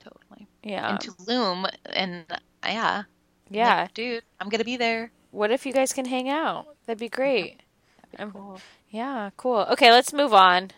Totally. 0.00 0.46
Yeah, 0.62 0.90
And 0.90 0.98
Tulum, 1.00 1.70
and 1.86 2.24
uh, 2.30 2.36
yeah, 2.64 3.02
yeah. 3.48 3.82
Like, 3.82 3.94
dude, 3.94 4.22
I'm 4.40 4.48
gonna 4.50 4.64
be 4.64 4.76
there. 4.76 5.10
What 5.30 5.50
if 5.50 5.64
you 5.64 5.72
guys 5.72 5.92
can 5.94 6.04
hang 6.04 6.28
out? 6.28 6.66
That'd 6.86 6.98
be 7.00 7.08
great. 7.08 7.60
I'm- 8.18 8.32
cool. 8.32 8.60
Yeah, 8.90 9.30
cool. 9.38 9.60
Okay, 9.70 9.90
let's 9.90 10.12
move 10.12 10.34
on. 10.34 10.72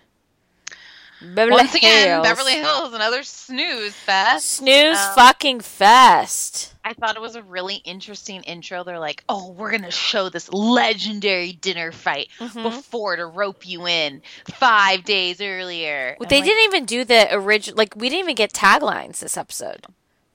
Beverly 1.34 1.50
Once 1.56 1.74
again, 1.74 2.08
Hills. 2.08 2.26
Beverly 2.26 2.52
Hills, 2.54 2.92
another 2.94 3.22
snooze 3.22 3.94
fest. 3.94 4.50
Snooze 4.50 4.98
Um, 4.98 5.14
fucking 5.14 5.60
fest. 5.60 6.74
I 6.84 6.92
thought 6.92 7.16
it 7.16 7.22
was 7.22 7.34
a 7.36 7.42
really 7.42 7.76
interesting 7.76 8.42
intro. 8.42 8.84
They're 8.84 8.98
like, 8.98 9.24
"Oh, 9.28 9.50
we're 9.52 9.70
gonna 9.70 9.90
show 9.90 10.28
this 10.28 10.52
legendary 10.52 11.52
dinner 11.52 11.92
fight 11.92 12.28
Mm-hmm. 12.38 12.62
before 12.62 13.16
to 13.16 13.26
rope 13.26 13.66
you 13.66 13.86
in 13.86 14.22
five 14.54 15.04
days 15.04 15.40
earlier." 15.40 16.16
Well, 16.20 16.28
they 16.28 16.36
like, 16.40 16.44
didn't 16.44 16.64
even 16.64 16.84
do 16.84 17.04
the 17.04 17.28
original. 17.34 17.76
Like, 17.78 17.96
we 17.96 18.08
didn't 18.08 18.24
even 18.24 18.34
get 18.34 18.52
taglines 18.52 19.20
this 19.20 19.36
episode. 19.36 19.86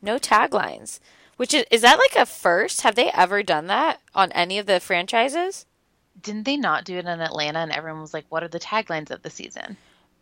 No 0.02 0.18
taglines. 0.18 1.00
Which 1.38 1.54
is 1.54 1.66
is 1.72 1.82
that 1.82 2.00
like 2.00 2.22
a 2.22 2.26
first? 2.26 2.82
Have 2.82 2.96
they 2.96 3.12
ever 3.12 3.44
done 3.44 3.68
that 3.68 4.00
on 4.16 4.32
any 4.34 4.58
of 4.58 4.66
the 4.66 4.80
franchises? 4.80 5.66
Didn't 6.22 6.44
they 6.44 6.58
not 6.58 6.84
do 6.84 6.96
it 6.98 7.06
in 7.06 7.22
Atlanta? 7.22 7.60
And 7.60 7.72
everyone 7.72 8.02
was 8.02 8.14
like, 8.14 8.26
"What 8.30 8.44
are 8.44 8.48
the 8.50 8.60
taglines 8.60 9.10
of 9.12 9.22
the 9.22 9.30
season?" 9.30 9.78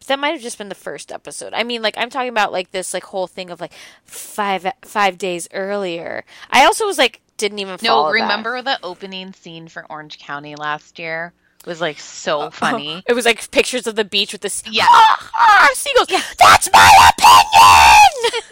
That 0.05 0.19
might 0.19 0.29
have 0.29 0.41
just 0.41 0.57
been 0.57 0.69
the 0.69 0.75
first 0.75 1.11
episode. 1.11 1.53
I 1.53 1.63
mean, 1.63 1.81
like 1.81 1.95
I'm 1.97 2.09
talking 2.09 2.29
about 2.29 2.51
like 2.53 2.71
this 2.71 2.93
like 2.93 3.03
whole 3.03 3.27
thing 3.27 3.49
of 3.49 3.59
like 3.59 3.73
five 4.05 4.65
five 4.85 5.17
days 5.17 5.49
earlier. 5.53 6.23
I 6.49 6.63
also 6.65 6.85
was 6.85 6.97
like 6.97 7.19
didn't 7.35 7.59
even 7.59 7.77
No, 7.81 7.89
follow 7.89 8.05
that. 8.07 8.11
remember 8.21 8.61
the 8.61 8.79
opening 8.83 9.33
scene 9.33 9.67
for 9.67 9.85
Orange 9.91 10.17
County 10.19 10.55
last 10.55 10.97
year? 10.97 11.33
It 11.59 11.65
was 11.67 11.81
like 11.81 11.99
so 11.99 12.49
funny. 12.51 13.03
It 13.09 13.13
was 13.13 13.25
like 13.25 13.51
pictures 13.51 13.85
of 13.87 13.95
the 13.95 14.05
beach 14.05 14.31
with 14.31 14.41
the 14.41 14.69
Yeah. 14.71 14.85
Ah, 14.87 15.31
ah, 15.35 15.69
seagulls. 15.73 16.07
That's 16.39 16.69
my 16.71 17.11
opinion. 18.31 18.49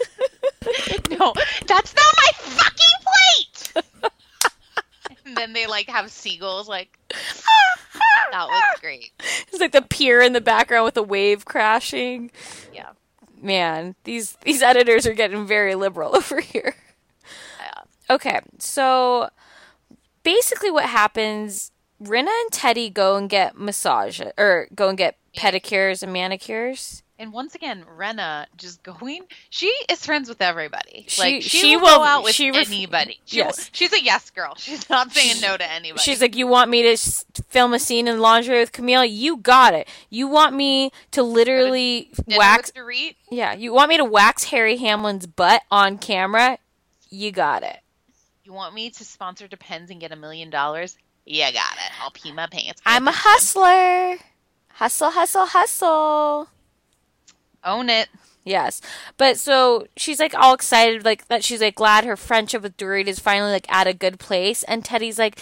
no, 1.18 1.32
that's 1.66 1.94
not 1.94 2.14
my 2.16 2.30
fucking 2.34 2.96
plate. 3.06 3.84
and 5.24 5.36
then 5.36 5.52
they 5.54 5.66
like 5.66 5.88
have 5.88 6.10
seagulls 6.10 6.68
like 6.68 6.98
that 8.30 8.46
was 8.48 8.80
great. 8.80 9.12
It's 9.48 9.60
like 9.60 9.72
the 9.72 9.82
pier 9.82 10.20
in 10.20 10.32
the 10.32 10.40
background 10.40 10.84
with 10.84 10.96
a 10.96 11.02
wave 11.02 11.44
crashing. 11.44 12.30
Yeah. 12.74 12.90
Man, 13.40 13.94
these 14.04 14.36
these 14.42 14.60
editors 14.62 15.06
are 15.06 15.14
getting 15.14 15.46
very 15.46 15.74
liberal 15.74 16.14
over 16.16 16.40
here. 16.40 16.74
Okay, 18.08 18.40
so 18.58 19.30
basically 20.22 20.70
what 20.70 20.84
happens 20.84 21.72
Rinna 22.02 22.28
and 22.28 22.50
Teddi 22.52 22.92
go 22.92 23.16
and 23.16 23.28
get 23.28 23.58
massage 23.58 24.20
or 24.36 24.68
go 24.74 24.88
and 24.88 24.98
get 24.98 25.16
pedicures 25.36 26.02
and 26.02 26.12
manicures. 26.12 27.02
And 27.18 27.32
once 27.32 27.54
again, 27.54 27.84
Rinna 27.98 28.44
just 28.56 28.82
going. 29.00 29.22
She 29.48 29.72
is 29.88 30.04
friends 30.04 30.28
with 30.28 30.42
everybody. 30.42 31.06
She- 31.08 31.20
like 31.22 31.42
she, 31.42 31.48
she 31.48 31.76
will, 31.76 31.84
will- 31.84 31.98
go 31.98 32.04
out 32.04 32.24
with 32.24 32.34
she 32.34 32.50
ref- 32.50 32.66
anybody. 32.68 33.18
She 33.24 33.38
Yes. 33.38 33.56
will- 33.56 33.64
she's 33.72 33.92
a 33.92 34.02
yes 34.02 34.28
girl. 34.30 34.54
She's 34.58 34.88
not 34.90 35.10
saying 35.12 35.40
no 35.40 35.56
to 35.56 35.70
anybody. 35.72 36.02
She's 36.02 36.20
like, 36.20 36.36
"You 36.36 36.46
want 36.46 36.70
me 36.70 36.82
to 36.82 36.90
s- 36.92 37.24
film 37.48 37.72
a 37.72 37.78
scene 37.78 38.06
in 38.06 38.20
lingerie 38.20 38.60
with 38.60 38.72
Camille? 38.72 39.04
You 39.04 39.38
got 39.38 39.72
it. 39.72 39.88
You 40.10 40.28
want 40.28 40.54
me 40.54 40.90
to 41.12 41.22
literally 41.22 42.10
wax? 42.28 42.70
Yeah, 43.30 43.54
you 43.54 43.72
want 43.72 43.88
me 43.88 43.96
to 43.96 44.04
wax 44.04 44.44
Harry 44.44 44.76
Hamlin's 44.76 45.26
butt 45.26 45.62
on 45.70 45.96
camera? 45.98 46.58
You 47.08 47.32
got 47.32 47.62
it. 47.62 47.78
You 48.44 48.52
want 48.52 48.74
me 48.74 48.90
to 48.90 49.04
sponsor 49.04 49.48
Depends 49.48 49.90
and 49.90 50.00
get 50.00 50.12
a 50.12 50.16
million 50.16 50.50
dollars? 50.50 50.96
Yeah, 51.24 51.50
got 51.50 51.72
it. 51.76 51.92
I'll 52.02 52.10
pee 52.10 52.30
my 52.32 52.46
pants. 52.46 52.80
I'm 52.84 53.08
a 53.08 53.12
hustler. 53.12 54.18
Hustle, 54.74 55.10
hustle, 55.10 55.46
hustle. 55.46 56.48
Own 57.66 57.90
it. 57.90 58.08
Yes. 58.44 58.80
But 59.16 59.38
so 59.38 59.86
she's 59.96 60.20
like 60.20 60.32
all 60.34 60.54
excited, 60.54 61.04
like 61.04 61.26
that 61.28 61.42
she's 61.44 61.60
like 61.60 61.74
glad 61.74 62.04
her 62.04 62.16
friendship 62.16 62.62
with 62.62 62.76
Dorit 62.76 63.08
is 63.08 63.18
finally 63.18 63.50
like 63.50 63.70
at 63.70 63.86
a 63.88 63.92
good 63.92 64.18
place. 64.20 64.62
And 64.62 64.84
Teddi's 64.84 65.18
like, 65.18 65.40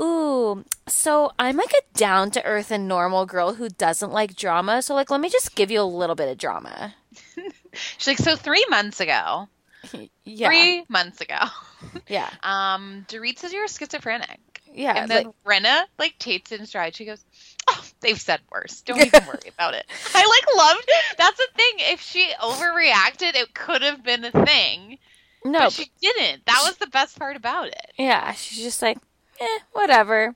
Ooh, 0.00 0.64
so 0.88 1.30
I'm 1.38 1.56
like 1.56 1.70
a 1.72 1.96
down 1.98 2.30
to 2.32 2.44
earth 2.44 2.70
and 2.70 2.88
normal 2.88 3.24
girl 3.26 3.54
who 3.54 3.68
doesn't 3.68 4.10
like 4.12 4.34
drama. 4.34 4.82
So 4.82 4.94
like 4.94 5.10
let 5.10 5.20
me 5.20 5.28
just 5.28 5.54
give 5.54 5.70
you 5.70 5.80
a 5.80 5.84
little 5.84 6.16
bit 6.16 6.28
of 6.28 6.38
drama. 6.38 6.94
She's 7.72 8.06
like, 8.08 8.18
so 8.18 8.34
three 8.34 8.64
months 8.68 8.98
ago, 9.00 9.48
Yeah. 10.24 10.48
three 10.48 10.84
months 10.88 11.20
ago, 11.20 11.38
Yeah. 12.08 12.28
um, 12.42 13.06
Dorit 13.08 13.38
says 13.38 13.52
you're 13.52 13.68
schizophrenic. 13.68 14.40
Yeah. 14.72 14.94
And 15.02 15.10
then 15.10 15.24
like- 15.26 15.34
Rinna 15.62 15.82
like 15.98 16.18
takes 16.18 16.50
it 16.50 16.60
in 16.60 16.66
stride. 16.66 16.96
She 16.96 17.04
goes, 17.04 17.24
"Oh, 17.68 17.84
they've 18.00 18.20
said 18.20 18.40
worse. 18.50 18.80
Don't 18.82 19.00
even 19.00 19.26
worry 19.26 19.38
about 19.48 19.74
it." 19.74 19.86
I 20.14 20.24
like 20.26 20.56
loved. 20.56 20.90
That's 21.18 21.36
the 21.38 21.48
thing. 21.54 21.72
If 21.92 22.00
she 22.00 22.30
overreacted, 22.40 23.34
it 23.34 23.54
could 23.54 23.82
have 23.82 24.02
been 24.02 24.24
a 24.24 24.32
thing. 24.32 24.98
no. 25.44 25.60
but 25.60 25.72
she 25.72 25.90
didn't. 26.00 26.44
That 26.46 26.62
was 26.64 26.76
the 26.76 26.86
best 26.88 27.18
part 27.18 27.36
about 27.36 27.68
it. 27.68 27.92
yeah. 27.98 28.32
She's 28.32 28.62
just 28.62 28.82
like, 28.82 28.98
eh, 29.40 29.58
whatever. 29.72 30.34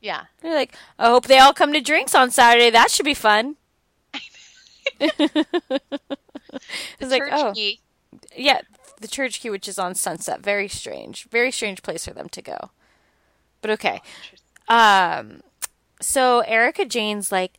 Yeah. 0.00 0.24
You're 0.42 0.54
like, 0.54 0.74
I 0.98 1.06
hope 1.06 1.26
they 1.26 1.38
all 1.38 1.52
come 1.52 1.72
to 1.72 1.80
drinks 1.80 2.14
on 2.14 2.30
Saturday. 2.30 2.70
That 2.70 2.90
should 2.90 3.04
be 3.06 3.14
fun. 3.14 3.56
it's 5.00 5.18
like, 7.00 7.22
Church 7.22 7.30
oh, 7.32 7.52
key. 7.54 7.80
yeah, 8.36 8.60
the 9.00 9.08
church 9.08 9.40
key, 9.40 9.50
which 9.50 9.68
is 9.68 9.78
on 9.78 9.94
Sunset. 9.94 10.40
Very 10.40 10.68
strange. 10.68 11.28
Very 11.28 11.50
strange 11.50 11.82
place 11.82 12.04
for 12.06 12.14
them 12.14 12.28
to 12.30 12.40
go. 12.42 12.70
But 13.60 13.70
okay. 13.72 14.00
Um, 14.68 15.40
so 16.00 16.40
Erika 16.40 16.84
Jayne's 16.84 17.32
like, 17.32 17.58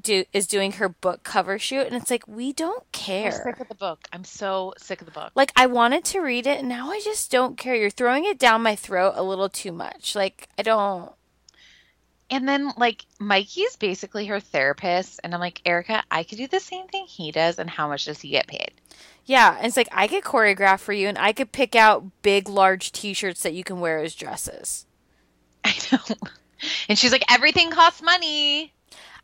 do 0.00 0.24
is 0.32 0.46
doing 0.46 0.72
her 0.72 0.88
book 0.88 1.22
cover 1.22 1.58
shoot, 1.58 1.86
and 1.86 1.94
it's 1.94 2.10
like 2.10 2.26
we 2.26 2.52
don't 2.52 2.82
I'm 2.82 2.86
care. 2.92 3.32
sick 3.32 3.60
of 3.60 3.68
the 3.68 3.74
book. 3.74 4.00
I'm 4.12 4.24
so 4.24 4.74
sick 4.78 5.00
of 5.00 5.06
the 5.06 5.12
book. 5.12 5.32
Like 5.34 5.52
I 5.56 5.66
wanted 5.66 6.04
to 6.06 6.20
read 6.20 6.46
it, 6.46 6.58
and 6.60 6.68
now 6.68 6.90
I 6.90 7.00
just 7.00 7.30
don't 7.30 7.56
care. 7.56 7.74
You're 7.74 7.90
throwing 7.90 8.24
it 8.24 8.38
down 8.38 8.62
my 8.62 8.76
throat 8.76 9.14
a 9.16 9.22
little 9.22 9.48
too 9.48 9.72
much. 9.72 10.14
Like 10.14 10.48
I 10.58 10.62
don't. 10.62 11.12
And 12.28 12.48
then 12.48 12.72
like 12.76 13.06
Mikey's 13.20 13.76
basically 13.76 14.26
her 14.26 14.40
therapist, 14.40 15.20
and 15.22 15.32
I'm 15.32 15.40
like, 15.40 15.62
Erica, 15.64 16.02
I 16.10 16.24
could 16.24 16.38
do 16.38 16.48
the 16.48 16.60
same 16.60 16.88
thing 16.88 17.06
he 17.06 17.30
does, 17.30 17.58
and 17.58 17.70
how 17.70 17.88
much 17.88 18.06
does 18.06 18.20
he 18.20 18.30
get 18.30 18.48
paid? 18.48 18.72
Yeah, 19.24 19.56
and 19.56 19.66
it's 19.66 19.76
like 19.76 19.88
I 19.92 20.08
could 20.08 20.24
choreograph 20.24 20.80
for 20.80 20.92
you, 20.92 21.08
and 21.08 21.18
I 21.18 21.32
could 21.32 21.52
pick 21.52 21.74
out 21.76 22.04
big, 22.22 22.48
large 22.48 22.92
T-shirts 22.92 23.42
that 23.42 23.54
you 23.54 23.62
can 23.64 23.80
wear 23.80 23.98
as 23.98 24.14
dresses. 24.14 24.86
I 25.64 25.74
don't 25.90 26.10
know. 26.10 26.30
And 26.88 26.98
she's 26.98 27.12
like, 27.12 27.24
everything 27.30 27.70
costs 27.70 28.02
money. 28.02 28.72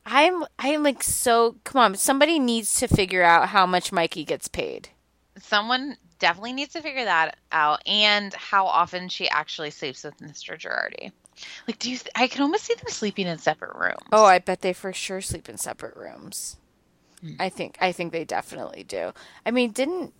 I'm, 0.04 0.44
I'm 0.59 0.82
like 0.82 1.02
so. 1.02 1.56
Come 1.64 1.80
on, 1.80 1.94
somebody 1.94 2.38
needs 2.38 2.74
to 2.80 2.88
figure 2.88 3.22
out 3.22 3.48
how 3.48 3.66
much 3.66 3.92
Mikey 3.92 4.24
gets 4.24 4.48
paid. 4.48 4.88
Someone 5.38 5.96
definitely 6.18 6.52
needs 6.52 6.72
to 6.72 6.82
figure 6.82 7.04
that 7.04 7.36
out, 7.50 7.82
and 7.86 8.32
how 8.34 8.66
often 8.66 9.09
she 9.09 9.28
actually 9.28 9.70
sleeps 9.70 10.04
with 10.04 10.16
Mr. 10.18 10.59
Girardi. 10.59 11.12
Like, 11.66 11.78
do 11.78 11.90
you? 11.90 11.98
Th- 11.98 12.10
I 12.14 12.26
can 12.26 12.42
almost 12.42 12.64
see 12.64 12.74
them 12.74 12.88
sleeping 12.88 13.26
in 13.26 13.38
separate 13.38 13.76
rooms. 13.76 14.09
Oh, 14.12 14.24
I 14.24 14.38
bet 14.38 14.60
they 14.60 14.72
for 14.72 14.92
sure 14.92 15.20
sleep 15.20 15.48
in 15.48 15.56
separate 15.56 15.96
rooms. 15.96 16.56
Hmm. 17.20 17.34
I 17.38 17.48
think, 17.48 17.76
I 17.80 17.92
think 17.92 18.12
they 18.12 18.24
definitely 18.24 18.84
do. 18.84 19.12
I 19.46 19.50
mean, 19.50 19.70
didn't, 19.70 20.12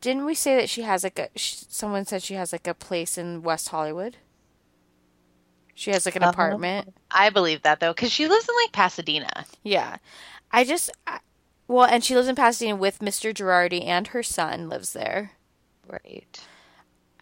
didn't 0.00 0.24
we 0.24 0.34
say 0.34 0.56
that 0.56 0.68
she 0.70 0.82
has 0.82 1.04
like 1.04 1.18
a? 1.18 1.28
Sh- 1.36 1.64
someone 1.68 2.06
said 2.06 2.22
she 2.22 2.34
has 2.34 2.52
like 2.52 2.66
a 2.66 2.74
place 2.74 3.16
in 3.18 3.42
West 3.42 3.68
Hollywood. 3.68 4.16
She 5.74 5.90
has 5.90 6.04
like 6.06 6.16
an 6.16 6.22
Uh-huh. 6.22 6.30
apartment. 6.32 6.94
I 7.10 7.30
believe 7.30 7.62
that 7.62 7.80
though, 7.80 7.92
because 7.92 8.12
she 8.12 8.28
lives 8.28 8.48
in 8.48 8.54
like 8.64 8.72
Pasadena. 8.72 9.46
Yeah. 9.62 9.96
I 10.50 10.64
just 10.64 10.90
I, 11.06 11.18
well, 11.68 11.86
and 11.86 12.04
she 12.04 12.14
lives 12.14 12.28
in 12.28 12.34
Pasadena 12.36 12.76
with 12.76 12.98
Mr. 12.98 13.32
Girardi 13.34 13.84
and 13.86 14.08
her 14.08 14.22
son 14.22 14.68
lives 14.68 14.92
there. 14.92 15.32
Right. 15.88 16.40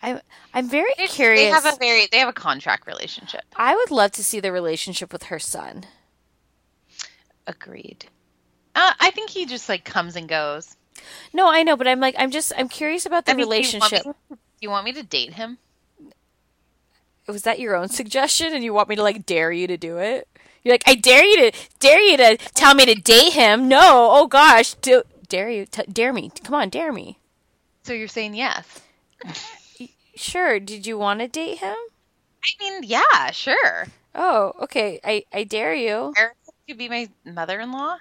I'm 0.02 0.20
I'm 0.52 0.68
very 0.68 0.92
They- 0.98 1.06
curious. 1.06 1.40
They 1.42 1.50
have 1.50 1.66
a 1.66 1.76
very 1.78 2.08
they 2.10 2.18
have 2.18 2.28
a 2.28 2.32
contract 2.32 2.86
relationship. 2.86 3.42
I 3.56 3.74
would 3.76 3.90
love 3.90 4.12
to 4.12 4.24
see 4.24 4.40
the 4.40 4.50
relationship 4.52 5.12
with 5.12 5.24
her 5.24 5.38
son. 5.38 5.84
Agreed. 7.46 8.06
Uh, 8.74 8.92
I 9.00 9.10
think 9.10 9.30
he 9.30 9.46
just 9.46 9.68
like 9.68 9.84
comes 9.84 10.16
and 10.16 10.28
goes. 10.28 10.76
No, 11.32 11.50
I 11.50 11.62
know, 11.62 11.76
but 11.76 11.86
I'm 11.88 12.00
like 12.00 12.14
I'm 12.18 12.30
just 12.30 12.52
I'm 12.56 12.68
curious 12.68 13.06
about 13.06 13.24
the 13.26 13.32
I 13.32 13.34
mean, 13.34 13.48
do 13.48 13.48
you 13.48 13.50
me 13.50 13.56
relationship. 13.56 14.02
Do 14.30 14.36
you 14.60 14.70
want 14.70 14.84
me 14.84 14.92
to 14.92 15.02
date 15.02 15.32
him? 15.34 15.58
Was 17.26 17.42
that 17.42 17.60
your 17.60 17.76
own 17.76 17.88
suggestion 18.00 18.54
and 18.54 18.64
you 18.64 18.72
want 18.72 18.88
me 18.88 18.96
to 18.96 19.02
like 19.02 19.26
dare 19.26 19.52
you 19.52 19.66
to 19.66 19.76
do 19.76 19.98
it? 19.98 20.26
You're 20.62 20.74
like 20.74 20.84
I 20.86 20.94
dare 20.94 21.24
you 21.24 21.50
to 21.50 21.58
dare 21.78 22.00
you 22.00 22.16
to 22.18 22.36
tell 22.54 22.74
me 22.74 22.84
to 22.86 22.94
date 22.94 23.32
him. 23.32 23.68
No. 23.68 24.08
Oh 24.12 24.26
gosh, 24.26 24.74
do, 24.74 25.02
dare 25.28 25.48
you 25.50 25.66
t- 25.66 25.84
dare 25.90 26.12
me. 26.12 26.30
Come 26.44 26.54
on, 26.54 26.68
dare 26.68 26.92
me. 26.92 27.18
So 27.82 27.92
you're 27.94 28.08
saying 28.08 28.34
yes? 28.34 28.80
Sure. 30.14 30.60
Did 30.60 30.86
you 30.86 30.98
want 30.98 31.20
to 31.20 31.28
date 31.28 31.58
him? 31.58 31.76
I 32.42 32.48
mean, 32.58 32.82
yeah, 32.82 33.30
sure. 33.30 33.86
Oh, 34.14 34.52
okay. 34.62 35.00
I 35.04 35.24
I 35.32 35.44
dare 35.44 35.74
you. 35.74 36.12
Could 36.68 36.78
be 36.78 36.88
my 36.88 37.08
mother-in-law. 37.24 37.96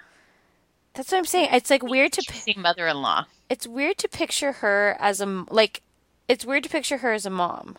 That's 0.94 1.10
what 1.12 1.18
I'm 1.18 1.24
saying. 1.24 1.48
It's 1.52 1.70
like 1.70 1.82
weird 1.82 2.12
to 2.14 2.22
Choosing 2.22 2.60
mother-in-law. 2.60 3.24
it's 3.48 3.66
weird 3.66 3.96
to 3.98 4.08
picture 4.08 4.52
her 4.52 4.96
as 5.00 5.20
a 5.20 5.44
like 5.50 5.82
it's 6.28 6.44
weird 6.44 6.64
to 6.64 6.68
picture 6.70 6.98
her 6.98 7.12
as 7.12 7.24
a 7.26 7.30
mom. 7.30 7.78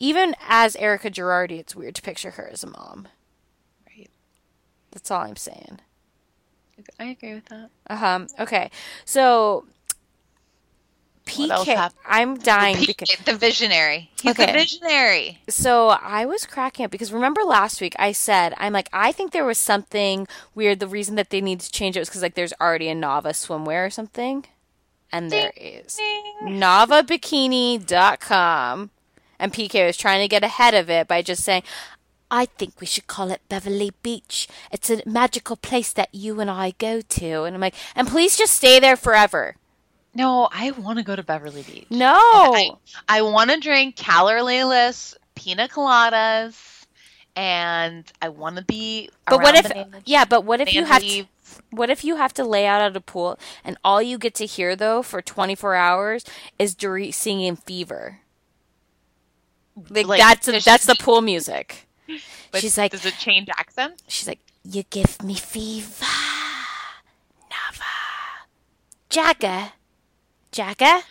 Agreed. 0.00 0.08
Even 0.08 0.34
as 0.48 0.76
Erika 0.76 1.10
Girardi, 1.10 1.58
it's 1.58 1.76
weird 1.76 1.94
to 1.96 2.02
picture 2.02 2.30
her 2.32 2.48
as 2.50 2.64
a 2.64 2.68
mom. 2.68 3.08
Right. 3.86 4.08
That's 4.92 5.10
all 5.10 5.20
I'm 5.22 5.36
saying. 5.36 5.80
I 6.98 7.04
agree 7.04 7.34
with 7.34 7.44
that. 7.46 7.68
Um. 7.90 8.26
Okay. 8.38 8.70
So 9.04 9.66
What 11.36 11.50
else 11.50 11.68
PK. 11.68 11.90
I'm 12.08 12.38
dying 12.38 12.76
PK, 12.76 12.86
because 12.86 13.10
the 13.26 13.36
visionary. 13.36 14.10
He's 14.22 14.30
Okay. 14.32 14.46
the 14.46 14.52
visionary. 14.52 15.38
so 15.48 15.88
I 15.90 16.24
was 16.24 16.46
cracking 16.46 16.86
up 16.86 16.90
because 16.90 17.12
remember 17.12 17.42
last 17.42 17.82
week 17.82 17.94
I 17.98 18.12
said 18.12 18.54
I'm 18.56 18.72
like 18.72 18.88
I 18.94 19.12
think 19.12 19.32
there 19.32 19.44
was 19.44 19.58
something 19.58 20.26
weird. 20.54 20.80
The 20.80 20.88
reason 20.88 21.16
that 21.16 21.28
they 21.28 21.42
need 21.42 21.60
to 21.60 21.70
change 21.70 21.96
it 21.96 22.00
was 22.00 22.08
because 22.08 22.22
like 22.22 22.34
there's 22.34 22.54
already 22.60 22.88
a 22.88 22.94
Nava 22.94 23.32
swimwear 23.34 23.86
or 23.86 23.90
something, 23.90 24.46
and 25.12 25.30
there 25.30 25.52
is. 25.56 25.98
NavaBikini.com. 26.42 28.90
And 29.40 29.52
PK 29.52 29.84
was 29.84 29.96
trying 29.96 30.20
to 30.20 30.28
get 30.28 30.44
ahead 30.44 30.74
of 30.74 30.88
it 30.88 31.08
by 31.08 31.22
just 31.22 31.42
saying, 31.42 31.64
I 32.30 32.44
think 32.44 32.80
we 32.80 32.86
should 32.86 33.08
call 33.08 33.32
it 33.32 33.40
Beverly 33.48 33.90
Beach. 34.02 34.46
It's 34.70 34.88
a 34.90 35.02
magical 35.04 35.56
place 35.56 35.92
that 35.94 36.14
you 36.14 36.38
and 36.38 36.48
I 36.50 36.74
go 36.78 37.00
to. 37.00 37.42
And 37.42 37.56
I'm 37.56 37.60
like, 37.60 37.74
and 37.96 38.06
please 38.06 38.36
just 38.36 38.54
stay 38.54 38.78
there 38.78 38.96
forever. 38.96 39.56
No, 40.14 40.48
I 40.52 40.70
want 40.72 40.98
to 40.98 41.04
go 41.04 41.16
to 41.16 41.22
Beverly 41.22 41.62
Beach. 41.62 41.86
No. 41.90 42.14
I, 42.14 42.70
I 43.08 43.22
want 43.22 43.50
to 43.50 43.58
drink 43.58 43.96
calorless 43.96 45.16
pina 45.34 45.68
coladas, 45.68 46.84
and 47.34 48.10
I 48.20 48.28
want 48.28 48.56
to 48.56 48.64
be. 48.64 49.08
but 49.26 49.40
what 49.40 49.54
if, 49.54 49.72
yeah, 50.04 50.24
but 50.24 50.44
what 50.44 50.60
if 50.60 50.74
you 50.74 50.84
have 50.84 51.02
to, 51.02 51.24
what 51.70 51.90
if 51.90 52.04
you 52.04 52.16
have 52.16 52.34
to 52.34 52.44
lay 52.44 52.66
out 52.66 52.82
at 52.82 52.96
a 52.96 53.00
pool 53.00 53.38
and 53.64 53.78
all 53.82 54.02
you 54.02 54.18
get 54.18 54.34
to 54.36 54.46
hear 54.46 54.76
though 54.76 55.02
for 55.02 55.22
24 55.22 55.74
hours 55.74 56.24
is 56.58 56.74
Dorit 56.74 57.14
singing 57.14 57.56
Fever? 57.56 58.20
Like, 59.88 60.06
Like, 60.06 60.20
that's 60.20 60.46
does 60.46 60.64
that's 60.64 60.84
she- 60.86 60.92
the 60.92 61.02
pool 61.02 61.20
music. 61.20 61.86
She's 62.54 62.76
like, 62.76 62.90
does 62.92 63.04
it 63.06 63.14
change 63.18 63.48
accents? 63.56 64.02
She's 64.08 64.26
like, 64.28 64.40
You 64.64 64.82
give 64.90 65.22
me 65.22 65.34
fever. 65.34 66.04
Nava. 67.50 67.82
Jagger. 69.08 69.72
Jagger? 70.52 71.02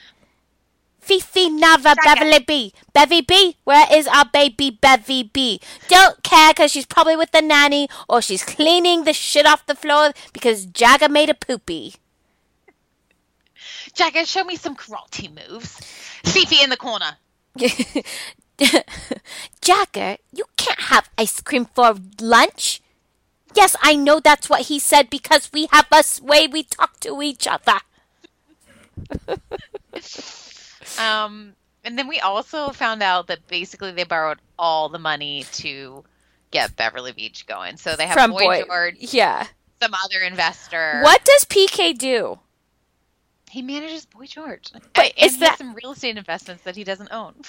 Fifi 0.99 1.49
Nava 1.49 1.95
Beverly 2.03 2.40
B. 2.40 2.73
Bevy 2.94 3.22
B. 3.22 3.56
Where 3.64 3.88
is 3.91 4.06
our 4.07 4.26
baby 4.26 4.69
Bevy 4.69 5.23
B? 5.23 5.60
Don't 5.88 6.22
care 6.22 6.52
because 6.53 6.72
she's 6.72 6.86
probably 6.86 7.15
with 7.15 7.31
the 7.31 7.41
nanny 7.41 7.88
or 8.07 8.22
she's 8.22 8.44
cleaning 8.44 9.06
the 9.06 9.14
shit 9.14 9.45
off 9.48 9.65
the 9.65 9.73
floor 9.76 10.11
because 10.34 10.65
Jagger 10.65 11.10
made 11.10 11.30
a 11.30 11.34
poopy. 11.34 11.95
Jagger, 13.95 14.26
show 14.26 14.44
me 14.44 14.56
some 14.56 14.76
karate 14.76 15.30
moves. 15.34 15.77
Fifi 16.26 16.61
in 16.61 16.69
the 16.69 16.77
corner. 16.77 17.18
Jagger, 19.61 20.18
you 20.34 20.45
can't 20.57 20.80
have 20.81 21.10
ice 21.18 21.41
cream 21.41 21.65
for 21.65 21.95
lunch. 22.22 22.81
Yes, 23.56 23.76
I 23.81 23.95
know 23.95 24.19
that's 24.19 24.49
what 24.49 24.61
he 24.68 24.80
said 24.80 25.10
because 25.10 25.49
we 25.52 25.68
have 25.72 25.88
a 25.91 26.03
way 26.22 26.48
we 26.48 26.64
talk 26.64 26.99
to 27.02 27.22
each 27.22 27.48
other. 27.48 27.80
Um, 30.99 31.53
and 31.84 31.98
then 31.98 32.07
we 32.07 32.19
also 32.19 32.69
found 32.69 33.03
out 33.03 33.27
that 33.27 33.48
basically 33.48 33.91
they 33.91 34.03
borrowed 34.03 34.40
all 34.57 34.90
the 34.90 34.99
money 34.99 35.45
to 35.53 36.03
get 36.52 36.76
Beverly 36.76 37.11
Beach 37.11 37.45
going. 37.45 37.77
So 37.77 37.95
they 37.95 38.06
have 38.07 38.15
From 38.15 38.31
Boy, 38.31 38.40
Boy- 38.45 38.64
George, 38.65 38.95
Yeah. 38.99 39.45
some 39.81 39.94
other 39.94 40.19
investor. 40.26 41.02
What 41.03 41.23
does 41.23 41.45
PK 41.45 41.98
do? 41.98 42.40
He 43.52 43.61
manages 43.61 44.06
Boy 44.06 44.26
George. 44.26 44.72
But 44.73 44.84
and 44.95 45.14
is 45.18 45.34
he 45.36 45.40
that- 45.41 45.49
has 45.52 45.57
some 45.60 45.73
real 45.76 45.91
estate 45.91 46.18
investments 46.18 46.64
that 46.64 46.76
he 46.76 46.84
doesn't 46.84 47.11
own. 47.11 47.36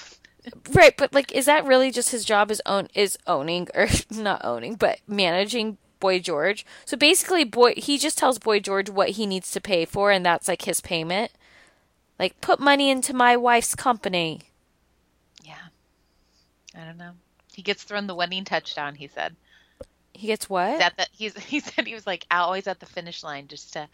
Right, 0.71 0.95
but 0.97 1.13
like, 1.13 1.31
is 1.31 1.45
that 1.45 1.65
really 1.65 1.91
just 1.91 2.09
his 2.09 2.25
job? 2.25 2.49
Is 2.51 2.61
own 2.65 2.87
is 2.95 3.17
owning 3.27 3.67
or 3.75 3.87
not 4.11 4.43
owning, 4.43 4.75
but 4.75 4.99
managing 5.07 5.77
Boy 5.99 6.19
George. 6.19 6.65
So 6.85 6.97
basically, 6.97 7.43
boy 7.43 7.73
he 7.77 7.97
just 7.97 8.17
tells 8.17 8.39
Boy 8.39 8.59
George 8.59 8.89
what 8.89 9.11
he 9.11 9.25
needs 9.25 9.51
to 9.51 9.61
pay 9.61 9.85
for, 9.85 10.11
and 10.11 10.25
that's 10.25 10.47
like 10.47 10.63
his 10.63 10.81
payment. 10.81 11.31
Like, 12.19 12.39
put 12.41 12.59
money 12.59 12.89
into 12.91 13.15
my 13.15 13.35
wife's 13.35 13.73
company. 13.73 14.41
Yeah. 15.43 15.55
I 16.75 16.85
don't 16.85 16.97
know. 16.97 17.13
He 17.53 17.63
gets 17.63 17.83
thrown 17.83 18.05
the 18.07 18.15
winning 18.15 18.45
touchdown. 18.45 18.95
He 18.95 19.07
said. 19.07 19.35
He 20.13 20.27
gets 20.27 20.47
what? 20.49 20.73
He's 20.73 20.81
at 20.81 20.97
the, 20.97 21.07
he's 21.11 21.37
he 21.45 21.59
said 21.59 21.87
he 21.87 21.93
was 21.93 22.05
like 22.05 22.25
always 22.29 22.67
at 22.67 22.79
the 22.79 22.85
finish 22.85 23.23
line 23.23 23.47
just 23.47 23.73
to 23.73 23.87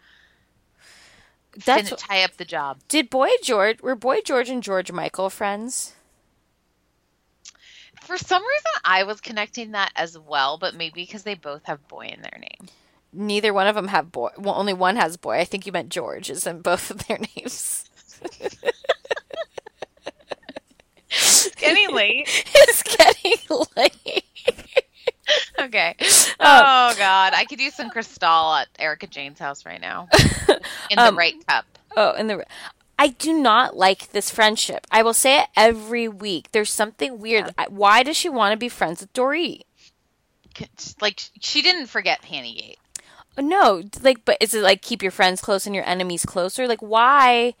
That's 1.64 1.90
tie 1.96 2.24
up 2.24 2.36
the 2.36 2.44
job. 2.44 2.78
Did 2.88 3.10
Boy 3.10 3.30
George 3.42 3.80
were 3.80 3.94
Boy 3.94 4.20
George 4.24 4.48
and 4.48 4.62
George 4.62 4.92
Michael 4.92 5.30
friends? 5.30 5.94
For 8.02 8.16
some 8.18 8.42
reason, 8.42 8.72
I 8.84 9.02
was 9.04 9.20
connecting 9.20 9.72
that 9.72 9.92
as 9.96 10.18
well, 10.18 10.58
but 10.58 10.74
maybe 10.74 11.02
because 11.02 11.22
they 11.24 11.34
both 11.34 11.64
have 11.66 11.86
boy 11.88 12.06
in 12.06 12.22
their 12.22 12.38
name. 12.40 12.68
Neither 13.12 13.52
one 13.54 13.66
of 13.66 13.74
them 13.74 13.88
have 13.88 14.12
boy. 14.12 14.30
Well, 14.38 14.54
only 14.54 14.74
one 14.74 14.96
has 14.96 15.16
boy. 15.16 15.38
I 15.38 15.44
think 15.44 15.66
you 15.66 15.72
meant 15.72 15.88
George 15.90 16.30
is 16.30 16.46
in 16.46 16.60
both 16.62 16.90
of 16.90 17.06
their 17.06 17.18
names. 17.36 17.84
It's 21.10 21.50
getting 21.56 21.94
late. 21.94 22.26
it's 22.54 22.82
getting 22.82 23.36
late. 23.76 24.24
okay. 25.58 25.94
Um, 25.98 26.06
Oh 26.40 26.94
God, 26.98 27.32
I 27.34 27.44
could 27.48 27.60
use 27.60 27.74
some 27.74 27.90
Cristal 27.90 28.54
at 28.54 28.68
Erika 28.78 29.06
Jayne's 29.06 29.38
house 29.38 29.64
right 29.64 29.80
now 29.80 30.08
in 30.90 30.96
the 30.96 31.08
Um, 31.08 31.16
right 31.18 31.34
cup. 31.46 31.64
Oh, 31.96 32.12
in 32.12 32.26
the 32.26 32.44
I 32.98 33.08
do 33.08 33.32
not 33.32 33.76
like 33.76 34.10
this 34.10 34.30
friendship. 34.30 34.86
I 34.90 35.02
will 35.02 35.14
say 35.14 35.40
it 35.40 35.46
every 35.56 36.08
week. 36.08 36.50
There's 36.52 36.72
something 36.72 37.18
weird. 37.20 37.54
I- 37.56 37.66
Why 37.68 38.02
does 38.02 38.16
she 38.16 38.28
want 38.28 38.52
to 38.52 38.56
be 38.56 38.68
friends 38.68 39.00
with 39.00 39.12
Dorit? 39.12 39.62
Like 41.00 41.20
she 41.40 41.62
didn't 41.62 41.86
forget 41.86 42.22
Pantygate. 42.22 42.74
No, 43.38 43.84
like, 44.02 44.24
but 44.24 44.36
is 44.40 44.52
it 44.54 44.62
like 44.62 44.82
keep 44.82 45.02
your 45.02 45.12
friends 45.12 45.40
close 45.40 45.66
and 45.66 45.74
your 45.74 45.84
enemies 45.84 46.24
closer? 46.24 46.66
Like, 46.66 46.80
why? 46.82 47.54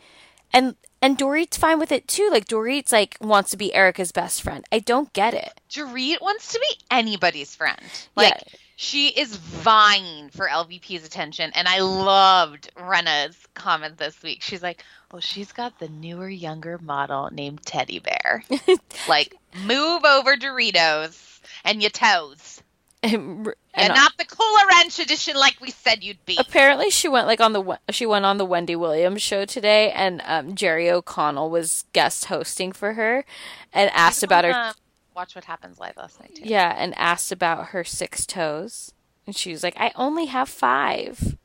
And 0.52 0.74
and 1.00 1.16
Dorit's 1.16 1.56
fine 1.56 1.78
with 1.78 1.92
it 1.92 2.08
too. 2.08 2.28
Like, 2.32 2.46
Dorit's 2.48 2.90
like 2.90 3.16
wants 3.20 3.50
to 3.50 3.56
be 3.56 3.72
Erika's 3.72 4.10
best 4.10 4.42
friend. 4.42 4.64
I 4.72 4.80
don't 4.80 5.12
get 5.12 5.34
it. 5.34 5.60
Dorit 5.70 6.20
wants 6.20 6.52
to 6.54 6.58
be 6.58 6.78
anybody's 6.90 7.54
friend. 7.54 7.78
Like 8.16 8.34
Yeah. 8.34 8.58
She 8.80 9.08
is 9.08 9.34
vying 9.34 10.30
for 10.30 10.48
LVP's 10.48 11.04
attention, 11.04 11.50
and 11.56 11.66
I 11.66 11.80
loved 11.80 12.70
Rinna's 12.76 13.36
comment 13.54 13.98
this 13.98 14.22
week. 14.22 14.40
She's 14.40 14.62
like, 14.62 14.84
"Well, 15.10 15.20
she's 15.20 15.50
got 15.50 15.80
the 15.80 15.88
newer, 15.88 16.28
younger 16.28 16.78
model 16.78 17.28
named 17.32 17.66
Teddy 17.66 17.98
Bear. 17.98 18.44
like, 19.08 19.34
move 19.64 20.04
over 20.04 20.36
Doritos 20.36 21.40
and 21.64 21.82
your 21.82 21.90
toes, 21.90 22.62
And, 23.02 23.48
and, 23.48 23.54
and 23.74 23.94
not 23.94 24.12
the 24.16 24.24
Cooler 24.24 24.68
Ranch 24.68 25.00
edition, 25.00 25.34
like 25.34 25.56
we 25.60 25.72
said 25.72 26.04
you'd 26.04 26.24
be." 26.24 26.36
apparently, 26.38 26.90
she 26.90 27.08
went 27.08 27.26
like 27.26 27.40
on 27.40 27.54
the 27.54 27.80
she 27.90 28.06
went 28.06 28.26
on 28.26 28.36
the 28.36 28.46
Wendy 28.46 28.76
Williams 28.76 29.22
show 29.22 29.44
today, 29.44 29.90
and 29.90 30.22
um, 30.24 30.54
Jerry 30.54 30.88
O'Connell 30.88 31.50
was 31.50 31.84
guest 31.92 32.26
hosting 32.26 32.70
for 32.70 32.92
her, 32.92 33.24
and 33.72 33.90
asked 33.92 34.22
about 34.22 34.44
her. 34.44 34.72
Watch 35.18 35.34
what 35.34 35.46
happens 35.46 35.80
live 35.80 35.96
last 35.96 36.20
night 36.20 36.36
too. 36.36 36.42
Yeah, 36.44 36.72
and 36.78 36.96
asked 36.96 37.32
about 37.32 37.66
her 37.70 37.82
six 37.82 38.24
toes. 38.24 38.92
And 39.26 39.34
she 39.34 39.50
was 39.50 39.64
like, 39.64 39.74
I 39.76 39.90
only 39.96 40.26
have 40.26 40.48
five. 40.48 41.36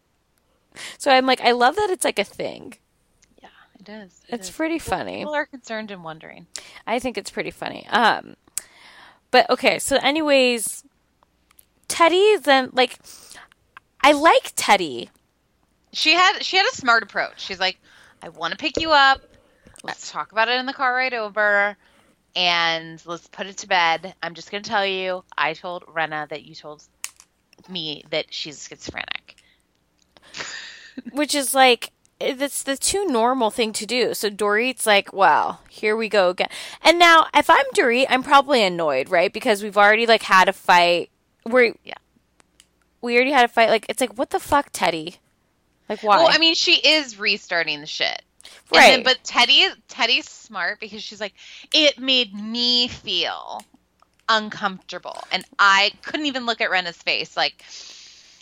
So 0.99 1.09
I'm 1.11 1.25
like, 1.25 1.41
I 1.41 1.53
love 1.53 1.75
that 1.77 1.89
it's 1.89 2.05
like 2.05 2.19
a 2.19 2.23
thing. 2.23 2.75
Yeah, 3.41 3.49
it 3.79 3.89
is. 3.89 4.21
It 4.29 4.35
It's 4.35 4.49
is. 4.49 4.55
pretty 4.55 4.75
People- 4.75 4.89
funny. 4.97 5.17
People 5.21 5.33
are 5.33 5.47
concerned 5.47 5.89
and 5.89 6.03
wondering. 6.03 6.45
I 6.85 6.99
think 6.99 7.17
it's 7.17 7.31
pretty 7.31 7.49
funny. 7.49 7.87
Um 7.89 8.35
but 9.31 9.49
okay, 9.49 9.79
so 9.79 9.95
anyways, 10.03 10.83
Teddi 11.89 12.43
then 12.43 12.69
like 12.73 12.99
I 14.01 14.11
like 14.11 14.55
Teddi. 14.55 15.09
She 15.93 16.13
had 16.13 16.43
she 16.43 16.57
had 16.57 16.67
a 16.71 16.75
smart 16.75 17.01
approach. 17.01 17.41
She's 17.41 17.59
like, 17.59 17.79
I 18.21 18.29
want 18.29 18.51
to 18.51 18.57
pick 18.57 18.79
you 18.79 18.91
up. 18.91 19.19
Let's 19.83 20.11
talk 20.11 20.31
about 20.31 20.47
it 20.47 20.59
in 20.59 20.67
the 20.67 20.73
car 20.73 20.93
ride 20.93 21.15
over, 21.15 21.75
and 22.35 23.01
let's 23.05 23.27
put 23.27 23.47
it 23.47 23.57
to 23.57 23.67
bed. 23.67 24.15
I'm 24.23 24.33
just 24.33 24.51
gonna 24.51 24.63
tell 24.63 24.85
you, 24.85 25.23
I 25.37 25.53
told 25.53 25.83
Rinna 25.85 26.27
that 26.29 26.43
you 26.43 26.55
told 26.55 26.83
me 27.69 28.03
that 28.09 28.33
she's 28.33 28.67
schizophrenic. 28.67 29.35
Which 31.11 31.35
is 31.35 31.53
like 31.53 31.91
it's 32.19 32.63
the 32.63 32.77
too 32.77 33.05
normal 33.05 33.49
thing 33.49 33.73
to 33.73 33.85
do. 33.85 34.13
So 34.13 34.29
Dorit's 34.29 34.85
like, 34.85 35.11
well, 35.11 35.61
here 35.69 35.95
we 35.95 36.07
go 36.07 36.29
again. 36.29 36.47
And 36.81 36.97
now 36.97 37.27
if 37.35 37.49
I'm 37.49 37.65
Dorit, 37.75 38.05
I'm 38.09 38.23
probably 38.23 38.63
annoyed, 38.63 39.09
right? 39.09 39.33
Because 39.33 39.61
we've 39.61 39.77
already 39.77 40.05
like 40.05 40.23
had 40.23 40.47
a 40.47 40.53
fight. 40.53 41.09
We're 41.45 41.73
Yeah. 41.83 41.95
we 43.01 43.15
already 43.15 43.31
had 43.31 43.45
a 43.45 43.49
fight. 43.49 43.69
Like 43.69 43.85
it's 43.89 43.99
like 44.01 44.17
what 44.17 44.29
the 44.29 44.39
fuck, 44.39 44.71
Teddi? 44.71 45.17
Like 45.89 46.01
why? 46.01 46.17
Well, 46.17 46.29
I 46.31 46.37
mean, 46.37 46.55
she 46.55 46.75
is 46.75 47.19
restarting 47.19 47.81
the 47.81 47.87
shit. 47.87 48.21
Right. 48.71 48.91
then- 48.91 49.03
but 49.03 49.23
Teddi 49.23 49.69
Teddi's 49.89 50.27
smart 50.29 50.79
because 50.79 51.01
she's 51.03 51.19
like, 51.21 51.33
it 51.73 51.97
made 51.99 52.33
me 52.33 52.87
feel 52.87 53.63
uncomfortable, 54.29 55.23
and 55.31 55.43
I 55.59 55.91
couldn't 56.03 56.25
even 56.25 56.45
look 56.45 56.61
at 56.61 56.69
Rinna's 56.69 56.97
face. 56.97 57.35
Like, 57.37 57.63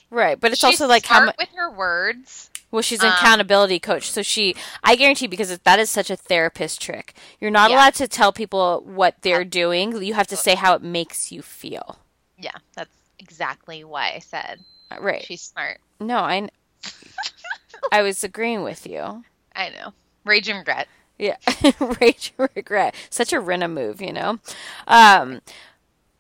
right, 0.10 0.40
but 0.40 0.52
it's 0.52 0.64
also 0.64 0.88
like 0.88 1.06
how 1.06 1.26
with 1.38 1.50
her 1.56 1.72
words. 1.72 2.50
Well, 2.72 2.82
she's 2.82 3.02
an 3.04 3.08
um, 3.10 3.14
accountability 3.16 3.80
coach, 3.80 4.10
so 4.10 4.22
she. 4.22 4.56
I 4.84 4.96
guarantee 4.96 5.28
because 5.28 5.58
that 5.58 5.80
is 5.80 5.90
such 5.90 6.10
a 6.10 6.16
therapist 6.16 6.82
trick. 6.82 7.14
You're 7.42 7.52
not 7.52 7.70
Yeah. 7.70 7.76
allowed 7.78 7.96
to 7.96 8.08
tell 8.08 8.32
people 8.32 8.82
what 8.86 9.16
they're 9.24 9.44
doing. 9.44 10.02
You 10.02 10.14
have 10.14 10.28
to 10.28 10.38
say 10.38 10.56
how 10.56 10.74
it 10.76 10.82
makes 10.82 11.32
you 11.34 11.42
feel. 11.42 11.98
Yeah, 12.38 12.56
that's 12.74 12.90
exactly 13.20 13.84
why 13.84 14.14
I 14.16 14.20
said 14.20 14.64
Uh, 14.90 14.98
Right. 15.02 15.24
she's 15.26 15.42
smart. 15.42 15.80
No, 16.00 16.18
I. 16.20 16.48
I 17.92 18.02
was 18.04 18.24
agreeing 18.24 18.64
with 18.64 18.86
you. 18.88 19.24
I 19.56 19.70
know. 19.70 19.94
Rage 20.26 20.50
and 20.50 20.60
regret. 20.60 20.88
Yeah, 21.18 21.38
rage 22.02 22.34
and 22.38 22.50
regret. 22.56 22.96
Such 23.10 23.34
a 23.34 23.38
Rinna 23.38 23.72
move, 23.72 24.02
you 24.02 24.12
know. 24.12 24.40
Um, 24.88 25.42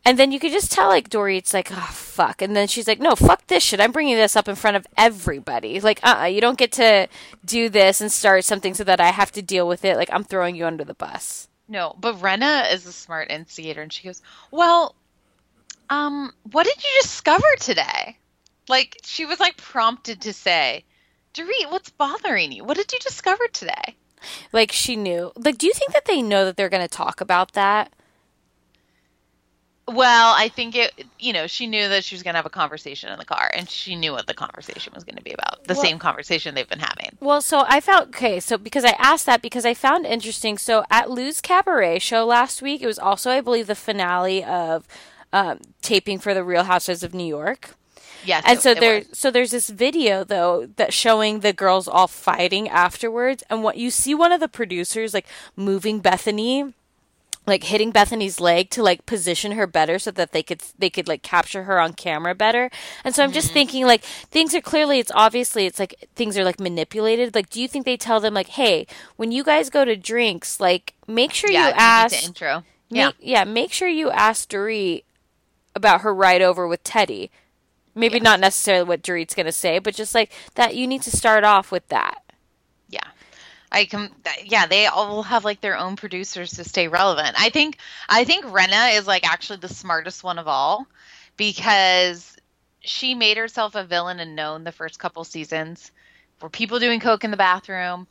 and 0.04 0.18
then 0.18 0.32
you 0.32 0.40
could 0.40 0.52
just 0.52 0.72
tell 0.72 0.90
like 0.90 1.10
Dorit's 1.10 1.54
like, 1.54 1.70
oh 1.72 1.90
fuck, 1.92 2.42
and 2.42 2.56
then 2.56 2.68
she's 2.68 2.88
like, 2.88 3.00
no, 3.00 3.16
fuck 3.16 3.48
this 3.48 3.64
shit. 3.64 3.80
I'm 3.80 3.92
bringing 3.92 4.16
this 4.16 4.36
up 4.36 4.48
in 4.48 4.56
front 4.56 4.78
of 4.78 4.88
everybody. 4.98 5.80
Like, 5.80 6.00
uh, 6.04 6.22
uh 6.22 6.26
you 6.26 6.42
don't 6.42 6.58
get 6.58 6.72
to 6.74 7.08
do 7.46 7.70
this 7.70 8.02
and 8.02 8.12
start 8.12 8.44
something 8.44 8.74
so 8.74 8.84
that 8.84 9.00
I 9.00 9.08
have 9.10 9.32
to 9.34 9.42
deal 9.42 9.68
with 9.68 9.86
it. 9.86 9.98
Like, 9.98 10.10
I'm 10.12 10.24
throwing 10.24 10.56
you 10.56 10.66
under 10.66 10.84
the 10.84 10.94
bus. 10.94 11.48
No, 11.68 11.96
but 12.00 12.20
Rinna 12.20 12.72
is 12.74 12.86
a 12.86 12.92
smart 12.92 13.32
instigator, 13.32 13.82
and 13.82 13.94
she 13.94 14.04
goes, 14.04 14.22
"Well, 14.52 14.96
um, 15.90 16.34
what 16.52 16.66
did 16.66 16.84
you 16.84 16.90
discover 17.02 17.48
today?" 17.60 18.18
Like 18.68 18.98
she 19.04 19.26
was 19.26 19.40
like 19.40 19.56
prompted 19.58 20.22
to 20.22 20.34
say, 20.34 20.84
"Dorit, 21.34 21.70
what's 21.72 21.90
bothering 21.90 22.52
you? 22.52 22.64
What 22.64 22.78
did 22.78 22.92
you 22.92 23.00
discover 23.00 23.48
today?" 23.52 23.96
Like 24.52 24.72
she 24.72 24.96
knew. 24.96 25.32
Like, 25.36 25.58
do 25.58 25.66
you 25.68 25.74
think 25.74 25.94
that 25.94 26.06
they 26.06 26.22
know 26.22 26.46
that 26.46 26.58
they're 26.58 26.70
going 26.70 26.88
to 26.88 26.88
talk 26.88 27.22
about 27.22 27.54
that? 27.54 27.92
Well, 29.88 30.36
I 30.38 30.48
think 30.48 30.76
it. 30.76 31.06
You 31.20 31.34
know, 31.34 31.48
she 31.48 31.68
knew 31.68 31.90
that 31.90 32.04
she 32.04 32.16
was 32.16 32.24
going 32.24 32.34
to 32.34 32.38
have 32.38 32.46
a 32.46 32.52
conversation 32.52 33.12
in 33.12 33.18
the 33.18 33.26
car, 33.26 33.50
and 33.54 33.70
she 33.70 33.96
knew 33.96 34.12
what 34.12 34.28
the 34.28 34.34
conversation 34.34 34.94
was 34.96 35.04
going 35.04 35.18
to 35.18 35.24
be 35.24 35.34
about. 35.34 35.64
The 35.66 35.74
Well- 35.74 35.84
same 35.84 36.00
conversation 36.00 36.54
they've 36.56 36.70
been 36.70 36.80
having. 36.80 37.18
Well, 37.20 37.42
so 37.42 37.66
I 37.68 37.80
found 37.80 38.10
okay. 38.10 38.40
So 38.40 38.58
because 38.58 38.86
I 38.86 38.96
asked 39.00 39.26
that 39.26 39.42
because 39.42 39.66
I 39.66 39.74
found 39.74 40.06
interesting. 40.06 40.58
So 40.58 40.86
at 40.90 41.10
Lou's 41.10 41.42
Cabaret 41.42 42.00
show 42.00 42.26
last 42.26 42.62
week, 42.62 42.82
it 42.82 42.88
was 42.88 43.00
also 43.00 43.32
I 43.32 43.42
believe 43.42 43.68
the 43.68 43.76
finale 43.76 44.44
of 44.44 44.88
um, 45.34 45.60
taping 45.82 46.20
for 46.20 46.34
the 46.34 46.44
Real 46.44 46.66
Housewives 46.66 47.04
of 47.04 47.14
New 47.14 47.26
York. 47.26 47.72
Yes, 48.26 48.44
and 48.46 48.58
it- 48.58 48.62
so 48.62 48.74
there, 48.74 49.04
so 49.14 49.32
there's 49.32 49.52
this 49.52 49.70
video 49.70 50.24
though 50.24 50.68
that 50.76 50.94
showing 50.94 51.40
the 51.40 51.54
girls 51.54 51.88
all 51.88 52.08
fighting 52.08 52.70
afterwards, 52.70 53.44
and 53.50 53.64
what 53.64 53.78
you 53.78 53.90
see 53.90 54.14
one 54.14 54.32
of 54.32 54.40
the 54.40 54.48
producers 54.48 55.14
like 55.14 55.28
moving 55.56 56.02
Bethenny, 56.02 56.74
like 57.48 57.64
hitting 57.64 57.92
Bethenny's 57.92 58.40
leg 58.40 58.70
to 58.72 58.84
like 58.84 59.06
position 59.06 59.54
her 59.54 59.66
better 59.66 59.98
so 59.98 60.12
that 60.12 60.32
they 60.32 60.44
could 60.44 60.62
they 60.78 60.90
could 60.90 61.08
like 61.08 61.24
capture 61.24 61.64
her 61.64 61.80
on 61.80 61.94
camera 61.94 62.36
better. 62.36 62.70
And 63.04 63.16
so 63.16 63.24
I'm 63.24 63.32
just 63.32 63.48
mm-hmm. 63.48 63.54
thinking 63.54 63.86
like 63.86 64.04
things 64.04 64.54
are 64.54 64.62
clearly 64.62 65.00
it's 65.00 65.12
obviously 65.14 65.66
it's 65.66 65.80
like 65.80 66.08
things 66.16 66.38
are 66.38 66.44
like 66.44 66.60
manipulated. 66.60 67.34
Like, 67.34 67.50
do 67.50 67.62
you 67.62 67.68
think 67.68 67.86
they 67.86 67.98
tell 67.98 68.20
them 68.20 68.34
like, 68.34 68.50
hey, 68.50 68.86
when 69.16 69.32
you 69.32 69.44
guys 69.44 69.70
go 69.70 69.86
to 69.86 69.96
drinks, 69.96 70.60
like 70.60 70.94
make 71.08 71.34
sure 71.34 71.50
yeah, 71.50 71.70
you 71.70 71.74
ask 71.76 72.24
intro. 72.24 72.64
yeah. 72.90 73.08
Yeah, 73.08 73.12
yeah, 73.20 73.44
make 73.44 73.72
sure 73.74 73.88
you 73.88 74.12
ask 74.12 74.50
Dorit 74.50 75.04
about 75.76 76.02
her 76.02 76.14
ride 76.14 76.42
over 76.42 76.68
with 76.68 76.84
Teddi. 76.84 77.30
Maybe 77.94 78.20
not 78.20 78.40
necessarily 78.40 78.86
what 78.86 79.02
Dorit's 79.02 79.36
going 79.36 79.46
to 79.48 79.52
say, 79.52 79.80
but 79.80 79.94
just 79.96 80.16
like 80.16 80.32
that, 80.56 80.76
you 80.76 80.88
need 80.88 81.02
to 81.04 81.12
start 81.12 81.44
off 81.44 81.72
with 81.72 81.88
that. 81.90 82.24
Yeah. 82.90 83.08
I 83.72 83.86
can 83.86 84.12
yeah, 84.44 84.66
they 84.66 84.88
all 84.88 85.24
have 85.24 85.46
like 85.46 85.62
their 85.62 85.78
own 85.78 85.96
producers 85.96 86.52
to 86.54 86.64
stay 86.64 86.88
relevant. 86.88 87.36
I 87.40 87.50
think 87.50 87.78
I 88.10 88.26
think 88.26 88.46
Rinna 88.46 88.98
is 88.98 89.08
like 89.08 89.30
actually 89.30 89.60
the 89.60 89.70
smartest 89.70 90.24
one 90.24 90.40
of 90.40 90.48
all 90.48 90.88
because 91.38 92.36
she 92.82 93.16
made 93.16 93.38
herself 93.38 93.76
a 93.76 93.84
villain 93.84 94.20
and 94.20 94.36
known 94.36 94.64
the 94.64 94.72
first 94.72 95.00
couple 95.00 95.24
seasons. 95.24 95.92
Were 96.42 96.50
people 96.50 96.80
doing 96.80 97.00
coke 97.00 97.24
in 97.24 97.32
the 97.32 97.38
bathroom? 97.38 98.08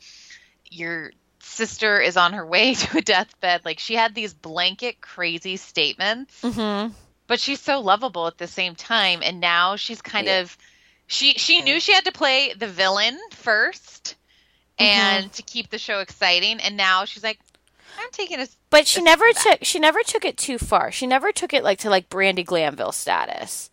Your 0.71 1.13
sister 1.41 2.01
is 2.01 2.17
on 2.17 2.33
her 2.35 2.47
way 2.47 2.75
to 2.75 2.99
a 2.99 3.03
deathbed. 3.03 3.65
Like 3.65 3.79
she 3.79 3.95
had 3.95 4.15
these 4.15 4.33
blanket 4.33 5.01
crazy 5.01 5.57
statements. 5.57 6.41
Mm-hmm. 6.43 6.93
But 7.31 7.39
she's 7.39 7.61
so 7.61 7.79
lovable 7.79 8.27
at 8.27 8.39
the 8.39 8.49
same 8.49 8.75
time. 8.75 9.21
And 9.23 9.39
now 9.39 9.77
she's 9.77 10.03
kind 10.03 10.27
Yeah. 10.27 10.41
of 10.41 10.59
she 11.07 11.35
she 11.35 11.63
knew 11.63 11.79
she 11.79 11.93
had 11.93 12.05
to 12.07 12.11
play 12.11 12.55
the 12.55 12.67
villain 12.67 13.17
1st 13.31 14.15
mm-hmm. 14.77 14.85
and 14.85 15.33
to 15.35 15.43
keep 15.43 15.71
the 15.71 15.79
show 15.79 16.01
exciting. 16.01 16.59
And 16.59 16.77
now 16.77 17.05
she's 17.05 17.23
like, 17.23 17.39
I'm 18.01 18.11
taking 18.11 18.41
a 18.41 18.49
But 18.71 18.89
she 18.89 19.01
a 19.01 19.05
never 19.05 19.33
back. 19.33 19.43
took 19.45 19.59
she 19.63 19.79
never 19.79 20.01
took 20.03 20.25
it 20.25 20.39
too 20.39 20.59
far. 20.59 20.91
She 20.91 21.07
never 21.07 21.31
took 21.31 21.55
it 21.55 21.63
like 21.63 21.79
to 21.79 21.89
like 21.89 22.11
Brandi 22.11 22.45
Glanville 22.45 22.91
status. 22.91 23.71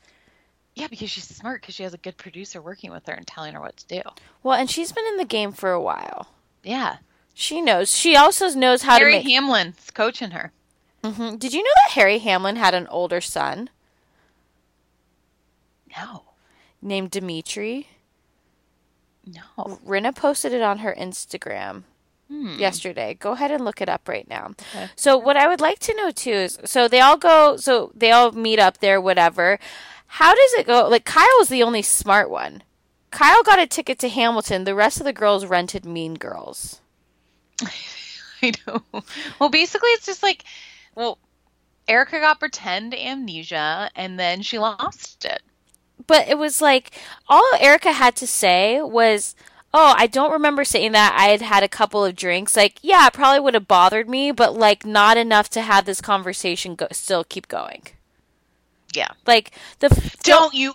Yeah, 0.76 0.86
because 0.86 1.10
she's 1.10 1.24
smart 1.28 1.62
because 1.62 1.74
she 1.74 1.82
has 1.82 1.96
a 1.96 1.98
good 1.98 2.18
producer 2.18 2.62
working 2.62 2.92
with 2.92 3.08
her 3.08 3.14
and 3.14 3.26
telling 3.26 3.56
her 3.56 3.60
what 3.60 3.78
to 3.78 3.88
do. 3.88 4.02
Well, 4.44 4.54
and 4.54 4.70
she's 4.70 4.92
been 4.92 5.08
in 5.08 5.18
the 5.18 5.26
game 5.26 5.52
for 5.52 5.72
a 5.72 5.82
while. 5.82 6.28
Yeah. 6.64 6.98
She 7.34 7.62
knows. 7.62 7.98
She 7.98 8.16
also 8.16 8.50
knows 8.50 8.84
how 8.84 9.00
Harry 9.00 9.14
to 9.14 9.18
make. 9.18 9.28
Hamlin's 9.28 9.90
coaching 9.90 10.30
her. 10.30 10.52
Mhm. 11.04 11.40
Did 11.40 11.54
you 11.54 11.64
know 11.64 11.72
that 11.86 11.92
Harry 11.94 12.20
Hamlin 12.20 12.56
had 12.56 12.74
an 12.74 12.88
older 12.88 13.22
son 13.22 13.70
No. 15.96 16.24
named 16.82 17.12
Dimitri? 17.12 17.88
No. 19.26 19.80
Rinna 19.86 20.16
posted 20.16 20.54
it 20.54 20.62
on 20.62 20.80
her 20.80 20.96
Instagram 20.98 21.84
Hmm. 22.28 22.58
yesterday. 22.60 23.14
Go 23.14 23.32
ahead 23.34 23.52
and 23.52 23.64
look 23.64 23.82
it 23.82 23.90
up 23.90 24.08
right 24.08 24.28
now. 24.28 24.52
Okay. 24.74 24.90
So 24.96 25.18
what 25.18 25.38
I 25.38 25.48
would 25.48 25.62
like 25.62 25.80
to 25.80 25.94
know 25.96 26.12
too 26.12 26.32
is 26.32 26.60
so 26.66 26.88
they 26.88 27.00
all 27.00 27.18
go 27.18 27.58
so 27.58 27.92
they 27.96 28.12
all 28.12 28.32
meet 28.32 28.60
up 28.60 28.80
there 28.80 29.00
whatever. 29.00 29.60
How 30.08 30.34
does 30.34 30.54
it 30.54 30.68
go? 30.68 30.88
Like 30.88 31.06
Kyle 31.06 31.26
was 31.40 31.50
the 31.50 31.64
only 31.64 31.82
smart 31.82 32.30
one. 32.30 32.64
Kyle 33.12 33.44
got 33.44 33.60
a 33.60 33.68
ticket 33.68 33.98
to 34.00 34.10
Hamilton. 34.10 34.66
The 34.66 34.76
rest 34.76 35.00
of 35.00 35.06
the 35.06 35.14
girls 35.14 35.46
rented 35.46 35.86
Mean 35.86 36.16
Girls. 36.16 36.82
I 38.42 38.52
know. 38.68 38.84
Well, 39.40 39.50
basically, 39.50 39.90
it's 39.92 40.06
just 40.06 40.22
like, 40.22 40.44
well, 40.98 41.20
Erika 41.88 42.20
got 42.20 42.40
pretend 42.40 42.94
amnesia 42.96 43.90
and 43.96 44.20
then 44.20 44.42
she 44.42 44.58
lost 44.58 45.24
it. 45.24 45.44
But 46.08 46.28
it 46.28 46.38
was 46.38 46.60
like 46.60 46.92
all 47.30 47.44
Erika 47.60 47.94
had 47.94 48.16
to 48.18 48.28
say 48.28 48.82
was, 48.82 49.36
"Oh, 49.74 49.94
I 49.96 50.08
don't 50.08 50.32
remember 50.32 50.66
saying 50.66 50.94
that. 50.94 51.16
I 51.18 51.30
had 51.30 51.42
had 51.42 51.64
a 51.64 51.70
couple 51.70 52.04
of 52.04 52.16
drinks. 52.16 52.56
Like, 52.56 52.80
yeah, 52.82 53.08
it 53.08 53.14
probably 53.14 53.40
would 53.40 53.54
have 53.54 53.68
bothered 53.68 54.10
me, 54.10 54.32
but 54.32 54.58
like 54.58 54.86
not 54.86 55.18
enough 55.18 55.50
to 55.52 55.62
have 55.62 55.86
this 55.86 56.02
conversation 56.02 56.76
go- 56.76 56.88
still 56.92 57.24
keep 57.24 57.48
going." 57.48 57.84
Yeah. 58.94 59.10
Like 59.28 59.52
the 59.80 59.88
f- 59.88 60.18
Don't 60.24 60.54
you 60.54 60.74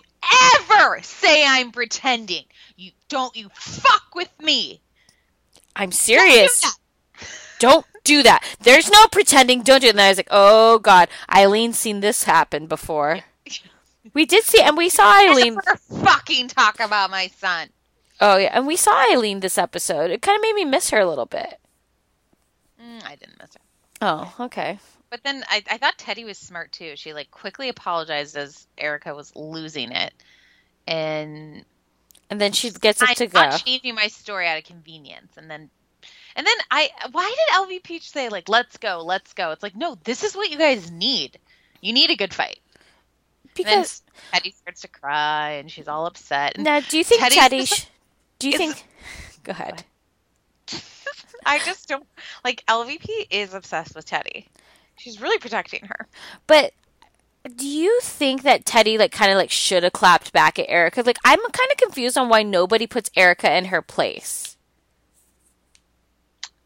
ever 0.55 0.99
say 1.01 1.43
I'm 1.45 1.71
pretending. 1.71 2.45
You 2.77 2.91
don't 3.09 3.35
you 3.35 3.49
fuck 3.53 4.15
with 4.15 4.31
me. 4.39 4.79
I'm 5.75 5.91
serious. 5.91 6.77
Don't 7.59 7.85
do 8.03 8.23
that. 8.23 8.43
There's 8.61 8.89
no 8.89 9.07
pretending. 9.11 9.61
Don't 9.61 9.81
do 9.81 9.87
it. 9.87 9.91
And 9.91 10.01
I 10.01 10.09
was 10.09 10.17
like, 10.17 10.27
oh 10.31 10.79
god, 10.79 11.09
Eileen's 11.33 11.77
seen 11.79 11.99
this 12.01 12.23
happen 12.23 12.67
before. 12.67 13.21
We 14.13 14.25
did 14.25 14.43
see, 14.43 14.61
and 14.61 14.75
we 14.77 14.89
saw 14.89 15.11
Eileen. 15.17 15.57
Fucking 15.89 16.49
talk 16.49 16.79
about 16.81 17.09
my 17.09 17.27
son. 17.37 17.69
Oh 18.19 18.35
yeah, 18.37 18.49
and 18.51 18.67
we 18.67 18.75
saw 18.75 18.91
Eileen 19.11 19.39
this 19.39 19.57
episode. 19.57 20.11
It 20.11 20.21
kind 20.21 20.35
of 20.35 20.41
made 20.41 20.53
me 20.55 20.65
miss 20.65 20.89
her 20.89 20.99
a 20.99 21.07
little 21.07 21.25
bit. 21.25 21.57
Mm, 22.79 23.03
I 23.05 23.15
didn't 23.15 23.39
miss 23.41 23.53
her. 23.53 23.61
Oh, 24.01 24.35
okay. 24.41 24.77
But 25.09 25.23
then 25.23 25.43
I, 25.47 25.63
I 25.71 25.77
thought 25.77 25.97
Teddi 25.97 26.25
was 26.25 26.37
smart 26.37 26.71
too. 26.73 26.93
She 26.95 27.13
like 27.13 27.31
quickly 27.31 27.69
apologized 27.69 28.35
as 28.35 28.67
Erika 28.77 29.15
was 29.15 29.33
losing 29.35 29.91
it, 29.93 30.13
and 30.85 31.63
And 32.29 32.41
then 32.41 32.51
she 32.51 32.71
gets 32.71 33.01
it 33.01 33.09
I'm 33.09 33.15
to 33.15 33.27
go. 33.27 33.51
changing 33.57 33.95
my 33.95 34.07
story 34.07 34.47
out 34.47 34.57
of 34.57 34.65
convenience. 34.65 35.37
And 35.37 35.49
then, 35.49 35.69
and 36.35 36.45
then 36.45 36.55
I, 36.71 36.89
why 37.11 37.29
did 37.29 37.55
LV 37.55 37.83
Peach 37.83 38.09
say 38.09 38.29
like, 38.29 38.49
"Let's 38.49 38.77
go, 38.77 39.01
let's 39.05 39.33
go"? 39.33 39.51
It's 39.51 39.63
like, 39.63 39.75
no, 39.75 39.97
this 40.03 40.23
is 40.23 40.35
what 40.35 40.49
you 40.49 40.57
guys 40.57 40.91
need. 40.91 41.39
You 41.81 41.93
need 41.93 42.09
a 42.09 42.15
good 42.15 42.33
fight. 42.33 42.59
Because 43.55 44.01
Teddi 44.33 44.53
starts 44.53 44.81
to 44.81 44.87
cry 44.87 45.51
and 45.51 45.69
she's 45.69 45.87
all 45.87 46.05
upset. 46.05 46.53
And 46.55 46.63
now, 46.63 46.79
do 46.79 46.97
you 46.97 47.03
think 47.03 47.21
Teddi's 47.21 47.37
Teddi? 47.37 47.67
sh- 47.67 47.85
do 48.39 48.49
you 48.49 48.57
think? 48.57 48.83
Go 49.43 49.51
ahead. 49.51 49.83
I 51.45 51.59
just 51.59 51.87
don't 51.87 52.07
like 52.43 52.65
LVP 52.67 53.27
is 53.29 53.53
obsessed 53.53 53.95
with 53.95 54.05
Teddi. 54.05 54.47
She's 54.97 55.21
really 55.21 55.37
protecting 55.37 55.85
her. 55.85 56.07
But 56.47 56.73
do 57.55 57.67
you 57.67 57.99
think 58.01 58.43
that 58.43 58.65
Teddi 58.65 58.97
like 58.97 59.11
kind 59.11 59.31
of 59.31 59.37
like 59.37 59.51
should 59.51 59.83
have 59.83 59.93
clapped 59.93 60.31
back 60.31 60.57
at 60.57 60.69
Erika? 60.69 61.03
Like 61.05 61.19
I'm 61.25 61.39
kind 61.39 61.71
of 61.71 61.77
confused 61.77 62.17
on 62.17 62.29
why 62.29 62.43
nobody 62.43 62.87
puts 62.87 63.11
Erika 63.15 63.55
in 63.55 63.65
her 63.65 63.81
place. 63.81 64.52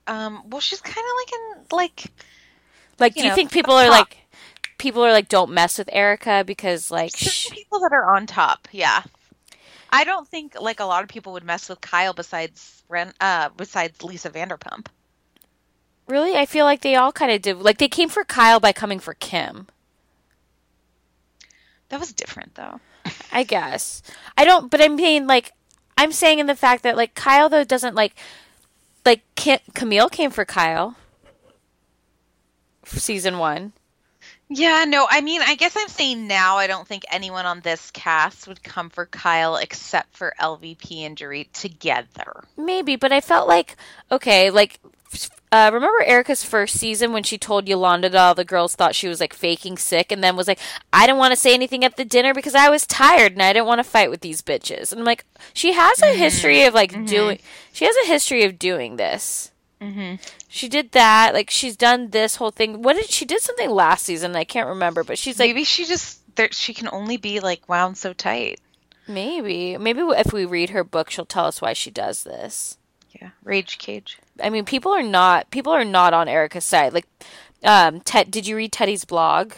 Um, 0.07 0.43
well, 0.49 0.61
she's 0.61 0.81
kind 0.81 0.97
of 0.97 1.13
like 1.19 1.33
in 1.33 1.65
like 1.77 2.11
Like, 2.99 3.15
do 3.15 3.23
you 3.23 3.29
know, 3.29 3.35
think 3.35 3.51
people 3.51 3.73
are 3.75 3.87
top. 3.87 3.91
like 3.91 4.17
people 4.77 5.03
are 5.05 5.11
like 5.11 5.29
don't 5.29 5.51
mess 5.51 5.77
with 5.77 5.89
Erika 5.91 6.43
because 6.45 6.91
like 6.91 7.15
sh- 7.15 7.49
people 7.49 7.79
that 7.81 7.93
are 7.93 8.15
on 8.15 8.25
top. 8.27 8.67
Yeah, 8.71 9.03
I 9.91 10.03
don't 10.03 10.27
think 10.27 10.59
like 10.59 10.79
a 10.79 10.85
lot 10.85 11.03
of 11.03 11.09
people 11.09 11.33
would 11.33 11.43
mess 11.43 11.69
with 11.69 11.81
Kyle 11.81 12.13
besides 12.13 12.83
Ren, 12.89 13.13
uh, 13.19 13.49
besides 13.57 14.03
Lisa 14.03 14.29
Vanderpump. 14.29 14.87
really 16.07 16.35
I 16.35 16.45
feel 16.45 16.65
like 16.65 16.81
they 16.81 16.95
all 16.95 17.11
kind 17.11 17.31
of 17.31 17.41
did. 17.41 17.57
Like 17.61 17.77
they 17.77 17.87
came 17.89 18.09
for 18.09 18.23
Kyle 18.23 18.59
by 18.59 18.71
coming 18.73 18.99
for 18.99 19.13
Kim. 19.13 19.67
That 21.89 21.99
was 21.99 22.13
different 22.13 22.55
though. 22.55 22.79
I 23.31 23.43
guess 23.43 24.01
I 24.37 24.45
don't, 24.45 24.69
but 24.69 24.81
I 24.81 24.87
mean 24.87 25.27
like 25.27 25.51
I'm 25.97 26.11
saying 26.11 26.39
in 26.39 26.47
the 26.47 26.55
fact 26.55 26.83
that 26.83 26.97
like 26.97 27.15
Kyle 27.15 27.49
though 27.49 27.63
doesn't 27.63 27.95
like 27.95 28.15
like 29.07 29.23
Camille 29.73 30.09
came 30.09 30.31
for 30.31 30.45
Kyle. 30.45 30.95
for 32.83 32.99
Season 32.99 33.37
one. 33.39 33.71
Yeah, 34.49 34.85
no, 34.87 35.07
I 35.09 35.21
mean, 35.21 35.41
I 35.41 35.55
guess 35.55 35.75
I'm 35.77 35.89
saying 35.89 36.27
now 36.27 36.57
I 36.57 36.67
don't 36.67 36.87
think 36.87 37.03
anyone 37.11 37.45
on 37.45 37.59
this 37.61 37.91
cast 37.91 38.47
would 38.47 38.63
come 38.63 38.89
for 38.89 39.05
Kyle 39.05 39.57
except 39.57 40.15
for 40.15 40.33
LVP 40.39 40.99
and 40.99 41.17
Dorit 41.17 41.51
together. 41.51 42.43
Maybe, 42.55 42.95
but 42.95 43.11
I 43.11 43.21
felt 43.21 43.47
like 43.47 43.77
okay, 44.11 44.49
like 44.51 44.79
uh, 45.51 45.69
remember 45.73 46.03
Erika's 46.03 46.43
first 46.43 46.77
season 46.77 47.13
when 47.13 47.23
she 47.23 47.37
told 47.37 47.67
Yolanda 47.69 48.09
that 48.09 48.19
all 48.19 48.35
the 48.35 48.43
girls 48.43 48.75
thought 48.75 48.95
she 48.95 49.07
was 49.07 49.19
like 49.19 49.33
faking 49.33 49.77
sick, 49.77 50.11
and 50.11 50.23
then 50.23 50.35
was 50.35 50.47
like, 50.47 50.59
"I 50.91 51.05
didn't 51.05 51.19
want 51.19 51.31
to 51.31 51.39
say 51.39 51.53
anything 51.53 51.85
at 51.85 51.95
the 51.95 52.03
dinner 52.05 52.33
because 52.33 52.55
I 52.55 52.69
was 52.69 52.85
tired 52.85 53.31
and 53.33 53.41
I 53.41 53.53
didn't 53.53 53.67
want 53.67 53.79
to 53.79 53.83
fight 53.83 54.09
with 54.09 54.21
these 54.21 54.41
bitches." 54.41 54.91
And 54.91 54.99
I'm 54.99 55.05
like, 55.05 55.25
she 55.53 55.73
has 55.73 56.01
a 56.01 56.13
history 56.13 56.63
of 56.63 56.73
like 56.73 57.05
doing. 57.05 57.39
She 57.71 57.85
has 57.85 57.95
a 58.03 58.07
history 58.07 58.43
of 58.43 58.59
doing 58.59 58.97
this. 58.97 59.51
Mm-hmm. 59.81 60.15
She 60.47 60.67
did 60.67 60.91
that. 60.93 61.33
Like 61.33 61.49
she's 61.49 61.77
done 61.77 62.09
this 62.09 62.37
whole 62.37 62.51
thing. 62.51 62.81
What 62.81 62.95
did 62.95 63.09
she 63.09 63.25
did 63.25 63.41
something 63.41 63.69
last 63.69 64.05
season? 64.05 64.35
I 64.35 64.43
can't 64.43 64.67
remember, 64.67 65.03
but 65.03 65.17
she's 65.17 65.39
like 65.39 65.49
Maybe 65.49 65.63
she 65.63 65.85
just 65.85 66.19
there, 66.35 66.49
she 66.51 66.73
can 66.73 66.89
only 66.91 67.17
be 67.17 67.39
like 67.39 67.69
wound 67.69 67.97
so 67.97 68.11
tight. 68.13 68.59
maybe 69.07 69.77
maybe 69.77 70.01
if 70.01 70.33
we 70.33 70.45
read 70.45 70.71
her 70.71 70.83
book, 70.83 71.09
she'll 71.09 71.25
tell 71.25 71.45
us 71.45 71.61
why 71.61 71.73
she 71.73 71.91
does 71.91 72.23
this. 72.23 72.77
Yeah, 73.19 73.29
rage 73.43 73.77
cage. 73.77 74.19
I 74.41 74.49
mean, 74.49 74.65
people 74.65 74.91
are 74.91 75.03
not 75.03 75.49
people 75.51 75.73
are 75.73 75.85
not 75.85 76.13
on 76.13 76.27
Erika's 76.27 76.65
side. 76.65 76.93
Like, 76.93 77.07
um, 77.63 78.01
Ted, 78.01 78.31
did 78.31 78.47
you 78.47 78.55
read 78.55 78.71
Teddi's 78.71 79.05
blog? 79.05 79.53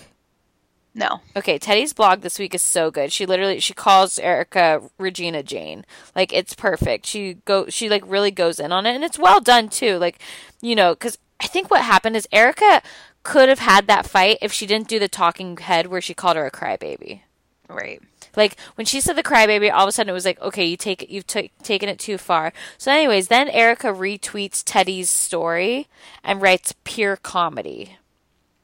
No. 0.95 1.21
Okay, 1.35 1.59
Teddi's 1.59 1.93
blog 1.93 2.21
this 2.21 2.39
week 2.39 2.53
is 2.55 2.61
so 2.61 2.89
good. 2.91 3.11
She 3.11 3.25
literally 3.25 3.59
she 3.59 3.73
calls 3.73 4.19
Erika 4.19 4.81
Regina 4.97 5.43
Jane. 5.43 5.85
Like 6.15 6.33
it's 6.33 6.53
perfect. 6.53 7.05
She 7.05 7.35
go 7.45 7.67
she 7.69 7.89
like 7.89 8.03
really 8.05 8.31
goes 8.31 8.59
in 8.59 8.71
on 8.71 8.85
it 8.85 8.95
and 8.95 9.03
it's 9.03 9.19
well 9.19 9.39
done 9.39 9.69
too. 9.69 9.97
Like, 9.97 10.19
you 10.61 10.75
know, 10.75 10.95
cuz 10.95 11.17
I 11.39 11.47
think 11.47 11.69
what 11.71 11.83
happened 11.83 12.15
is 12.15 12.27
Erika 12.31 12.81
could 13.23 13.49
have 13.49 13.59
had 13.59 13.87
that 13.87 14.07
fight 14.07 14.39
if 14.41 14.51
she 14.51 14.65
didn't 14.65 14.87
do 14.87 14.99
the 14.99 15.07
talking 15.07 15.55
head 15.57 15.87
where 15.87 16.01
she 16.01 16.13
called 16.13 16.35
her 16.35 16.45
a 16.45 16.51
crybaby. 16.51 17.21
Right. 17.67 18.01
Like 18.39 18.55
when 18.75 18.85
she 18.85 19.01
said 19.01 19.15
the 19.17 19.23
crybaby, 19.23 19.71
all 19.71 19.83
of 19.83 19.89
a 19.89 19.91
sudden 19.91 20.09
it 20.09 20.13
was 20.13 20.25
like, 20.25 20.39
okay, 20.41 20.65
you 20.65 20.77
take 20.77 21.03
it, 21.03 21.09
you've 21.09 21.27
ta 21.27 21.41
taken 21.61 21.89
it 21.89 21.99
too 21.99 22.17
far. 22.17 22.53
So, 22.77 22.91
anyways, 22.91 23.27
then 23.27 23.49
Erika 23.49 23.87
retweets 23.87 24.63
Teddi's 24.63 25.09
story 25.11 25.87
and 26.23 26.41
writes 26.41 26.73
pure 26.83 27.17
comedy, 27.17 27.97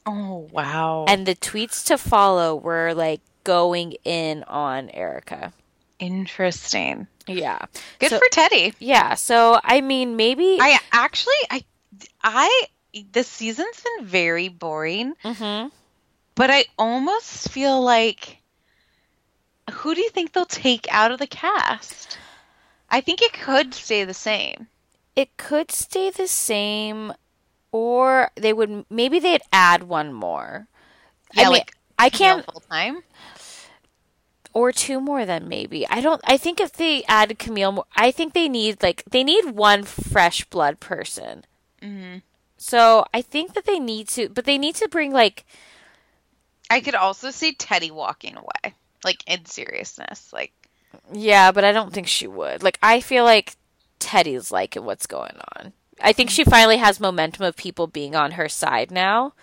Oh 0.05 0.47
wow. 0.51 1.05
and 1.07 1.25
the 1.25 1.35
tweets 1.35 1.83
to 1.87 1.97
follow 1.97 2.55
were 2.55 2.93
like 2.93 3.21
going 3.43 3.93
in 4.05 4.43
on 4.43 4.89
Erika. 4.91 5.51
Interesting. 5.99 7.07
Yeah, 7.27 7.59
Good 7.99 8.09
So- 8.11 8.19
for 8.19 8.27
Teddi. 8.31 8.73
yeah. 8.79 9.15
So 9.15 9.59
I 9.63 9.81
mean, 9.81 10.15
maybe 10.15 10.57
I 10.61 10.79
actually 10.91 11.33
I 11.49 11.63
I 12.23 12.63
this 13.11 13.27
season's 13.27 13.81
been 13.81 14.05
very 14.05 14.47
boring, 14.47 15.13
Mhm. 15.23 15.71
but 16.35 16.49
I 16.51 16.65
almost 16.77 17.49
feel 17.49 17.81
like 17.81 18.37
who 19.71 19.95
do 19.95 20.01
you 20.01 20.09
think 20.09 20.31
they'll 20.33 20.45
take 20.45 20.87
out 20.91 21.11
of 21.11 21.19
the 21.19 21.27
cast? 21.27 22.17
I 22.89 23.01
think 23.01 23.21
it 23.21 23.33
could 23.33 23.73
stay 23.73 24.03
the 24.03 24.13
same. 24.13 24.67
it 25.15 25.35
could 25.37 25.71
stay 25.71 26.09
the 26.09 26.27
same, 26.27 27.13
or 27.71 28.31
they 28.35 28.53
would 28.53 28.85
maybe 28.89 29.19
they'd 29.19 29.41
add 29.51 29.83
one 29.83 30.13
more. 30.13 30.67
Yeah, 31.33 31.43
I 31.43 31.45
mean, 31.45 31.53
like 31.53 31.75
I 31.97 32.09
can't 32.09 32.45
full 32.45 32.61
time. 32.69 33.01
or 34.53 34.71
two 34.71 34.99
more 35.01 35.25
then 35.25 35.47
maybe 35.49 35.85
i 35.89 35.99
don't 35.99 36.21
i 36.25 36.37
think 36.37 36.59
if 36.61 36.71
they 36.73 37.03
add 37.07 37.37
camille 37.39 37.71
more, 37.73 37.85
i 37.95 38.09
think 38.11 38.33
they 38.33 38.47
need 38.47 38.81
like 38.81 39.03
they 39.09 39.23
need 39.23 39.45
one 39.51 39.83
fresh 39.83 40.45
blood 40.45 40.79
person 40.79 41.43
Mm-hmm. 41.81 42.19
so 42.57 43.05
i 43.13 43.21
think 43.21 43.53
that 43.53 43.65
they 43.65 43.79
need 43.79 44.07
to 44.09 44.29
but 44.29 44.45
they 44.45 44.57
need 44.57 44.75
to 44.75 44.87
bring 44.87 45.11
like 45.11 45.45
I 46.69 46.79
could 46.81 46.95
also 46.95 47.29
see 47.31 47.53
Teddi 47.53 47.91
walking 47.91 48.35
away, 48.37 48.73
like 49.05 49.23
in 49.27 49.45
seriousness. 49.45 50.33
Like, 50.33 50.51
Yeah, 51.13 51.51
but 51.51 51.63
I 51.63 51.71
don't 51.71 51.93
think 51.93 52.07
she 52.07 52.27
would. 52.27 52.63
Like, 52.63 52.79
I 52.83 52.99
feel 52.99 53.23
like 53.23 53.55
Teddi's 53.99 54.51
liking 54.51 54.83
what's 54.83 55.07
going 55.07 55.37
on. 55.57 55.71
I 56.01 56.11
think 56.11 56.29
she 56.29 56.43
finally 56.43 56.77
has 56.77 56.99
momentum 56.99 57.45
of 57.45 57.55
people 57.55 57.87
being 57.87 58.15
on 58.15 58.31
her 58.31 58.49
side 58.49 58.91
now. 58.91 59.33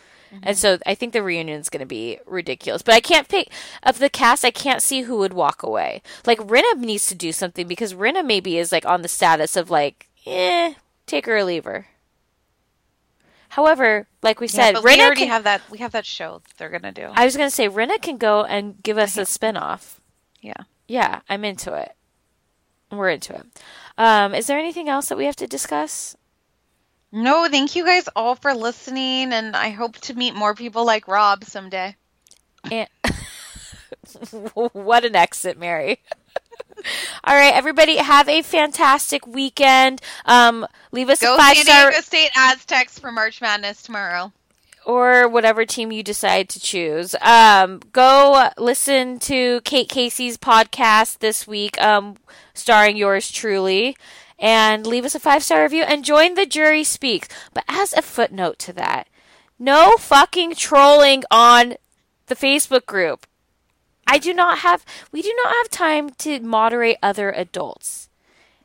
And 0.42 0.56
so 0.56 0.78
I 0.86 0.94
think 0.94 1.12
the 1.12 1.22
reunion 1.22 1.60
is 1.60 1.68
going 1.68 1.80
to 1.80 1.86
be 1.86 2.18
ridiculous. 2.26 2.82
But 2.82 2.94
I 2.94 3.00
can't 3.00 3.28
pick 3.28 3.50
of 3.82 3.98
the 3.98 4.08
cast. 4.08 4.44
I 4.44 4.50
can't 4.50 4.82
see 4.82 5.02
who 5.02 5.18
would 5.18 5.34
walk 5.34 5.62
away. 5.62 6.02
Like 6.26 6.38
Rinna 6.38 6.78
needs 6.78 7.06
to 7.08 7.14
do 7.14 7.32
something 7.32 7.66
because 7.66 7.92
Rinna 7.94 8.24
maybe 8.24 8.56
is 8.56 8.72
like 8.72 8.86
on 8.86 9.02
the 9.02 9.08
status 9.08 9.56
of 9.56 9.70
like, 9.70 10.08
eh, 10.24 10.74
take 11.06 11.26
her 11.26 11.36
or 11.36 11.44
leave 11.44 11.64
her. 11.64 11.86
However, 13.52 14.06
like 14.22 14.40
we 14.40 14.46
yeah, 14.46 14.50
said, 14.50 14.72
but 14.76 14.84
we 14.84 14.98
already 14.98 15.20
can, 15.20 15.28
have 15.28 15.44
that. 15.44 15.60
We 15.70 15.76
have 15.78 15.92
that 15.92 16.06
show 16.06 16.40
that 16.48 16.56
they're 16.56 16.70
gonna 16.70 16.90
do. 16.90 17.10
I 17.12 17.26
was 17.26 17.36
going 17.36 17.50
to 17.50 17.54
say 17.54 17.68
Rinna 17.68 18.00
can 18.00 18.16
go 18.16 18.44
and 18.44 18.82
give 18.82 18.96
us 18.96 19.18
a 19.18 19.22
spinoff. 19.22 19.98
yeah. 20.40 20.54
Yeah, 20.88 21.20
I'm 21.28 21.44
into 21.44 21.74
it. 21.74 21.94
We're 22.90 23.10
into 23.10 23.34
it. 23.34 23.44
Um, 23.98 24.34
is 24.34 24.46
there 24.46 24.58
anything 24.58 24.88
else 24.88 25.10
that 25.10 25.18
we 25.18 25.26
have 25.26 25.36
to 25.36 25.46
discuss? 25.46 26.16
No, 27.12 27.46
thank 27.50 27.76
you 27.76 27.84
guys 27.84 28.08
all 28.16 28.36
for 28.36 28.54
listening, 28.54 29.34
and 29.34 29.54
I 29.54 29.68
hope 29.68 29.98
to 29.98 30.14
meet 30.14 30.34
more 30.34 30.54
people 30.54 30.86
like 30.86 31.06
Rob 31.06 31.44
someday. 31.44 31.94
And 32.70 32.88
what 34.72 35.04
an 35.04 35.14
exit, 35.14 35.58
Mary. 35.58 36.00
All 37.24 37.34
right, 37.34 37.52
everybody, 37.54 37.96
have 37.96 38.28
a 38.28 38.42
fantastic 38.42 39.26
weekend. 39.26 40.00
Um, 40.24 40.66
leave 40.90 41.08
us 41.08 41.20
Go 41.20 41.34
a 41.34 41.38
five 41.38 41.56
San 41.56 41.64
star 41.64 41.90
Diego 41.90 42.02
State 42.02 42.30
Aztecs 42.36 42.98
for 42.98 43.12
March 43.12 43.40
Madness 43.40 43.82
tomorrow. 43.82 44.32
or 44.84 45.28
whatever 45.28 45.64
team 45.64 45.92
you 45.92 46.02
decide 46.02 46.48
to 46.50 46.60
choose. 46.60 47.14
Um, 47.20 47.80
go 47.92 48.48
listen 48.58 49.18
to 49.20 49.60
Kate 49.62 49.88
Casey's 49.88 50.36
podcast 50.36 51.18
this 51.18 51.46
week, 51.46 51.80
um, 51.80 52.16
starring 52.54 52.96
yours 52.96 53.30
truly, 53.30 53.96
and 54.38 54.86
leave 54.86 55.04
us 55.04 55.14
a 55.14 55.20
five 55.20 55.42
star 55.44 55.62
review 55.62 55.82
and 55.84 56.04
join 56.04 56.34
the 56.34 56.46
jury 56.46 56.82
speaks. 56.84 57.28
But 57.54 57.64
as 57.68 57.92
a 57.92 58.02
footnote 58.02 58.58
to 58.60 58.72
that, 58.72 59.08
no 59.58 59.96
fucking 59.98 60.54
trolling 60.56 61.22
on 61.30 61.74
the 62.26 62.34
Facebook 62.34 62.86
group. 62.86 63.26
I 64.06 64.18
do 64.18 64.34
not 64.34 64.58
have. 64.58 64.84
We 65.10 65.22
do 65.22 65.32
not 65.44 65.54
have 65.54 65.70
time 65.70 66.10
to 66.18 66.40
moderate 66.40 66.98
other 67.02 67.30
adults. 67.30 68.08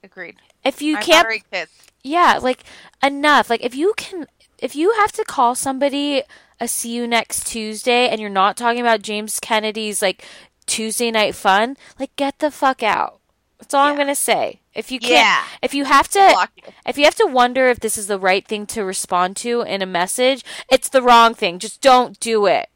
Agreed. 0.03 0.35
If 0.63 0.81
you 0.81 0.97
I 0.97 1.01
can't, 1.01 1.69
yeah, 2.03 2.39
like 2.41 2.63
enough. 3.03 3.49
Like 3.49 3.63
if 3.63 3.75
you 3.75 3.93
can, 3.97 4.25
if 4.59 4.75
you 4.75 4.93
have 4.93 5.11
to 5.13 5.23
call 5.23 5.55
somebody 5.55 6.23
a 6.59 6.67
see 6.67 6.91
you 6.93 7.07
next 7.07 7.47
Tuesday 7.47 8.09
and 8.09 8.19
you're 8.19 8.29
not 8.29 8.57
talking 8.57 8.81
about 8.81 9.01
James 9.01 9.39
Kennedy's 9.39 10.01
like 10.01 10.25
Tuesday 10.65 11.11
night 11.11 11.35
fun, 11.35 11.77
like 11.99 12.15
get 12.15 12.39
the 12.39 12.51
fuck 12.51 12.83
out. 12.83 13.19
That's 13.59 13.73
all 13.73 13.85
I'm 13.87 13.97
gonna 13.97 14.15
say. 14.15 14.61
If 14.73 14.91
you 14.91 14.99
can't, 14.99 15.13
Yeah. 15.13 15.43
if 15.61 15.73
you 15.73 15.85
have 15.85 16.07
to, 16.09 16.47
if 16.85 16.97
you 16.97 17.05
have 17.05 17.15
to 17.15 17.25
wonder 17.25 17.67
if 17.67 17.79
this 17.79 17.97
is 17.97 18.07
the 18.07 18.19
right 18.19 18.47
thing 18.47 18.65
to 18.67 18.83
respond 18.83 19.35
to 19.37 19.61
in 19.61 19.81
a 19.81 19.87
message, 19.87 20.43
it's 20.69 20.89
the 20.89 21.01
wrong 21.01 21.33
thing. 21.33 21.57
Just 21.57 21.81
don't 21.81 22.19
do 22.19 22.45
it. 22.45 22.69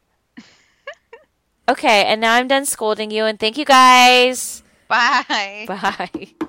Okay, 1.68 2.04
and 2.04 2.20
now 2.20 2.34
I'm 2.34 2.48
done 2.48 2.66
scolding 2.66 3.10
you, 3.10 3.24
and 3.24 3.38
thank 3.38 3.56
you 3.58 3.64
guys. 3.64 4.62
Bye. 4.88 5.64
Bye. 5.68 6.48